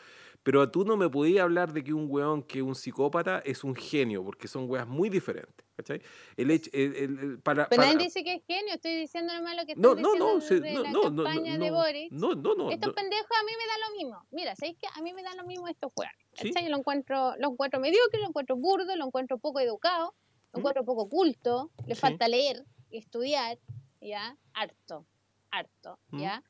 Pero 0.43 0.69
tú 0.71 0.85
no 0.85 0.97
me 0.97 1.09
podías 1.09 1.45
hablar 1.45 1.73
de 1.73 1.85
que 1.85 1.93
un 1.93 2.07
weón 2.09 2.43
que 2.43 2.59
es 2.59 2.65
un 2.65 2.75
psicópata 2.75 3.39
es 3.45 3.63
un 3.63 3.77
genio, 3.77 4.25
porque 4.25 4.49
son 4.49 4.69
weas 4.69 4.89
muy 4.89 5.09
diferentes, 5.09 5.62
¿cachai? 5.77 6.03
El 6.36 6.51
hecho, 6.51 6.70
el- 6.73 6.94
el- 6.97 7.19
el- 7.19 7.39
para, 7.40 7.69
Pero 7.69 7.82
para- 7.82 7.93
nadie 7.94 8.07
dice 8.07 8.23
que 8.24 8.35
es 8.35 8.43
genio, 8.47 8.74
estoy 8.74 8.97
diciendo 8.97 9.32
nomás 9.35 9.57
lo 9.57 9.66
que 9.66 9.74
no, 9.77 9.90
no, 9.90 9.94
diciendo 9.97 10.35
no, 10.35 10.40
se- 10.40 10.61
desde 10.61 10.74
no, 10.74 10.82
la 10.82 10.90
no, 10.90 11.11
no, 11.11 11.24
campaña 11.24 11.59
de 11.59 11.70
no, 11.70 11.77
Boris. 11.77 12.12
no, 12.12 12.35
no, 12.35 12.55
no, 12.55 12.70
estos 12.70 12.93
pendejos 12.94 13.31
a 13.40 13.44
mí 13.44 13.53
me 13.59 13.66
da 13.66 13.89
lo 13.89 13.97
mismo. 13.97 14.27
Mira, 14.31 14.55
¿sabéis 14.57 14.77
que 14.78 14.86
a 14.94 15.01
mí 15.03 15.12
me 15.12 15.23
da 15.23 15.35
lo 15.35 15.44
mismo 15.44 15.69
estos 15.69 15.90
juegos? 15.94 16.15
Sí. 16.35 16.53
Yo 16.55 16.69
lo 16.69 16.77
encuentro, 16.78 17.35
lo 17.39 17.51
encuentro 17.51 17.81
mediocre, 17.81 18.20
lo 18.20 18.28
encuentro 18.28 18.57
burdo, 18.57 18.94
lo 18.97 19.07
encuentro 19.07 19.39
poco 19.39 19.61
educado, 19.61 20.15
lo 20.53 20.59
¿Mm? 20.59 20.61
encuentro 20.61 20.85
poco 20.85 21.09
culto, 21.09 21.70
le 21.86 21.94
Sí. 21.94 22.01
falta 22.01 22.28
leer 22.28 22.65
y 22.90 22.99
estudiar, 22.99 23.59
¿ya? 24.01 24.36
Harto, 24.55 25.07
harto, 25.51 25.99
¿Mm? 26.11 26.20
¿ya? 26.20 26.43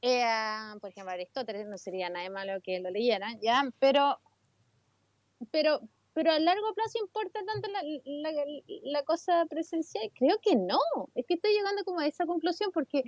Eh, 0.00 0.78
por 0.80 0.90
ejemplo, 0.90 1.12
Aristóteles 1.12 1.66
no 1.66 1.78
sería 1.78 2.10
nada 2.10 2.28
malo 2.30 2.60
que 2.62 2.78
lo 2.80 2.90
leyeran, 2.90 3.38
¿ya? 3.40 3.62
Pero, 3.78 4.18
pero, 5.50 5.80
pero 6.14 6.30
a 6.32 6.38
largo 6.38 6.72
plazo 6.74 6.98
importa 7.00 7.40
tanto 7.44 7.68
la, 7.70 7.82
la, 8.04 8.44
la 8.84 9.02
cosa 9.02 9.44
presencial. 9.46 10.10
Creo 10.14 10.38
que 10.40 10.56
no. 10.56 10.78
Es 11.14 11.26
que 11.26 11.34
estoy 11.34 11.52
llegando 11.52 11.84
como 11.84 12.00
a 12.00 12.06
esa 12.06 12.24
conclusión 12.24 12.70
porque 12.72 13.02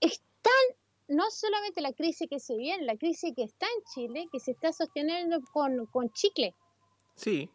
es 0.00 0.20
tan, 0.42 0.76
no 1.08 1.30
solamente 1.30 1.80
la 1.80 1.92
crisis 1.92 2.28
que 2.28 2.40
se 2.40 2.56
viene, 2.56 2.84
la 2.84 2.96
crisis 2.96 3.32
que 3.34 3.44
está 3.44 3.66
en 3.66 3.84
Chile, 3.94 4.26
que 4.32 4.40
se 4.40 4.50
está 4.50 4.72
sosteniendo 4.72 5.40
con, 5.52 5.86
con 5.86 6.10
chicle. 6.12 6.54
Sí, 7.14 7.48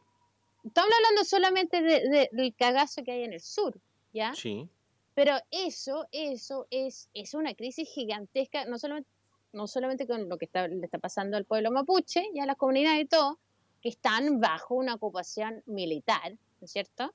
Estamos 0.63 0.91
hablando 0.95 1.23
solamente 1.23 1.81
de- 1.81 2.09
de- 2.09 2.29
del 2.33 2.53
cagazo 2.55 3.03
que 3.03 3.11
hay 3.11 3.23
en 3.23 3.33
el 3.33 3.39
sur, 3.41 3.79
¿ya? 4.13 4.33
sí, 4.35 4.67
Pero 5.13 5.33
eso, 5.51 6.07
eso 6.11 6.67
es, 6.71 7.09
es 7.13 7.33
una 7.33 7.53
crisis 7.53 7.87
gigantesca, 7.89 8.65
no 8.65 8.77
solamente, 8.77 9.09
no 9.53 9.67
solamente 9.67 10.05
con 10.07 10.27
lo 10.27 10.37
que 10.37 10.45
está, 10.45 10.67
le 10.67 10.83
está 10.83 10.99
pasando 10.99 11.37
al 11.37 11.45
pueblo 11.45 11.71
mapuche 11.71 12.21
y 12.33 12.39
a 12.39 12.45
las 12.45 12.57
comunidades 12.57 13.01
y 13.01 13.05
todo, 13.05 13.39
que 13.81 13.89
están 13.89 14.39
bajo 14.39 14.75
una 14.75 14.95
ocupación 14.95 15.63
militar, 15.65 16.31
¿no 16.31 16.65
es 16.65 16.71
cierto? 16.71 17.13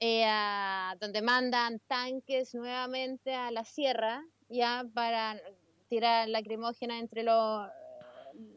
Eh, 0.00 0.24
ah, 0.26 0.96
donde 1.00 1.22
mandan 1.22 1.80
tanques 1.86 2.54
nuevamente 2.54 3.34
a 3.34 3.50
la 3.50 3.64
sierra 3.64 4.24
ya 4.48 4.84
para 4.94 5.40
tirar 5.88 6.28
lacrimógena 6.28 6.98
entre 6.98 7.22
los, 7.24 7.68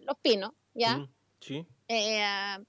los 0.03 0.18
pinos, 0.22 0.52
¿ya? 0.73 0.98
mm, 0.98 1.10
sí, 1.40 1.65
Eh, 1.88 2.22
ah, 2.23 2.61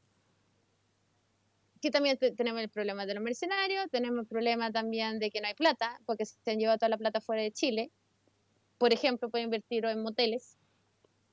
que 1.81 1.91
también 1.91 2.17
te- 2.17 2.31
tenemos 2.33 2.63
el 2.63 2.69
problema 2.71 3.07
de 3.07 3.15
los 3.15 3.23
mercenarios, 3.23 3.87
tenemos 3.91 4.21
el 4.21 4.27
problema 4.27 4.71
también 4.71 5.19
de 5.19 5.31
que 5.31 5.41
no 5.41 5.49
hay 5.49 5.55
plata, 5.55 6.01
porque 6.07 6.25
se 6.27 6.51
han 6.51 6.59
llevado 6.59 6.79
toda 6.79 6.89
la 6.91 6.97
plata 6.99 7.21
fuera 7.21 7.43
de 7.43 7.51
Chile. 7.53 7.91
Por 8.79 8.93
ejemplo, 8.93 9.31
pueden 9.31 9.47
invertir 9.47 9.85
en 9.85 10.03
moteles 10.03 10.57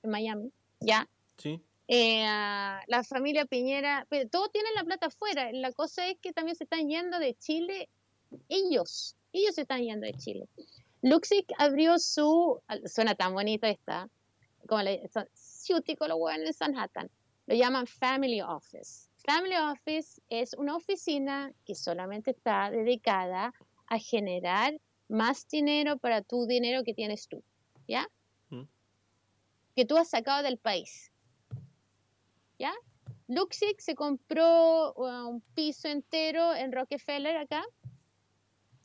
en 0.04 0.10
Miami, 0.12 0.52
ya. 0.80 1.08
sí. 1.38 1.62
Eh, 1.92 2.24
la 2.24 3.04
familia 3.04 3.46
Piñera, 3.46 4.06
pero 4.10 4.30
todos 4.30 4.52
tienen 4.52 4.76
la 4.76 4.84
plata 4.84 5.08
afuera. 5.08 5.52
La 5.52 5.72
cosa 5.72 6.08
es 6.08 6.18
que 6.22 6.32
también 6.32 6.56
se 6.56 6.66
están 6.66 6.88
yendo 6.88 7.18
de 7.18 7.34
Chile 7.34 7.90
ellos, 8.48 9.16
ellos 9.34 9.56
se 9.56 9.62
están 9.62 9.82
yendo 9.82 10.06
de 10.06 10.14
Chile. 10.14 10.48
Luxic 11.02 11.52
abrió 11.58 11.98
su, 11.98 12.62
suena 12.86 13.16
tan 13.16 13.34
bonito 13.34 13.68
esta, 13.68 14.10
como 14.68 14.84
le 14.84 15.08
son 15.10 15.28
ciútico 15.34 16.08
los 16.08 16.20
hueones 16.20 16.48
en 16.48 16.54
Sanhattan, 16.54 17.10
lo 17.48 17.56
llaman 17.56 17.88
Family 17.88 18.42
Office. 18.42 19.10
Family 19.26 19.56
Office 19.56 20.22
es 20.30 20.54
una 20.54 20.76
oficina 20.76 21.52
que 21.66 21.76
solamente 21.76 22.32
está 22.32 22.70
dedicada 22.70 23.54
a 23.88 24.00
generar 24.00 24.80
más 25.08 25.48
dinero 25.48 25.98
para 25.98 26.22
tu 26.22 26.46
dinero 26.46 26.84
que 26.84 26.94
tienes 26.94 27.28
tú, 27.28 27.44
¿ya? 27.88 28.08
Mm. 28.50 28.64
Que 29.76 29.86
tú 29.86 29.98
has 29.98 30.10
sacado 30.10 30.44
del 30.44 30.58
país, 30.58 31.12
¿ya? 32.60 32.74
Luxic 33.28 33.80
se 33.80 33.96
compró 33.96 34.94
uh, 34.94 35.28
un 35.30 35.42
piso 35.56 35.88
entero 35.88 36.54
en 36.54 36.72
Rockefeller 36.72 37.38
acá, 37.38 37.64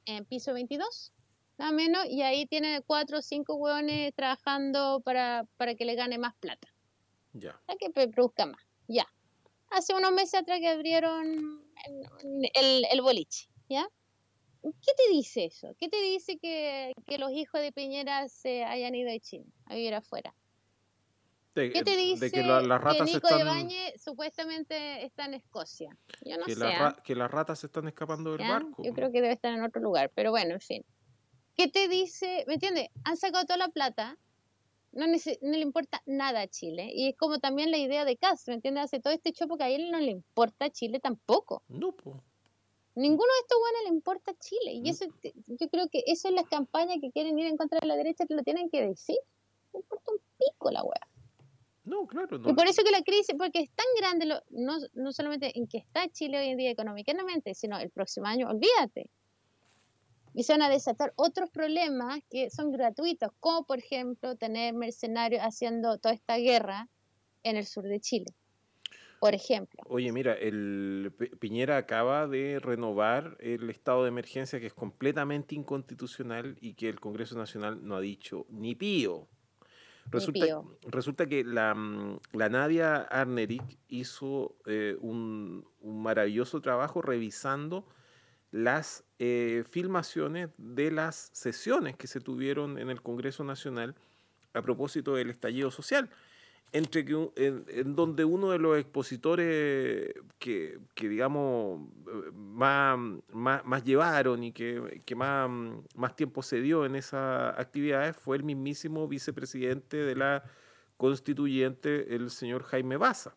en 0.06 0.24
piso 0.26 0.52
22, 0.54 1.12
nada 1.58 1.72
menos, 1.72 2.06
y 2.06 2.22
ahí 2.22 2.46
tiene 2.46 2.80
cuatro 2.82 3.18
o 3.18 3.22
cinco 3.22 3.56
hueones 3.56 4.14
trabajando 4.14 5.00
para, 5.04 5.46
para 5.56 5.74
que 5.74 5.84
le 5.84 5.94
gane 5.94 6.18
más 6.18 6.34
plata, 6.36 6.68
Ya. 7.32 7.60
para 7.66 7.76
que 7.78 7.90
produzca 7.90 8.46
más, 8.46 8.60
ya. 8.86 9.06
Hace 9.70 9.94
unos 9.94 10.12
meses 10.12 10.34
atrás 10.40 10.60
que 10.60 10.68
abrieron 10.68 11.62
el, 12.22 12.50
el, 12.54 12.84
el 12.90 13.02
boliche, 13.02 13.48
¿ya? 13.68 13.88
¿Qué 14.62 14.92
te 14.96 15.12
dice 15.12 15.44
eso? 15.46 15.74
¿Qué 15.78 15.88
te 15.88 16.00
dice 16.00 16.38
que, 16.38 16.92
que 17.06 17.18
los 17.18 17.30
hijos 17.32 17.60
de 17.60 17.72
Piñera 17.72 18.28
se 18.28 18.64
hayan 18.64 18.94
ido 18.94 19.10
de 19.10 19.20
Chile 19.20 19.46
a 19.66 19.74
vivir 19.74 19.94
afuera? 19.94 20.34
De, 21.54 21.70
¿Qué 21.70 21.84
te 21.84 21.96
dice 21.96 22.24
de 22.24 22.30
que 22.32 22.42
la- 22.42 22.60
las 22.60 22.80
ratas 22.80 23.06
Nico 23.06 23.28
están. 23.28 23.40
Ibáñez 23.42 24.02
supuestamente 24.02 25.04
está 25.04 25.26
en 25.26 25.34
Escocia? 25.34 25.96
Yo 26.24 26.36
no 26.36 26.46
que, 26.46 26.54
sé. 26.54 26.58
la 26.60 26.86
¿ah? 26.88 26.96
que 27.04 27.14
las 27.14 27.30
ratas 27.30 27.60
se 27.60 27.66
están 27.66 27.86
escapando 27.86 28.32
del 28.32 28.40
¿ya? 28.40 28.50
barco. 28.50 28.82
Yo 28.82 28.92
creo 28.92 29.12
que 29.12 29.20
debe 29.20 29.34
estar 29.34 29.54
en 29.54 29.62
otro 29.62 29.80
lugar, 29.80 30.10
pero 30.14 30.32
bueno, 30.32 30.54
en 30.54 30.60
fin. 30.60 30.84
¿Qué 31.56 31.68
te 31.68 31.86
dice? 31.86 32.44
¿Me 32.48 32.54
entiendes? 32.54 32.88
Han 33.04 33.16
sacado 33.16 33.44
toda 33.44 33.58
la 33.58 33.68
plata, 33.68 34.18
no, 34.90 35.06
le 35.06 35.58
importa 35.60 36.02
nada 36.06 36.40
a 36.40 36.48
Chile, 36.48 36.90
y 36.92 37.10
es 37.10 37.16
como 37.16 37.38
también 37.38 37.70
la 37.70 37.78
idea 37.78 38.04
de 38.04 38.16
Castro, 38.16 38.50
¿me 38.50 38.56
entiendes? 38.56 38.84
Hace 38.84 38.98
todo 38.98 39.12
este 39.12 39.32
chopo 39.32 39.56
que 39.56 39.64
a 39.64 39.68
él 39.68 39.92
no 39.92 40.00
le 40.00 40.10
importa 40.10 40.64
a 40.66 40.70
Chile 40.70 40.98
tampoco. 40.98 41.62
No, 41.68 41.92
po. 41.92 42.20
Ninguno 42.96 43.28
de 43.32 43.40
estos 43.42 43.58
buenos 43.60 43.82
le 43.84 43.88
importa 43.90 44.32
a 44.32 44.38
Chile, 44.38 44.72
y 44.72 44.88
eso, 44.88 45.04
yo 45.46 45.68
creo 45.68 45.88
que 45.88 46.02
eso 46.06 46.28
es 46.28 46.34
las 46.34 46.46
campañas 46.48 46.98
que 47.00 47.12
quieren 47.12 47.38
ir 47.38 47.46
en 47.46 47.56
contra 47.56 47.78
de 47.80 47.86
la 47.86 47.96
derecha 47.96 48.26
que 48.26 48.34
lo 48.34 48.42
tienen 48.42 48.70
que 48.70 48.84
decir. 48.84 49.18
No 49.72 49.80
importa 49.80 50.12
un 50.12 50.18
pico 50.38 50.70
la 50.70 50.82
wea. 50.82 51.08
No, 51.84 52.06
claro, 52.06 52.38
no. 52.38 52.50
Y 52.50 52.54
por 52.54 52.66
eso 52.66 52.82
que 52.82 52.90
la 52.90 53.02
crisis, 53.02 53.34
porque 53.38 53.60
es 53.60 53.70
tan 53.72 53.86
grande, 53.98 54.26
lo- 54.26 54.42
no, 54.50 54.78
no 54.94 55.12
solamente 55.12 55.56
en 55.58 55.66
que 55.66 55.78
está 55.78 56.08
Chile 56.08 56.38
hoy 56.38 56.46
en 56.48 56.56
día 56.56 56.70
económicamente, 56.70 57.54
sino 57.54 57.78
el 57.78 57.90
próximo 57.90 58.26
año, 58.26 58.48
olvídate. 58.48 59.10
Y 60.32 60.42
se 60.42 60.52
van 60.54 60.62
a 60.62 60.68
desatar 60.70 61.12
otros 61.16 61.50
problemas 61.50 62.20
que 62.30 62.50
son 62.50 62.72
gratuitos, 62.72 63.30
como 63.38 63.64
por 63.66 63.78
ejemplo 63.78 64.34
tener 64.34 64.74
mercenarios 64.74 65.42
haciendo 65.42 65.98
toda 65.98 66.14
esta 66.14 66.38
guerra 66.38 66.88
en 67.44 67.56
el 67.56 67.66
sur 67.66 67.84
de 67.84 68.00
Chile. 68.00 68.26
Por 69.20 69.34
ejemplo. 69.34 69.80
Oye, 69.86 70.10
mira, 70.12 70.34
el 70.34 71.12
Pi- 71.16 71.28
Piñera 71.36 71.76
acaba 71.76 72.26
de 72.26 72.58
renovar 72.60 73.36
el 73.40 73.70
estado 73.70 74.02
de 74.02 74.08
emergencia 74.08 74.58
que 74.58 74.66
es 74.66 74.74
completamente 74.74 75.54
inconstitucional 75.54 76.56
y 76.60 76.74
que 76.74 76.88
el 76.88 76.98
Congreso 77.00 77.36
Nacional 77.38 77.86
no 77.86 77.94
ha 77.96 78.00
dicho 78.00 78.44
ni 78.50 78.74
pío. 78.74 79.28
Resulta, 80.10 80.62
resulta 80.82 81.26
que 81.26 81.44
la, 81.44 81.74
mm, 81.74 82.20
la, 82.32 82.48
Nadia 82.48 82.96
Arnerich 82.96 83.78
hizo 83.88 84.56
eh, 84.66 84.96
un, 85.00 85.66
un, 85.80 86.02
maravilloso 86.02 86.60
trabajo 86.60 87.02
revisando 87.02 87.86
las 88.50 89.04
eh, 89.18 89.64
filmaciones 89.68 90.50
de 90.58 90.90
las 90.90 91.30
sesiones 91.32 91.96
que 91.96 92.06
se 92.06 92.20
tuvieron 92.20 92.78
en 92.78 92.90
el 92.90 93.02
Congreso 93.02 93.42
Nacional 93.42 93.96
a 94.52 94.62
propósito 94.62 95.16
del 95.16 95.30
estallido 95.30 95.70
social 95.70 96.10
entre 96.72 97.04
que, 97.04 97.30
en, 97.36 97.94
donde 97.94 98.24
uno 98.24 98.50
de 98.50 98.58
los 98.58 98.76
expositores 98.78 100.12
que, 100.38 100.80
digamos, 100.96 101.88
más, 102.34 102.98
más, 103.32 103.84
llevaron 103.84 104.42
y 104.42 104.52
que, 104.52 105.02
que, 105.04 105.14
más, 105.14 105.48
más 105.94 106.16
tiempo 106.16 106.42
se 106.42 106.60
dio 106.60 106.84
en 106.84 106.96
esas 106.96 107.58
actividades 107.58 108.16
fue 108.16 108.36
el 108.36 108.42
mismísimo 108.42 109.06
vicepresidente 109.06 109.98
de 109.98 110.16
la 110.16 110.42
constituyente, 110.96 112.14
el 112.14 112.30
señor 112.30 112.64
Jaime 112.64 112.96
Baza. 112.96 113.36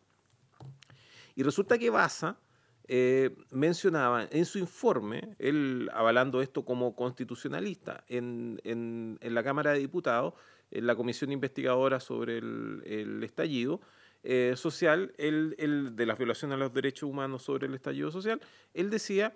Y 1.35 1.43
resulta 1.43 1.77
que 1.77 1.91
Baza 1.91 2.39
eh, 2.87 3.35
mencionaba 3.51 4.27
en 4.31 4.45
su 4.45 4.57
informe, 4.59 5.35
él 5.37 5.89
avalando 5.93 6.41
esto 6.41 6.65
como 6.65 6.95
constitucionalista 6.95 8.03
en, 8.07 8.59
en, 8.63 9.19
en 9.21 9.35
la 9.35 9.43
Cámara 9.43 9.73
de 9.73 9.79
Diputados, 9.79 10.33
en 10.33 10.56
la 10.71 10.95
comisión 10.95 11.31
investigadora 11.31 11.99
sobre 11.99 12.37
el, 12.37 13.21
estallido 13.23 13.81
eh, 14.23 14.53
social, 14.55 15.13
el, 15.17 15.95
de 15.95 16.05
las 16.05 16.17
violaciones 16.17 16.55
a 16.55 16.59
los 16.59 16.73
derechos 16.73 17.09
humanos 17.09 17.43
sobre 17.43 17.67
el 17.67 17.73
estallido 17.75 18.11
social, 18.11 18.41
él 18.73 18.89
decía 18.89 19.33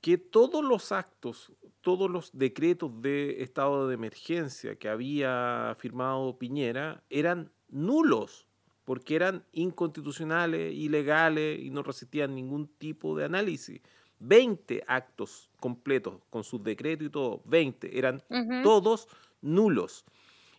que 0.00 0.18
todos 0.18 0.64
los 0.64 0.90
actos, 0.90 1.52
todos 1.80 2.10
los 2.10 2.30
decretos 2.32 2.90
de 3.02 3.42
estado 3.42 3.88
de 3.88 3.94
emergencia 3.94 4.74
que 4.76 4.88
había 4.88 5.76
firmado 5.78 6.38
Piñera 6.38 7.02
eran 7.08 7.52
nulos, 7.68 8.46
porque 8.84 9.14
eran 9.14 9.44
inconstitucionales, 9.52 10.74
ilegales 10.74 11.60
y 11.60 11.70
no 11.70 11.82
resistían 11.82 12.34
ningún 12.34 12.66
tipo 12.66 13.16
de 13.16 13.24
análisis. 13.24 13.80
20 14.18 14.84
actos 14.86 15.50
completos 15.58 16.20
con 16.30 16.44
sus 16.44 16.62
decretos 16.62 17.06
y 17.06 17.10
todo, 17.10 17.42
20, 17.44 17.98
eran 17.98 18.22
todos 18.62 19.08
nulos. 19.40 20.04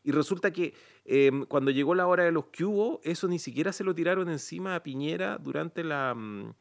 Y 0.03 0.11
resulta 0.11 0.51
que 0.51 0.73
em, 1.05 1.45
cuando 1.45 1.71
llegó 1.71 1.95
la 1.95 2.07
hora 2.07 2.23
de 2.23 2.31
los 2.31 2.45
hubo, 2.59 2.99
eso 3.03 3.27
ni 3.27 3.39
siquiera 3.39 3.71
se 3.71 3.83
lo 3.83 3.95
tiraron 3.95 4.29
encima 4.29 4.75
a 4.75 4.83
Piñera 4.83 5.37
durante 5.37 5.83
la... 5.83 6.13
Mm, 6.13 6.53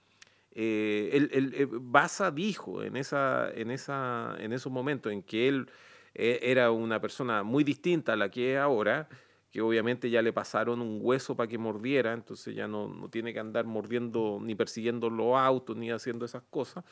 eh, 0.54 1.10
el, 1.32 1.54
eh, 1.54 1.66
Baza 1.70 2.30
dijo 2.30 2.82
en, 2.82 2.96
esa, 2.96 3.50
en, 3.54 3.70
esa, 3.70 4.36
en 4.38 4.52
esos 4.52 4.70
momentos 4.70 5.10
en 5.10 5.22
que 5.22 5.48
él 5.48 5.66
eh, 6.14 6.40
era 6.42 6.70
una 6.70 7.00
persona 7.00 7.42
muy 7.42 7.64
distinta 7.64 8.12
a 8.12 8.16
la 8.16 8.30
que 8.30 8.54
es 8.54 8.58
ahora, 8.58 9.08
que 9.52 9.60
obviamente 9.60 10.08
ya 10.08 10.22
le 10.22 10.32
pasaron 10.32 10.80
un 10.80 10.98
hueso 11.02 11.36
para 11.36 11.46
que 11.46 11.58
mordiera, 11.58 12.14
entonces 12.14 12.56
ya 12.56 12.66
no, 12.66 12.88
no, 12.88 13.10
tiene 13.10 13.34
que 13.34 13.38
andar 13.38 13.66
mordiendo 13.66 14.38
ni 14.40 14.54
persiguiendo 14.54 15.10
los 15.10 15.36
autos 15.36 15.76
ni 15.76 15.90
haciendo 15.90 16.24
esas 16.24 16.42
cosas. 16.48 16.84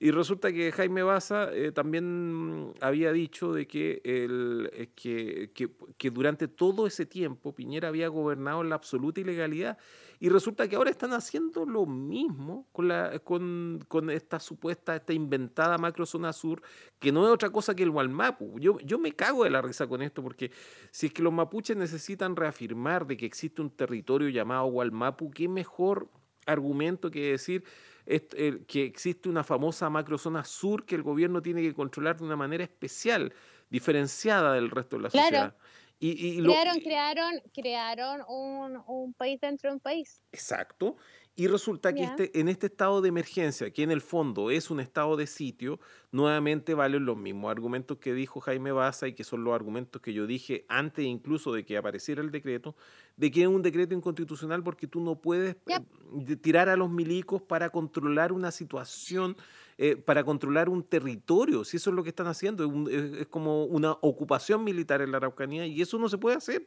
Y 0.00 0.10
resulta 0.10 0.50
que 0.50 0.72
Jaime 0.72 1.02
Baza 1.02 1.52
eh, 1.52 1.72
también 1.72 2.72
había 2.80 3.12
dicho 3.12 3.52
de 3.52 3.66
que, 3.66 4.00
el, 4.02 4.90
que, 4.94 5.50
que, 5.54 5.68
que, 5.98 6.10
durante 6.10 6.48
todo 6.48 6.86
ese 6.86 7.04
tiempo 7.04 7.54
Piñera 7.54 7.88
había 7.88 8.08
gobernado 8.08 8.62
en 8.62 8.70
la 8.70 8.76
absoluta 8.76 9.20
ilegalidad 9.20 9.76
y 10.18 10.28
resulta 10.28 10.68
que 10.68 10.76
ahora 10.76 10.90
están 10.90 11.12
haciendo 11.12 11.64
lo 11.66 11.86
mismo 11.86 12.66
con, 12.72 12.88
la, 12.88 13.18
con, 13.20 13.84
con 13.88 14.10
esta 14.10 14.40
supuesta, 14.40 14.96
esta 14.96 15.12
inventada 15.12 15.78
macrozona 15.78 16.32
sur, 16.32 16.62
que 16.98 17.12
no 17.12 17.26
es 17.26 17.32
otra 17.32 17.50
cosa 17.50 17.74
que 17.74 17.82
el 17.82 17.90
Walmapu. 17.90 18.58
Yo, 18.58 18.78
yo 18.80 18.98
me 18.98 19.12
cago 19.12 19.44
de 19.44 19.50
la 19.50 19.62
risa 19.62 19.86
con 19.86 20.02
esto, 20.02 20.22
porque 20.22 20.50
si 20.90 21.06
es 21.06 21.12
que 21.12 21.22
los 21.22 21.32
mapuches 21.32 21.76
necesitan 21.76 22.36
reafirmar 22.36 23.06
de 23.06 23.16
que 23.16 23.26
existe 23.26 23.60
un 23.60 23.70
territorio 23.70 24.28
llamado 24.28 24.66
Walmapu, 24.66 25.30
qué 25.30 25.48
mejor 25.48 26.08
argumento 26.46 27.10
que 27.10 27.32
decir 27.32 27.64
que 28.06 28.84
existe 28.84 29.28
una 29.28 29.42
famosa 29.42 29.90
macrozona 29.90 30.44
sur 30.44 30.84
que 30.84 30.94
el 30.94 31.02
gobierno 31.02 31.42
tiene 31.42 31.60
que 31.60 31.74
controlar 31.74 32.16
de 32.16 32.24
una 32.24 32.36
manera 32.36 32.62
especial, 32.62 33.34
diferenciada 33.68 34.52
del 34.54 34.70
resto 34.70 34.96
de 34.96 35.02
la 35.02 35.10
sociedad. 35.10 35.56
Y, 35.98 36.42
crearon, 36.42 36.80
crearon, 36.80 37.42
crearon 37.54 38.22
un, 38.28 38.82
un, 38.86 39.14
país 39.14 39.40
dentro 39.40 39.70
de 39.70 39.74
un 39.76 39.80
país. 39.80 40.20
Exacto. 40.30 40.96
Y 41.38 41.48
resulta 41.48 41.92
que 41.92 42.02
este, 42.02 42.40
en 42.40 42.48
este 42.48 42.68
estado 42.68 43.02
de 43.02 43.10
emergencia, 43.10 43.70
que 43.70 43.82
en 43.82 43.90
el 43.90 44.00
fondo 44.00 44.50
es 44.50 44.70
un 44.70 44.80
estado 44.80 45.18
de 45.18 45.26
sitio, 45.26 45.78
nuevamente 46.10 46.72
valen 46.72 47.04
los 47.04 47.18
mismos 47.18 47.50
argumentos 47.50 47.98
que 47.98 48.14
dijo 48.14 48.40
Jaime 48.40 48.72
Baza 48.72 49.06
y 49.06 49.12
que 49.12 49.22
son 49.22 49.44
los 49.44 49.54
argumentos 49.54 50.00
que 50.00 50.14
yo 50.14 50.26
dije 50.26 50.64
antes 50.70 51.04
incluso 51.04 51.52
de 51.52 51.66
que 51.66 51.76
apareciera 51.76 52.22
el 52.22 52.30
decreto, 52.30 52.74
de 53.18 53.30
que 53.30 53.42
es 53.42 53.48
un 53.48 53.60
decreto 53.60 53.94
inconstitucional 53.94 54.62
porque 54.62 54.86
tú 54.86 55.00
no 55.00 55.20
puedes 55.20 55.56
eh, 55.66 56.36
tirar 56.36 56.70
a 56.70 56.76
los 56.76 56.88
milicos 56.88 57.42
para 57.42 57.68
controlar 57.68 58.32
una 58.32 58.50
situación 58.50 59.36
eh, 59.76 59.94
para 59.94 60.24
controlar 60.24 60.70
un 60.70 60.82
territorio, 60.82 61.62
si 61.62 61.76
eso 61.76 61.90
es 61.90 61.96
lo 61.96 62.02
que 62.02 62.08
están 62.08 62.28
haciendo, 62.28 62.64
es, 62.88 63.26
como 63.26 63.64
una 63.64 63.92
ocupación 64.00 64.64
militar 64.64 65.02
en 65.02 65.10
la 65.10 65.18
Araucanía 65.18 65.66
y 65.66 65.82
eso 65.82 65.98
no 65.98 66.08
se 66.08 66.16
puede 66.16 66.36
hacer. 66.36 66.66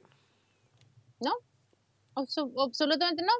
No, 1.19 1.31
absolutamente 2.13 3.23
no. 3.23 3.33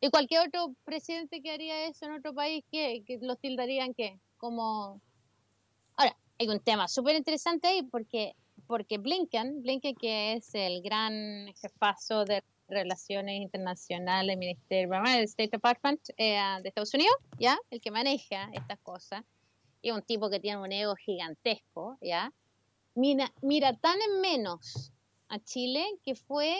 Y 0.00 0.10
cualquier 0.10 0.48
otro 0.48 0.74
presidente 0.84 1.40
que 1.40 1.50
haría 1.50 1.86
eso 1.86 2.06
en 2.06 2.12
otro 2.12 2.34
país, 2.34 2.64
¿qué? 2.70 3.02
que 3.06 3.18
los 3.22 3.38
tildarían 3.38 3.94
qué? 3.94 4.18
Como... 4.36 5.00
Ahora, 5.96 6.16
hay 6.38 6.48
un 6.48 6.60
tema 6.60 6.88
súper 6.88 7.16
interesante 7.16 7.68
ahí 7.68 7.82
porque, 7.82 8.34
porque 8.66 8.98
Blinken, 8.98 9.62
Blinken 9.62 9.94
que 9.94 10.34
es 10.34 10.54
el 10.54 10.82
gran 10.82 11.52
jefazo 11.54 12.24
de 12.24 12.42
Relaciones 12.68 13.40
Internacionales, 13.40 14.38
Ministerio 14.38 14.88
del 15.02 15.24
State 15.24 15.50
Department 15.52 16.00
eh, 16.16 16.38
de 16.62 16.68
Estados 16.68 16.94
Unidos, 16.94 17.14
¿ya? 17.38 17.58
El 17.70 17.80
que 17.80 17.90
maneja 17.90 18.50
estas 18.52 18.78
cosas. 18.80 19.22
Y 19.82 19.90
un 19.90 20.02
tipo 20.02 20.30
que 20.30 20.40
tiene 20.40 20.58
un 20.58 20.72
ego 20.72 20.96
gigantesco, 20.96 21.98
¿ya? 22.00 22.32
Mira, 22.94 23.32
mira 23.42 23.76
tan 23.76 24.00
en 24.00 24.20
menos 24.20 24.92
a 25.28 25.38
Chile 25.40 25.84
que 26.04 26.14
fue 26.14 26.56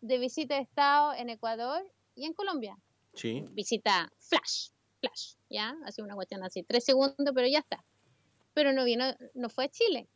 de 0.00 0.18
visita 0.18 0.56
de 0.56 0.62
Estado 0.62 1.14
en 1.14 1.30
Ecuador 1.30 1.84
y 2.16 2.24
en 2.24 2.32
Colombia. 2.32 2.76
Sí. 3.14 3.44
Visita 3.52 4.10
flash, 4.18 4.70
flash, 5.00 5.34
¿ya? 5.48 5.76
Hace 5.84 6.02
una 6.02 6.16
cuestión 6.16 6.42
así, 6.42 6.64
tres 6.64 6.84
segundos, 6.84 7.32
pero 7.34 7.46
ya 7.46 7.60
está. 7.60 7.84
Pero 8.54 8.72
no 8.72 8.84
vino, 8.84 9.04
no 9.34 9.48
fue 9.48 9.66
a 9.66 9.68
Chile. 9.68 10.08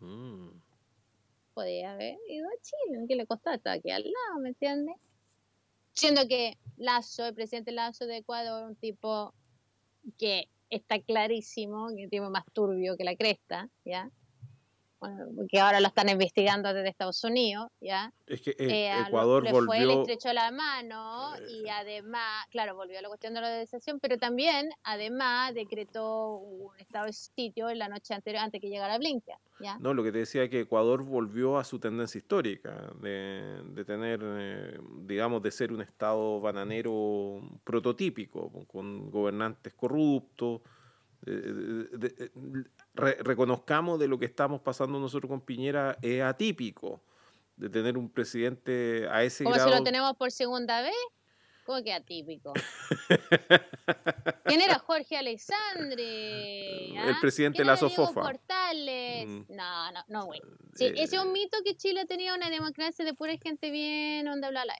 Mm 0.00 0.50
podía 1.52 1.92
haber 1.92 2.16
ido 2.28 2.46
a 2.46 2.62
Chile, 2.62 3.04
que 3.08 3.16
le 3.16 3.26
costaba, 3.26 3.56
estar 3.56 3.78
aquí 3.78 3.90
al 3.90 4.02
lado, 4.02 4.40
¿me 4.40 4.50
entiendes? 4.50 4.96
Siendo 5.92 6.26
que 6.26 6.58
Lazo, 6.76 7.26
el 7.26 7.34
presidente 7.34 7.72
Lazo 7.72 8.06
de 8.06 8.18
Ecuador, 8.18 8.68
un 8.68 8.76
tipo 8.76 9.34
que 10.18 10.48
está 10.70 11.00
clarísimo, 11.00 11.88
que 11.94 12.08
tiene 12.08 12.30
más 12.30 12.44
turbio 12.52 12.96
que 12.96 13.04
la 13.04 13.16
cresta, 13.16 13.68
¿ya? 13.84 14.10
Que 15.48 15.60
ahora 15.60 15.80
lo 15.80 15.88
están 15.88 16.08
investigando 16.08 16.72
desde 16.72 16.88
Estados 16.88 17.22
Unidos, 17.24 17.68
¿ya? 17.80 18.12
Es 18.26 18.40
que 18.40 18.50
eh, 18.50 18.56
eh, 18.58 19.00
Ecuador 19.06 19.42
volvió... 19.50 19.66
Fue, 19.66 19.80
le 19.80 20.00
estrechó 20.00 20.32
la 20.32 20.50
mano 20.50 21.32
y 21.48 21.68
además, 21.68 22.46
claro, 22.50 22.74
volvió 22.74 22.98
a 22.98 23.02
la 23.02 23.08
cuestión 23.08 23.34
de 23.34 23.40
la 23.40 23.48
deserción, 23.48 23.98
pero 24.00 24.18
también, 24.18 24.70
además, 24.82 25.54
decretó 25.54 26.36
un 26.36 26.76
estado 26.78 27.06
de 27.06 27.12
sitio 27.12 27.68
en 27.70 27.78
la 27.78 27.88
noche 27.88 28.14
anterior, 28.14 28.42
antes 28.42 28.60
que 28.60 28.68
llegara 28.68 28.98
Blinken, 28.98 29.36
¿ya? 29.60 29.78
No, 29.78 29.94
lo 29.94 30.02
que 30.02 30.12
te 30.12 30.18
decía 30.18 30.44
es 30.44 30.50
que 30.50 30.60
Ecuador 30.60 31.02
volvió 31.02 31.58
a 31.58 31.64
su 31.64 31.78
tendencia 31.78 32.18
histórica 32.18 32.92
de, 33.00 33.62
de 33.64 33.84
tener, 33.84 34.20
eh, 34.22 34.78
digamos, 35.00 35.42
de 35.42 35.50
ser 35.50 35.72
un 35.72 35.82
estado 35.82 36.40
bananero 36.40 37.40
prototípico, 37.64 38.66
con 38.66 39.10
gobernantes 39.10 39.74
corruptos, 39.74 40.60
reconozcamos 42.94 43.98
de 43.98 44.08
lo 44.08 44.18
que 44.18 44.26
estamos 44.26 44.60
pasando 44.60 44.98
nosotros 44.98 45.28
con 45.28 45.40
Piñera 45.40 45.98
es 46.02 46.22
atípico, 46.22 47.02
de 47.56 47.68
tener 47.68 47.96
un 47.96 48.10
presidente 48.10 49.08
a 49.10 49.22
ese 49.22 49.44
Como 49.44 49.54
grado. 49.54 49.70
si 49.70 49.76
lo 49.76 49.84
tenemos 49.84 50.16
por 50.16 50.30
segunda 50.30 50.82
vez. 50.82 50.94
¿Cómo 51.64 51.82
que 51.82 51.92
atípico? 51.92 52.52
¿Quién 54.44 54.60
era 54.60 54.80
Jorge 54.80 55.16
Alexandre? 55.16 56.88
El 56.90 57.14
¿Ah? 57.14 57.18
presidente 57.20 57.58
de 57.58 57.64
la 57.64 57.76
Sofofa. 57.76 58.20
Portales? 58.20 59.28
Mm. 59.28 59.44
No, 59.50 59.92
no, 59.92 60.04
no, 60.08 60.24
güey. 60.26 60.40
Sí, 60.74 60.86
ese 60.86 61.16
es 61.16 61.22
un 61.22 61.28
eh, 61.28 61.32
mito 61.32 61.58
que 61.64 61.76
Chile 61.76 62.04
tenía 62.06 62.34
una 62.34 62.50
democracia 62.50 63.04
de 63.04 63.14
pura 63.14 63.36
gente 63.36 63.70
bien, 63.70 64.26
donde 64.26 64.48
habla 64.48 64.64
la... 64.64 64.74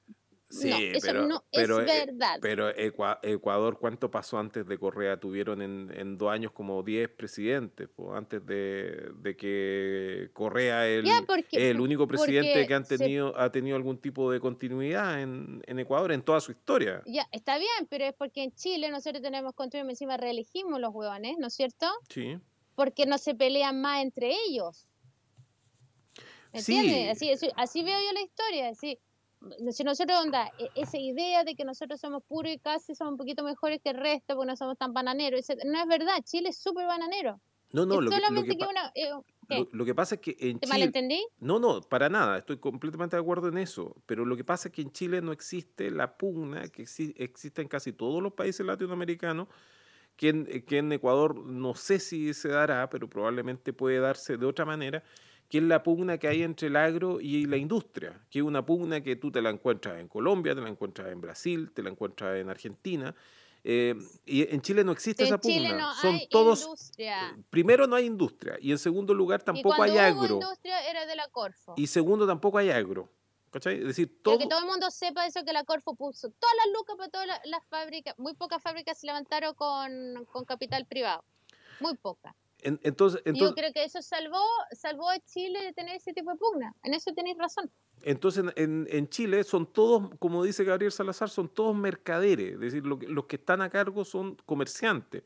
Sí, 0.52 0.68
no, 0.68 0.76
eso 0.76 1.00
pero, 1.00 1.26
no 1.26 1.42
es 1.80 1.90
eh, 1.90 2.06
verdad. 2.06 2.38
Pero 2.42 2.68
Ecuador, 2.76 3.78
¿cuánto 3.78 4.10
pasó 4.10 4.38
antes 4.38 4.66
de 4.66 4.78
Correa? 4.78 5.18
Tuvieron 5.18 5.62
en, 5.62 5.90
en 5.96 6.18
dos 6.18 6.30
años 6.30 6.52
como 6.52 6.82
10 6.82 7.08
presidentes, 7.08 7.88
antes 8.14 8.44
de, 8.44 9.12
de, 9.16 9.34
que 9.34 10.28
Correa 10.34 10.86
es 10.86 11.04
el, 11.52 11.80
único 11.80 12.06
presidente 12.06 12.66
que 12.66 12.74
han 12.74 12.84
tenido, 12.84 13.38
ha 13.38 13.50
tenido 13.50 13.76
algún 13.76 13.98
tipo 13.98 14.30
de 14.30 14.40
continuidad 14.40 15.22
en, 15.22 15.62
en, 15.66 15.78
Ecuador 15.78 16.12
en 16.12 16.22
toda 16.22 16.40
su 16.40 16.52
historia. 16.52 17.02
Ya, 17.06 17.26
está 17.32 17.56
bien, 17.56 17.86
pero 17.88 18.04
es 18.04 18.12
porque 18.12 18.42
en 18.42 18.54
Chile 18.54 18.90
nosotros 18.90 19.22
tenemos 19.22 19.54
control 19.54 19.88
encima 19.88 20.18
reelegimos 20.18 20.78
los 20.80 20.92
huevones, 20.92 21.38
¿no 21.38 21.46
es 21.46 21.54
cierto? 21.54 21.86
Sí. 22.10 22.38
Porque 22.74 23.06
no 23.06 23.16
se 23.16 23.34
pelean 23.34 23.80
más 23.80 24.02
entre 24.02 24.32
ellos. 24.46 24.86
¿Entiendes? 26.52 27.16
Así, 27.16 27.50
así, 27.56 27.82
veo 27.82 27.98
yo 27.98 28.12
la 28.12 28.20
historia, 28.20 28.68
así. 28.68 28.98
Si 29.70 29.84
nosotros, 29.84 30.18
onda, 30.20 30.50
e, 30.58 30.68
esa 30.74 30.98
idea 30.98 31.44
de 31.44 31.54
que 31.54 31.64
nosotros 31.64 32.00
somos 32.00 32.22
puros 32.24 32.52
y 32.52 32.58
casi 32.58 32.94
somos 32.94 33.12
un 33.12 33.18
poquito 33.18 33.42
mejores 33.42 33.80
que 33.82 33.90
el 33.90 33.96
resto 33.96 34.34
porque 34.34 34.46
no 34.46 34.56
somos 34.56 34.78
tan 34.78 34.92
bananeros, 34.92 35.46
no 35.64 35.80
es 35.80 35.86
verdad, 35.86 36.14
Chile 36.24 36.50
es 36.50 36.58
súper 36.58 36.86
bananero. 36.86 37.40
No, 37.72 37.86
no, 37.86 38.02
lo 38.02 38.10
que, 38.10 38.16
eh, 38.16 39.66
lo, 39.72 39.84
que, 39.84 39.94
pasa 39.94 40.16
es 40.16 40.20
que 40.20 40.36
en 40.38 40.58
¿Te 40.58 40.66
Chile... 40.66 40.78
malentendí? 40.78 41.26
No, 41.38 41.58
no, 41.58 41.80
para 41.80 42.10
nada, 42.10 42.36
estoy 42.38 42.58
completamente 42.58 43.16
de 43.16 43.22
acuerdo 43.22 43.48
en 43.48 43.56
eso, 43.56 43.96
pero 44.04 44.26
lo 44.26 44.36
que 44.36 44.44
pasa 44.44 44.68
es 44.68 44.74
que 44.74 44.82
en 44.82 44.92
Chile 44.92 45.22
no 45.22 45.32
existe 45.32 45.90
la 45.90 46.18
pugna 46.18 46.68
que 46.68 46.82
existe 46.82 47.62
en 47.62 47.68
casi 47.68 47.94
todos 47.94 48.22
los 48.22 48.34
países 48.34 48.64
latinoamericanos, 48.66 49.48
que 50.16 50.28
en, 50.28 50.64
que 50.64 50.78
en 50.78 50.92
Ecuador 50.92 51.34
no 51.46 51.74
sé 51.74 51.98
si 51.98 52.34
se 52.34 52.48
dará, 52.48 52.90
pero 52.90 53.08
probablemente 53.08 53.72
puede 53.72 54.00
darse 54.00 54.36
de 54.36 54.44
otra 54.44 54.66
manera, 54.66 55.02
que 55.52 55.58
es 55.58 55.64
la 55.64 55.82
pugna 55.82 56.16
que 56.16 56.28
hay 56.28 56.42
entre 56.44 56.68
el 56.68 56.76
agro 56.76 57.20
y 57.20 57.44
la 57.44 57.58
industria, 57.58 58.18
que 58.30 58.38
es 58.38 58.42
una 58.42 58.64
pugna 58.64 59.02
que 59.02 59.16
tú 59.16 59.30
te 59.30 59.42
la 59.42 59.50
encuentras 59.50 60.00
en 60.00 60.08
Colombia, 60.08 60.54
te 60.54 60.62
la 60.62 60.70
encuentras 60.70 61.12
en 61.12 61.20
Brasil, 61.20 61.70
te 61.74 61.82
la 61.82 61.90
encuentras 61.90 62.38
en 62.38 62.48
Argentina. 62.48 63.14
Eh, 63.62 63.94
y 64.24 64.50
en 64.50 64.62
Chile 64.62 64.82
no 64.82 64.92
existe 64.92 65.24
esa 65.24 65.36
pugna. 65.36 65.76
No 65.76 65.94
Son 65.96 66.14
hay 66.14 66.26
todos. 66.28 66.62
Industria. 66.62 67.36
Primero, 67.50 67.86
no 67.86 67.96
hay 67.96 68.06
industria. 68.06 68.56
Y 68.62 68.72
en 68.72 68.78
segundo 68.78 69.12
lugar, 69.12 69.42
tampoco 69.42 69.82
hay 69.82 69.98
agro. 69.98 70.36
industria 70.36 70.88
era 70.88 71.04
de 71.04 71.16
la 71.16 71.28
Corfo. 71.28 71.74
Y 71.76 71.86
segundo, 71.86 72.26
tampoco 72.26 72.56
hay 72.56 72.70
agro. 72.70 73.10
¿Cachai? 73.50 73.76
Es 73.76 73.88
decir, 73.88 74.22
todo. 74.22 74.38
que 74.38 74.46
todo 74.46 74.60
el 74.60 74.64
mundo 74.64 74.90
sepa 74.90 75.26
eso 75.26 75.44
que 75.44 75.52
la 75.52 75.64
Corfo 75.64 75.94
puso 75.94 76.30
todas 76.30 76.56
las 76.64 76.72
lucas 76.72 76.96
para 76.96 77.10
todas 77.10 77.26
las, 77.26 77.66
fábricas. 77.66 78.18
Muy 78.18 78.32
pocas 78.32 78.62
fábricas 78.62 78.98
se 78.98 79.06
levantaron 79.06 79.52
con, 79.52 80.24
con 80.32 80.46
capital 80.46 80.86
privado. 80.86 81.22
Muy 81.78 81.94
pocas 81.98 82.34
entonces, 82.62 83.20
Yo 83.24 83.54
creo 83.54 83.72
que 83.72 83.84
eso 83.84 84.00
salvó, 84.02 84.44
salvó 84.72 85.10
a 85.10 85.18
Chile 85.20 85.60
de 85.62 85.72
tener 85.72 85.96
ese 85.96 86.12
tipo 86.12 86.30
de 86.30 86.36
pugna. 86.36 86.74
En 86.84 86.94
eso 86.94 87.12
tenéis 87.12 87.36
razón. 87.36 87.70
Entonces, 88.02 88.44
en, 88.56 88.86
en, 88.90 89.08
Chile 89.08 89.42
son 89.44 89.66
todos, 89.66 90.10
como 90.18 90.44
dice 90.44 90.64
Gabriel 90.64 90.92
Salazar, 90.92 91.28
son 91.28 91.48
todos 91.48 91.74
mercaderes. 91.74 92.54
Es 92.54 92.60
decir, 92.60 92.84
los 92.86 93.24
que 93.26 93.36
están 93.36 93.62
a 93.62 93.70
cargo 93.70 94.04
son 94.04 94.36
comerciantes. 94.46 95.22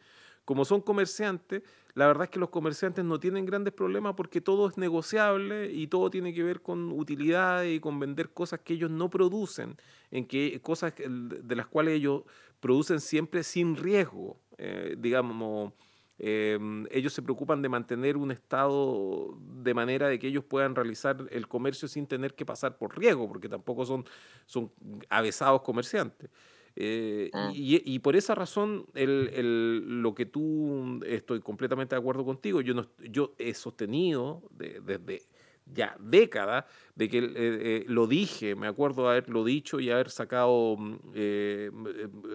Como 0.46 0.64
son 0.64 0.80
comerciantes, 0.80 1.62
la 1.94 2.06
verdad 2.06 2.24
es 2.24 2.30
que 2.30 2.38
los 2.38 2.50
comerciantes 2.50 3.04
no 3.04 3.18
tienen 3.18 3.46
grandes 3.46 3.74
problemas 3.74 4.14
porque 4.16 4.40
todo 4.40 4.68
es 4.68 4.78
negociable 4.78 5.72
y 5.72 5.88
todo 5.88 6.08
tiene 6.08 6.32
que 6.32 6.44
ver 6.44 6.62
con 6.62 6.92
utilidades 6.92 7.76
y 7.76 7.80
con 7.80 7.98
vender 7.98 8.30
cosas 8.30 8.60
que 8.60 8.74
ellos 8.74 8.90
no 8.90 9.10
producen, 9.10 9.76
en 10.12 10.24
que 10.24 10.60
cosas 10.60 10.94
de 10.96 11.56
las 11.56 11.66
cuales 11.66 11.94
ellos 11.94 12.22
producen 12.60 13.00
siempre 13.00 13.42
sin 13.42 13.74
riesgo, 13.76 14.38
eh, 14.56 14.94
digamos 14.96 15.72
Em, 16.18 16.86
ellos 16.90 17.12
se 17.12 17.22
preocupan 17.22 17.60
de 17.60 17.68
mantener 17.68 18.16
un 18.16 18.30
estado 18.30 19.36
de 19.62 19.74
manera 19.74 20.08
de 20.08 20.18
que 20.18 20.28
ellos 20.28 20.44
puedan 20.44 20.74
realizar 20.74 21.26
el 21.30 21.46
comercio 21.46 21.88
sin 21.88 22.06
tener 22.06 22.34
que 22.34 22.46
pasar 22.46 22.78
por 22.78 22.98
riesgo, 22.98 23.28
porque 23.28 23.48
tampoco 23.48 23.84
son, 23.84 24.04
son 24.46 24.72
avesados 25.10 25.62
comerciantes. 25.62 26.30
Eh, 26.78 27.30
ah. 27.32 27.50
y, 27.54 27.98
por 28.00 28.16
esa 28.16 28.34
razón, 28.34 28.86
el, 28.94 29.30
el, 29.32 30.02
lo 30.02 30.14
que 30.14 30.26
tú, 30.26 31.00
estoy 31.06 31.40
completamente 31.40 31.94
de 31.94 32.00
acuerdo 32.00 32.24
contigo, 32.24 32.60
yo, 32.60 32.74
no, 32.74 32.86
yo 32.98 33.34
he 33.38 33.54
sostenido 33.54 34.42
desde 34.50 35.22
ya 35.66 35.96
décadas 35.98 36.64
de 36.94 37.08
que 37.08 37.18
eh, 37.18 37.32
eh, 37.34 37.84
lo 37.88 38.06
dije, 38.06 38.54
me 38.54 38.66
acuerdo 38.66 39.08
haberlo 39.08 39.44
dicho 39.44 39.80
y 39.80 39.90
haber 39.90 40.10
sacado 40.10 40.76
mm, 40.78 40.96
eh, 41.14 41.70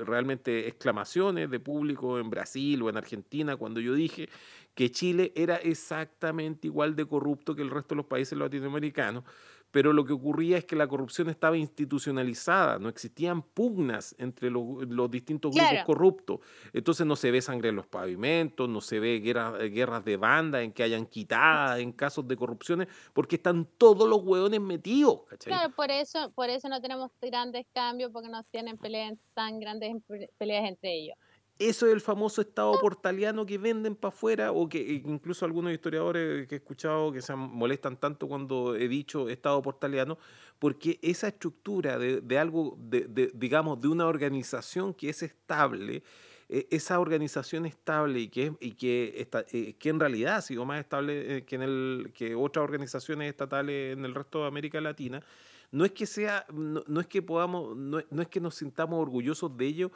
realmente 0.05 0.67
exclamaciones 0.67 1.49
de 1.49 1.59
público 1.59 2.19
en 2.19 2.29
Brasil 2.29 2.81
o 2.81 2.89
en 2.89 2.97
Argentina 2.97 3.55
cuando 3.55 3.79
yo 3.79 3.93
dije 3.93 4.29
que 4.73 4.91
Chile 4.91 5.31
era 5.35 5.55
exactamente 5.57 6.67
igual 6.67 6.95
de 6.95 7.05
corrupto 7.05 7.55
que 7.55 7.61
el 7.61 7.69
resto 7.69 7.95
de 7.95 7.97
los 7.97 8.05
países 8.05 8.37
latinoamericanos 8.37 9.23
pero 9.71 9.93
lo 9.93 10.05
que 10.05 10.13
ocurría 10.13 10.57
es 10.57 10.65
que 10.65 10.75
la 10.75 10.87
corrupción 10.87 11.29
estaba 11.29 11.57
institucionalizada, 11.57 12.77
no 12.77 12.89
existían 12.89 13.41
pugnas 13.41 14.13
entre 14.19 14.51
los, 14.51 15.09
distintos 15.09 15.53
grupos 15.53 15.83
corruptos. 15.85 16.39
Entonces 16.73 17.05
no 17.07 17.15
se 17.15 17.31
ve 17.31 17.41
sangre 17.41 17.69
en 17.69 17.77
los 17.77 17.87
pavimentos, 17.87 18.67
no 18.69 18.81
se 18.81 18.99
ve 18.99 19.19
guerras 19.19 20.05
de 20.05 20.17
banda 20.17 20.61
en 20.61 20.73
que 20.73 20.83
hayan 20.83 21.05
quitadas 21.05 21.79
en 21.79 21.93
casos 21.93 22.27
de 22.27 22.35
corrupciones, 22.35 22.89
porque 23.13 23.37
están 23.37 23.65
todos 23.77 24.07
los 24.07 24.21
hueones 24.23 24.59
metidos. 24.59 25.21
Claro, 25.39 25.73
por 25.73 25.89
eso, 25.89 26.31
por 26.35 26.49
eso 26.49 26.67
no 26.67 26.81
tenemos 26.81 27.09
grandes 27.21 27.65
cambios, 27.73 28.11
porque 28.11 28.29
no 28.29 28.43
tienen 28.43 28.77
peleas 28.77 29.13
tan 29.33 29.59
grandes 29.59 29.95
peleas 30.37 30.65
entre 30.67 30.93
ellos. 30.93 31.17
Eso 31.61 31.85
es 31.85 31.93
el 31.93 32.01
famoso 32.01 32.41
Estado 32.41 32.73
portaliano 32.81 33.45
que 33.45 33.59
venden 33.59 33.95
para 33.95 34.09
afuera, 34.09 34.51
o 34.51 34.67
que 34.67 34.79
e 34.79 34.93
incluso 34.93 35.45
algunos 35.45 35.71
historiadores 35.71 36.47
que 36.47 36.55
he 36.55 36.57
escuchado 36.57 37.11
que 37.11 37.21
se 37.21 37.35
molestan 37.35 37.97
tanto 37.97 38.27
cuando 38.27 38.75
he 38.75 38.87
dicho 38.87 39.29
Estado 39.29 39.61
portaliano, 39.61 40.17
porque 40.57 40.97
esa 41.03 41.27
estructura 41.27 41.99
de, 41.99 42.39
algo, 42.39 42.75
de, 42.79 43.29
digamos, 43.35 43.79
de 43.79 43.89
una 43.89 44.07
organización 44.07 44.95
que 44.95 45.09
es 45.09 45.21
estable, 45.21 46.01
e, 46.49 46.67
esa 46.71 46.99
organización 46.99 47.67
estable 47.67 48.21
y 48.21 48.29
que, 48.29 48.53
y 48.59 48.71
que, 48.71 49.29
eh, 49.51 49.75
que 49.77 49.89
en 49.89 49.99
realidad 49.99 50.37
ha 50.37 50.41
sido 50.41 50.65
más 50.65 50.79
estable 50.79 51.37
eh, 51.37 51.45
que, 51.45 51.57
en 51.57 51.61
el, 51.61 52.11
que 52.15 52.33
otras 52.33 52.63
organizaciones 52.63 53.29
estatales 53.29 53.93
en 53.95 54.03
el 54.03 54.15
resto 54.15 54.41
de 54.41 54.47
América 54.47 54.81
Latina, 54.81 55.23
no 55.69 55.85
es 55.85 55.91
que 55.91 56.07
sea, 56.07 56.43
no, 56.51 56.99
es 56.99 57.05
que 57.05 57.21
podamos, 57.21 57.77
no, 57.77 58.01
no 58.09 58.21
es 58.23 58.27
que 58.29 58.39
nos 58.39 58.55
sintamos 58.55 58.99
orgullosos 58.99 59.55
de 59.55 59.67
ello, 59.67 59.91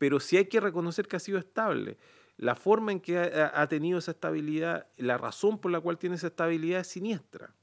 pero 0.00 0.18
sí 0.18 0.38
hay 0.38 0.46
que 0.46 0.60
reconocer 0.60 1.06
que 1.06 1.16
ha 1.16 1.20
sido 1.20 1.38
estable. 1.38 1.98
La 2.38 2.54
forma 2.54 2.90
en 2.90 3.00
que 3.00 3.18
ha, 3.18 3.66
tenido 3.68 3.98
esa 3.98 4.12
estabilidad, 4.12 4.86
la 4.96 5.18
razón 5.18 5.58
por 5.58 5.70
la 5.70 5.78
cual 5.78 5.98
tiene 5.98 6.16
esa 6.16 6.28
estabilidad 6.28 6.80
es 6.80 6.86
siniestra. 6.86 7.54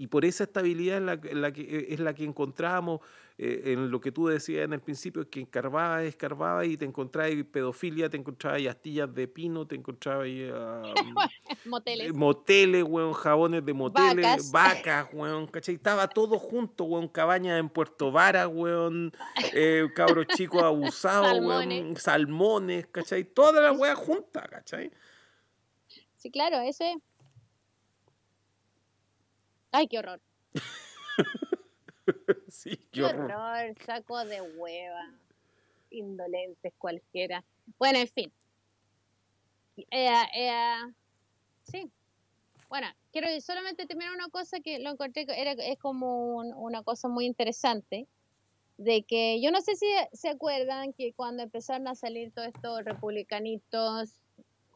Y 0.00 0.06
por 0.06 0.24
esa 0.24 0.44
estabilidad 0.44 0.96
es 0.96 1.34
la, 1.34 1.52
que, 1.52 1.60
eh, 1.60 1.86
es 1.90 2.00
la 2.00 2.14
que 2.14 2.24
encontramos 2.24 3.00
eh, 3.36 3.64
en 3.66 3.90
lo 3.90 4.00
que 4.00 4.10
tú 4.10 4.28
decías 4.28 4.64
en 4.64 4.72
el 4.72 4.80
principio, 4.80 5.28
que 5.28 5.42
escarbaba, 5.42 6.02
escarbaba 6.04 6.64
y 6.64 6.78
te 6.78 6.86
encontrabas 6.86 7.32
pedofilia, 7.52 8.08
te 8.08 8.16
encontrabas 8.16 8.66
astillas 8.66 9.14
de 9.14 9.28
pino, 9.28 9.66
te 9.66 9.74
encontrabas 9.74 10.26
moteles. 11.66 12.08
Eh, 12.08 12.12
moteles, 12.14 12.82
weón, 12.82 13.12
jabones 13.12 13.62
de 13.62 13.74
moteles, 13.74 14.50
vacas, 14.50 15.06
weón, 15.12 15.46
¿cachai? 15.48 15.74
Estaba 15.74 16.08
todo 16.08 16.38
junto, 16.38 16.84
weón, 16.84 17.06
cabañas 17.06 17.60
en 17.60 17.68
Puerto 17.68 18.10
Vara, 18.10 18.48
weón, 18.48 19.12
cabros 19.94 20.28
chicos 20.28 20.62
abusados, 20.62 21.26
salmones. 21.26 21.82
weón, 21.82 21.96
salmones, 21.98 22.86
¿cachai? 22.86 23.24
Toda 23.24 23.60
la 23.60 23.72
weá 23.72 23.94
junta, 23.94 24.48
¿cachai? 24.48 24.90
Sí, 26.16 26.30
claro, 26.30 26.60
ese 26.60 27.02
Ay, 29.72 29.86
qué 29.86 29.98
horror. 29.98 30.20
sí, 32.48 32.76
qué, 32.92 33.04
horror. 33.04 33.74
Saco 33.84 34.24
de 34.24 34.40
hueva. 34.42 35.10
Indolentes 35.90 36.72
cualquiera. 36.78 37.44
Bueno, 37.78 37.98
en 37.98 38.08
fin. 38.08 38.32
Eh, 39.90 40.10
eh, 40.34 40.74
sí. 41.64 41.90
Bueno, 42.68 42.86
quiero 43.12 43.28
solamente 43.40 43.86
terminar 43.86 44.14
una 44.14 44.28
cosa 44.28 44.60
que 44.60 44.78
lo 44.78 44.90
encontré, 44.90 45.26
era, 45.36 45.52
es 45.52 45.78
como 45.78 46.36
una 46.36 46.84
cosa 46.84 47.08
muy 47.08 47.26
interesante, 47.26 48.06
de 48.76 49.02
que 49.02 49.40
yo 49.42 49.50
no 49.50 49.60
sé 49.60 49.74
si 49.74 49.86
se 50.12 50.28
acuerdan 50.28 50.92
que 50.92 51.12
cuando 51.12 51.42
empezaron 51.42 51.88
a 51.88 51.96
salir 51.96 52.32
todos 52.32 52.48
estos 52.48 52.84
republicanitos 52.84 54.20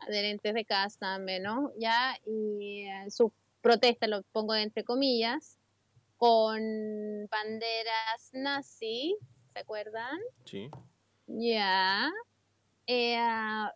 adherentes 0.00 0.54
de 0.54 0.64
casa, 0.64 1.18
¿no? 1.18 1.70
Ya, 1.78 2.18
y 2.26 2.82
eh, 2.82 3.10
su 3.10 3.32
protesta, 3.64 4.06
lo 4.06 4.22
pongo 4.24 4.54
entre 4.54 4.84
comillas, 4.84 5.58
con 6.18 6.60
banderas 7.30 8.30
nazi, 8.34 9.16
¿se 9.54 9.58
acuerdan? 9.58 10.20
Sí. 10.44 10.68
Ya. 11.26 12.12
Eh, 12.86 13.16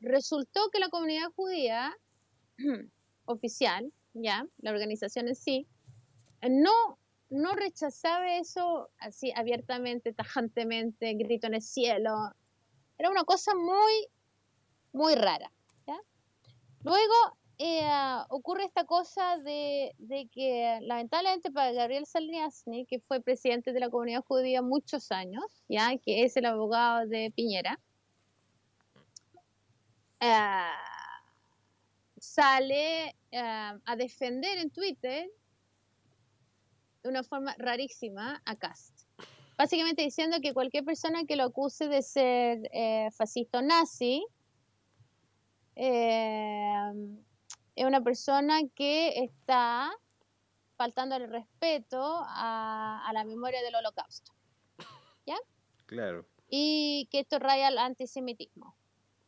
resultó 0.02 0.69
que 0.70 0.78
la 0.78 0.90
comunidad 0.90 1.32
judía 1.35 1.97
oficial, 3.24 3.90
ya, 4.12 4.47
la 4.59 4.73
organización 4.73 5.28
en 5.28 5.35
sí, 5.35 5.66
no, 6.47 6.98
no 7.31 7.55
rechazaba 7.55 8.36
eso 8.36 8.90
así 8.98 9.32
abiertamente, 9.35 10.12
tajantemente, 10.12 11.15
grito 11.15 11.47
en 11.47 11.55
el 11.55 11.62
cielo. 11.62 12.35
Era 12.98 13.09
una 13.09 13.24
cosa 13.24 13.55
muy, 13.55 14.09
muy 14.93 15.15
rara. 15.15 15.51
¿ya? 15.86 15.98
Luego 16.85 17.38
eh, 17.60 18.22
ocurre 18.28 18.64
esta 18.64 18.85
cosa 18.85 19.36
de, 19.39 19.93
que 20.30 20.78
lamentablemente 20.82 21.51
para 21.51 21.72
Gabriel 21.72 22.06
Salniasny, 22.06 22.86
que 22.86 23.01
fue 23.01 23.20
presidente 23.20 23.72
de 23.72 23.80
la 23.80 23.90
comunidad 23.90 24.22
judía 24.24 24.62
muchos 24.62 25.10
años, 25.10 25.44
ya 25.68 25.97
que 25.98 26.22
es 26.22 26.36
el 26.36 26.47
abogado 26.47 27.09
de 27.09 27.32
Piñera, 27.35 27.80
eh, 30.20 30.70
sale 32.18 33.16
eh, 33.32 33.40
a 33.85 33.97
defender 33.97 34.59
en 34.59 34.70
Twitter 34.70 35.28
de 37.02 37.09
una 37.09 37.24
forma 37.24 37.56
rarísima 37.59 38.40
a 38.44 38.55
Cast. 38.55 39.01
Básicamente 39.56 40.02
diciendo 40.02 40.36
que 40.40 40.55
cualquier 40.55 40.85
persona 40.85 41.24
que 41.24 41.35
lo 41.35 41.43
acuse 41.43 41.89
de 41.89 42.02
ser 42.02 42.70
fascista 43.10 43.59
o 43.59 43.62
nazi, 43.62 44.24
es 47.78 47.84
una 47.84 48.02
persona 48.02 48.60
que 48.74 49.22
está 49.22 49.90
faltando 50.76 51.16
el 51.16 51.28
respeto 51.30 52.22
a, 52.26 53.05
a 53.06 53.12
la 53.12 53.24
memoria 53.24 53.62
del 53.62 53.74
holocausto. 53.76 54.32
¿Ya? 55.26 55.36
Claro. 55.86 56.26
y 56.50 57.09
que 57.10 57.20
esto 57.20 57.38
raya 57.38 57.68
al 57.68 57.78
antisemitismo. 57.78 58.74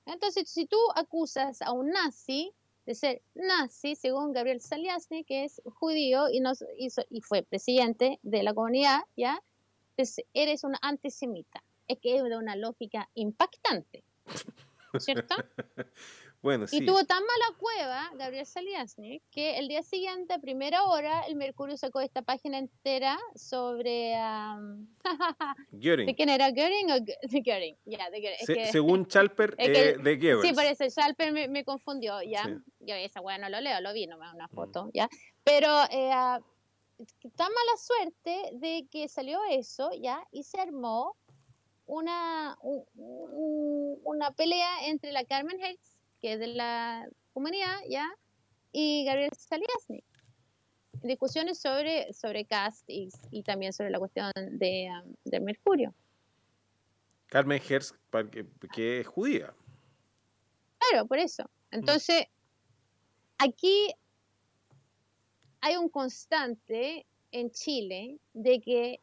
Entonces, 0.06 0.48
si 0.48 0.66
tú 0.66 0.78
acusas 0.94 1.62
a 1.62 1.72
un 1.72 1.90
nazi 1.90 2.52
de 2.86 2.94
ser 2.94 3.22
nazi, 3.34 3.94
según 3.94 4.32
Gabriel 4.32 4.60
Saliasny, 4.60 5.24
que 5.24 5.44
es 5.44 5.60
judío 5.64 6.28
y, 6.30 6.40
nos 6.40 6.64
hizo, 6.78 7.02
y 7.10 7.20
fue 7.20 7.42
presidente 7.42 8.18
de 8.22 8.42
la 8.42 8.54
comunidad, 8.54 9.00
¿ya? 9.16 9.42
Entonces, 9.90 10.24
eres 10.34 10.64
un 10.64 10.74
antisemita. 10.82 11.62
Es 11.86 11.98
que 11.98 12.16
es 12.16 12.24
de 12.24 12.36
una 12.36 12.56
lógica 12.56 13.08
impactante, 13.14 14.02
¿cierto? 14.98 15.34
Bueno, 16.42 16.66
sí. 16.66 16.78
Y 16.78 16.86
tuvo 16.86 17.04
tan 17.04 17.22
mala 17.22 17.58
cueva, 17.58 18.10
Gabriel 18.14 18.46
Saliasny, 18.46 19.20
que 19.30 19.58
el 19.58 19.68
día 19.68 19.82
siguiente, 19.82 20.32
a 20.32 20.38
primera 20.38 20.84
hora, 20.84 21.20
el 21.28 21.36
Mercurio 21.36 21.76
sacó 21.76 22.00
esta 22.00 22.22
página 22.22 22.56
entera 22.56 23.18
sobre... 23.34 24.14
¿De 25.70 25.78
Göring. 25.78 26.14
quién 26.16 26.28
era? 26.30 26.48
¿Göring 26.50 26.90
o 26.92 27.00
de 27.00 27.16
Göring? 27.44 27.76
Ya, 27.84 28.08
de 28.10 28.20
Göring. 28.22 28.38
Es 28.40 28.46
Se- 28.46 28.54
que- 28.54 28.72
según 28.72 29.06
Chalper, 29.06 29.54
es 29.58 29.68
que- 29.68 29.88
eh, 29.90 29.96
de 29.98 30.16
Goebbels. 30.16 30.42
Sí, 30.48 30.52
por 30.54 30.64
eso 30.64 30.88
Schalper 30.88 31.32
me, 31.32 31.48
me 31.48 31.64
confundió, 31.64 32.22
ya. 32.22 32.44
Sí. 32.44 32.52
Yo 32.80 32.94
esa 32.94 33.20
weá 33.20 33.36
no 33.36 33.48
lo 33.50 33.60
leo, 33.60 33.80
lo 33.82 33.92
vi 33.92 34.06
nomás 34.06 34.34
una 34.34 34.46
Mm. 34.46 34.54
foto, 34.54 34.90
ya. 34.94 35.08
Pero 35.44 35.68
eh, 35.90 36.10
ah, 36.12 36.40
tan 37.36 37.52
mala 37.52 37.76
suerte 37.76 38.50
de 38.54 38.86
que 38.90 39.08
salió 39.08 39.40
eso, 39.50 39.90
ya, 40.00 40.26
y 40.32 40.42
se 40.44 40.58
armó 40.58 41.16
una, 41.86 42.56
un- 42.62 42.84
un- 42.94 44.00
una 44.04 44.30
pelea 44.30 44.86
entre 44.86 45.12
la 45.12 45.24
Carmen 45.24 45.60
Hertz, 45.62 45.98
que 46.20 46.34
es 46.34 46.40
de 46.40 46.48
la 46.48 47.08
comunidad, 47.32 47.76
ya, 47.88 48.08
y 48.72 49.04
Gabriel 49.04 49.30
Saliasny. 49.36 50.04
Discusiones 51.02 51.58
sobre, 51.60 52.12
sobre 52.12 52.44
Cast 52.44 52.88
y, 52.88 53.08
y 53.30 53.42
también 53.42 53.72
sobre 53.72 53.90
la 53.90 53.98
cuestión 53.98 54.30
de, 54.34 54.88
ah, 54.88 55.02
del 55.24 55.42
mercurio. 55.42 55.94
Carmen 57.26 57.62
Herz, 57.66 57.94
que 58.72 59.00
es 59.00 59.06
judía. 59.06 59.54
Claro, 60.78 61.06
por 61.06 61.18
eso. 61.18 61.48
Entonces, 61.70 62.26
aquí 63.38 63.94
hay 65.60 65.76
un 65.76 65.88
constante 65.88 67.06
en 67.30 67.50
Chile 67.52 68.18
de 68.32 68.60
que 68.60 69.00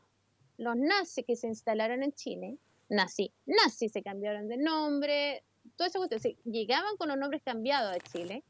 los 0.57 0.75
nazis 0.75 1.25
que 1.25 1.35
se 1.35 1.47
instalaron 1.47 2.03
en 2.03 2.11
Chile, 2.13 2.57
nazi, 2.89 3.31
nazis 3.45 3.91
se 3.91 4.03
cambiaron 4.03 4.47
de 4.47 4.57
nombre, 4.57 5.43
todo 5.77 5.87
eso, 5.87 6.05
llegaban 6.43 6.97
con 6.97 7.07
los 7.09 7.17
nombres 7.17 7.41
cambiados 7.43 7.93
de 7.93 8.01
Chile. 8.01 8.43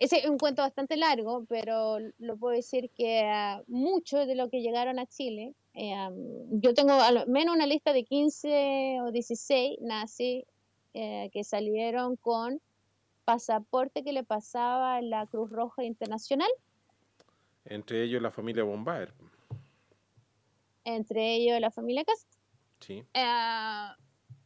Ese 0.00 0.18
es 0.18 0.26
un 0.26 0.38
cuento 0.38 0.62
bastante 0.62 0.96
largo, 0.96 1.44
pero 1.48 1.98
lo 2.18 2.36
puedo 2.36 2.54
decir 2.54 2.90
que 2.90 3.22
ah, 3.24 3.62
muchos 3.66 4.26
de 4.26 4.34
los 4.36 4.48
que 4.48 4.60
llegaron 4.62 4.98
a 4.98 5.06
Chile, 5.06 5.54
eh, 5.74 5.94
yo 6.50 6.72
tengo 6.74 6.92
al 6.92 7.26
menos 7.28 7.54
una 7.54 7.66
lista 7.66 7.92
de 7.92 8.04
15 8.04 9.00
o 9.02 9.10
16 9.10 9.78
nazis 9.80 10.44
eh, 10.94 11.30
que 11.32 11.42
salieron 11.44 12.16
con 12.16 12.60
pasaporte 13.24 14.04
que 14.04 14.12
le 14.12 14.22
pasaba 14.24 15.02
la 15.02 15.26
Cruz 15.26 15.50
Roja 15.50 15.84
Internacional, 15.84 16.48
Entre 17.64 18.02
ellos 18.04 18.22
la 18.22 18.30
familia 18.30 18.62
Bombaer. 18.64 19.12
entre 20.84 21.34
ellos 21.34 21.60
la 21.60 21.70
familia 21.70 22.04
Cast, 22.04 22.26
Sí. 22.80 23.04
eh, 23.14 23.88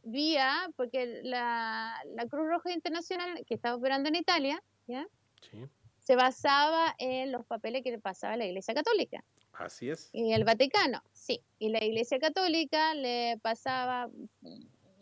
vía, 0.03 0.69
porque 0.75 1.21
la, 1.23 1.95
la 2.15 2.27
Cruz 2.27 2.47
Roja 2.47 2.71
Internacional 2.71 3.43
que 3.45 3.53
estaba 3.55 3.75
operando 3.75 4.09
en 4.09 4.15
Italia, 4.15 4.61
¿ya? 4.87 5.07
Sí. 5.51 5.65
se 5.99 6.15
basaba 6.15 6.95
en 6.97 7.31
los 7.31 7.45
papeles 7.45 7.83
que 7.83 7.91
le 7.91 7.99
pasaba 7.99 8.33
a 8.33 8.37
la 8.37 8.45
Iglesia 8.45 8.73
Católica 8.73 9.23
Así 9.53 9.89
es. 9.89 10.09
y 10.13 10.33
el 10.33 10.43
Vaticano, 10.45 11.03
sí, 11.13 11.41
y 11.59 11.69
la 11.69 11.83
Iglesia 11.83 12.19
Católica 12.19 12.93
le 12.95 13.37
pasaba 13.41 14.09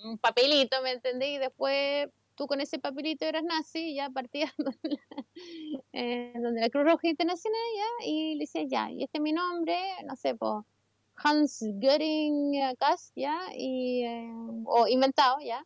un 0.04 0.18
papelito, 0.18 0.82
¿me 0.82 0.92
entendí? 0.92 1.36
Y 1.36 1.38
después 1.38 2.10
tú 2.36 2.48
con 2.48 2.60
ese 2.62 2.80
papelito 2.80 3.26
eras 3.26 3.44
nazi, 3.44 3.94
ya 3.96 4.10
partías 4.10 4.52
donde 4.58 4.90
la, 4.90 5.26
eh, 5.94 6.34
donde 6.42 6.62
la 6.62 6.70
Cruz 6.70 6.86
Roja 6.86 7.08
Internacional, 7.08 7.62
ya, 7.76 8.08
y 8.08 8.34
le 8.36 8.40
decías, 8.42 8.66
ya, 8.70 8.90
y 8.92 9.04
este 9.04 9.20
es 9.20 9.22
mi 9.22 9.32
nombre, 9.34 9.78
no 10.06 10.16
sé, 10.16 10.36
po, 10.36 10.66
Hans 11.24 11.60
Göring 11.80 12.56
eh, 12.56 12.76
Kast, 12.80 13.14
ya, 13.16 13.40
y, 13.56 14.04
eh, 14.04 14.32
o 14.66 14.88
inventado, 14.88 15.38
ya, 15.40 15.66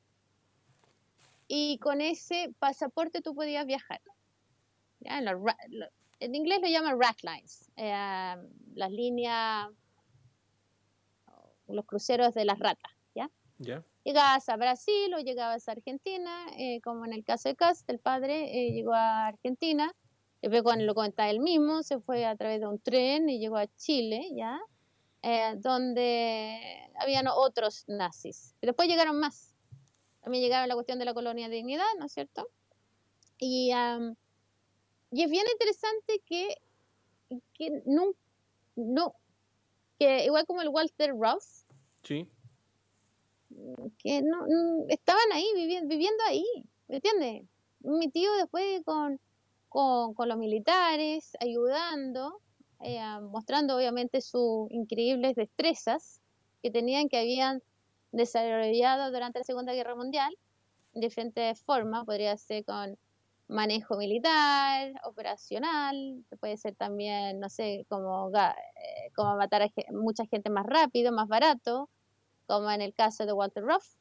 y 1.48 1.78
con 1.80 2.02
ese 2.02 2.54
pasaporte 2.60 3.22
tú 3.22 3.36
podías 3.36 3.66
viajar. 3.66 4.02
¿ya? 5.00 5.22
Lo- 5.22 5.40
en 6.20 6.34
inglés 6.34 6.60
lo 6.62 6.68
llaman 6.68 7.00
rat 7.00 7.18
lines, 7.22 7.70
eh, 7.76 8.36
las 8.74 8.92
líneas, 8.92 9.70
los 11.68 11.86
cruceros 11.86 12.34
de 12.34 12.46
las 12.46 12.60
ratas, 12.60 12.92
¿ya? 13.14 13.30
¿Ya? 13.60 13.84
Llegabas 14.04 14.48
a 14.50 14.56
Brasil 14.56 15.14
o 15.16 15.20
llegabas 15.20 15.68
a 15.68 15.72
Argentina, 15.74 16.46
eh, 16.58 16.80
como 16.82 17.06
en 17.06 17.14
el 17.14 17.24
caso 17.24 17.50
de 17.50 17.56
Cast, 17.56 17.90
el 17.90 18.00
padre 18.00 18.68
eh, 18.68 18.72
llegó 18.72 18.94
a 18.94 19.28
Argentina, 19.28 19.92
después 20.42 20.62
cuando 20.64 20.86
lo 20.86 20.94
contaba 20.94 21.30
él 21.30 21.40
mismo, 21.40 21.82
se 21.84 22.00
fue 22.00 22.26
a 22.26 22.36
través 22.36 22.60
de 22.60 22.68
un 22.68 22.80
tren 22.80 23.30
y 23.30 23.40
llegó 23.40 23.58
a 23.58 23.68
Chile, 23.68 24.30
¿ya? 24.36 24.60
Eh, 25.28 25.56
donde 25.58 26.88
habían 27.00 27.26
otros 27.28 27.84
nazis. 27.88 28.54
Y 28.62 28.68
después 28.68 28.88
llegaron 28.88 29.20
más. 29.20 29.56
También 30.22 30.44
llegaron 30.44 30.68
la 30.70 30.76
cuestión 30.76 31.00
de 31.00 31.06
la 31.06 31.16
colonia 31.16 31.50
de 31.50 31.56
dignidad, 31.56 31.88
¿no 31.98 32.06
es 32.06 32.12
cierto? 32.14 32.48
Y, 33.40 33.72
am, 33.72 34.16
y 35.12 35.24
es 35.24 35.30
bien 35.32 35.46
interesante 35.52 36.22
que, 36.28 36.56
que 37.56 37.82
no, 37.88 38.12
no, 38.76 39.16
que 39.98 40.26
igual 40.26 40.46
como 40.46 40.62
el 40.62 40.70
Walter 40.70 41.12
Rouse, 41.18 41.66
Sí. 42.04 42.30
que 43.98 44.22
no, 44.22 44.46
no- 44.46 44.86
estaban 44.90 45.32
ahí, 45.34 45.48
viviendo, 45.56 45.90
viviendo 45.90 46.24
ahí, 46.28 46.46
¿me 46.88 46.98
entiendes? 46.98 47.48
Mi 47.80 48.10
tío 48.12 48.32
después 48.36 48.84
con, 48.86 49.20
con, 49.70 50.14
con 50.14 50.30
los 50.30 50.38
militares, 50.38 51.32
ayudando, 51.40 52.42
eh, 52.86 53.20
mostrando 53.32 53.76
obviamente 53.76 54.22
sus 54.22 54.70
increíbles 54.70 55.36
destrezas 55.36 56.22
que 56.62 56.70
tenían, 56.70 57.10
que 57.10 57.18
habían 57.18 57.64
desarrollado 58.12 59.12
durante 59.12 59.40
la 59.40 59.46
Segunda 59.46 59.74
Guerra 59.74 59.96
Mundial, 59.96 60.32
de 60.94 61.02
diferentes 61.02 61.62
formas, 61.64 62.06
podría 62.06 62.38
ser 62.38 62.64
con 62.64 62.98
manejo 63.48 63.98
militar, 63.98 64.94
operacional, 65.04 66.24
puede 66.40 66.58
ser 66.58 66.76
también, 66.76 67.40
no 67.40 67.50
sé, 67.50 67.86
como, 67.90 68.30
eh, 68.36 69.12
como 69.16 69.36
matar 69.36 69.64
a 69.64 69.70
mucha 69.92 70.26
gente 70.26 70.50
más 70.50 70.66
rápido, 70.66 71.12
más 71.12 71.28
barato, 71.28 71.90
como 72.48 72.70
en 72.72 72.82
el 72.82 72.94
caso 72.94 73.26
de 73.26 73.34
Walter 73.34 73.64
Ruff. 73.64 73.96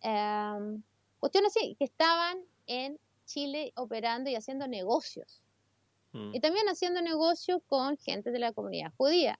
Em, 0.00 0.82
cuestiones 1.20 1.56
así, 1.56 1.76
que 1.78 1.84
estaban 1.84 2.38
en 2.66 2.98
Chile 3.26 3.72
operando 3.76 4.30
y 4.30 4.36
haciendo 4.36 4.68
negocios. 4.68 5.42
Mm, 6.16 6.34
Y 6.34 6.40
también 6.40 6.66
haciendo 6.68 7.02
negocios 7.02 7.60
con 7.66 7.96
gente 7.98 8.30
de 8.30 8.38
la 8.38 8.52
comunidad 8.52 8.92
judía. 8.96 9.38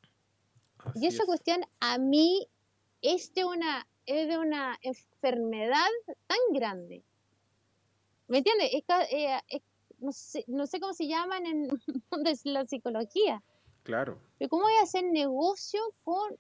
así 0.78 1.04
Y 1.04 1.06
esa 1.08 1.22
es. 1.22 1.26
cuestión 1.26 1.64
a 1.80 1.96
mí 1.98 2.46
es 3.02 3.32
de 3.34 3.44
una, 3.44 3.86
es 4.04 4.28
de 4.28 4.38
una 4.38 4.76
enfermedad 4.82 5.88
tan 6.26 6.38
grande. 6.52 7.02
¿Me 8.28 8.38
entiendes? 8.38 8.70
Es 8.74 8.84
eh, 9.12 9.40
es- 9.48 9.62
no, 9.98 10.12
sé, 10.12 10.44
no 10.46 10.66
sé 10.66 10.78
cómo 10.78 10.92
se 10.92 11.06
llaman 11.06 11.46
en 11.46 11.68
la 12.44 12.66
psicología. 12.66 13.42
Claro. 13.82 14.20
Pero 14.38 14.50
¿cómo 14.50 14.64
voy 14.64 14.74
a 14.74 14.82
hacer 14.82 15.04
negocio 15.04 15.80
con 16.04 16.36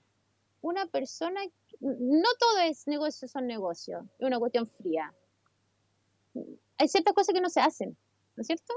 una 0.60 0.86
persona? 0.86 1.40
que- 1.44 1.76
No 1.80 2.28
todo 2.38 2.58
es 2.58 2.86
negocio, 2.86 3.26
son 3.28 3.46
negocios. 3.46 4.04
Es 4.18 4.26
una 4.26 4.38
cuestión 4.38 4.66
fría. 4.66 5.14
Hay 6.78 6.88
ciertas 6.88 7.14
cosas 7.14 7.34
que 7.34 7.40
no 7.40 7.48
se 7.48 7.60
hacen, 7.60 7.96
¿no 8.34 8.40
es 8.42 8.46
cierto? 8.46 8.74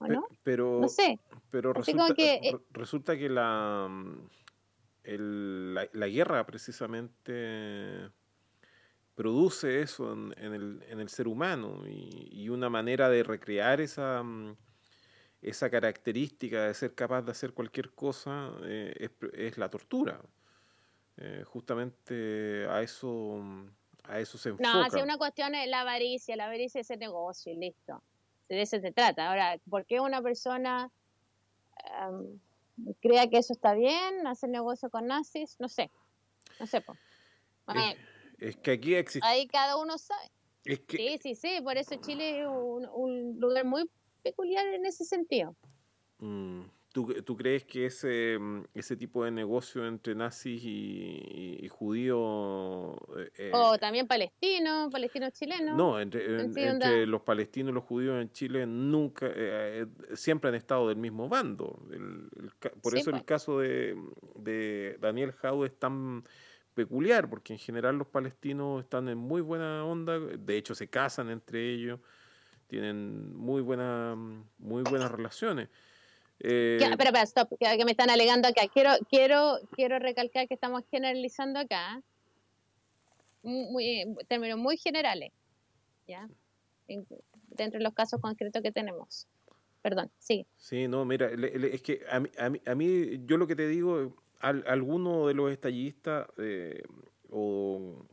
¿O 0.00 0.06
Pe- 0.06 0.14
no? 0.14 0.26
Pero, 0.42 0.78
No 0.80 0.88
sé. 0.88 1.18
pero 1.50 1.72
resulta, 1.72 2.14
que, 2.14 2.34
eh, 2.34 2.52
re- 2.52 2.60
resulta 2.72 3.16
que 3.16 3.28
la, 3.28 3.86
mm, 3.88 4.28
el- 5.04 5.74
la, 5.74 5.88
la 5.92 6.08
guerra 6.08 6.44
precisamente 6.46 8.10
produce 9.14 9.82
eso 9.82 10.12
en, 10.12 10.34
en 10.38 10.54
el, 10.54 10.82
en 10.88 11.00
el 11.00 11.08
ser 11.08 11.28
humano 11.28 11.82
y, 11.86 12.28
y 12.32 12.48
una 12.48 12.70
manera 12.70 13.08
de 13.10 13.22
recrear 13.22 13.80
esa, 13.80 14.22
mm, 14.22 14.56
esa 15.42 15.70
característica 15.70 16.64
de 16.66 16.74
ser 16.74 16.94
capaz 16.94 17.22
de 17.22 17.32
hacer 17.32 17.52
cualquier 17.52 17.90
cosa 17.92 18.52
eh, 18.64 19.10
es, 19.34 19.58
la 19.58 19.68
tortura. 19.68 20.20
Eh, 21.18 21.44
justamente 21.46 22.66
a 22.70 22.80
eso, 22.80 23.40
mm, 23.42 23.66
a 24.04 24.20
eso 24.20 24.38
se 24.38 24.50
enfoca. 24.50 24.68
No, 24.84 24.90
si 24.90 25.02
una 25.02 25.18
cuestión 25.18 25.54
es 25.54 25.68
la 25.68 25.82
avaricia, 25.82 26.34
la 26.36 26.46
avaricia 26.46 26.80
es 26.80 26.90
el 26.90 26.98
negocio 26.98 27.52
y 27.52 27.56
listo. 27.56 28.02
De 28.50 28.62
eso 28.62 28.80
se 28.80 28.90
trata. 28.90 29.28
Ahora, 29.28 29.58
¿por 29.70 29.86
qué 29.86 30.00
una 30.00 30.20
persona 30.20 30.90
em, 31.84 32.40
crea 33.00 33.28
que 33.30 33.38
eso 33.38 33.52
está 33.52 33.74
bien, 33.74 34.26
hacer 34.26 34.50
negocio 34.50 34.90
con 34.90 35.06
nazis? 35.06 35.56
No 35.60 35.68
sé. 35.68 35.88
No 36.58 36.66
sé. 36.66 36.82
A 37.66 37.94
Es, 38.38 38.56
que 38.56 38.72
aquí 38.72 38.96
existe... 38.96 39.26
ahí 39.26 39.46
cada 39.46 39.76
uno 39.76 39.96
sabe. 39.98 40.32
Es 40.64 40.80
que, 40.80 40.96
Sí, 40.96 41.18
sí, 41.22 41.34
sí. 41.36 41.60
Por 41.62 41.76
eso 41.76 41.94
Chile 42.00 42.40
es 42.40 42.48
un, 42.48 42.88
un 42.92 43.38
lugar 43.38 43.64
muy 43.64 43.88
peculiar 44.24 44.66
en 44.66 44.84
ese 44.84 45.04
sentido. 45.04 45.54
Mm, 46.18 46.62
¿tú, 46.92 47.14
¿tú, 47.24 47.36
crees 47.36 47.64
que 47.64 47.86
ese, 47.86 48.38
mm, 48.38 48.64
ese 48.74 48.96
tipo 48.96 49.24
de 49.24 49.30
negocio 49.30 49.86
entre 49.86 50.14
nazis 50.14 50.62
y, 50.64 51.68
judíos... 51.68 52.96
Eh, 53.36 53.50
o 53.54 53.78
también 53.78 54.06
palestinos, 54.06 54.90
palestinos 54.90 55.32
chilenos. 55.32 55.76
No, 55.76 56.00
entre, 56.00 56.42
entre 56.42 57.06
los 57.06 57.22
palestinos 57.22 57.70
y 57.70 57.74
los 57.74 57.84
judíos 57.84 58.20
en 58.20 58.30
Chile 58.32 58.66
nunca, 58.66 59.26
eh, 59.34 59.86
siempre 60.14 60.48
han 60.48 60.56
estado 60.56 60.88
del 60.88 60.98
mismo 60.98 61.28
bando. 61.28 61.78
por 62.82 62.96
eso 62.96 63.10
el 63.10 63.16
pues. 63.16 63.24
caso 63.24 63.60
de, 63.60 63.96
de 64.36 64.96
Daniel 65.00 65.32
Jau 65.32 65.64
es 65.64 65.78
tan 65.78 66.24
peculiar, 66.74 67.28
porque 67.28 67.52
en 67.52 67.58
general 67.58 67.96
los 67.96 68.06
palestinos 68.06 68.82
están 68.82 69.08
en 69.08 69.18
muy 69.18 69.40
buena 69.40 69.84
onda, 69.84 70.18
de 70.18 70.56
hecho 70.56 70.74
se 70.74 70.88
casan 70.88 71.30
entre 71.30 71.72
ellos, 71.72 72.00
tienen 72.66 73.34
muy, 73.36 73.60
buena, 73.62 74.14
muy 74.58 74.82
buenas 74.82 75.10
relaciones. 75.10 75.68
Eh, 76.40 76.78
pero, 76.80 76.96
pero, 76.96 77.18
stop, 77.22 77.50
que, 77.58 77.84
me 77.84 77.90
están 77.92 78.10
alegando 78.10 78.48
acá. 78.48 78.62
Quiero, 78.72 78.90
quiero, 79.08 79.58
quiero 79.74 79.98
recalcar 79.98 80.48
que 80.48 80.54
estamos 80.54 80.82
generalizando 80.90 81.60
acá, 81.60 82.02
muy, 83.42 84.04
términos 84.28 84.58
muy 84.58 84.76
generales, 84.76 85.32
¿ya? 86.06 86.28
dentro 86.86 87.78
de 87.78 87.84
los 87.84 87.94
casos 87.94 88.20
concretos 88.20 88.62
que 88.62 88.72
tenemos. 88.72 89.28
Perdón, 89.82 90.10
sí. 90.18 90.46
Sí, 90.56 90.88
no, 90.88 91.04
mira, 91.04 91.30
es 91.30 91.82
que 91.82 92.02
a 92.10 92.20
mí, 92.20 92.28
a 92.36 92.74
mí, 92.74 93.20
yo 93.24 93.38
lo 93.38 93.46
que 93.46 93.56
te 93.56 93.68
digo, 93.68 94.14
alguno 94.40 95.26
de 95.26 95.34
los 95.34 95.50
estallistas 95.52 96.26
eh, 96.38 96.82
o, 97.30 98.04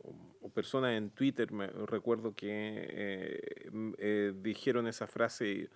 personas 0.54 0.98
en 0.98 1.12
Twitter, 1.12 1.52
me 1.52 1.68
recuerdo 1.68 2.34
que 2.34 2.48
eh, 2.50 3.70
eh, 4.00 4.34
dijeron 4.42 4.88
esa 4.88 5.06
frase, 5.06 5.70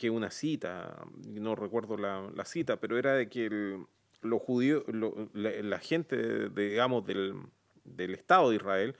que 0.00 0.08
una 0.08 0.30
cita, 0.30 0.96
no 1.26 1.54
recuerdo 1.54 1.98
la, 1.98 2.44
cita, 2.46 2.80
pero 2.80 2.96
era 2.96 3.12
de 3.12 3.28
que 3.28 3.78
los 4.22 4.40
judíos, 4.40 4.82
la, 5.34 5.78
gente, 5.78 6.48
digamos, 6.48 7.04
del, 7.04 7.34
del 7.84 8.14
Estado 8.14 8.48
de 8.48 8.56
Israel, 8.56 8.96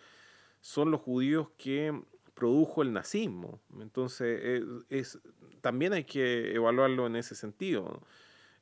son 0.60 0.90
los 0.90 1.00
judíos 1.00 1.48
que 1.56 1.98
produjo 2.34 2.82
el 2.82 2.92
nazismo. 2.92 3.62
Entonces, 3.80 4.62
es, 4.90 5.18
también 5.62 5.94
hay 5.94 6.04
que 6.04 6.54
evaluarlo 6.54 7.06
en 7.06 7.16
ese 7.16 7.34
sentido. 7.34 8.02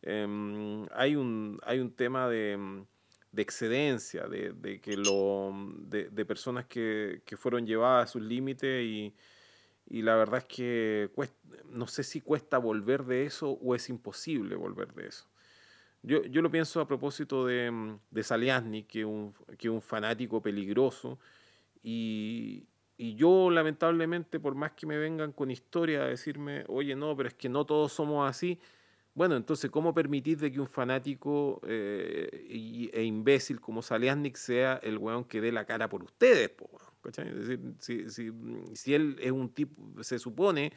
Em, 0.03 0.87
hay, 0.93 1.17
un, 1.17 1.59
hay 1.65 1.81
un 1.81 1.91
tema 1.91 2.29
de, 2.29 2.85
excedencia, 3.37 4.29
de, 4.29 4.81
que 4.81 4.97
lo, 4.97 5.53
de, 5.89 6.25
personas 6.25 6.67
que, 6.67 7.21
fueron 7.37 7.67
llevadas 7.67 8.11
a 8.11 8.13
sus 8.13 8.23
límites 8.23 8.85
y, 8.85 9.13
la 9.91 10.17
verdad 10.17 10.39
es 10.39 10.45
que 10.45 11.11
no 11.71 11.87
sé 11.87 12.03
si 12.03 12.21
cuesta 12.21 12.59
volver 12.59 13.05
de 13.05 13.25
eso 13.27 13.51
o 13.51 13.75
es 13.75 13.89
imposible 13.89 14.57
volver 14.57 14.93
de 14.95 15.09
eso. 15.09 15.27
Yo, 16.03 16.23
yo 16.25 16.43
lo 16.43 16.51
pienso 16.51 16.81
a 16.81 16.87
propósito 16.89 17.47
de, 17.47 17.71
mm, 17.71 17.99
de 18.11 18.23
Saliasny, 18.23 18.85
que 18.85 19.01
es 19.01 19.07
un, 19.07 19.35
que 19.59 19.69
un 19.71 19.83
fanático 19.83 20.41
peligroso, 20.43 21.19
y, 21.83 22.67
y 22.97 23.15
yo 23.15 23.51
lamentablemente, 23.51 24.41
por 24.41 24.55
más 24.55 24.73
que 24.73 24.87
me 24.87 24.99
vengan 24.99 25.33
con 25.33 25.51
historia 25.51 26.03
a 26.05 26.07
decirme, 26.09 26.65
oye, 26.69 26.95
no, 26.97 27.17
pero 27.17 27.29
es 27.29 27.35
que 27.35 27.49
no 27.49 27.65
todos 27.67 27.93
somos 27.93 28.29
así, 28.29 28.59
bueno, 29.15 29.37
entonces, 29.37 29.69
¿cómo 29.71 29.93
permitir 29.95 30.39
de 30.39 30.53
que 30.53 30.61
un 30.61 30.69
fanático 30.69 31.61
eh, 31.67 32.91
e 32.93 33.03
imbécil 33.03 33.61
como 33.61 33.83
Saliasnik 33.83 34.37
sea 34.37 34.79
el 34.83 34.97
weón 34.97 35.25
que 35.25 35.41
dé 35.41 35.51
la 35.51 35.65
cara 35.65 35.89
por 35.89 36.05
ustedes? 36.05 36.53
Es 37.05 37.47
decir, 37.47 37.61
si, 37.79 38.11
si, 38.11 38.31
si, 38.75 38.95
él 38.95 39.17
es 39.21 39.31
un 39.31 39.49
tipo, 39.51 40.03
se 40.03 40.19
supone 40.19 40.73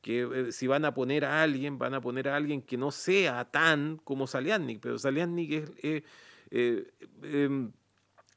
que 0.00 0.22
eh, 0.22 0.52
si 0.52 0.66
van 0.66 0.84
a 0.84 0.94
poner 0.94 1.24
a 1.24 1.42
alguien, 1.42 1.78
van 1.78 1.94
a 1.94 2.00
poner 2.00 2.28
a 2.28 2.36
alguien 2.36 2.62
que 2.62 2.76
no 2.76 2.90
sea 2.90 3.44
tan 3.50 3.96
como 4.04 4.26
Saliasnik, 4.26 4.80
pero 4.80 4.98
Saliasnik 4.98 5.50
es, 5.82 6.02
eh, 6.50 6.92
em, 7.22 7.72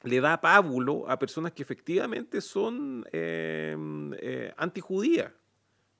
le 0.02 0.20
da 0.20 0.40
pábulo 0.40 1.08
a 1.08 1.18
personas 1.18 1.52
que 1.52 1.62
efectivamente 1.62 2.40
son 2.40 3.04
em, 3.12 4.12
antijudías. 4.56 5.32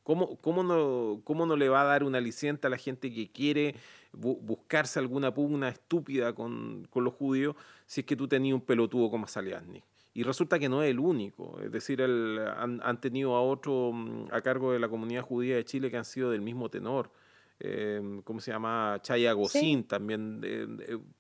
¿Cómo, 0.09 0.39
cómo, 0.39 0.63
no, 0.63 1.21
¿Cómo 1.23 1.45
no 1.45 1.55
le 1.55 1.69
va 1.69 1.83
a 1.83 1.85
dar 1.85 2.03
una 2.03 2.17
aliciente 2.17 2.67
a 2.67 2.71
la 2.71 2.79
gente 2.79 3.13
que 3.13 3.31
quiere 3.31 3.75
buscarse 4.13 4.99
alguna 4.99 5.35
pugna 5.35 5.69
estúpida 5.69 6.33
con, 6.33 6.87
con, 6.89 7.05
los 7.05 7.13
judíos 7.13 7.55
si 7.85 8.01
es 8.01 8.07
que 8.07 8.17
tú 8.17 8.27
tenías 8.27 8.55
un 8.55 8.63
pelotudo 8.63 9.11
como 9.11 9.27
Saliasnik? 9.27 9.85
Y 10.19 10.25
resulta 10.25 10.59
que 10.59 10.69
no 10.69 10.83
es 10.83 10.91
el 10.91 10.99
único, 10.99 11.61
es 11.63 11.71
decir, 11.71 12.01
el, 12.01 12.41
han, 12.57 12.81
han, 12.83 13.01
tenido 13.01 13.37
a 13.37 13.41
otro 13.41 13.93
mm, 13.93 14.27
a 14.33 14.41
cargo 14.41 14.73
de 14.73 14.81
la 14.81 14.89
comunidad 14.89 15.23
judía 15.23 15.55
de 15.55 15.65
Chile 15.65 15.93
que 15.93 15.97
han 15.97 16.05
sido 16.05 16.33
del 16.33 16.41
mismo 16.41 16.69
tenor. 16.69 17.13
Em, 17.61 18.21
¿cómo 18.23 18.41
se 18.41 18.51
llama? 18.51 18.99
Chaya 19.01 19.33
Gocín 19.33 19.85
también, 19.85 20.41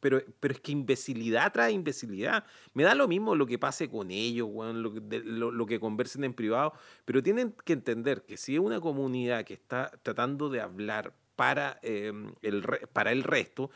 pero, 0.00 0.20
pero 0.40 0.52
es 0.52 0.60
que 0.60 0.72
imbecilidad 0.72 1.52
trae 1.52 1.70
imbecilidad. 1.70 2.44
Me 2.74 2.82
da 2.82 2.96
lo 2.96 3.06
mismo 3.06 3.36
lo 3.36 3.46
que 3.46 3.56
pase 3.56 3.88
con 3.88 4.10
ellos, 4.10 4.48
lo, 4.52 5.52
lo, 5.52 5.66
que 5.66 5.78
conversen 5.78 6.24
en 6.24 6.34
privado, 6.34 6.72
pero 7.04 7.22
tienen 7.22 7.54
que 7.64 7.74
entender 7.74 8.22
que 8.22 8.36
si 8.36 8.54
es 8.54 8.60
una 8.60 8.80
comunidad 8.80 9.44
que 9.44 9.54
está 9.54 9.92
tratando 10.02 10.48
de 10.48 10.60
hablar 10.60 11.14
para, 11.36 11.78
em, 11.82 12.32
el, 12.42 12.64
para 12.92 13.12
el 13.12 13.22
resto, 13.22 13.70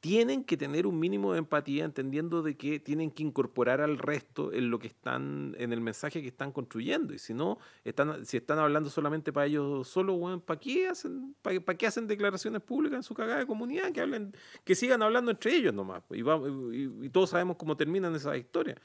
tienen 0.00 0.44
que 0.44 0.56
tener 0.56 0.86
un 0.86 0.98
mínimo 0.98 1.32
de 1.32 1.38
empatía 1.38 1.84
entendiendo 1.84 2.42
de 2.42 2.56
que 2.56 2.78
tienen 2.78 3.10
que 3.10 3.24
incorporar 3.24 3.80
al 3.80 3.98
resto 3.98 4.52
en 4.52 4.70
lo 4.70 4.78
que 4.78 4.86
están 4.86 5.56
en 5.58 5.72
el 5.72 5.80
mensaje 5.80 6.22
que 6.22 6.28
están 6.28 6.52
construyendo. 6.52 7.14
Y 7.14 7.18
si 7.18 7.34
no 7.34 7.58
están 7.84 8.24
si 8.24 8.36
están 8.36 8.58
hablando 8.58 8.90
solamente 8.90 9.32
para 9.32 9.46
ellos 9.46 9.88
solo 9.88 10.14
bueno, 10.14 10.40
para 10.40 10.60
qué 10.60 10.88
hacen 10.88 11.34
para, 11.42 11.58
qué 11.60 11.86
hacen 11.86 12.06
declaraciones 12.06 12.62
públicas 12.62 12.98
en 12.98 13.02
su 13.02 13.14
cagada 13.14 13.40
de 13.40 13.46
comunidad 13.46 13.90
que 13.92 14.00
hablen 14.00 14.34
que 14.64 14.74
sigan 14.76 15.02
hablando 15.02 15.32
entre 15.32 15.54
ellos 15.54 15.74
nomás 15.74 16.02
y, 16.10 16.20
y, 16.20 17.08
todos 17.10 17.30
sabemos 17.30 17.56
cómo 17.56 17.76
terminan 17.76 18.14
esas 18.14 18.36
historias. 18.36 18.78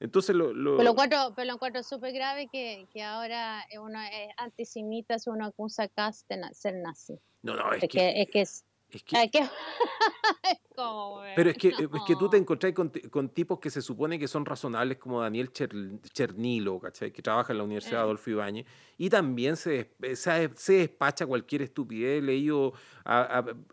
Entonces 0.00 0.34
lo, 0.34 0.52
lo... 0.52 0.76
Pero 0.76 0.84
lo 0.84 0.90
encuentro, 0.90 1.32
pero 1.34 1.46
lo 1.46 1.54
encuentro 1.54 1.82
súper 1.82 2.12
grave 2.12 2.48
que, 2.50 2.86
que, 2.92 3.02
ahora 3.02 3.64
uno 3.80 3.98
es 4.00 4.28
antisemita, 4.36 5.16
uno 5.26 5.46
acusa 5.46 5.88
a 5.96 6.10
de 6.10 6.42
ser 6.52 6.74
nazi. 6.74 7.18
No, 7.42 7.54
no, 7.54 7.72
es, 7.72 7.88
que, 7.88 8.20
es 8.22 8.28
que 8.30 8.40
es 8.40 8.64
Pero 11.36 11.50
es 11.50 11.56
que, 11.56 11.68
es 11.68 12.02
que 12.06 12.16
tú 12.16 12.28
te 12.28 12.36
encontrás 12.36 12.72
con, 12.72 12.90
con, 13.10 13.28
tipos 13.28 13.60
que 13.60 13.70
se 13.70 13.80
supone 13.80 14.18
que 14.18 14.26
son 14.26 14.44
razonables 14.44 14.98
como 14.98 15.20
Daniel 15.20 15.52
Chernilo, 15.52 16.80
¿cachai? 16.80 17.12
que 17.12 17.22
trabaja 17.22 17.52
en 17.52 17.58
la 17.58 17.64
Universidad 17.64 18.00
eh. 18.00 18.04
Adolfo 18.04 18.30
Ibáñez, 18.30 18.66
y 18.98 19.08
también 19.08 19.56
se, 19.56 19.92
se, 20.14 20.50
se 20.54 20.72
despacha 20.72 21.26
cualquier 21.26 21.62
estupidez. 21.62 22.22
Leído 22.22 22.72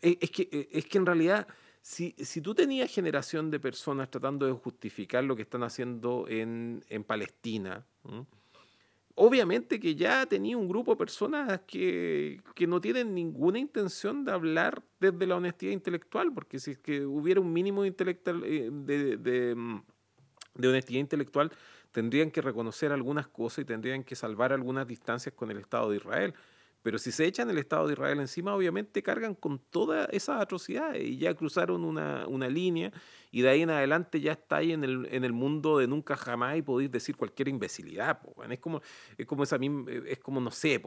e, 0.01 0.17
es, 0.21 0.31
que, 0.31 0.69
es 0.71 0.85
que 0.85 0.97
en 0.97 1.05
realidad, 1.05 1.47
si, 1.81 2.15
si 2.19 2.41
tú 2.41 2.53
tenías 2.53 2.91
generación 2.91 3.49
de 3.49 3.59
personas 3.59 4.09
tratando 4.09 4.45
de 4.45 4.53
justificar 4.53 5.23
lo 5.23 5.35
que 5.35 5.41
están 5.41 5.63
haciendo 5.63 6.27
en, 6.27 6.83
en 6.89 7.03
Palestina, 7.03 7.85
obviamente 9.15 9.79
que 9.79 9.95
ya 9.95 10.25
tenía 10.25 10.57
un 10.57 10.67
grupo 10.67 10.91
de 10.91 10.97
personas 10.97 11.61
que, 11.67 12.41
que, 12.55 12.67
no 12.67 12.81
tienen 12.81 13.13
ninguna 13.13 13.59
intención 13.59 14.25
de 14.25 14.31
hablar 14.31 14.83
desde 14.99 15.27
la 15.27 15.35
honestidad 15.35 15.71
intelectual, 15.71 16.33
porque 16.33 16.59
si 16.59 16.71
es 16.71 16.77
que 16.77 17.05
hubiera 17.05 17.41
un 17.41 17.51
mínimo 17.51 17.85
intelectual, 17.85 18.43
eh, 18.45 18.69
de, 18.71 19.17
de, 19.17 19.55
mm, 19.55 19.83
de, 20.55 20.67
honestidad 20.67 20.99
intelectual, 20.99 21.51
tendrían 21.91 22.31
que 22.31 22.41
reconocer 22.41 22.91
algunas 22.91 23.27
cosas 23.27 23.59
y 23.59 23.65
tendrían 23.65 24.03
que 24.03 24.15
salvar 24.15 24.53
algunas 24.53 24.87
distancias 24.87 25.33
con 25.35 25.51
el 25.51 25.57
Estado 25.57 25.89
de 25.89 25.97
Israel. 25.97 26.33
Pero 26.83 26.97
si 26.97 27.11
se 27.11 27.25
echan 27.25 27.49
el 27.49 27.59
Estado 27.59 27.87
de 27.87 27.93
Israel 27.93 28.19
encima, 28.19 28.55
obviamente 28.55 29.03
cargan 29.03 29.35
con 29.35 29.59
todas 29.59 30.07
esas 30.11 30.41
atrocidades 30.41 31.03
y 31.03 31.17
ya 31.17 31.35
cruzaron 31.35 31.85
una, 31.85 32.25
una 32.27 32.49
línea 32.49 32.91
y 33.31 33.41
de 33.41 33.49
ahí 33.49 33.61
en 33.61 33.69
adelante 33.69 34.19
ya 34.19 34.33
está 34.33 34.57
ahí 34.57 34.73
en 34.73 34.83
el, 34.83 35.07
en 35.09 35.23
el 35.23 35.31
mundo 35.31 35.77
de 35.77 35.87
nunca 35.87 36.17
jamás 36.17 36.57
y 36.57 36.61
podéis 36.61 36.91
decir 36.91 37.15
cualquier 37.15 37.47
imbecilidad. 37.47 38.19
Es, 38.49 38.59
como, 38.59 38.81
es 39.17 39.25
como 39.25 39.43
esa 39.43 39.57
es 40.05 40.19
como, 40.19 40.41
no 40.41 40.51
sé, 40.51 40.81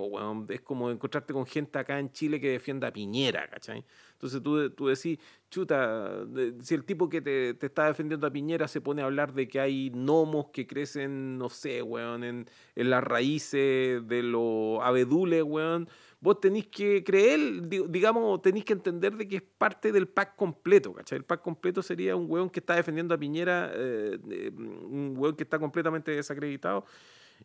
es 0.49 0.61
como 0.61 0.91
encontrarte 0.91 1.33
con 1.33 1.47
gente 1.47 1.79
acá 1.79 1.99
en 1.99 2.13
Chile 2.13 2.39
que 2.41 2.51
defienda 2.51 2.89
a 2.89 2.93
Piñera, 2.93 3.49
¿cachai? 3.49 3.85
Entonces 4.13 4.43
tú, 4.43 4.71
tú 4.71 4.89
decís, 4.89 5.19
chuta, 5.51 6.27
si 6.61 6.75
el 6.75 6.85
tipo 6.85 7.09
que 7.09 7.23
te, 7.23 7.55
te, 7.55 7.67
está 7.67 7.87
defendiendo 7.87 8.27
a 8.27 8.31
Piñera 8.31 8.69
se 8.69 8.81
pone 8.81 9.03
a 9.03 9.07
hablar 9.07 9.33
de 9.33 9.49
que 9.49 9.61
hay 9.61 9.91
gnomos 9.91 10.47
que 10.53 10.67
crecen, 10.67 11.39
no 11.39 11.49
sé, 11.49 11.83
weón, 11.83 12.25
en, 12.25 12.47
en 12.75 12.91
las 12.91 13.03
raíces 13.03 14.07
de 14.07 14.23
los 14.23 14.81
abedules, 14.83 15.43
weón, 15.43 15.89
vos 16.25 16.41
tenéis 16.41 16.69
que 16.69 17.05
creer, 17.05 17.69
digamos, 17.69 18.41
tenéis 18.41 18.65
que 18.65 18.73
entender 18.73 19.15
de 19.15 19.29
que 19.29 19.37
es 19.37 19.43
parte 19.43 19.93
del 19.93 20.09
pack 20.09 20.37
completo, 20.37 20.95
¿cachai? 20.95 21.19
El 21.19 21.25
pack 21.25 21.43
completo 21.43 21.83
sería 21.83 22.17
un 22.17 22.25
weón 22.31 22.49
que 22.49 22.61
está 22.61 22.75
defendiendo 22.75 23.15
a 23.15 23.19
Piñera, 23.19 23.71
eh, 23.75 24.19
un 24.57 25.15
weón 25.19 25.37
que 25.37 25.43
está 25.43 25.59
completamente 25.59 26.13
desacreditado. 26.13 26.87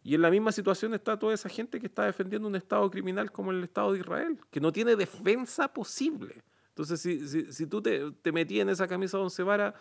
Y 0.02 0.16
en 0.16 0.22
la 0.22 0.32
misma 0.32 0.54
situación 0.54 0.94
está 0.94 1.20
toda 1.20 1.34
esa 1.34 1.50
gente 1.50 1.78
que 1.82 1.88
está 1.88 2.06
defendiendo 2.06 2.48
un 2.48 2.56
Estado 2.56 2.90
criminal 2.90 3.34
como 3.34 3.52
el 3.52 3.62
Estado 3.66 3.92
de 3.92 4.00
Israel, 4.00 4.40
que 4.50 4.62
no 4.62 4.72
tiene 4.72 4.96
defensa 4.96 5.74
posible. 5.74 6.42
Entonces, 6.70 7.02
si, 7.02 7.28
si, 7.28 7.52
si 7.52 7.68
tú 7.68 7.82
te, 7.82 8.14
te 8.22 8.32
metías 8.32 8.62
en 8.62 8.70
esa 8.70 8.88
camisa 8.88 9.18
de 9.18 9.24
once 9.24 9.44
varas, 9.44 9.74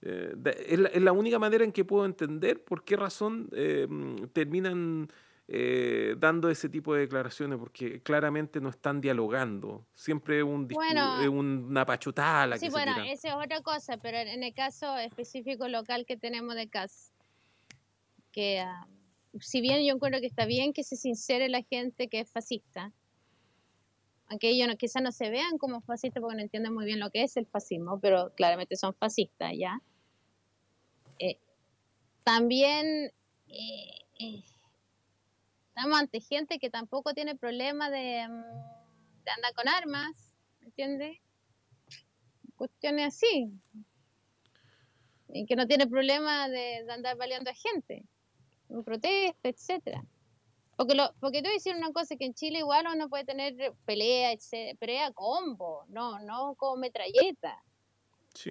eh, 0.00 0.34
es, 0.66 1.00
la, 1.00 1.12
única 1.12 1.38
manera 1.38 1.62
en 1.62 1.70
que 1.70 1.84
puedo 1.84 2.04
entender 2.04 2.64
por 2.64 2.82
qué 2.82 2.96
razón 2.96 3.48
eh, 3.52 3.86
terminan 4.32 5.12
eh, 5.54 6.14
dando 6.16 6.48
ese 6.48 6.70
tipo 6.70 6.94
de 6.94 7.00
declaraciones 7.00 7.58
porque 7.58 8.00
claramente 8.00 8.58
no 8.58 8.70
están 8.70 9.02
dialogando. 9.02 9.86
Siempre 9.94 10.38
es 10.38 10.44
un 10.44 10.66
Bueno. 10.66 11.30
una 11.30 11.84
pachotada 11.84 12.46
la 12.46 12.56
Sí, 12.56 12.64
que 12.64 12.70
se 12.70 12.72
bueno, 12.72 12.92
esa 13.04 13.28
es 13.28 13.34
otra 13.34 13.60
cosa, 13.60 13.98
pero 13.98 14.16
en 14.16 14.42
el 14.42 14.54
caso 14.54 14.96
específico 14.96 15.68
local 15.68 16.06
que 16.06 16.16
tenemos 16.16 16.54
de 16.54 16.70
CAS, 16.70 17.12
que 18.32 18.60
ah, 18.60 18.88
si 19.40 19.60
bien 19.60 19.84
yo 19.84 19.92
encuentro 19.92 20.22
que 20.22 20.26
está 20.26 20.46
bien 20.46 20.72
que 20.72 20.84
se 20.84 20.96
sincere 20.96 21.50
la 21.50 21.60
gente 21.60 22.08
que 22.08 22.20
es 22.20 22.30
fascista, 22.30 22.90
aunque 24.28 24.48
ellos 24.48 24.68
no, 24.68 24.76
quizás 24.76 25.02
no 25.02 25.12
se 25.12 25.28
vean 25.28 25.58
como 25.58 25.82
fascistas 25.82 26.22
porque 26.22 26.36
no 26.36 26.42
entienden 26.42 26.72
muy 26.72 26.86
bien 26.86 26.98
lo 26.98 27.10
que 27.10 27.24
es 27.24 27.36
el 27.36 27.44
fascismo, 27.44 28.00
pero 28.00 28.32
claramente 28.36 28.76
son 28.76 28.94
fascistas, 28.94 29.52
¿ya? 29.54 29.82
Eh, 31.18 31.36
también 32.24 33.12
eh, 33.48 33.90
eh, 34.18 34.42
estamos 35.74 35.98
ante 35.98 36.20
gente 36.20 36.58
que 36.58 36.68
tampoco 36.68 37.14
tiene 37.14 37.34
problema 37.34 37.88
de, 37.88 38.28
mm, 38.28 39.24
de 39.24 39.30
andar 39.30 39.54
con 39.54 39.68
armas, 39.68 40.34
¿me 40.60 40.66
entiendes? 40.66 41.18
Cuestiones 42.56 43.06
así. 43.06 43.50
Y 45.28 45.46
que 45.46 45.56
no 45.56 45.66
tiene 45.66 45.86
problema 45.86 46.48
de, 46.48 46.84
de 46.84 46.92
andar 46.92 47.16
baleando 47.16 47.50
a 47.50 47.54
gente, 47.54 48.04
en 48.68 48.84
protesta, 48.84 49.48
etcétera. 49.48 50.04
Porque, 50.76 50.94
lo, 50.94 51.14
porque 51.20 51.38
a 51.38 51.42
decir 51.42 51.74
una 51.74 51.90
cosa, 51.92 52.16
que 52.16 52.26
en 52.26 52.34
Chile 52.34 52.58
igual 52.58 52.86
uno 52.94 53.08
puede 53.08 53.24
tener 53.24 53.54
pelea, 53.86 54.32
etcétera, 54.32 54.76
pelea 54.78 55.12
combo, 55.12 55.86
no, 55.88 56.18
no 56.20 56.54
con 56.56 56.80
metralleta, 56.80 57.62
Sí. 58.34 58.50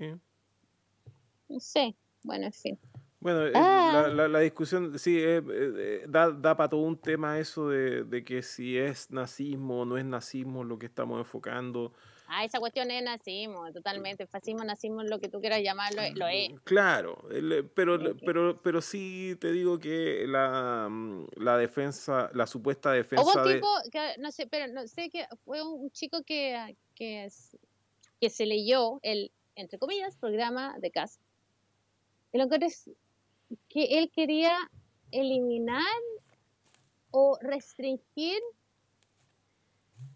no 1.49 1.59
sé, 1.59 1.95
bueno, 2.23 2.45
en 2.45 2.53
fin. 2.53 2.79
Bueno, 3.21 3.45
eh, 3.45 3.51
Ah. 3.53 3.91
la, 3.93 4.07
la- 4.07 4.27
la 4.27 4.39
discusión, 4.39 4.97
sí, 4.97 5.17
eh, 5.19 5.41
eh, 5.47 6.05
da, 6.07 6.31
da 6.31 6.57
para 6.57 6.69
todo 6.69 6.81
un 6.81 6.97
tema 6.97 7.37
eso 7.39 7.69
de, 7.69 8.03
de 8.03 8.23
que 8.23 8.41
si 8.41 8.77
es 8.77 9.11
nazismo 9.11 9.81
o 9.81 9.85
no 9.85 9.95
es 9.97 10.03
nazismo 10.05 10.63
lo 10.63 10.79
que 10.79 10.87
estamos 10.87 11.19
enfocando. 11.19 11.93
Ah, 12.33 12.43
esa 12.45 12.59
cuestión 12.59 12.89
es 12.89 13.03
nazismo, 13.03 13.71
totalmente. 13.73 14.25
Fascismo, 14.25 14.63
nazismo, 14.63 15.03
lo 15.03 15.19
que 15.19 15.27
tú 15.29 15.39
quieras 15.39 15.61
llamarlo, 15.61 16.01
lo 16.15 16.27
es. 16.27 16.49
Claro, 16.63 17.27
el- 17.29 17.69
pero, 17.75 17.99
pero, 18.25 18.59
pero 18.61 18.81
sí 18.81 19.35
te 19.39 19.51
digo 19.51 19.77
que 19.77 20.25
la, 20.27 20.87
mm, 20.89 21.27
la 21.35 21.57
defensa, 21.57 22.31
la 22.33 22.47
supuesta 22.47 22.91
defensa 22.91 23.23
Hubo 23.23 23.39
un 23.39 23.47
de... 23.47 23.53
tipo, 23.55 23.67
que, 23.91 24.15
no 24.19 24.31
sé, 24.31 24.47
pero 24.47 24.71
no 24.73 24.87
sé 24.87 25.09
que 25.11 25.25
fue 25.45 25.61
un, 25.61 25.91
chico 25.91 26.23
que, 26.23 26.75
que, 26.95 27.27
que 28.19 28.29
se 28.31 28.45
leyó 28.47 28.99
el, 29.03 29.31
entre 29.55 29.77
comillas, 29.77 30.15
programa 30.15 30.75
de 30.79 30.89
casa. 30.89 31.19
Y 32.33 32.37
lo 32.37 32.47
que 32.47 32.65
es 32.65 32.89
que 33.69 33.99
él 33.99 34.11
quería 34.13 34.57
eliminar 35.11 35.83
o 37.11 37.37
restringir 37.41 38.41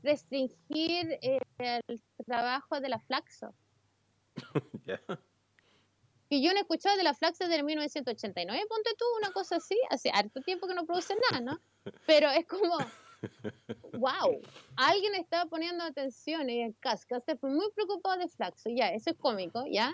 restringir 0.03 1.20
eh, 1.22 1.40
el 1.57 2.02
trabajo 2.26 2.80
de 2.80 2.90
la 2.90 2.99
Flaxo. 2.99 3.53
Ya. 4.86 5.02
Que 6.30 6.41
yo 6.41 6.52
no 6.52 6.57
he 6.57 6.62
escuchado 6.62 6.98
de 6.98 7.03
la 7.03 7.14
Flaxo 7.14 7.48
desde 7.48 7.64
1989, 7.64 8.66
ponte 8.68 8.91
tú 8.98 9.06
una 9.18 9.32
cosa 9.32 9.57
así, 9.57 9.76
hace 9.90 10.10
harto 10.12 10.41
tiempo 10.41 10.68
que 10.68 10.74
no 10.74 10.86
produce 10.86 11.16
nada, 11.32 11.41
¿no? 11.41 11.60
Pero 12.07 12.30
es 12.30 12.45
como, 12.48 12.78
wow, 13.94 14.41
alguien 14.76 15.16
estaba 15.16 15.45
poniendo 15.45 15.84
atención 15.84 16.49
y 16.49 16.62
en 16.62 16.74
Casca 16.74 17.20
se 17.20 17.36
fue 17.36 17.52
muy 17.52 17.72
preocupado 17.74 18.20
de 18.20 18.28
Flaxo, 18.28 18.70
ya, 18.70 18.90
eso 18.90 19.12
es 19.12 19.18
cómico, 19.18 19.64
¿ya? 19.72 19.94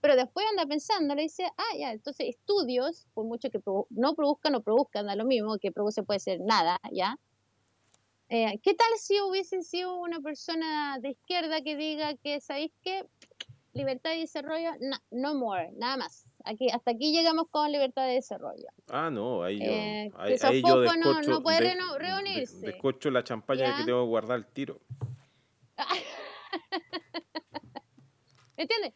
Pero 0.00 0.14
después 0.16 0.46
anda 0.50 0.66
pensando, 0.66 1.14
le 1.14 1.22
dice, 1.22 1.44
ah, 1.56 1.76
ya, 1.76 1.90
entonces 1.92 2.28
estudios, 2.28 3.06
por 3.14 3.24
mucho 3.24 3.50
que 3.50 3.58
produ- 3.60 3.86
no 3.90 4.14
produzcan 4.14 4.54
o 4.54 4.62
produzcan, 4.62 5.06
da 5.06 5.16
lo 5.16 5.24
mismo, 5.24 5.58
que 5.58 5.72
produce 5.72 6.02
puede 6.04 6.20
ser 6.20 6.40
nada, 6.40 6.78
¿ya? 6.92 7.18
Eh, 8.28 8.60
¿Qué 8.62 8.74
tal 8.74 8.88
si 8.98 9.20
hubiese 9.20 9.62
sido 9.62 9.96
una 9.96 10.20
persona 10.20 10.98
de 11.00 11.10
izquierda 11.10 11.62
que 11.62 11.76
diga 11.76 12.14
que, 12.16 12.40
¿sabéis 12.40 12.72
qué? 12.82 13.06
Libertad 13.72 14.12
y 14.14 14.20
desarrollo, 14.20 14.70
na- 14.80 15.02
no 15.10 15.34
more, 15.34 15.72
nada 15.76 15.96
más. 15.96 16.26
Aquí, 16.44 16.68
hasta 16.70 16.92
aquí 16.92 17.12
llegamos 17.12 17.46
con 17.50 17.70
libertad 17.72 18.06
de 18.06 18.14
desarrollo. 18.14 18.68
Ah, 18.88 19.10
no, 19.10 19.42
ahí 19.42 19.58
yo, 19.58 19.64
Eh, 19.72 20.12
ahí, 20.16 20.36
que 20.36 20.46
ahí 20.46 20.62
yo 20.62 20.68
Sofoco 20.84 20.96
no- 20.96 21.22
no 21.22 21.42
puede 21.42 21.74
de- 21.74 21.98
reunirse. 21.98 22.66
descorcho 22.66 23.10
la 23.10 23.24
champaña 23.24 23.64
que 23.74 23.80
¿Ya? 23.80 23.86
tengo 23.86 24.02
que 24.04 24.08
guardar 24.08 24.38
el 24.38 24.46
tiro. 24.46 24.80
¿Entiendes? 28.56 28.94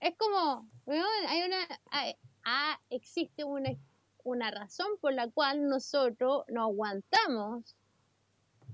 Es 0.00 0.14
como, 0.16 0.68
hay 0.86 1.42
una, 1.42 1.58
ah, 2.44 2.80
existe 2.90 3.44
una, 3.44 3.70
una 4.22 4.50
razón 4.50 4.86
por 5.00 5.12
la 5.12 5.28
cual 5.28 5.68
nosotros 5.68 6.44
no 6.48 6.62
aguantamos 6.62 7.76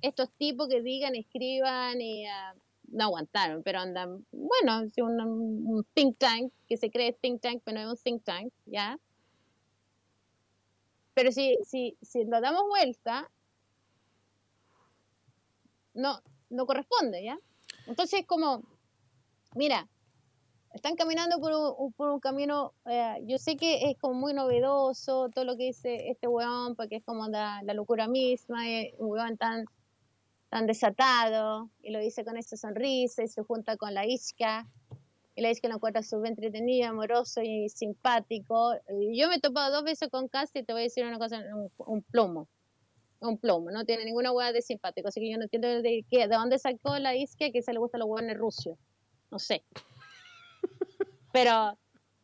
estos 0.02 0.30
tipos 0.32 0.68
que 0.68 0.82
digan, 0.82 1.14
escriban 1.14 2.00
y 2.00 2.26
ah, 2.26 2.54
no 2.88 3.04
aguantaron, 3.04 3.62
pero 3.62 3.80
andan, 3.80 4.26
bueno, 4.32 4.88
si 4.90 5.00
un, 5.00 5.20
un 5.20 5.84
think 5.94 6.18
tank 6.18 6.52
que 6.68 6.76
se 6.76 6.90
cree 6.90 7.12
think 7.12 7.40
tank, 7.40 7.62
pero 7.64 7.78
no 7.78 7.92
es 7.92 7.98
un 7.98 8.04
think 8.04 8.24
tank, 8.24 8.52
¿ya? 8.66 8.98
Pero 11.14 11.32
si, 11.32 11.56
si, 11.64 11.96
si 12.02 12.24
lo 12.24 12.40
damos 12.40 12.64
vuelta, 12.68 13.30
no, 15.94 16.20
no 16.50 16.66
corresponde, 16.66 17.24
¿ya? 17.24 17.38
Entonces 17.86 18.20
es 18.20 18.26
como, 18.26 18.62
mira, 19.54 19.88
están 20.74 20.96
caminando 20.96 21.38
por 21.38 21.52
un, 21.52 21.92
por 21.92 22.10
un 22.10 22.18
camino, 22.18 22.72
eh, 22.86 23.22
yo 23.22 23.38
sé 23.38 23.56
que 23.56 23.90
es 23.90 23.96
como 23.98 24.14
muy 24.14 24.34
novedoso 24.34 25.28
todo 25.28 25.44
lo 25.44 25.56
que 25.56 25.66
dice 25.66 26.10
este 26.10 26.26
weón, 26.26 26.74
porque 26.74 26.96
es 26.96 27.04
como 27.04 27.28
la, 27.28 27.62
locura 27.74 28.08
misma, 28.08 28.68
es 28.68 28.92
un 28.98 29.10
weón 29.10 29.36
tan, 29.38 29.66
desatado, 30.66 31.68
y 31.82 31.90
lo 31.90 31.98
dice 31.98 32.24
con 32.24 32.36
esa 32.36 32.56
sonrisa, 32.56 33.24
y 33.24 33.28
se 33.28 33.42
junta 33.42 33.76
con 33.76 33.92
la 33.94 34.06
Iska, 34.06 34.66
y 35.36 35.42
la 35.42 35.50
Iska 35.50 35.68
lo 35.68 35.76
encuentra 35.76 36.02
súper 36.02 36.30
entretenido, 36.30 36.90
amoroso 36.90 37.40
y 37.42 37.68
simpático. 37.68 38.74
Yo 39.12 39.28
me 39.28 39.36
he 39.36 39.40
topado 39.40 39.74
dos 39.74 39.84
veces 39.84 40.08
con 40.10 40.28
Casti 40.28 40.62
te 40.62 40.72
voy 40.72 40.82
a 40.82 40.84
decir 40.84 41.04
una 41.04 41.18
cosa, 41.18 41.42
un, 41.78 42.02
plomo. 42.02 42.46
Un 43.20 43.38
plomo, 43.38 43.70
no 43.72 43.84
tiene 43.84 44.04
ninguna 44.04 44.30
hueá 44.30 44.52
de 44.52 44.62
simpático, 44.62 45.08
así 45.08 45.20
que 45.20 45.30
yo 45.30 45.38
no 45.38 45.44
entiendo 45.44 45.68
de, 45.82 46.04
qué, 46.08 46.28
de 46.28 46.36
dónde 46.36 46.58
sacó 46.58 46.98
la 46.98 47.16
Iska 47.16 47.50
que 47.50 47.62
se 47.62 47.72
le 47.72 47.78
gustan 47.80 48.00
los 48.00 48.08
hueones 48.08 48.36
rusios. 48.36 48.76
No 49.32 49.40
sé. 49.40 49.64
Pero 51.34 51.76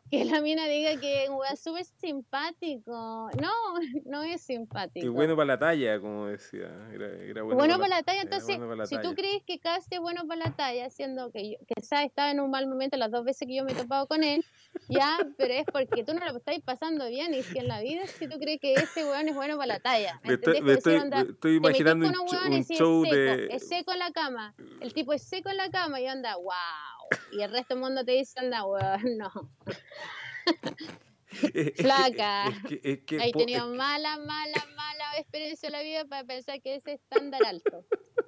que 0.09 0.25
la 0.25 0.41
mina 0.41 0.67
diga 0.67 1.01
que 1.01 1.25
es 1.25 1.31
un 1.31 1.37
weón 1.37 1.57
súper 1.57 1.85
simpático. 1.85 3.29
No, 3.41 3.53
no 4.07 4.23
es 4.23 4.41
simpático. 4.41 5.05
Y 5.05 5.09
bueno 5.09 5.35
para 5.35 5.47
la 5.47 5.59
talla, 5.59 6.01
como 6.01 6.27
decía. 6.27 6.69
Era, 6.93 7.07
era 7.09 7.43
bueno, 7.43 7.59
Bueno, 7.59 7.79
para 7.79 7.97
la 7.97 8.03
talla, 8.05 8.23
era 8.23 8.31
entonces, 8.31 8.57
bueno 8.57 8.77
la 8.77 8.87
si 8.87 8.95
tú 8.97 9.03
talla. 9.03 9.15
crees 9.17 9.43
que 9.45 9.59
Casti 9.59 9.97
es 9.97 10.01
bueno 10.01 10.29
para 10.29 10.47
la 10.47 10.53
talla, 10.53 10.91
siendo 10.91 11.33
que, 11.33 11.51
yo, 11.51 11.57
quizás 11.67 12.05
estaba 12.05 12.31
en 12.31 12.39
un 12.39 12.53
mal 12.53 12.69
momento 12.69 12.97
las 12.97 13.11
dos 13.11 13.25
veces 13.25 13.49
que 13.49 13.57
yo 13.57 13.65
me 13.65 13.73
he 13.73 13.75
topado 13.75 14.07
con 14.07 14.23
él, 14.23 14.45
ya, 14.89 15.19
pero 15.37 15.55
es 15.55 15.65
porque 15.73 16.05
tú 16.05 16.15
no 16.15 16.25
lo 16.25 16.37
estáis 16.37 16.63
pasando 16.63 17.09
bien 17.09 17.35
y 17.35 17.43
que 17.43 17.59
en 17.59 17.67
la 17.67 17.81
vida 17.81 18.07
si 18.07 18.29
tú 18.29 18.39
crees 18.39 18.61
que 18.61 18.75
ese 18.75 19.05
weón 19.05 19.29
es 19.29 19.35
bueno 19.35 19.57
para 19.57 19.67
la 19.67 19.81
talla. 19.81 20.21
¿me 20.23 20.35
estoy, 20.35 20.63
me 20.63 20.75
estoy, 20.75 20.95
onda, 20.97 21.25
me 21.25 21.31
estoy 21.31 21.57
imaginando 21.57 22.07
un, 22.07 22.15
un 22.53 22.65
show 22.65 23.05
es 23.05 23.17
seco, 23.17 23.17
de... 23.17 23.49
es 23.51 23.69
seco 23.69 23.93
en 23.93 23.99
la 23.99 24.13
cama. 24.13 24.55
El 24.81 24.95
tipo 24.95 25.13
es 25.13 25.23
seco 25.25 25.51
en 25.51 25.57
la 25.57 25.69
cama 25.69 26.01
y 26.01 26.07
anda, 26.07 26.37
wow. 26.37 27.00
Y 27.33 27.43
el 27.43 27.51
resto 27.51 27.75
del 27.75 27.83
mundo 27.83 28.05
te 28.05 28.13
dice, 28.13 28.39
anda, 28.41 28.65
weón, 28.65 29.19
no. 29.19 29.31
es 31.33 31.73
que- 31.73 31.83
Flaca. 31.83 32.49
Es 32.49 32.63
que, 32.65 32.81
es 32.83 32.99
que 33.01 33.17
He 33.17 33.33
tenido 33.33 33.69
mala, 33.75 34.17
mala, 34.19 34.67
mala 34.77 35.19
experiencia 35.19 35.67
en 35.69 35.73
la 35.73 35.83
vida 35.83 36.05
para 36.07 36.25
pensar 36.25 36.61
que 36.61 36.75
ese 36.77 36.95
estándar 36.95 37.43
alto. 37.45 37.85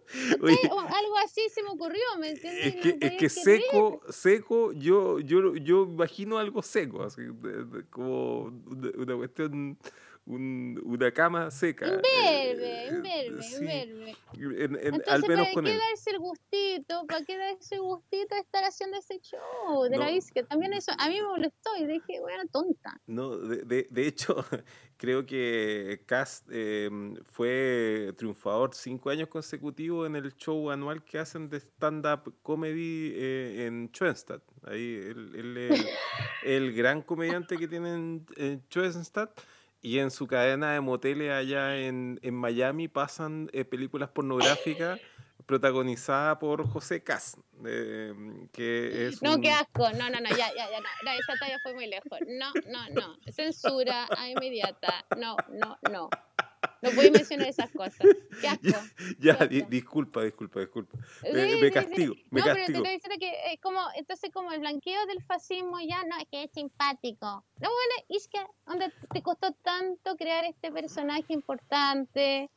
oye, 0.43 0.59
algo 0.63 1.19
así 1.25 1.41
se 1.53 1.63
me 1.63 1.71
ocurrió, 1.71 2.03
¿me 2.21 2.31
entiendes? 2.31 2.67
es 2.67 2.75
No 2.77 2.83
que, 2.83 3.07
es 3.27 3.35
creer. 3.35 3.63
seco, 3.63 4.01
seco, 4.11 4.73
yo, 4.73 5.19
yo, 5.21 5.55
yo 5.57 5.85
imagino 5.85 6.39
algo 6.39 6.63
seco, 6.63 7.03
así, 7.03 7.23
como 7.91 8.43
una 8.97 9.17
cuestión, 9.17 9.79
un- 10.25 10.81
una 10.85 11.11
cama 11.13 11.51
seca. 11.51 11.87
Imberbe, 11.87 12.85
eh, 12.85 12.89
imberbe, 12.95 13.43
sí, 13.43 13.57
imberbe. 13.57 14.17
en- 14.35 14.77
en- 14.77 14.77
Entonces, 14.95 15.09
al 15.13 15.23
menos 15.23 15.47
¿para 15.47 15.55
con 15.55 15.65
qué 15.65 15.73
él. 15.73 15.79
darse 15.79 16.11
el 16.11 16.19
gustito? 16.21 17.07
¿Para 17.07 17.25
qué 17.25 17.37
darse 17.39 17.75
el 17.75 17.81
gustito 17.83 18.35
de 18.37 18.41
estar 18.41 18.63
haciendo 18.65 18.97
ese 18.99 19.19
show 19.21 19.83
de 19.91 19.99
la 19.99 20.07
No. 20.07 20.11
disque? 20.13 20.43
También 20.45 20.73
eso, 20.75 20.93
a 20.97 21.09
mí 21.09 21.17
me 21.21 21.27
molestó 21.27 21.71
y 21.79 21.87
dije, 21.87 22.21
bueno, 22.21 22.45
tonta. 22.53 23.01
No, 23.07 23.37
de, 23.37 23.63
de- 23.65 23.89
de 23.91 24.07
hecho, 24.07 24.37
creo 24.97 25.27
que 25.27 26.03
Cast 26.07 26.47
eh, 26.53 26.89
fue 27.31 28.13
triunfador 28.17 28.75
cinco 28.75 29.11
años 29.11 29.29
consecutivos 29.29 30.07
en 30.07 30.15
el 30.17 30.35
show 30.37 30.71
anual 30.71 31.03
que 31.05 31.19
hacen 31.19 31.49
de 31.49 31.59
stand-up 31.59 32.33
comedy 32.43 33.13
eh, 33.15 33.67
en 33.67 33.91
Schoenstatt. 33.93 34.43
Ahí 34.65 35.01
él 35.05 35.31
es 35.35 35.81
el, 35.81 35.87
el 36.45 36.73
gran 36.75 37.03
comediante 37.03 37.57
que 37.57 37.67
tienen 37.67 38.25
en 38.37 38.63
Schoenstatt. 38.71 39.41
Y 39.83 39.99
en 39.99 40.11
su 40.13 40.27
cadena 40.29 40.73
de 40.75 40.81
moteles 40.81 41.33
allá 41.33 41.77
en, 41.77 42.21
en 42.23 42.35
Miami 42.35 42.87
pasan 42.89 43.51
eh, 43.53 43.65
películas 43.65 44.09
pornográficas 44.11 45.01
protagonizadas 45.47 46.39
por 46.39 46.65
José 46.69 47.03
Cas, 47.03 47.37
eh, 47.67 48.15
que 48.53 49.09
es 49.09 49.21
No, 49.23 49.35
un- 49.35 49.43
qué 49.43 49.51
asco. 49.51 49.91
No, 49.91 50.09
no, 50.09 50.21
no, 50.21 50.31
ya, 50.31 50.55
ya, 50.55 50.71
ya, 50.71 50.81
no. 50.81 50.89
no, 51.05 51.11
esa 51.11 51.35
talla 51.41 51.59
fue 51.65 51.75
muy 51.75 51.89
lejos. 51.89 52.19
No, 52.29 52.53
no, 52.69 52.89
no. 52.91 53.17
Censura 53.33 54.07
a 54.17 54.29
inmediata. 54.29 55.05
No, 55.19 55.37
no, 55.51 55.77
no. 55.91 56.09
No 56.83 56.91
puedes 56.93 57.13
mencionar 57.13 57.49
esas 57.49 57.71
cosas. 57.71 58.01
Qué 58.43 58.49
asco. 58.49 58.89
Ya, 59.21 59.39
Qué 59.39 59.47
di- 59.47 59.59
asco. 59.61 59.71
disculpa, 59.71 60.23
disculpa, 60.23 60.61
disculpa. 60.61 60.99
Me, 61.23 61.31
sí, 61.31 61.57
me 61.61 61.67
sí. 61.69 61.73
castigo, 61.73 62.15
me 62.31 62.41
no, 62.41 62.47
pero 62.47 62.67
te 62.67 62.73
estoy 62.73 62.93
diciendo 62.95 63.17
que 63.21 63.53
es 63.53 63.61
como, 63.61 63.81
entonces 63.95 64.31
como 64.33 64.53
el 64.53 64.61
blanqueo 64.61 65.07
del 65.07 65.23
fascismo 65.23 65.79
ya 65.81 66.03
no 66.05 66.17
es 66.19 66.27
que 66.31 66.43
es 66.45 66.51
simpático. 66.53 67.27
No, 67.27 67.69
bueno, 67.69 67.95
es 68.09 68.29
que 68.29 68.39
onda, 68.67 68.93
te 69.13 69.23
costó 69.23 69.53
tanto 69.63 70.17
crear 70.17 70.45
este 70.45 70.73
personaje 70.73 71.33
importante, 71.33 72.51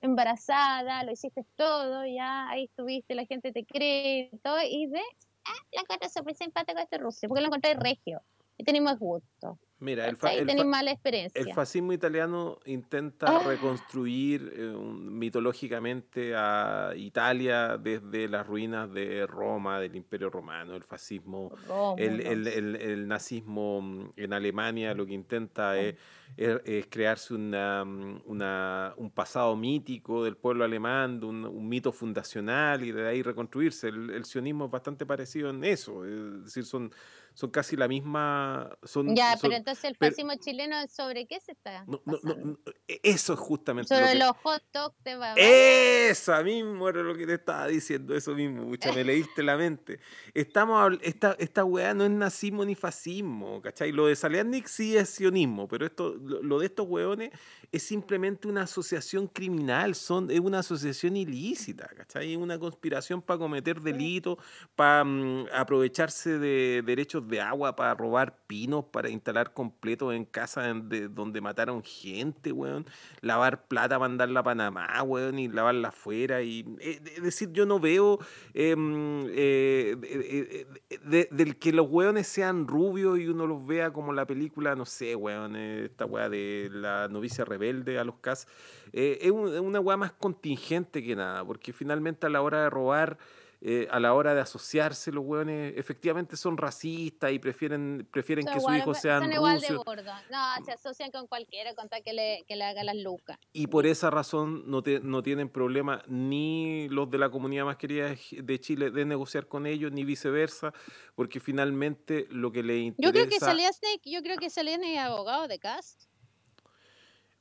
embarazada, 0.00 1.04
lo 1.04 1.12
hiciste 1.12 1.44
todo, 1.56 2.04
ya 2.06 2.48
ahí 2.48 2.64
estuviste, 2.64 3.14
la 3.14 3.24
gente 3.26 3.52
te 3.52 3.64
cree 3.64 4.30
y 4.32 4.38
todo, 4.38 4.58
y 4.68 4.86
de, 4.88 5.00
ah, 5.44 5.66
la 5.72 5.82
encontré 5.82 6.08
súper 6.08 6.34
simpático 6.34 6.78
este 6.80 6.98
ruso, 6.98 7.28
porque 7.28 7.40
lo 7.40 7.46
encontré 7.46 7.74
regio, 7.74 8.20
y 8.58 8.64
tenemos 8.64 8.98
gusto, 8.98 9.58
Mira, 9.82 10.06
el, 10.06 10.16
fa- 10.16 10.32
el 10.32 10.48
fa- 10.48 10.64
mala 10.64 10.92
experiencia. 10.92 11.40
el 11.42 11.52
fascismo 11.52 11.92
italiano 11.92 12.58
intenta 12.66 13.26
Ah. 13.26 13.42
reconstruir 13.44 14.52
eh, 14.56 14.68
un- 14.68 15.18
mitológicamente 15.18 16.34
a 16.36 16.92
Italia 16.96 17.76
desde 17.78 18.28
las 18.28 18.46
ruinas 18.46 18.92
de 18.92 19.26
Roma, 19.26 19.80
del 19.80 19.96
Imperio 19.96 20.30
Romano, 20.30 20.76
el 20.76 20.84
fascismo 20.84 21.50
Rómulo. 21.66 21.96
El, 21.98 22.20
el- 22.20 22.76
el- 22.76 23.08
nazismo 23.08 23.80
mm, 23.82 24.12
en 24.16 24.32
Alemania 24.32 24.94
lo 24.94 25.04
que 25.04 25.14
intenta 25.14 25.76
es, 25.78 25.96
es- 26.36 26.60
es 26.64 26.86
crearse 26.86 27.34
una, 27.34 27.84
mm, 27.84 28.22
una- 28.26 28.94
un 28.96 29.10
pasado 29.10 29.56
mítico 29.56 30.22
del 30.22 30.36
pueblo 30.36 30.64
alemán, 30.64 31.18
de 31.18 31.26
un, 31.26 31.44
un 31.44 31.68
mito 31.68 31.90
fundacional 31.90 32.84
y 32.84 32.92
de 32.92 33.08
ahí 33.08 33.22
reconstruirse. 33.22 33.88
El 33.88 34.24
sionismo 34.24 34.66
es 34.66 34.70
bastante 34.70 35.04
parecido 35.04 35.50
en 35.50 35.64
eso, 35.64 36.04
es 36.04 36.44
decir, 36.44 36.64
son, 36.64 36.92
son 37.34 37.50
casi 37.50 37.76
la 37.76 37.88
misma... 37.88 38.70
Son, 38.82 39.14
Ya, 39.14 39.32
son- 39.32 39.40
pero 39.42 39.54
entonces 39.56 39.84
el 39.84 39.96
fascismo 39.96 40.32
chileno, 40.36 40.76
¿sobre 40.88 41.26
qué 41.26 41.40
se 41.40 41.52
está 41.52 41.84
no, 41.86 42.00
no, 42.04 42.58
e- 42.88 43.00
eso 43.02 43.32
es 43.34 43.38
justamente 43.38 43.94
lo 43.94 44.00
Sobre 44.00 44.12
que- 44.12 44.18
los 44.18 44.36
hot 44.42 44.62
dogs 44.72 44.96
de 45.04 45.16
Bavaria. 45.16 46.08
esa 46.10 46.42
mismo 46.42 46.88
era 46.88 47.02
lo 47.02 47.14
que 47.14 47.26
te 47.26 47.34
estaba 47.34 47.66
diciendo, 47.66 48.14
eso 48.14 48.34
mismo, 48.34 48.66
pucha, 48.68 48.92
me 48.92 49.04
leíste 49.04 49.42
la 49.42 49.56
mente. 49.56 49.98
Estamos, 50.34 50.98
esta, 51.02 51.34
esta 51.38 51.64
weá 51.64 51.94
no 51.94 52.04
es 52.04 52.10
nazismo 52.10 52.64
ni 52.64 52.74
fascismo, 52.74 53.60
¿cachai? 53.62 53.92
Lo 53.92 54.06
de 54.06 54.16
Salianic 54.16 54.66
sí 54.66 54.96
es 54.96 55.08
sionismo, 55.10 55.68
pero 55.68 55.86
esto, 55.86 56.14
lo, 56.22 56.42
lo 56.42 56.58
de 56.58 56.66
estos 56.66 56.86
weones 56.88 57.30
es 57.70 57.82
simplemente 57.82 58.46
una 58.48 58.62
asociación 58.62 59.26
criminal, 59.28 59.94
son, 59.94 60.30
es 60.30 60.40
una 60.40 60.58
asociación 60.58 61.16
ilícita, 61.16 61.88
¿cachai? 61.96 62.32
Es 62.32 62.38
una 62.38 62.58
conspiración 62.58 63.22
para 63.22 63.38
cometer 63.38 63.80
delitos, 63.80 64.36
para 64.76 65.04
aprovecharse 65.52 66.38
de 66.38 66.82
derechos 66.84 67.21
de 67.28 67.40
agua, 67.40 67.76
para 67.76 67.94
robar 67.94 68.38
pinos, 68.46 68.84
para 68.86 69.08
instalar 69.08 69.52
completos 69.52 70.14
en 70.14 70.24
casas 70.24 70.66
en- 70.68 70.88
de- 70.88 71.08
donde 71.08 71.40
mataron 71.40 71.82
gente, 71.82 72.52
weón 72.52 72.86
lavar 73.20 73.66
plata, 73.68 73.98
mandarla 73.98 74.40
a 74.40 74.42
Panamá, 74.42 75.02
weón, 75.02 75.38
y 75.38 75.48
lavarla 75.48 75.88
afuera. 75.88 76.42
Y, 76.42 76.60
eh, 76.80 77.00
es 77.16 77.22
decir, 77.22 77.50
yo 77.52 77.66
no 77.66 77.78
veo 77.80 78.18
em, 78.54 79.26
eh, 79.30 79.96
de- 79.98 80.08
de- 80.18 80.66
de- 80.90 80.98
de- 80.98 81.28
del 81.30 81.56
que 81.56 81.72
los 81.72 81.88
weones 81.90 82.26
sean 82.26 82.66
rubios 82.66 83.18
y 83.18 83.28
uno 83.28 83.46
los 83.46 83.64
vea 83.66 83.92
como 83.92 84.12
la 84.12 84.26
película, 84.26 84.74
no 84.74 84.84
sé, 84.86 85.14
weón, 85.16 85.56
eh, 85.56 85.84
esta 85.86 86.04
weá 86.06 86.28
de 86.28 86.68
la 86.72 87.08
novicia 87.08 87.44
rebelde 87.44 87.98
a 87.98 88.04
los 88.04 88.16
cas. 88.16 88.46
es 88.92 89.18
es 89.22 89.30
una 89.30 89.80
weá 89.80 89.96
más 89.96 90.12
contingente 90.12 91.02
que 91.02 91.16
nada, 91.16 91.44
porque 91.44 91.72
finalmente 91.72 92.26
a 92.26 92.30
la 92.30 92.42
hora 92.42 92.62
de 92.64 92.70
robar. 92.70 93.16
Eh, 93.64 93.86
a 93.92 94.00
la 94.00 94.12
hora 94.12 94.34
de 94.34 94.40
asociarse, 94.40 95.12
los 95.12 95.24
weones 95.24 95.74
efectivamente 95.76 96.36
son 96.36 96.56
racistas 96.56 97.30
y 97.30 97.38
prefieren, 97.38 98.08
prefieren 98.10 98.44
Son 98.44 98.54
que 98.54 98.60
sus 98.60 98.74
hijos 98.76 98.98
sean 98.98 99.22
son 99.22 99.32
igual 99.32 99.60
de 99.60 99.68
rusos. 99.68 99.84
gordos. 99.84 100.14
No, 100.32 100.64
se 100.64 100.72
asocian 100.72 101.12
con 101.12 101.28
cualquiera 101.28 101.72
con 101.74 101.88
tal 101.88 102.02
que 102.02 102.12
le, 102.12 102.44
que 102.48 102.56
le 102.56 102.64
haga 102.64 102.82
las 102.82 102.96
lucas. 102.96 103.38
Y 103.52 103.68
por 103.68 103.86
esa 103.86 104.10
razón 104.10 104.64
no, 104.68 104.82
te- 104.82 104.98
no 104.98 105.22
tienen 105.22 105.48
problema 105.48 106.02
ni 106.08 106.88
los 106.88 107.08
de 107.08 107.18
la 107.18 107.30
comunidad 107.30 107.64
más 107.64 107.76
querida 107.76 108.08
de 108.08 108.16
Ch- 108.16 108.42
de 108.42 108.60
Chile 108.60 108.90
de 108.90 109.04
negociar 109.04 109.46
con 109.46 109.66
ellos, 109.66 109.92
ni 109.92 110.02
viceversa, 110.04 110.72
porque 111.14 111.38
finalmente 111.38 112.26
lo 112.30 112.50
que 112.50 112.64
les 112.64 112.82
interesa... 112.82 113.06
Yo 113.06 113.12
creo 113.12 113.28
que 113.28 113.38
Saliasnik, 113.38 114.00
yo 114.04 114.22
creo 114.22 114.38
que 114.38 114.50
Saliasnik 114.50 114.90
es 114.94 114.98
abogado 114.98 115.46
de 115.46 115.60
Cast. 115.60 116.02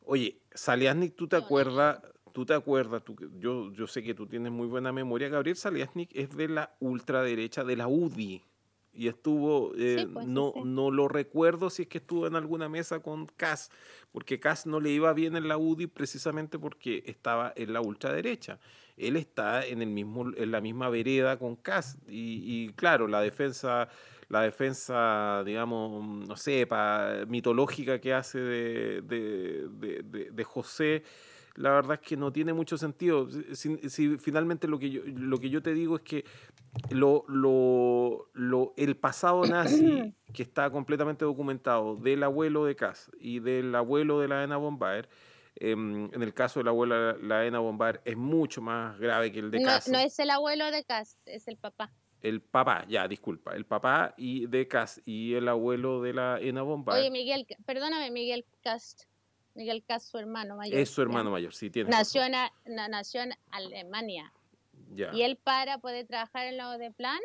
Oye, 0.03 0.39
Saliasnik, 0.53 1.15
¿tú 1.15 1.27
te 1.27 1.37
no 1.37 1.43
acuerdas? 1.45 1.99
¿Tú 2.33 2.45
te 2.45 2.53
acuerdas? 2.53 3.03
Tú, 3.03 3.15
yo, 3.39 3.71
yo 3.73 3.87
sé 3.87 4.03
que 4.03 4.13
tú 4.13 4.27
tienes 4.27 4.51
muy 4.51 4.67
buena 4.67 4.91
memoria. 4.91 5.29
Gabriel 5.29 5.55
Saliasnik 5.57 6.09
es 6.15 6.35
de 6.35 6.47
la 6.47 6.75
ultraderecha, 6.79 7.63
de 7.63 7.75
la 7.75 7.87
UDI. 7.87 8.43
Y 8.93 9.07
estuvo, 9.07 9.71
eh, 9.77 10.05
pues, 10.11 10.25
sí, 10.25 10.31
no, 10.31 10.51
sí. 10.53 10.61
no 10.65 10.91
lo 10.91 11.07
recuerdo 11.07 11.69
si 11.69 11.83
es 11.83 11.87
que 11.87 11.99
estuvo 11.99 12.27
en 12.27 12.35
alguna 12.35 12.67
mesa 12.67 12.99
con 13.01 13.25
Kass, 13.37 13.71
porque 14.11 14.39
Kass 14.41 14.65
no 14.65 14.81
le 14.81 14.89
iba 14.89 15.13
bien 15.13 15.37
en 15.37 15.47
la 15.47 15.57
UDI 15.57 15.87
precisamente 15.87 16.59
porque 16.59 17.01
estaba 17.05 17.53
en 17.55 17.71
la 17.71 17.79
ultraderecha. 17.79 18.59
Él 18.97 19.15
está 19.15 19.65
en, 19.65 19.81
el 19.81 19.87
mismo, 19.89 20.31
en 20.35 20.51
la 20.51 20.59
misma 20.59 20.89
vereda 20.89 21.39
con 21.39 21.55
Kass. 21.55 21.97
Y, 22.09 22.43
y 22.65 22.73
claro, 22.73 23.07
la 23.07 23.21
defensa, 23.21 23.87
la 24.27 24.41
defensa, 24.41 25.41
digamos, 25.45 26.27
no 26.27 26.35
sé, 26.35 26.67
pa- 26.67 27.23
mitológica 27.29 27.99
que 28.01 28.13
hace 28.13 28.39
de- 28.39 29.01
de- 29.01 30.03
de- 30.03 30.31
de 30.31 30.43
José, 30.43 31.03
la 31.55 31.71
verdad 31.71 31.99
es 32.01 32.07
que 32.07 32.17
no 32.17 32.31
tiene 32.31 32.53
mucho 32.53 32.77
sentido. 32.77 33.27
Si, 33.53 34.17
finalmente 34.17 34.67
lo 34.67 34.79
que, 34.79 34.89
yo, 34.89 35.01
lo 35.05 35.37
que 35.39 35.49
yo 35.49 35.61
te 35.61 35.73
digo 35.73 35.95
es 35.97 36.01
que 36.01 36.25
lo, 36.89 37.23
lo- 37.27 38.29
lo- 38.33 38.73
el 38.77 38.95
pasado 38.97 39.43
nazi, 39.47 40.13
que 40.33 40.43
está 40.43 40.69
completamente 40.69 41.25
documentado, 41.25 41.95
del 41.95 42.23
abuelo 42.23 42.65
de 42.65 42.75
Kass 42.75 43.11
y 43.19 43.39
del 43.39 43.75
abuelo 43.75 44.19
de 44.19 44.27
la 44.27 44.43
Ena 44.43 44.57
Bombaer, 44.57 45.09
em, 45.55 46.05
en 46.13 46.23
el 46.23 46.33
caso 46.33 46.59
de 46.59 46.63
la 46.63 46.69
abuela 46.71 47.17
la 47.21 47.45
Ena 47.45 47.59
Bombaer 47.59 48.01
es 48.05 48.15
mucho 48.15 48.61
más 48.61 48.97
grave 48.99 49.31
que 49.31 49.39
el 49.39 49.51
de 49.51 49.59
No, 49.59 49.65
Kass. 49.67 49.89
no 49.89 49.97
es 49.99 50.17
el 50.19 50.29
abuelo 50.29 50.71
de 50.71 50.83
Cast, 50.85 51.19
es 51.27 51.47
el 51.47 51.57
papá. 51.57 51.91
El 52.21 52.39
papá, 52.41 52.85
ya, 52.87 53.07
disculpa, 53.07 53.55
el 53.55 53.65
papá 53.65 54.13
y 54.15 54.45
de 54.45 54.67
Kass 54.67 55.01
y 55.05 55.33
el 55.33 55.47
abuelo 55.47 56.01
de 56.03 56.13
la 56.13 56.39
Ena 56.39 56.61
Bombaer 56.61 57.01
Oye, 57.01 57.11
Miguel, 57.11 57.47
perdóname, 57.65 58.11
Miguel 58.11 58.45
Cast. 58.61 59.03
Miguel 59.53 59.83
Cast, 59.83 60.09
su 60.09 60.17
hermano 60.17 60.55
mayor. 60.55 60.79
es 60.79 60.89
su 60.89 61.01
¿ya? 61.01 61.03
hermano 61.03 61.31
mayor, 61.31 61.53
sí, 61.53 61.69
tiene 61.69 61.89
Nació 61.89 62.23
en, 62.23 62.31
na- 62.31 62.87
nació 62.87 63.21
en 63.21 63.33
Alemania. 63.51 64.31
Ya. 64.93 65.11
Y 65.13 65.23
él, 65.23 65.37
para 65.37 65.77
poder 65.77 66.07
trabajar 66.07 66.47
en 66.47 66.57
la 66.57 66.77
de 66.77 66.91
plan, 66.91 67.19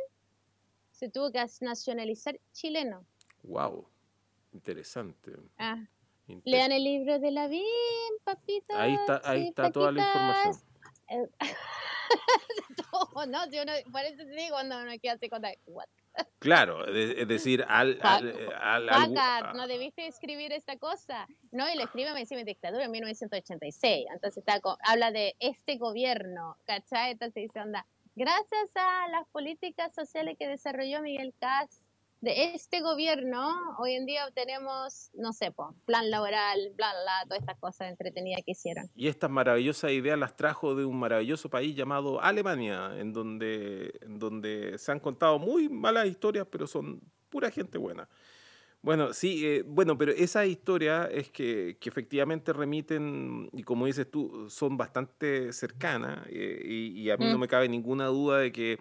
se 0.90 1.08
tuvo 1.08 1.30
que 1.32 1.44
nacionalizar 1.60 2.38
chileno. 2.52 3.04
Wow, 3.42 3.88
interesante. 4.52 5.32
Ah, 5.58 5.84
inter- 6.26 6.52
lean 6.52 6.72
el 6.72 6.84
libro 6.84 7.18
de 7.18 7.30
la 7.30 7.48
bien, 7.48 7.64
papita. 8.24 8.80
Ahí 8.82 8.94
está, 8.94 9.20
ahí 9.24 9.48
está 9.48 9.70
toda 9.70 9.92
la 9.92 10.00
información. 10.02 10.62
No, 12.92 13.26
no, 13.26 13.50
si 13.50 13.58
uno, 13.58 13.72
por 13.90 14.02
eso 14.02 14.16
te 14.18 14.26
digo 14.30 14.50
cuando 14.50 14.78
uno 14.80 14.92
queda 15.02 15.14
así 15.14 15.28
con 15.28 15.42
la- 15.42 15.54
what? 15.66 15.86
Claro, 16.38 16.86
es 16.86 17.26
decir, 17.28 17.64
al, 17.68 17.98
al, 18.02 18.32
Juan- 18.32 18.52
al- 18.60 18.88
al- 18.88 19.06
Juaca, 19.08 19.50
a- 19.50 19.52
no 19.54 19.66
debiste 19.66 20.06
escribir 20.06 20.52
esta 20.52 20.76
cosa. 20.78 21.26
No, 21.50 21.68
y 21.68 21.76
lo 21.76 21.84
escribe 21.84 22.10
encima 22.18 22.40
de 22.40 22.44
dictadura 22.44 22.84
en 22.84 22.90
1986. 22.90 24.06
Entonces 24.12 24.38
está, 24.38 24.60
habla 24.84 25.10
de 25.10 25.34
este 25.40 25.76
gobierno, 25.78 26.56
¿cachai? 26.66 27.12
Entonces 27.12 27.42
dice, 27.44 27.60
onda, 27.60 27.86
gracias 28.14 28.70
a 28.76 29.08
las 29.08 29.26
políticas 29.28 29.94
sociales 29.94 30.36
que 30.38 30.46
desarrolló 30.48 31.00
Miguel 31.02 31.34
Katz 31.40 31.82
de 32.20 32.54
este 32.54 32.80
gobierno, 32.80 33.76
hoy 33.78 33.92
en 33.92 34.06
día 34.06 34.22
tenemos, 34.34 35.10
no 35.14 35.32
sé, 35.32 35.52
po, 35.52 35.74
plan 35.84 36.10
laboral, 36.10 36.72
bla, 36.74 36.90
bla, 36.92 37.12
todas 37.24 37.40
estas 37.40 37.58
cosas 37.58 37.88
entretenidas 37.90 38.42
que 38.44 38.52
hicieron. 38.52 38.90
Y 38.96 39.08
estas 39.08 39.30
maravillosas 39.30 39.92
ideas 39.92 40.18
las 40.18 40.36
trajo 40.36 40.74
de 40.74 40.84
un 40.84 40.98
maravilloso 40.98 41.50
país 41.50 41.76
llamado 41.76 42.20
Alemania, 42.20 42.98
en 42.98 43.12
donde, 43.12 43.98
en 44.00 44.18
donde 44.18 44.78
se 44.78 44.92
han 44.92 45.00
contado 45.00 45.38
muy 45.38 45.68
malas 45.68 46.06
historias, 46.06 46.46
pero 46.50 46.66
son 46.66 47.00
pura 47.28 47.50
gente 47.50 47.78
buena. 47.78 48.08
Bueno, 48.82 49.12
sí, 49.12 49.44
eh, 49.44 49.62
bueno, 49.66 49.98
pero 49.98 50.12
esa 50.12 50.46
historia 50.46 51.06
es 51.06 51.30
que, 51.30 51.76
que 51.80 51.88
efectivamente 51.88 52.52
remiten, 52.52 53.48
y 53.52 53.62
como 53.64 53.86
dices 53.86 54.08
tú, 54.10 54.48
son 54.48 54.76
bastante 54.76 55.52
cercanas, 55.52 56.26
eh, 56.30 56.62
y, 56.64 57.00
y 57.02 57.10
a 57.10 57.16
mí 57.16 57.28
no 57.28 57.36
Mm. 57.36 57.40
me 57.40 57.48
cabe 57.48 57.68
ninguna 57.68 58.06
duda 58.06 58.38
de 58.38 58.52
que, 58.52 58.78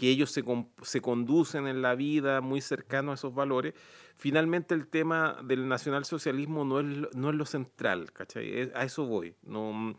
que 0.00 0.08
ellos 0.08 0.30
se, 0.30 0.42
se 0.82 1.00
conducen 1.02 1.66
en 1.66 1.82
la 1.82 1.94
vida 1.94 2.40
muy 2.40 2.62
cercanos 2.62 3.12
a 3.12 3.14
esos 3.14 3.34
valores. 3.34 3.74
Finalmente 4.16 4.74
el 4.74 4.88
tema 4.88 5.38
del 5.44 5.68
nacionalsocialismo 5.68 6.64
no 6.64 6.80
es, 6.80 6.86
no 7.14 7.28
es 7.28 7.36
lo 7.36 7.44
central, 7.44 8.10
¿cachai? 8.12 8.50
Es- 8.60 8.74
a 8.74 8.84
eso 8.84 9.04
voy. 9.06 9.36
No, 9.42 9.94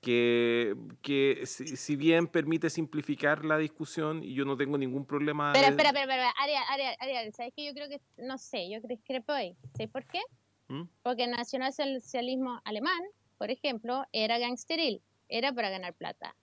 que, 0.00 0.74
que 1.02 1.42
si, 1.44 1.76
si 1.76 1.96
bien 1.96 2.26
permite 2.28 2.70
simplificar 2.70 3.44
la 3.44 3.58
discusión, 3.58 4.24
y 4.24 4.32
yo 4.34 4.44
no 4.46 4.56
tengo 4.56 4.78
ningún 4.78 5.04
problema... 5.04 5.52
Espera, 5.52 5.66
de- 5.66 5.76
espera, 5.76 5.88
espera, 5.90 6.04
espera, 6.14 6.30
Ariel, 6.42 6.62
Ariel, 6.70 6.94
Ariel, 6.98 7.34
¿sabes 7.34 7.52
qué? 7.54 7.66
Yo 7.66 7.74
creo 7.74 7.88
que, 7.90 8.00
no 8.16 8.38
sé, 8.38 8.70
yo 8.70 8.80
discrepo 8.88 9.32
ahí. 9.32 9.54
¿Sabes 9.76 9.90
por 9.92 10.04
qué? 10.06 10.20
¿Mm? 10.68 10.84
Porque 11.02 11.24
el 11.24 11.30
nacionalsocialismo 11.30 12.60
alemán, 12.64 13.00
por 13.38 13.50
ejemplo, 13.50 14.04
era 14.12 14.38
gangsteril, 14.38 15.02
era 15.28 15.52
para 15.52 15.68
ganar 15.70 15.92
plata. 15.94 16.34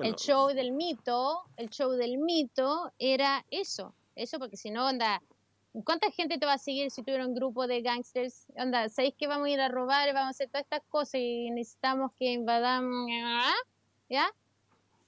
Bueno, 0.00 0.14
el 0.14 0.18
show 0.18 0.48
del 0.48 0.72
mito, 0.72 1.42
el 1.56 1.68
show 1.68 1.90
del 1.92 2.16
mito 2.18 2.90
era 2.98 3.44
eso, 3.50 3.94
eso 4.14 4.38
porque 4.38 4.56
si 4.56 4.70
no, 4.70 4.86
onda, 4.86 5.22
¿Cuánta 5.84 6.10
gente 6.10 6.36
te 6.38 6.46
va 6.46 6.54
a 6.54 6.58
seguir 6.58 6.90
si 6.90 7.02
tuviera 7.02 7.24
un 7.24 7.34
grupo 7.34 7.68
de 7.68 7.80
gangsters? 7.80 8.46
Onda, 8.56 8.88
¿sabéis 8.88 9.14
que 9.16 9.28
vamos 9.28 9.46
a 9.46 9.50
ir 9.50 9.60
a 9.60 9.68
robar, 9.68 10.12
vamos 10.12 10.26
a 10.26 10.30
hacer 10.30 10.48
todas 10.48 10.64
estas 10.64 10.82
cosas 10.88 11.20
y 11.20 11.50
necesitamos 11.50 12.10
que 12.18 12.32
invadamos? 12.32 13.08
¿Ya? 14.08 14.28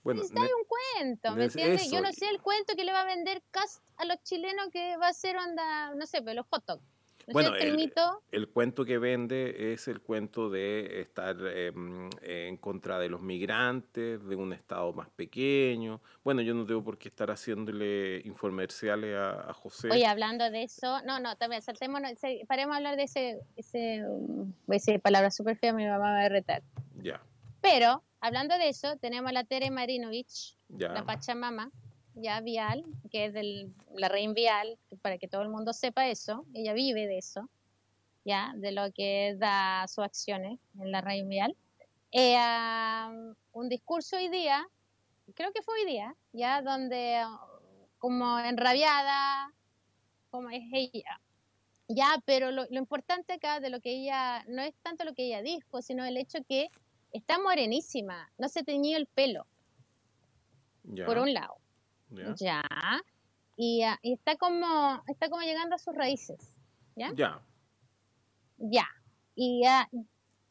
Bueno, 0.04 0.20
Necesitáis 0.20 0.50
ne- 0.50 0.54
un 0.54 0.64
cuento, 0.64 1.32
¿me 1.32 1.46
es 1.46 1.56
entiendes? 1.56 1.90
Yo 1.90 2.00
no 2.00 2.12
sé 2.12 2.28
el 2.28 2.40
cuento 2.40 2.74
que 2.76 2.84
le 2.84 2.92
va 2.92 3.00
a 3.00 3.06
vender 3.06 3.42
Cast 3.50 3.82
a 3.96 4.04
los 4.04 4.22
chilenos 4.22 4.68
que 4.72 4.96
va 4.98 5.08
a 5.08 5.12
ser 5.12 5.36
onda, 5.36 5.94
no 5.96 6.06
sé, 6.06 6.22
pero 6.22 6.34
los 6.42 6.46
hot 6.48 6.64
dogs. 6.64 6.91
¿No 7.26 7.30
es 7.30 7.32
Bueno, 7.34 7.54
el 7.56 7.68
el- 7.68 7.76
mito? 7.76 8.22
El 8.30 8.48
cuento 8.48 8.84
que 8.84 8.98
vende 8.98 9.72
es 9.72 9.88
el 9.88 10.00
cuento 10.00 10.48
de 10.50 11.00
estar 11.02 11.36
em, 11.54 12.08
en 12.22 12.56
contra 12.56 12.98
de 12.98 13.08
los 13.10 13.20
migrantes, 13.20 14.24
de 14.26 14.36
un 14.36 14.52
estado 14.52 14.92
más 14.94 15.08
pequeño. 15.10 16.00
Bueno, 16.24 16.40
yo 16.42 16.54
no 16.54 16.64
tengo 16.64 16.82
por 16.82 16.96
qué 16.98 17.08
estar 17.08 17.30
haciéndole 17.30 18.22
infomerciales 18.24 19.14
a, 19.16 19.50
a 19.50 19.52
José. 19.54 19.90
Oye, 19.90 20.06
hablando 20.06 20.50
de 20.50 20.62
eso, 20.62 21.02
no, 21.04 21.20
no, 21.20 21.36
también 21.36 21.60
saltémonos, 21.62 22.12
paremos 22.48 22.74
a 22.74 22.76
hablar 22.78 22.96
de 22.96 23.02
ese, 23.04 23.40
ese, 23.56 24.02
um, 24.08 24.52
voy 24.66 24.76
a 24.76 24.78
decir 24.78 25.00
palabra 25.00 25.30
súper 25.30 25.56
fea, 25.56 25.72
mi 25.72 25.84
mamá 25.86 26.06
me 26.06 26.18
va 26.20 26.24
a 26.24 26.28
retar. 26.28 26.62
Ya, 27.02 27.20
Pero, 27.60 28.02
hablando 28.20 28.56
de 28.58 28.68
eso, 28.70 28.96
tenemos 28.96 29.28
a 29.30 29.32
la 29.32 29.44
Tere 29.44 29.70
Marinovich, 29.70 30.56
ya. 30.68 30.88
la 30.92 31.04
Pachamama, 31.04 31.70
ya 32.14 32.40
Vial, 32.40 32.84
que 33.10 33.26
es 33.26 33.32
de 33.32 33.70
la 33.94 34.08
reina 34.08 34.32
Vial, 34.34 34.78
para 35.00 35.18
que 35.18 35.28
todo 35.28 35.42
el 35.42 35.48
mundo 35.48 35.72
sepa 35.72 36.08
eso, 36.08 36.44
ella 36.54 36.72
vive 36.72 37.06
de 37.06 37.18
eso, 37.18 37.48
ya, 38.24 38.52
de 38.56 38.72
lo 38.72 38.92
que 38.92 39.34
da 39.38 39.86
sus 39.88 40.04
acciones 40.04 40.58
en 40.78 40.92
la 40.92 41.00
reina 41.00 41.28
Vial. 41.28 41.56
Eh, 42.12 42.36
um, 42.36 43.34
un 43.52 43.68
discurso 43.68 44.16
hoy 44.16 44.28
día, 44.28 44.66
creo 45.34 45.52
que 45.52 45.62
fue 45.62 45.80
hoy 45.80 45.86
día, 45.86 46.14
ya, 46.32 46.62
donde 46.62 47.22
como 47.98 48.38
enrabiada, 48.38 49.52
como 50.30 50.50
es 50.50 50.62
ella. 50.72 51.20
Ya, 51.88 52.22
pero 52.24 52.50
lo, 52.50 52.64
lo 52.70 52.78
importante 52.78 53.34
acá 53.34 53.60
de 53.60 53.70
lo 53.70 53.80
que 53.80 53.90
ella, 53.90 54.44
no 54.48 54.62
es 54.62 54.74
tanto 54.82 55.04
lo 55.04 55.14
que 55.14 55.26
ella 55.26 55.42
dijo, 55.42 55.82
sino 55.82 56.04
el 56.04 56.16
hecho 56.16 56.38
que 56.48 56.68
está 57.12 57.38
morenísima, 57.38 58.30
no 58.38 58.48
se 58.48 58.62
teñió 58.62 58.96
el 58.96 59.06
pelo, 59.06 59.46
ya, 60.84 61.06
por 61.06 61.18
un 61.18 61.32
lado. 61.34 61.61
Ya, 62.12 62.34
Ya. 62.38 62.62
Y, 63.56 63.82
ah, 63.82 63.98
y 64.02 64.14
está 64.14 64.36
como 64.36 65.02
está 65.06 65.28
como 65.28 65.42
llegando 65.42 65.74
a 65.76 65.78
sus 65.78 65.94
raíces. 65.94 66.54
¿Ya? 66.96 67.12
ya. 67.14 67.40
Ya. 68.58 68.86
Y, 69.34 69.64
ah, 69.66 69.88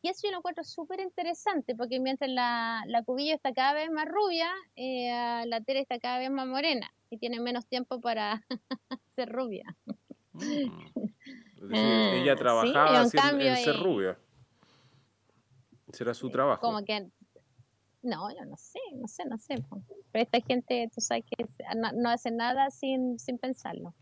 y 0.03 0.09
eso 0.09 0.21
yo 0.23 0.31
lo 0.31 0.38
encuentro 0.38 0.63
súper 0.63 0.99
interesante 0.99 1.75
porque 1.75 1.99
mientras 1.99 2.29
la, 2.31 2.83
la 2.88 3.03
Cubillo 3.03 3.35
está 3.35 3.53
cada 3.53 3.73
vez 3.73 3.89
más 3.91 4.05
rubia, 4.07 4.51
eh, 4.75 5.11
ah, 5.11 5.43
la 5.45 5.61
Tere 5.61 5.79
está 5.81 5.99
cada 5.99 6.19
vez 6.19 6.29
más 6.31 6.47
morena 6.47 6.91
y 7.09 7.17
tiene 7.17 7.39
menos 7.39 7.65
tiempo 7.67 8.01
para 8.01 8.43
ser 9.15 9.29
rubia. 9.29 9.65
Mm. 10.33 10.41
Es 10.41 11.69
decir, 11.69 11.75
Ah, 11.75 12.11
ella 12.15 12.35
trabajaba 12.35 13.03
en- 13.03 13.09
cambio 13.11 13.47
en 13.49 13.57
ser 13.57 13.75
rubia. 13.77 14.17
Será 15.91 16.13
su 16.13 16.29
trabajo. 16.31 16.61
Como 16.61 16.83
que. 16.85 17.09
No, 18.03 18.29
yo 18.35 18.45
no 18.45 18.57
sé, 18.57 18.79
no 18.95 19.07
sé, 19.07 19.25
no 19.25 19.37
sé. 19.37 19.63
Pero 20.11 20.23
esta 20.23 20.41
gente, 20.41 20.89
tú 20.93 21.01
sabes 21.01 21.23
que 21.25 21.45
no, 21.75 21.91
no 21.93 22.09
hace 22.09 22.31
nada 22.31 22.69
sin, 22.71 23.19
sin 23.19 23.37
pensarlo. 23.37 23.93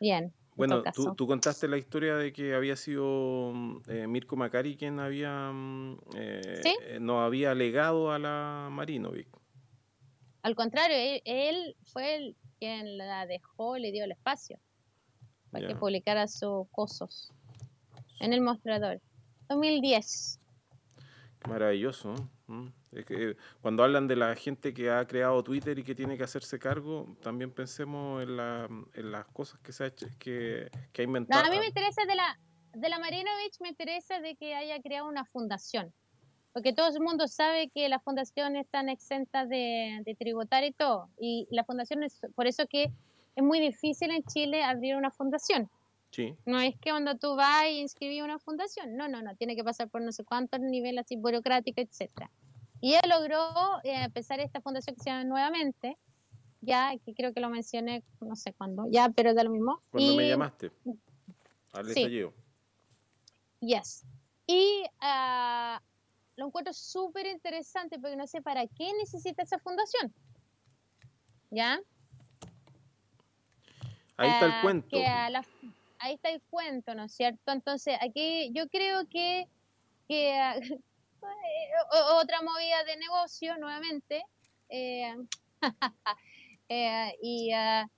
Bien. 0.00 0.24
en 0.24 0.32
Bueno, 0.56 0.82
tú, 0.92 1.14
tú 1.14 1.26
contaste 1.26 1.68
la 1.68 1.78
historia 1.78 2.16
de 2.16 2.32
que 2.32 2.54
había 2.54 2.76
sido 2.76 3.52
mm, 3.54 3.76
eh, 3.88 4.06
Mirko 4.08 4.36
Macari 4.36 4.76
quien 4.76 4.98
había 4.98 5.52
mm, 5.52 5.98
eh, 6.16 6.60
¿Sí? 6.62 6.76
eh, 6.82 6.98
nos 7.00 7.22
había 7.24 7.54
legado 7.54 8.10
a 8.10 8.18
la 8.18 8.68
Marinovic. 8.70 9.28
Al 10.42 10.54
contrario, 10.54 10.96
él, 10.96 11.22
él 11.24 11.76
fue 11.84 12.16
el 12.16 12.36
quien 12.58 12.98
la 12.98 13.26
dejó, 13.26 13.76
le 13.78 13.92
dio 13.92 14.04
el 14.04 14.12
espacio 14.12 14.58
para 15.50 15.66
que 15.66 15.72
Ya. 15.74 15.78
publicara 15.78 16.26
sus 16.26 16.68
cosos 16.70 17.32
en 18.20 18.32
el 18.32 18.40
mostrador. 18.40 19.00
2010. 19.48 20.40
Qué 21.38 21.48
maravilloso. 21.48 22.14
Mm. 22.48 22.68
Es 22.92 23.04
que 23.04 23.36
cuando 23.60 23.82
hablan 23.82 24.06
de 24.06 24.16
la 24.16 24.34
gente 24.36 24.72
que 24.72 24.90
ha 24.90 25.04
creado 25.06 25.42
Twitter 25.42 25.78
y 25.78 25.82
que 25.82 25.94
tiene 25.94 26.16
que 26.16 26.24
hacerse 26.24 26.58
cargo, 26.58 27.16
también 27.20 27.50
pensemos 27.50 28.22
en, 28.22 28.36
la- 28.36 28.68
en 28.94 29.12
las 29.12 29.26
cosas 29.26 29.58
que 29.60 29.72
se 29.72 29.84
ha 29.84 29.86
hecho, 29.88 30.06
que, 30.18 30.70
que 30.92 31.02
ha 31.02 31.04
No, 31.04 31.10
inventado. 31.10 31.44
a 31.46 31.50
mí 31.50 31.58
me 31.58 31.66
interesa 31.66 32.04
de 32.04 32.14
la, 32.14 32.38
de 32.72 32.88
la 32.88 32.98
Marinovich, 32.98 33.60
me 33.60 33.68
interesa 33.70 34.20
de 34.20 34.36
que 34.36 34.54
haya 34.54 34.80
creado 34.80 35.08
una 35.08 35.24
fundación. 35.24 35.92
Porque 36.52 36.72
todo 36.72 36.88
el 36.88 37.00
mundo 37.02 37.28
sabe 37.28 37.68
que 37.68 37.86
las 37.88 38.02
fundaciones 38.02 38.64
están 38.64 38.88
exentas 38.88 39.46
de, 39.48 40.00
de 40.06 40.14
tributar 40.14 40.64
y 40.64 40.72
todo. 40.72 41.10
Y 41.20 41.46
la 41.50 41.64
fundación 41.64 42.02
es, 42.02 42.18
por 42.34 42.46
eso 42.46 42.66
que 42.66 42.84
es 43.34 43.44
muy 43.44 43.60
difícil 43.60 44.10
en 44.10 44.22
Chile 44.24 44.62
abrir 44.64 44.96
una 44.96 45.10
fundación. 45.10 45.68
Sí, 46.10 46.34
No 46.46 46.58
es 46.60 46.74
que 46.80 46.90
cuando 46.90 47.16
tú 47.18 47.36
vas 47.36 47.66
y 47.68 47.80
inscribís 47.80 48.22
una 48.22 48.38
fundación, 48.38 48.96
no, 48.96 49.06
no, 49.08 49.20
no, 49.20 49.34
tiene 49.36 49.54
que 49.54 49.62
pasar 49.64 49.88
por 49.90 50.00
no 50.00 50.12
sé 50.12 50.24
cuántos 50.24 50.60
niveles 50.60 51.04
así 51.04 51.16
burocráticos, 51.16 51.84
etcétera. 51.84 52.30
Y 52.80 52.90
ella 52.94 53.02
logró 53.08 53.38
eh, 53.84 54.04
empezar 54.04 54.40
esta 54.40 54.60
fundación 54.62 54.96
que 54.96 55.02
se 55.02 55.10
llama 55.10 55.24
Nuevamente, 55.24 55.98
ya 56.62 56.92
que 57.04 57.12
creo 57.14 57.34
que 57.34 57.40
lo 57.40 57.50
mencioné, 57.50 58.02
no 58.20 58.34
sé 58.34 58.52
cuándo, 58.54 58.86
ya, 58.90 59.10
pero 59.10 59.34
da 59.34 59.44
lo 59.44 59.50
mismo. 59.50 59.82
cuando 59.90 60.14
me 60.16 60.24
Y- 60.26 60.28
llamaste 60.30 60.70
al 61.72 61.86
Sí. 61.92 62.24
Yes. 63.60 64.04
Y 64.46 64.84
ah, 65.00 65.82
lo 66.36 66.46
encuentro 66.46 66.72
súper 66.72 67.26
interesante 67.26 67.98
porque 67.98 68.16
no 68.16 68.26
sé 68.26 68.40
para 68.40 68.66
qué 68.66 68.90
necesita 68.98 69.42
esa 69.42 69.58
fundación. 69.58 70.14
¿Ya? 71.50 71.80
Ahí 74.18 74.30
está 74.30 74.46
el 74.46 74.52
Ah, 74.52 74.60
cuento. 74.62 74.88
que 74.88 75.04
a 75.06 75.28
la- 75.30 75.44
ahí 75.98 76.14
está 76.14 76.30
el 76.30 76.42
cuento, 76.50 76.94
¿no 76.94 77.04
es 77.04 77.12
cierto? 77.14 77.52
Entonces, 77.52 77.96
aquí 78.00 78.50
yo 78.52 78.68
creo 78.68 79.06
que, 79.08 79.46
que 80.08 80.32
ah, 80.34 80.56
o- 81.92 82.16
otra 82.20 82.42
movida 82.42 82.84
de 82.84 82.96
negocio 82.96 83.56
nuevamente. 83.58 84.22
eh, 84.68 85.14
eh, 86.68 87.16
y, 87.22 87.52
ah, 87.52 87.88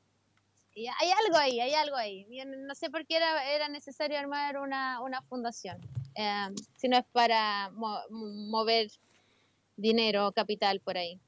y 0.74 0.86
hay 0.86 1.10
algo 1.26 1.36
ahí, 1.38 1.60
hay 1.60 1.74
algo 1.74 1.96
ahí. 1.96 2.26
No 2.46 2.74
sé 2.74 2.90
por 2.90 3.04
qué 3.06 3.16
era, 3.16 3.50
era 3.52 3.68
necesario 3.68 4.18
armar 4.18 4.58
una, 4.58 5.00
una 5.00 5.22
fundación, 5.22 5.78
eh, 6.14 6.48
si 6.76 6.88
no 6.88 6.98
es 6.98 7.04
para 7.12 7.70
mo- 7.70 8.00
mover 8.10 8.88
dinero, 9.76 10.32
capital 10.32 10.80
por 10.80 10.96
ahí. 10.96 11.20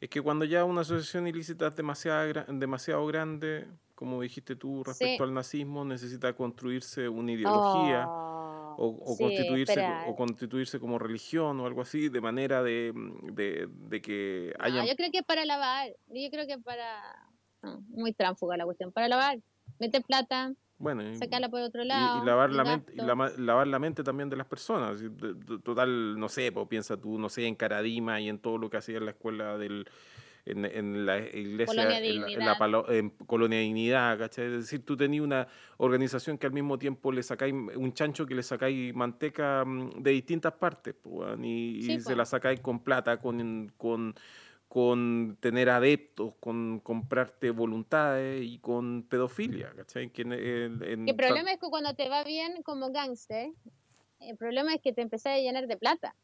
Es 0.00 0.08
que 0.10 0.20
cuando 0.20 0.44
ya 0.44 0.64
una 0.64 0.82
asociación 0.82 1.26
ilícita 1.26 1.68
es 1.68 1.76
demasiado, 1.76 2.44
demasiado 2.48 3.06
grande, 3.06 3.66
como 3.96 4.22
dijiste 4.22 4.54
tú 4.54 4.84
respecto 4.84 5.24
Sí. 5.24 5.28
al 5.28 5.34
nazismo, 5.34 5.84
necesita 5.84 6.32
construirse 6.34 7.08
una 7.08 7.32
ideología 7.32 8.06
Oh, 8.08 8.74
o, 8.78 9.10
o 9.12 9.16
sí, 9.16 9.22
constituirse, 9.22 9.86
o 10.06 10.14
constituirse 10.14 10.78
como 10.78 10.98
religión 10.98 11.58
o 11.60 11.66
algo 11.66 11.80
así, 11.80 12.10
de 12.10 12.20
manera 12.20 12.62
de, 12.62 12.92
de, 13.32 13.66
de 13.70 14.02
que 14.02 14.52
No, 14.58 14.64
haya... 14.66 14.84
yo 14.84 14.94
creo 14.96 15.10
que 15.10 15.22
para 15.22 15.46
lavar, 15.46 15.88
yo 16.08 16.30
creo 16.30 16.46
que 16.46 16.58
para... 16.58 17.02
no, 17.62 17.80
muy 17.88 18.12
tránfuga 18.12 18.58
la 18.58 18.66
cuestión, 18.66 18.92
para 18.92 19.08
lavar, 19.08 19.38
meter 19.78 20.02
plata, 20.02 20.52
bueno, 20.76 21.08
y- 21.10 21.16
sacarla 21.16 21.48
por 21.48 21.62
otro 21.62 21.84
lado. 21.84 22.22
y, 22.22 22.26
lavar 22.26 22.52
la 22.52 22.64
mente 22.64 22.92
y 22.94 22.96
lama- 22.98 23.32
lavar 23.38 23.66
la 23.66 23.78
mente 23.78 24.04
también 24.04 24.28
de 24.28 24.36
las 24.36 24.46
personas 24.46 25.00
total 25.64 26.20
no 26.20 26.28
sé 26.28 26.52
pues 26.52 26.68
piensa 26.68 26.98
tú 27.00 27.18
no 27.18 27.30
sé 27.30 27.46
en 27.46 27.54
Caradima 27.54 28.20
y 28.20 28.28
en 28.28 28.38
todo 28.38 28.58
lo 28.58 28.68
que 28.68 28.76
hacía 28.76 28.98
en 28.98 29.06
la 29.06 29.12
escuela 29.12 29.56
del 29.56 29.88
en, 30.46 30.64
en 30.64 31.04
la 31.06 31.18
iglesia 31.18 31.66
Colonia 31.66 31.98
en 31.98 32.20
la, 32.20 32.28
en 32.28 32.44
la 32.46 32.58
palo- 32.58 32.90
en 32.90 33.10
Colonia 33.10 33.58
Dignidad 33.58 34.18
¿cachai? 34.18 34.46
es 34.46 34.52
decir 34.52 34.84
tú 34.84 34.96
tenías 34.96 35.24
una 35.24 35.48
organización 35.78 36.38
que 36.38 36.46
al 36.46 36.52
mismo 36.52 36.78
tiempo 36.78 37.10
le 37.12 37.22
sacáis 37.22 37.52
un 37.52 37.92
chancho 37.92 38.24
que 38.26 38.34
le 38.34 38.42
sacáis 38.42 38.94
manteca 38.94 39.64
mm, 39.64 40.02
de 40.02 40.10
distintas 40.12 40.52
partes 40.54 40.94
pues, 41.02 41.36
y, 41.42 41.82
se 41.98 42.04
pues. 42.04 42.16
la 42.16 42.24
sacáis 42.24 42.60
con 42.60 42.80
plata 42.82 43.18
con 43.20 43.72
con 43.76 44.14
con 44.68 45.36
tener 45.40 45.70
adeptos, 45.70 46.34
con 46.40 46.80
comprarte 46.80 47.50
voluntades 47.52 48.44
y 48.44 48.58
con 48.58 49.04
pedofilia, 49.04 49.72
¿cachai? 49.76 50.10
Que 50.10 50.22
en- 50.22 50.32
en- 50.32 50.82
en 50.82 51.08
El 51.08 51.14
problema 51.14 51.52
es 51.52 51.60
que 51.60 51.68
cuando 51.68 51.94
te 51.94 52.08
va 52.08 52.24
bien 52.24 52.62
como 52.64 52.90
gángster, 52.90 53.52
el 54.18 54.36
problema 54.36 54.74
es 54.74 54.80
que 54.82 54.92
te 54.92 55.02
empezás 55.02 55.34
a 55.34 55.38
llenar 55.38 55.68
de 55.68 55.76
plata, 55.76 56.16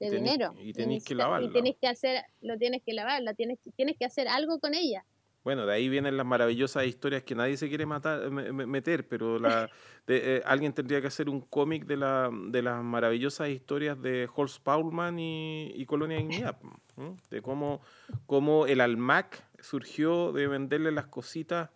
de 0.00 0.06
Y 0.06 0.10
tenés- 0.10 0.22
dinero. 0.22 0.54
y 0.60 0.72
tenés 0.72 1.04
que 1.04 1.14
lavarla. 1.14 1.46
Y 1.48 1.50
tienes 1.52 1.76
que 1.80 1.86
hacer, 1.88 2.22
lo 2.42 2.56
tienes 2.58 2.82
que 2.82 2.92
lavar, 2.92 3.22
la 3.22 3.34
tienes, 3.34 3.58
tienes 3.76 3.96
que 3.96 4.04
hacer 4.04 4.28
algo 4.28 4.58
con 4.58 4.74
ella. 4.74 5.04
Bueno, 5.44 5.66
de 5.66 5.74
ahí 5.74 5.90
vienen 5.90 6.16
las 6.16 6.24
maravillosas 6.24 6.86
historias 6.86 7.22
que 7.22 7.34
nadie 7.34 7.58
se 7.58 7.68
quiere 7.68 7.84
matar, 7.84 8.30
me- 8.30 8.50
me- 8.50 8.64
meter, 8.64 9.06
pero 9.06 9.38
la, 9.38 9.68
de- 10.06 10.36
eh, 10.38 10.42
alguien 10.46 10.72
tendría 10.72 11.02
que 11.02 11.06
hacer 11.08 11.28
un 11.28 11.42
cómic 11.42 11.84
de, 11.84 11.98
la, 11.98 12.30
de 12.48 12.62
las 12.62 12.82
maravillosas 12.82 13.50
historias 13.50 14.00
de 14.00 14.26
Horst 14.34 14.62
Paulman 14.62 15.18
y, 15.18 15.70
y 15.74 15.84
Colonia 15.84 16.16
Dignidad, 16.16 16.56
de 17.30 17.42
cómo, 17.42 17.82
cómo 18.24 18.66
el 18.66 18.80
Almac 18.80 19.44
surgió 19.60 20.32
de 20.32 20.46
venderle 20.46 20.92
las 20.92 21.06
cositas 21.06 21.68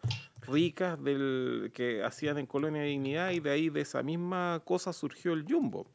ricas 0.47 1.03
del, 1.05 1.71
que 1.75 2.03
hacían 2.03 2.39
en 2.39 2.47
Colonia 2.47 2.83
Dignidad 2.83 3.33
y 3.33 3.41
de 3.41 3.51
ahí 3.51 3.69
de 3.69 3.83
esa 3.83 4.03
misma 4.03 4.63
cosa 4.65 4.93
surgió 4.95 5.35
el 5.35 5.45
Jumbo. 5.47 5.87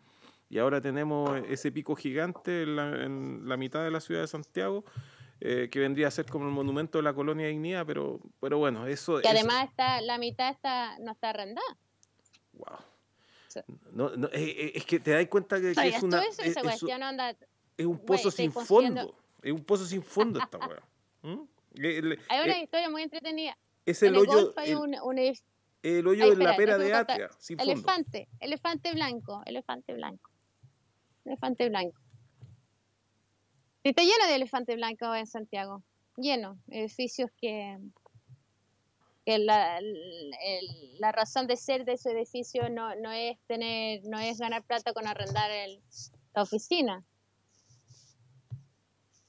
Y 0.54 0.60
ahora 0.60 0.80
tenemos 0.80 1.42
ese 1.50 1.72
pico 1.72 1.96
gigante 1.96 2.62
en 2.62 2.76
la, 2.76 3.04
en 3.04 3.50
la 3.50 3.58
mitad 3.58 3.84
de 3.84 3.90
la 3.90 4.00
ciudad 4.00 4.22
de 4.22 4.28
Santiago, 4.28 4.86
eh, 5.42 5.68
que 5.72 5.80
vendría 5.80 6.10
a 6.10 6.12
ser 6.12 6.28
como 6.28 6.46
el 6.46 6.52
monumento 6.52 7.00
de 7.00 7.04
la 7.04 7.12
colonia 7.12 7.48
Dignidad, 7.48 7.88
pero, 7.88 8.20
pero 8.40 8.60
bueno, 8.60 8.86
eso... 8.86 9.20
Que 9.20 9.30
además 9.30 9.68
está, 9.68 10.00
la 10.02 10.20
mitad 10.20 10.52
está, 10.52 11.00
no 11.00 11.14
está 11.14 11.32
arrendada. 11.32 11.76
Wow. 12.52 12.78
No, 13.94 14.16
no, 14.16 14.30
es 14.32 14.86
que 14.86 15.00
te 15.00 15.10
das 15.10 15.26
cuenta 15.26 15.60
que, 15.60 15.74
que 15.74 15.88
es 15.88 16.04
una... 16.04 16.22
Es, 16.22 16.38
es, 16.38 16.56
anda, 17.02 17.36
es, 17.76 17.86
un 17.88 17.98
pozo 18.06 18.30
sin 18.30 18.52
fondo. 18.52 19.16
Es 19.42 19.52
un 19.52 19.64
pozo 19.64 19.86
sin 19.86 20.04
fondo 20.04 20.40
esta 20.40 20.60
weá. 20.60 20.84
¿Mm? 21.24 21.48
Hay 22.30 22.44
una 22.46 22.60
historia 22.60 22.92
muy 22.92 23.02
entretenida. 23.02 23.58
Es 23.88 24.04
el 24.04 24.16
hoyo... 24.16 24.54
El, 24.64 24.76
un, 24.76 24.96
un, 25.02 25.18
el 25.18 26.08
hoyo 26.08 26.30
de 26.30 26.44
la 26.44 26.56
pera 26.56 26.78
de 26.78 26.94
Atria, 26.94 27.32
sin 27.40 27.60
elefante, 27.60 28.28
fondo. 28.28 28.46
elefante 28.46 28.94
blanco, 28.94 29.42
elefante 29.48 29.94
blanco. 29.96 30.33
Elefante 31.26 31.70
blanco. 31.70 32.00
Está 33.84 34.02
lleno 34.02 34.28
de 34.28 34.36
elefante 34.36 34.76
blanco 34.76 35.14
en 35.14 35.28
Santiago. 35.28 35.84
Lleno. 36.16 36.58
Edificios 36.70 37.30
que, 37.38 37.78
que 39.26 39.40
la, 39.40 39.80
la, 41.00 41.12
razón 41.12 41.48
de 41.48 41.58
ser 41.58 41.86
de 41.86 41.94
ese 41.94 42.12
edificio 42.12 42.70
no, 42.70 42.96
no 42.96 43.12
es 43.12 43.38
tener, 43.48 44.02
no 44.06 44.20
es 44.20 44.40
ganar 44.40 44.64
plata 44.64 44.94
con 44.94 45.08
arrendar 45.08 45.52
el, 45.52 45.82
la 46.34 46.44
oficina. 46.44 47.04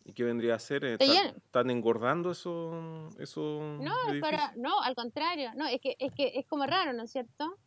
¿Y 0.04 0.12
qué 0.12 0.22
vendría 0.22 0.54
a 0.54 0.58
ser? 0.58 0.84
¿Están, 0.84 1.36
¿Están, 1.36 1.70
engordando 1.70 2.30
eso? 2.30 3.08
eso 3.18 3.78
no, 3.80 3.94
para, 4.20 4.52
no, 4.56 4.80
al 4.82 4.94
contrario. 4.94 5.50
No, 5.56 5.66
es 5.66 5.80
que, 5.80 5.96
es 5.98 6.12
que 6.12 6.32
es 6.34 6.46
como 6.46 6.66
raro, 6.66 6.92
¿no 6.92 7.04
es 7.04 7.10
cierto? 7.10 7.58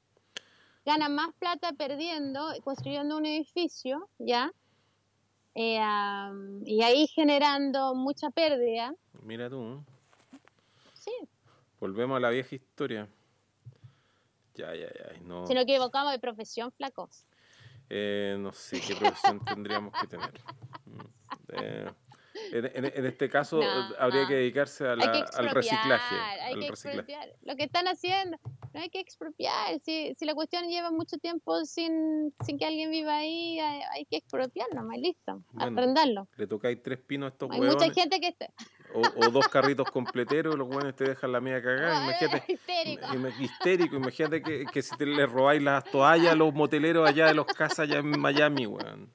Ganan 0.88 1.16
más 1.16 1.36
plata 1.38 1.74
perdiendo, 1.74 2.54
construyendo 2.64 3.18
un 3.18 3.26
edificio, 3.26 4.08
¿ya? 4.20 4.54
Eh, 5.54 5.82
y 6.64 6.82
ahí 6.82 7.08
generando 7.08 7.94
mucha 7.94 8.30
pérdida. 8.30 8.96
Mira 9.22 9.50
tú. 9.50 9.84
Sí. 10.94 11.12
Volvemos 11.82 12.16
a 12.16 12.22
la 12.22 12.30
vieja 12.30 12.56
historia. 12.56 13.06
Ya, 14.56 14.74
ya, 14.76 14.88
ya. 14.88 15.20
No. 15.26 15.46
Si 15.46 15.54
nos 15.54 15.64
equivocamos 15.64 16.14
de 16.14 16.20
profesión, 16.20 16.72
flacos. 16.72 17.26
Eh, 17.90 18.38
no 18.40 18.54
sé 18.54 18.80
qué 18.80 18.96
profesión 18.96 19.44
tendríamos 19.44 19.92
que 20.00 20.08
tener. 20.08 20.32
Mm, 20.88 21.02
eh, 21.50 21.92
en, 22.52 23.06
este 23.06 23.30
caso 23.30 23.60
habría 24.00 24.28
que 24.28 24.36
dedicarse 24.36 24.88
al 24.88 25.50
reciclaje. 25.52 26.16
Hay 26.44 26.60
que 26.60 26.68
expropiar. 26.68 27.30
Lo 27.44 27.56
que 27.56 27.64
están 27.64 27.88
haciendo, 27.88 28.38
no 28.74 28.82
hay 28.82 28.90
que 28.90 29.00
expropiar. 29.00 29.80
Si, 29.80 30.14
si 30.16 30.26
la 30.26 30.36
cuestión 30.36 30.68
lleva 30.68 30.92
mucho 30.92 31.18
tiempo 31.18 31.66
sin, 31.66 32.34
sin 32.46 32.58
que 32.58 32.66
alguien 32.66 32.92
viva 32.92 33.18
ahí, 33.18 33.60
hay, 33.60 34.06
que 34.06 34.18
expropiar 34.18 34.68
nomás, 34.74 34.98
listo. 35.00 35.44
Bueno, 35.52 35.80
arrendarlo. 35.80 36.28
Le 36.38 36.48
tocáis 36.48 36.82
tres 36.82 37.00
pinos 37.00 37.28
a 37.28 37.34
estos 37.34 37.52
Hay 37.52 37.62
mucha 37.62 37.92
gente 37.92 38.20
que 38.20 38.36
está. 38.88 39.28
O, 39.28 39.32
dos 39.32 39.48
carritos 39.48 39.90
completeros, 39.92 40.56
los 40.56 40.68
buenos 40.68 40.96
te 40.96 41.06
dejan 41.06 41.32
la 41.32 41.42
media 41.42 41.62
cagada. 41.62 42.04
Imagínate, 42.04 42.44
histérico. 42.54 43.08
histérico. 43.40 43.96
Imagínate 43.96 44.42
que, 44.42 44.66
que, 44.66 44.82
si 44.82 44.96
te 44.98 45.06
le 45.06 45.26
robáis 45.26 45.62
las 45.62 45.84
toallas 45.86 46.34
a 46.34 46.36
los 46.36 46.54
moteleros 46.54 47.08
allá 47.08 47.28
de 47.28 47.34
los 47.34 47.46
casas 47.46 47.80
allá 47.80 48.00
en 48.00 48.20
Miami, 48.20 48.66
weón. 48.66 49.12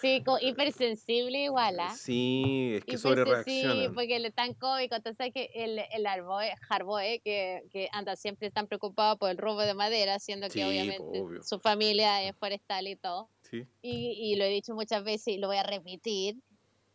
Sí, 0.00 0.22
hipersensible 0.40 1.44
igual, 1.44 1.80
¿ah? 1.80 1.94
Sí, 1.94 2.74
es 2.76 2.84
que 2.84 2.98
sobre 2.98 3.24
reaccionan. 3.24 3.78
Sí, 3.78 3.88
porque 3.94 4.18
le 4.18 4.30
tan 4.30 4.54
cómico. 4.54 4.94
Entonces 4.94 5.32
que 5.32 5.50
el, 5.54 5.80
el 5.92 6.06
Arboe, 6.06 6.52
Harboe, 6.68 7.20
que, 7.22 7.64
que 7.70 7.88
anda 7.92 8.16
siempre 8.16 8.50
tan 8.50 8.66
preocupado 8.66 9.16
por 9.18 9.30
el 9.30 9.38
robo 9.38 9.60
de 9.60 9.74
madera, 9.74 10.18
siendo 10.18 10.48
que 10.48 10.64
obviamente 10.64 11.24
su 11.42 11.58
familia 11.58 12.22
es 12.22 12.36
forestal 12.36 12.86
y 12.88 12.96
todo. 12.96 13.28
Sí. 13.42 13.66
Y, 13.82 14.32
y 14.32 14.36
lo 14.36 14.44
he 14.44 14.48
dicho 14.50 14.74
muchas 14.74 15.04
veces 15.04 15.28
y 15.28 15.38
lo 15.38 15.48
voy 15.48 15.56
a 15.56 15.62
repetir 15.62 16.36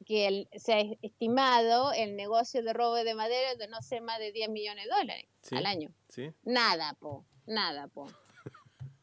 que 0.03 0.47
se 0.55 0.73
ha 0.73 0.79
estimado 1.01 1.93
el 1.93 2.15
negocio 2.15 2.63
de 2.63 2.73
robo 2.73 2.95
de 2.95 3.15
madera 3.15 3.55
de 3.55 3.67
no 3.67 3.81
ser 3.81 4.01
más 4.01 4.19
de 4.19 4.31
10 4.31 4.49
millones 4.49 4.85
de 4.85 4.91
dólares 4.91 5.25
al 5.51 5.65
año. 5.65 5.89
¿Sí? 6.09 6.31
Nada, 6.43 6.95
po. 6.99 7.25
Nada, 7.45 7.87
po. 7.87 8.07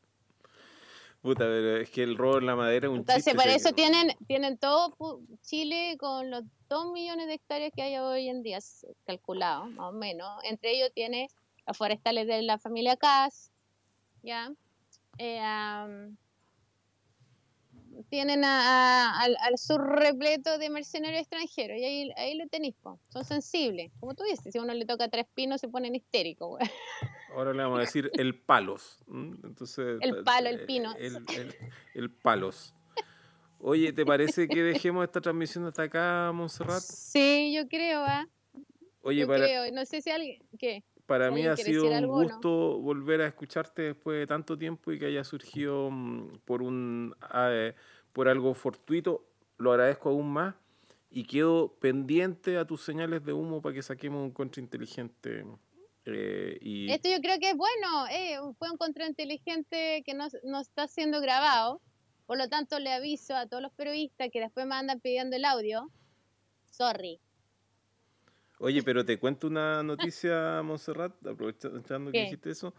Puta, 1.23 1.45
pero 1.45 1.77
es 1.77 1.91
que 1.91 2.03
el 2.03 2.17
robo 2.17 2.41
de 2.41 2.47
la 2.47 2.57
madera 2.57 2.89
es 2.89 2.91
un 2.91 2.99
Entonces, 2.99 3.35
por 3.35 3.47
eso 3.47 3.73
tienen, 3.73 4.17
tienen 4.27 4.59
todo 4.59 5.21
Chile 5.43 5.97
con 5.97 6.31
los 6.31 6.43
2 6.69 6.93
millones 6.93 7.29
de 7.29 7.35
hectáreas 7.35 7.71
que 7.73 7.83
hay 7.83 7.97
hoy 7.97 8.29
en 8.29 8.43
día, 8.43 8.59
calculado, 9.07 9.67
más 9.67 9.91
o 9.91 9.93
menos. 9.93 10.29
Entre 10.43 10.73
ellos 10.73 10.91
tiene 10.93 11.29
las 11.65 11.77
forestales 11.77 12.27
de 12.27 12.43
la 12.43 12.59
familia 12.59 12.97
Cas, 12.97 13.53
¿ya? 14.23 14.53
Eh, 15.19 15.41
tienen 18.13 18.45
al, 18.45 19.57
sur 19.57 19.81
repleto 19.81 20.59
de 20.59 20.69
mercenarios 20.69 21.23
extranjeros 21.23 21.79
y 21.79 21.85
ahí, 21.85 22.13
ahí 22.19 22.37
lo 22.37 22.47
tenéis, 22.47 22.75
son 23.09 23.25
sensibles. 23.25 23.91
Como 24.01 24.15
tú 24.15 24.23
dices, 24.25 24.53
si 24.53 24.59
a 24.59 24.63
uno 24.63 24.75
le 24.75 24.85
toca 24.85 25.09
tres 25.09 25.25
pinos 25.35 25.63
se 25.63 25.69
ponen 25.69 25.95
histéricos. 25.95 26.61
Ahora 27.35 27.55
le 27.55 27.63
vamos 27.63 27.79
a 27.79 27.81
decir 27.81 28.11
el 28.13 28.39
palos. 28.39 28.99
Entonces, 29.09 29.97
el 30.03 30.23
palo, 30.25 30.51
el 30.51 30.67
pino. 30.67 30.95
El, 31.95 32.11
palos. 32.11 32.75
Oye, 33.59 33.95
¿te 33.95 34.05
parece 34.05 34.47
que 34.47 34.63
dejemos 34.63 35.05
esta 35.05 35.23
transmisión 35.23 35.65
hasta 35.65 35.85
acá, 35.85 36.33
Montserrat? 36.35 36.83
Sí, 36.83 37.51
yo 37.57 37.67
creo, 37.67 38.05
¿ah? 38.05 38.29
Oye, 39.01 39.27
creo. 39.27 39.73
No 39.73 39.87
sé 39.87 40.03
si 40.03 40.11
alguien... 40.11 40.43
¿Qué? 40.59 40.85
Para 41.07 41.31
mí 41.31 41.47
ha 41.47 41.57
sido 41.57 41.89
un 41.89 42.07
gusto 42.07 42.79
volver 42.79 43.23
a 43.23 43.27
escucharte 43.27 43.83
después 43.83 44.19
de 44.19 44.27
tanto 44.27 44.59
tiempo 44.59 44.93
y 44.93 44.99
que 44.99 45.07
haya 45.07 45.25
surgido 45.25 45.91
mm, 45.91 46.41
por 46.45 46.63
un 46.63 47.15
ah, 47.23 47.49
eh, 47.51 47.75
por 48.13 48.29
algo 48.29 48.55
fortuito. 48.55 49.27
Lo 49.59 49.73
agradezco 49.73 50.11
aún 50.11 50.33
más 50.33 50.55
y 51.11 51.25
quedo 51.25 51.75
pendiente 51.81 52.57
a 52.57 52.67
tus 52.67 52.83
señales 52.83 53.25
de 53.25 53.33
humo 53.33 53.61
para 53.61 53.75
que 53.75 53.83
saquemos 53.83 54.23
un 54.23 54.31
contrainteligente. 54.31 55.45
Eh, 56.05 56.59
y... 56.61 56.91
Esto 56.91 57.09
yo 57.09 57.21
creo 57.21 57.39
que 57.39 57.51
es 57.51 57.57
bueno, 57.57 58.07
eh, 58.11 58.39
fue 58.59 58.71
un 58.71 58.77
contrainteligente 58.77 60.03
que 60.05 60.15
no, 60.15 60.27
no 60.45 60.61
está 60.61 60.89
siendo 60.89 61.21
grabado, 61.21 61.81
por 62.27 62.39
lo 62.39 62.49
tanto 62.49 62.79
le 62.79 62.93
aviso 62.93 63.37
a 63.37 63.47
todos 63.47 63.63
los 63.63 63.73
periodistas 63.73 64.29
que 64.33 64.41
después 64.41 64.67
me 64.67 64.75
andan 64.75 65.01
pidiendo 65.01 65.37
el 65.37 65.45
audio, 65.45 65.93
sorry, 66.71 67.21
Oye, 68.63 68.81
pero 68.85 69.05
te 69.05 69.19
cuento 69.19 69.49
una 69.49 69.83
noticia, 69.83 70.63
Monserrat, 70.63 71.13
aprovechando 71.27 72.13
que 72.13 72.23
dijiste 72.23 72.51
eso. 72.51 72.73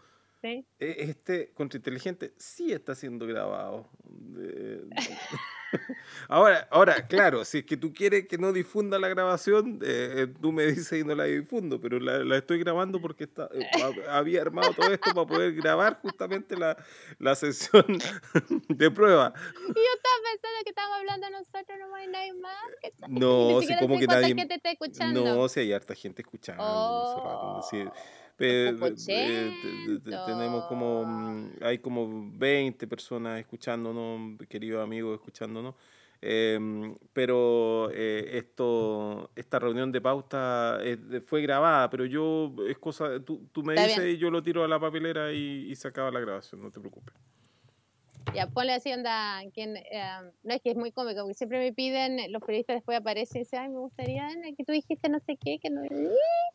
¿Sí? 0.44 0.66
E, 0.78 0.96
este 0.98 1.54
contrainteligente 1.54 2.34
sí 2.36 2.70
está 2.70 2.94
siendo 2.94 3.26
grabado. 3.26 3.88
ahora, 6.28 6.68
ahora, 6.70 7.06
claro, 7.06 7.46
si 7.46 7.58
es 7.58 7.64
que 7.64 7.78
tú 7.78 7.94
quieres 7.94 8.28
que 8.28 8.36
no 8.36 8.52
difunda 8.52 8.98
la 8.98 9.08
grabación, 9.08 9.80
eh, 9.82 10.12
eh, 10.16 10.26
tú 10.42 10.52
me 10.52 10.66
dices 10.66 11.00
y 11.00 11.02
no 11.02 11.14
la 11.14 11.24
difundo, 11.24 11.80
pero 11.80 11.98
la, 11.98 12.36
estoy 12.36 12.58
grabando 12.58 13.00
porque 13.00 13.24
está, 13.24 13.48
eh, 13.54 13.70
había 14.10 14.42
armado 14.42 14.74
todo 14.74 14.92
esto 14.92 15.14
para 15.14 15.26
poder 15.26 15.54
grabar 15.54 15.98
justamente 16.02 16.58
la, 16.58 16.76
la 17.18 17.34
sesión 17.34 17.86
de 18.68 18.90
prueba. 18.90 19.32
Y 19.34 19.66
yo 19.66 19.92
estaba 19.96 20.16
pensando 20.30 20.58
que 20.62 20.68
estábamos 20.68 20.98
hablando 20.98 21.30
nosotros, 21.30 21.78
no 21.88 21.94
hay 21.94 22.08
nadie 22.08 22.34
más. 22.34 22.54
No, 23.08 23.62
si 23.62 23.74
como 23.78 23.98
que 23.98 24.06
nadie... 24.06 24.34
Gente 24.34 24.56
está 24.56 24.72
escuchando. 24.72 25.24
No, 25.24 25.48
si 25.48 25.60
hay 25.60 25.72
harta 25.72 25.94
gente 25.94 26.20
escuchando. 26.20 26.62
Oh. 26.62 27.62
Tenemos 30.26 30.64
como, 30.64 31.04
mm, 31.04 31.50
hay 31.62 31.78
como 31.78 32.30
20 32.36 32.86
personas 32.86 33.38
escuchándonos, 33.38 34.38
queridos 34.48 34.82
amigos 34.82 35.14
escuchándonos. 35.14 35.74
Em, 36.20 36.96
pero 37.12 37.90
eh, 37.92 38.30
esto, 38.38 39.30
esta 39.36 39.58
reunión 39.58 39.92
de 39.92 40.00
pauta 40.00 40.78
fue 41.26 41.42
grabada, 41.42 41.90
pero 41.90 42.06
yo, 42.06 42.54
es 42.66 42.78
cosa, 42.78 43.20
tú, 43.20 43.46
tú 43.52 43.62
me 43.62 43.74
dices 43.74 44.14
y 44.14 44.16
yo 44.16 44.30
lo 44.30 44.42
tiro 44.42 44.64
a 44.64 44.68
la 44.68 44.80
papelera 44.80 45.32
y, 45.32 45.70
y 45.70 45.76
se 45.76 45.88
acaba 45.88 46.10
la 46.10 46.20
grabación, 46.20 46.62
no 46.62 46.70
te 46.70 46.80
preocupes. 46.80 47.14
Ya, 48.34 48.48
ponle 48.48 48.72
así, 48.72 48.92
onda, 48.92 49.40
quien, 49.52 49.76
em, 49.76 50.32
no 50.42 50.54
es 50.54 50.60
que 50.60 50.70
es 50.70 50.76
muy 50.76 50.90
cómico, 50.90 51.20
porque 51.20 51.34
siempre 51.34 51.60
me 51.60 51.72
piden, 51.72 52.32
los 52.32 52.42
periodistas 52.42 52.76
después 52.76 52.98
aparecen 52.98 53.36
y 53.36 53.44
dicen, 53.44 53.60
ay, 53.60 53.68
me 53.68 53.78
gustaría 53.78 54.28
que 54.56 54.64
tú 54.64 54.72
dijiste 54.72 55.08
no 55.08 55.20
sé 55.20 55.36
qué, 55.36 55.60
que 55.60 55.70
no... 55.70 55.82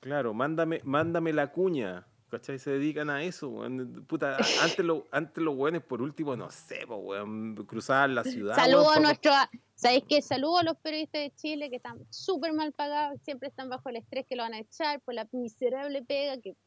Claro, 0.01 0.33
mándame, 0.33 0.81
mándame 0.83 1.31
la 1.31 1.53
cuña, 1.53 2.05
¿cachai? 2.27 2.59
Se 2.59 2.71
dedican 2.71 3.09
a 3.09 3.23
eso, 3.23 3.47
weón. 3.47 4.05
Puta, 4.07 4.35
antes, 4.61 4.85
lo, 4.85 5.07
antes 5.11 5.41
los 5.41 5.55
weones, 5.55 5.81
por 5.81 6.01
último, 6.01 6.35
no 6.35 6.51
sé, 6.51 6.83
weón, 6.83 7.55
cruzar 7.65 8.09
la 8.09 8.25
ciudad. 8.25 8.55
Saludos 8.55 8.97
a 8.97 8.99
nuestro, 8.99 9.31
¿sabéis 9.75 10.03
qué? 10.09 10.21
Saludos 10.21 10.59
a 10.59 10.63
los 10.65 10.77
periodistas 10.79 11.21
de 11.21 11.31
Chile 11.35 11.69
que 11.69 11.77
están 11.77 11.97
súper 12.09 12.51
mal 12.51 12.73
pagados, 12.73 13.21
siempre 13.21 13.47
están 13.47 13.69
bajo 13.69 13.87
el 13.87 13.95
estrés 13.95 14.25
que 14.27 14.35
lo 14.35 14.43
van 14.43 14.53
a 14.53 14.59
echar 14.59 14.99
por 14.99 15.13
la 15.13 15.29
miserable 15.31 16.03
pega 16.03 16.41
que 16.41 16.57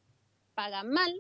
pagan 0.54 0.88
mal 0.88 1.12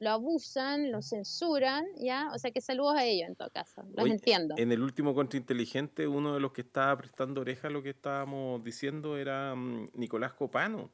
lo 0.00 0.10
abusan, 0.10 0.90
lo 0.90 1.02
censuran, 1.02 1.84
¿ya? 1.98 2.30
O 2.34 2.38
sea 2.38 2.50
que 2.50 2.62
saludos 2.62 2.96
a 2.96 3.04
ellos 3.04 3.28
en 3.28 3.36
todo 3.36 3.50
caso, 3.50 3.84
los 3.94 4.06
entiendo. 4.06 4.54
En 4.56 4.72
el 4.72 4.82
último 4.82 5.14
Contrainteligente, 5.14 6.08
uno 6.08 6.32
de 6.34 6.40
los 6.40 6.52
que 6.52 6.62
estaba 6.62 6.96
prestando 6.96 7.42
oreja 7.42 7.68
a 7.68 7.70
lo 7.70 7.82
que 7.82 7.90
estábamos 7.90 8.64
diciendo 8.64 9.18
era 9.18 9.54
mm, 9.54 9.90
Nicolás 9.94 10.32
Copano. 10.32 10.90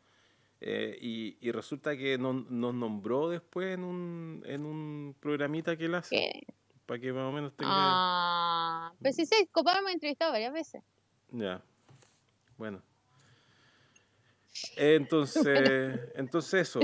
Eh, 0.61 0.99
y, 1.01 1.51
resulta 1.53 1.97
que 1.97 2.19
nos 2.19 2.51
nombró 2.51 3.29
después 3.29 3.75
en 3.75 3.85
un, 3.85 4.43
en 4.47 4.65
un 4.65 5.15
programita 5.21 5.77
que 5.77 5.85
él 5.85 5.95
hace. 5.95 6.45
Para 6.87 6.99
que 6.99 7.13
más 7.13 7.29
o 7.29 7.33
menos 7.33 7.55
tenga. 7.57 7.71
Ah, 7.73 8.93
pero 9.01 9.15
sí, 9.15 9.27
sí, 9.27 9.49
Copano 9.53 9.83
me 9.83 9.91
ha 9.91 9.93
entrevistado 9.93 10.33
varias 10.33 10.53
veces. 10.53 10.83
Ya. 11.31 11.63
bueno. 12.57 12.83
Entonces, 14.77 16.01
entonces 16.17 16.69
eso. 16.69 16.81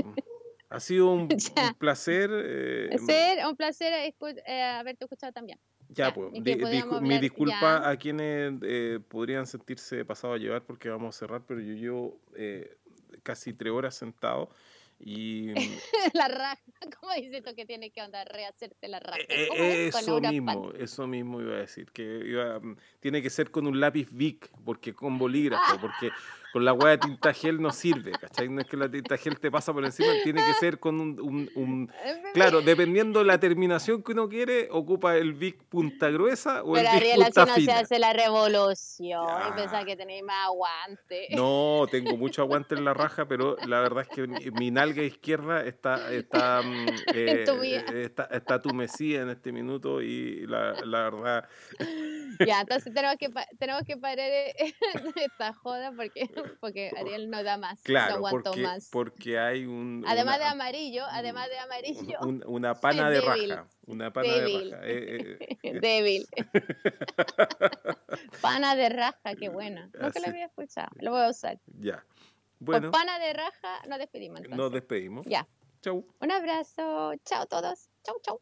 Ha 0.73 0.79
sido 0.79 1.07
un, 1.13 1.29
Ya. 1.29 1.67
un 1.67 1.73
placer. 1.75 2.31
eh, 2.33 2.97
Ser 2.97 3.45
un 3.45 3.55
placer 3.55 3.93
escu- 4.11 4.41
eh, 4.45 4.61
haberte 4.63 5.05
escuchado 5.05 5.31
también. 5.31 5.59
Ya, 5.89 6.07
Ya, 6.07 6.13
pues, 6.13 6.31
di- 6.33 6.55
discu- 6.55 7.01
mi 7.01 7.19
disculpa 7.19 7.59
ya. 7.83 7.89
a 7.89 7.97
quienes 7.97 8.53
eh, 8.63 8.99
podrían 9.07 9.45
sentirse 9.45 10.03
pasados 10.03 10.37
a 10.37 10.39
llevar 10.39 10.63
porque 10.63 10.89
vamos 10.89 11.15
a 11.15 11.19
cerrar, 11.19 11.43
pero 11.45 11.59
yo 11.61 11.73
llevo 11.73 12.19
eh, 12.35 12.75
casi 13.21 13.53
tres 13.53 13.71
horas 13.71 13.93
sentado 13.93 14.49
y 14.99 15.49
mm, 15.49 15.53
la 16.15 16.27
raja, 16.27 16.61
¿cómo 16.99 17.13
dices 17.13 17.43
tú 17.43 17.53
que 17.55 17.65
tienes 17.67 17.91
que 17.93 18.01
andar 18.01 18.27
rehacerte 18.27 18.87
la 18.87 18.99
raja? 18.99 19.19
eh, 19.27 19.87
eso 19.89 20.19
mismo, 20.19 20.71
eso 20.71 21.05
mismo 21.05 21.41
iba 21.41 21.55
a 21.55 21.59
decir, 21.59 21.91
que 21.91 22.23
iba, 22.25 22.59
mm, 22.59 22.77
tiene 22.99 23.21
que 23.21 23.29
ser 23.29 23.51
con 23.51 23.67
un 23.67 23.79
lápiz 23.79 24.07
Bic, 24.11 24.49
porque 24.65 24.93
con 24.95 25.19
bolígrafo, 25.19 25.79
porque 25.79 26.09
con 26.53 26.63
la 26.63 26.71
hueá 26.73 26.91
de 26.91 26.97
tinta 26.99 27.33
gel 27.33 27.59
no 27.59 27.71
sirve, 27.71 28.11
¿cachai? 28.11 28.47
No 28.47 28.61
es 28.61 28.67
que 28.67 28.77
la 28.77 28.89
tinta 28.89 29.17
gel 29.17 29.39
te 29.39 29.49
pasa 29.51 29.73
por 29.73 29.83
encima, 29.83 30.09
tiene 30.23 30.39
que 30.45 30.53
ser 30.53 30.79
con 30.79 31.01
un- 31.01 31.19
un- 31.19 31.49
un 31.55 31.91
Claro, 32.35 32.61
dependiendo 32.61 33.19
de 33.19 33.25
la 33.25 33.39
terminación 33.39 34.03
que 34.03 34.11
uno 34.11 34.29
quiere, 34.29 34.67
ocupa 34.71 35.17
el 35.17 35.33
Vic 35.33 35.63
punta 35.63 36.09
gruesa 36.11 36.63
o 36.63 36.77
el 36.77 36.83
Pero 36.83 36.93
Vic 36.93 37.01
Ariel, 37.01 37.21
así 37.23 37.31
punta 37.33 37.45
no 37.45 37.55
se 37.61 37.71
hace 37.71 37.99
la 37.99 38.13
revolución. 38.13 39.25
Y 39.49 39.51
pensaba 39.53 39.83
que 39.83 39.95
tenéis 39.95 40.23
más 40.23 40.45
aguante. 40.45 41.27
No, 41.35 41.85
tengo 41.91 42.17
mucho 42.17 42.41
aguante 42.43 42.75
en 42.75 42.85
la 42.85 42.93
raja, 42.93 43.27
pero 43.27 43.57
la 43.65 43.79
verdad 43.81 44.05
es 44.07 44.15
que 44.15 44.27
mi, 44.27 44.51
mi 44.51 44.69
nalga 44.71 45.01
izquierda 45.03 45.65
está 45.65 46.13
está, 46.13 46.61
mm, 46.61 46.85
eh, 47.15 47.45
eh, 47.47 48.03
está, 48.05 48.25
está 48.25 48.61
tumecida 48.61 49.21
en 49.21 49.29
este 49.29 49.51
minuto 49.51 50.01
y 50.01 50.45
la, 50.47 50.73
la 50.85 51.09
verdad 51.09 51.49
Ya, 52.45 52.61
entonces 52.61 52.93
tenemos 52.93 53.17
que, 53.17 53.29
tenemos 53.59 53.83
que 53.83 53.97
parar 53.97 54.19
eh, 54.19 54.53
esta 55.15 55.53
joda 55.53 55.91
porque, 55.95 56.29
porque 56.59 56.91
Ariel 56.97 57.29
no 57.29 57.43
da 57.43 57.57
más. 57.57 57.77
no 57.79 57.83
claro 57.83 58.15
aguantó 58.15 58.51
porque, 58.51 58.61
más. 58.63 58.89
porque 58.91 59.39
hay 59.39 59.65
un 59.65 60.03
Además 60.07 60.39
de 60.39 60.45
amarillo, 60.45 61.03
además 61.09 61.49
de 61.49 61.59
amarillo, 61.59 62.19
un- 62.21 62.43
una 62.47 62.73
pana 62.81 63.09
de 63.09 63.21
débil, 63.21 63.49
raja, 63.49 63.67
una 63.85 64.11
pana 64.13 64.33
débil. 64.39 64.69
de 64.69 64.75
raja. 64.75 64.87
eh, 64.87 65.37
eh, 65.39 65.57
eh, 65.63 65.73
débil. 65.81 66.27
pana 68.41 68.75
de 68.75 68.89
raja, 68.89 69.35
qué 69.39 69.49
buena. 69.49 69.89
Nunca 69.99 70.19
la 70.19 70.27
había 70.27 70.45
escuchado. 70.45 70.89
Lo 70.99 71.11
voy 71.11 71.21
a 71.21 71.29
usar. 71.29 71.59
ya. 71.79 72.03
Por 72.59 72.79
Bueno, 72.79 72.91
pana 72.91 73.19
de 73.19 73.33
raja 73.33 73.81
nos 73.89 73.99
despedimos 73.99 74.37
entonces. 74.37 74.57
nos 74.57 74.71
despedimos. 74.71 75.25
Ya. 75.27 75.45
Chau. 75.81 76.05
Un 76.21 76.31
abrazo. 76.31 77.13
Chao 77.25 77.45
todos. 77.45 77.89
Chau, 78.05 78.15
chau. 78.21 78.41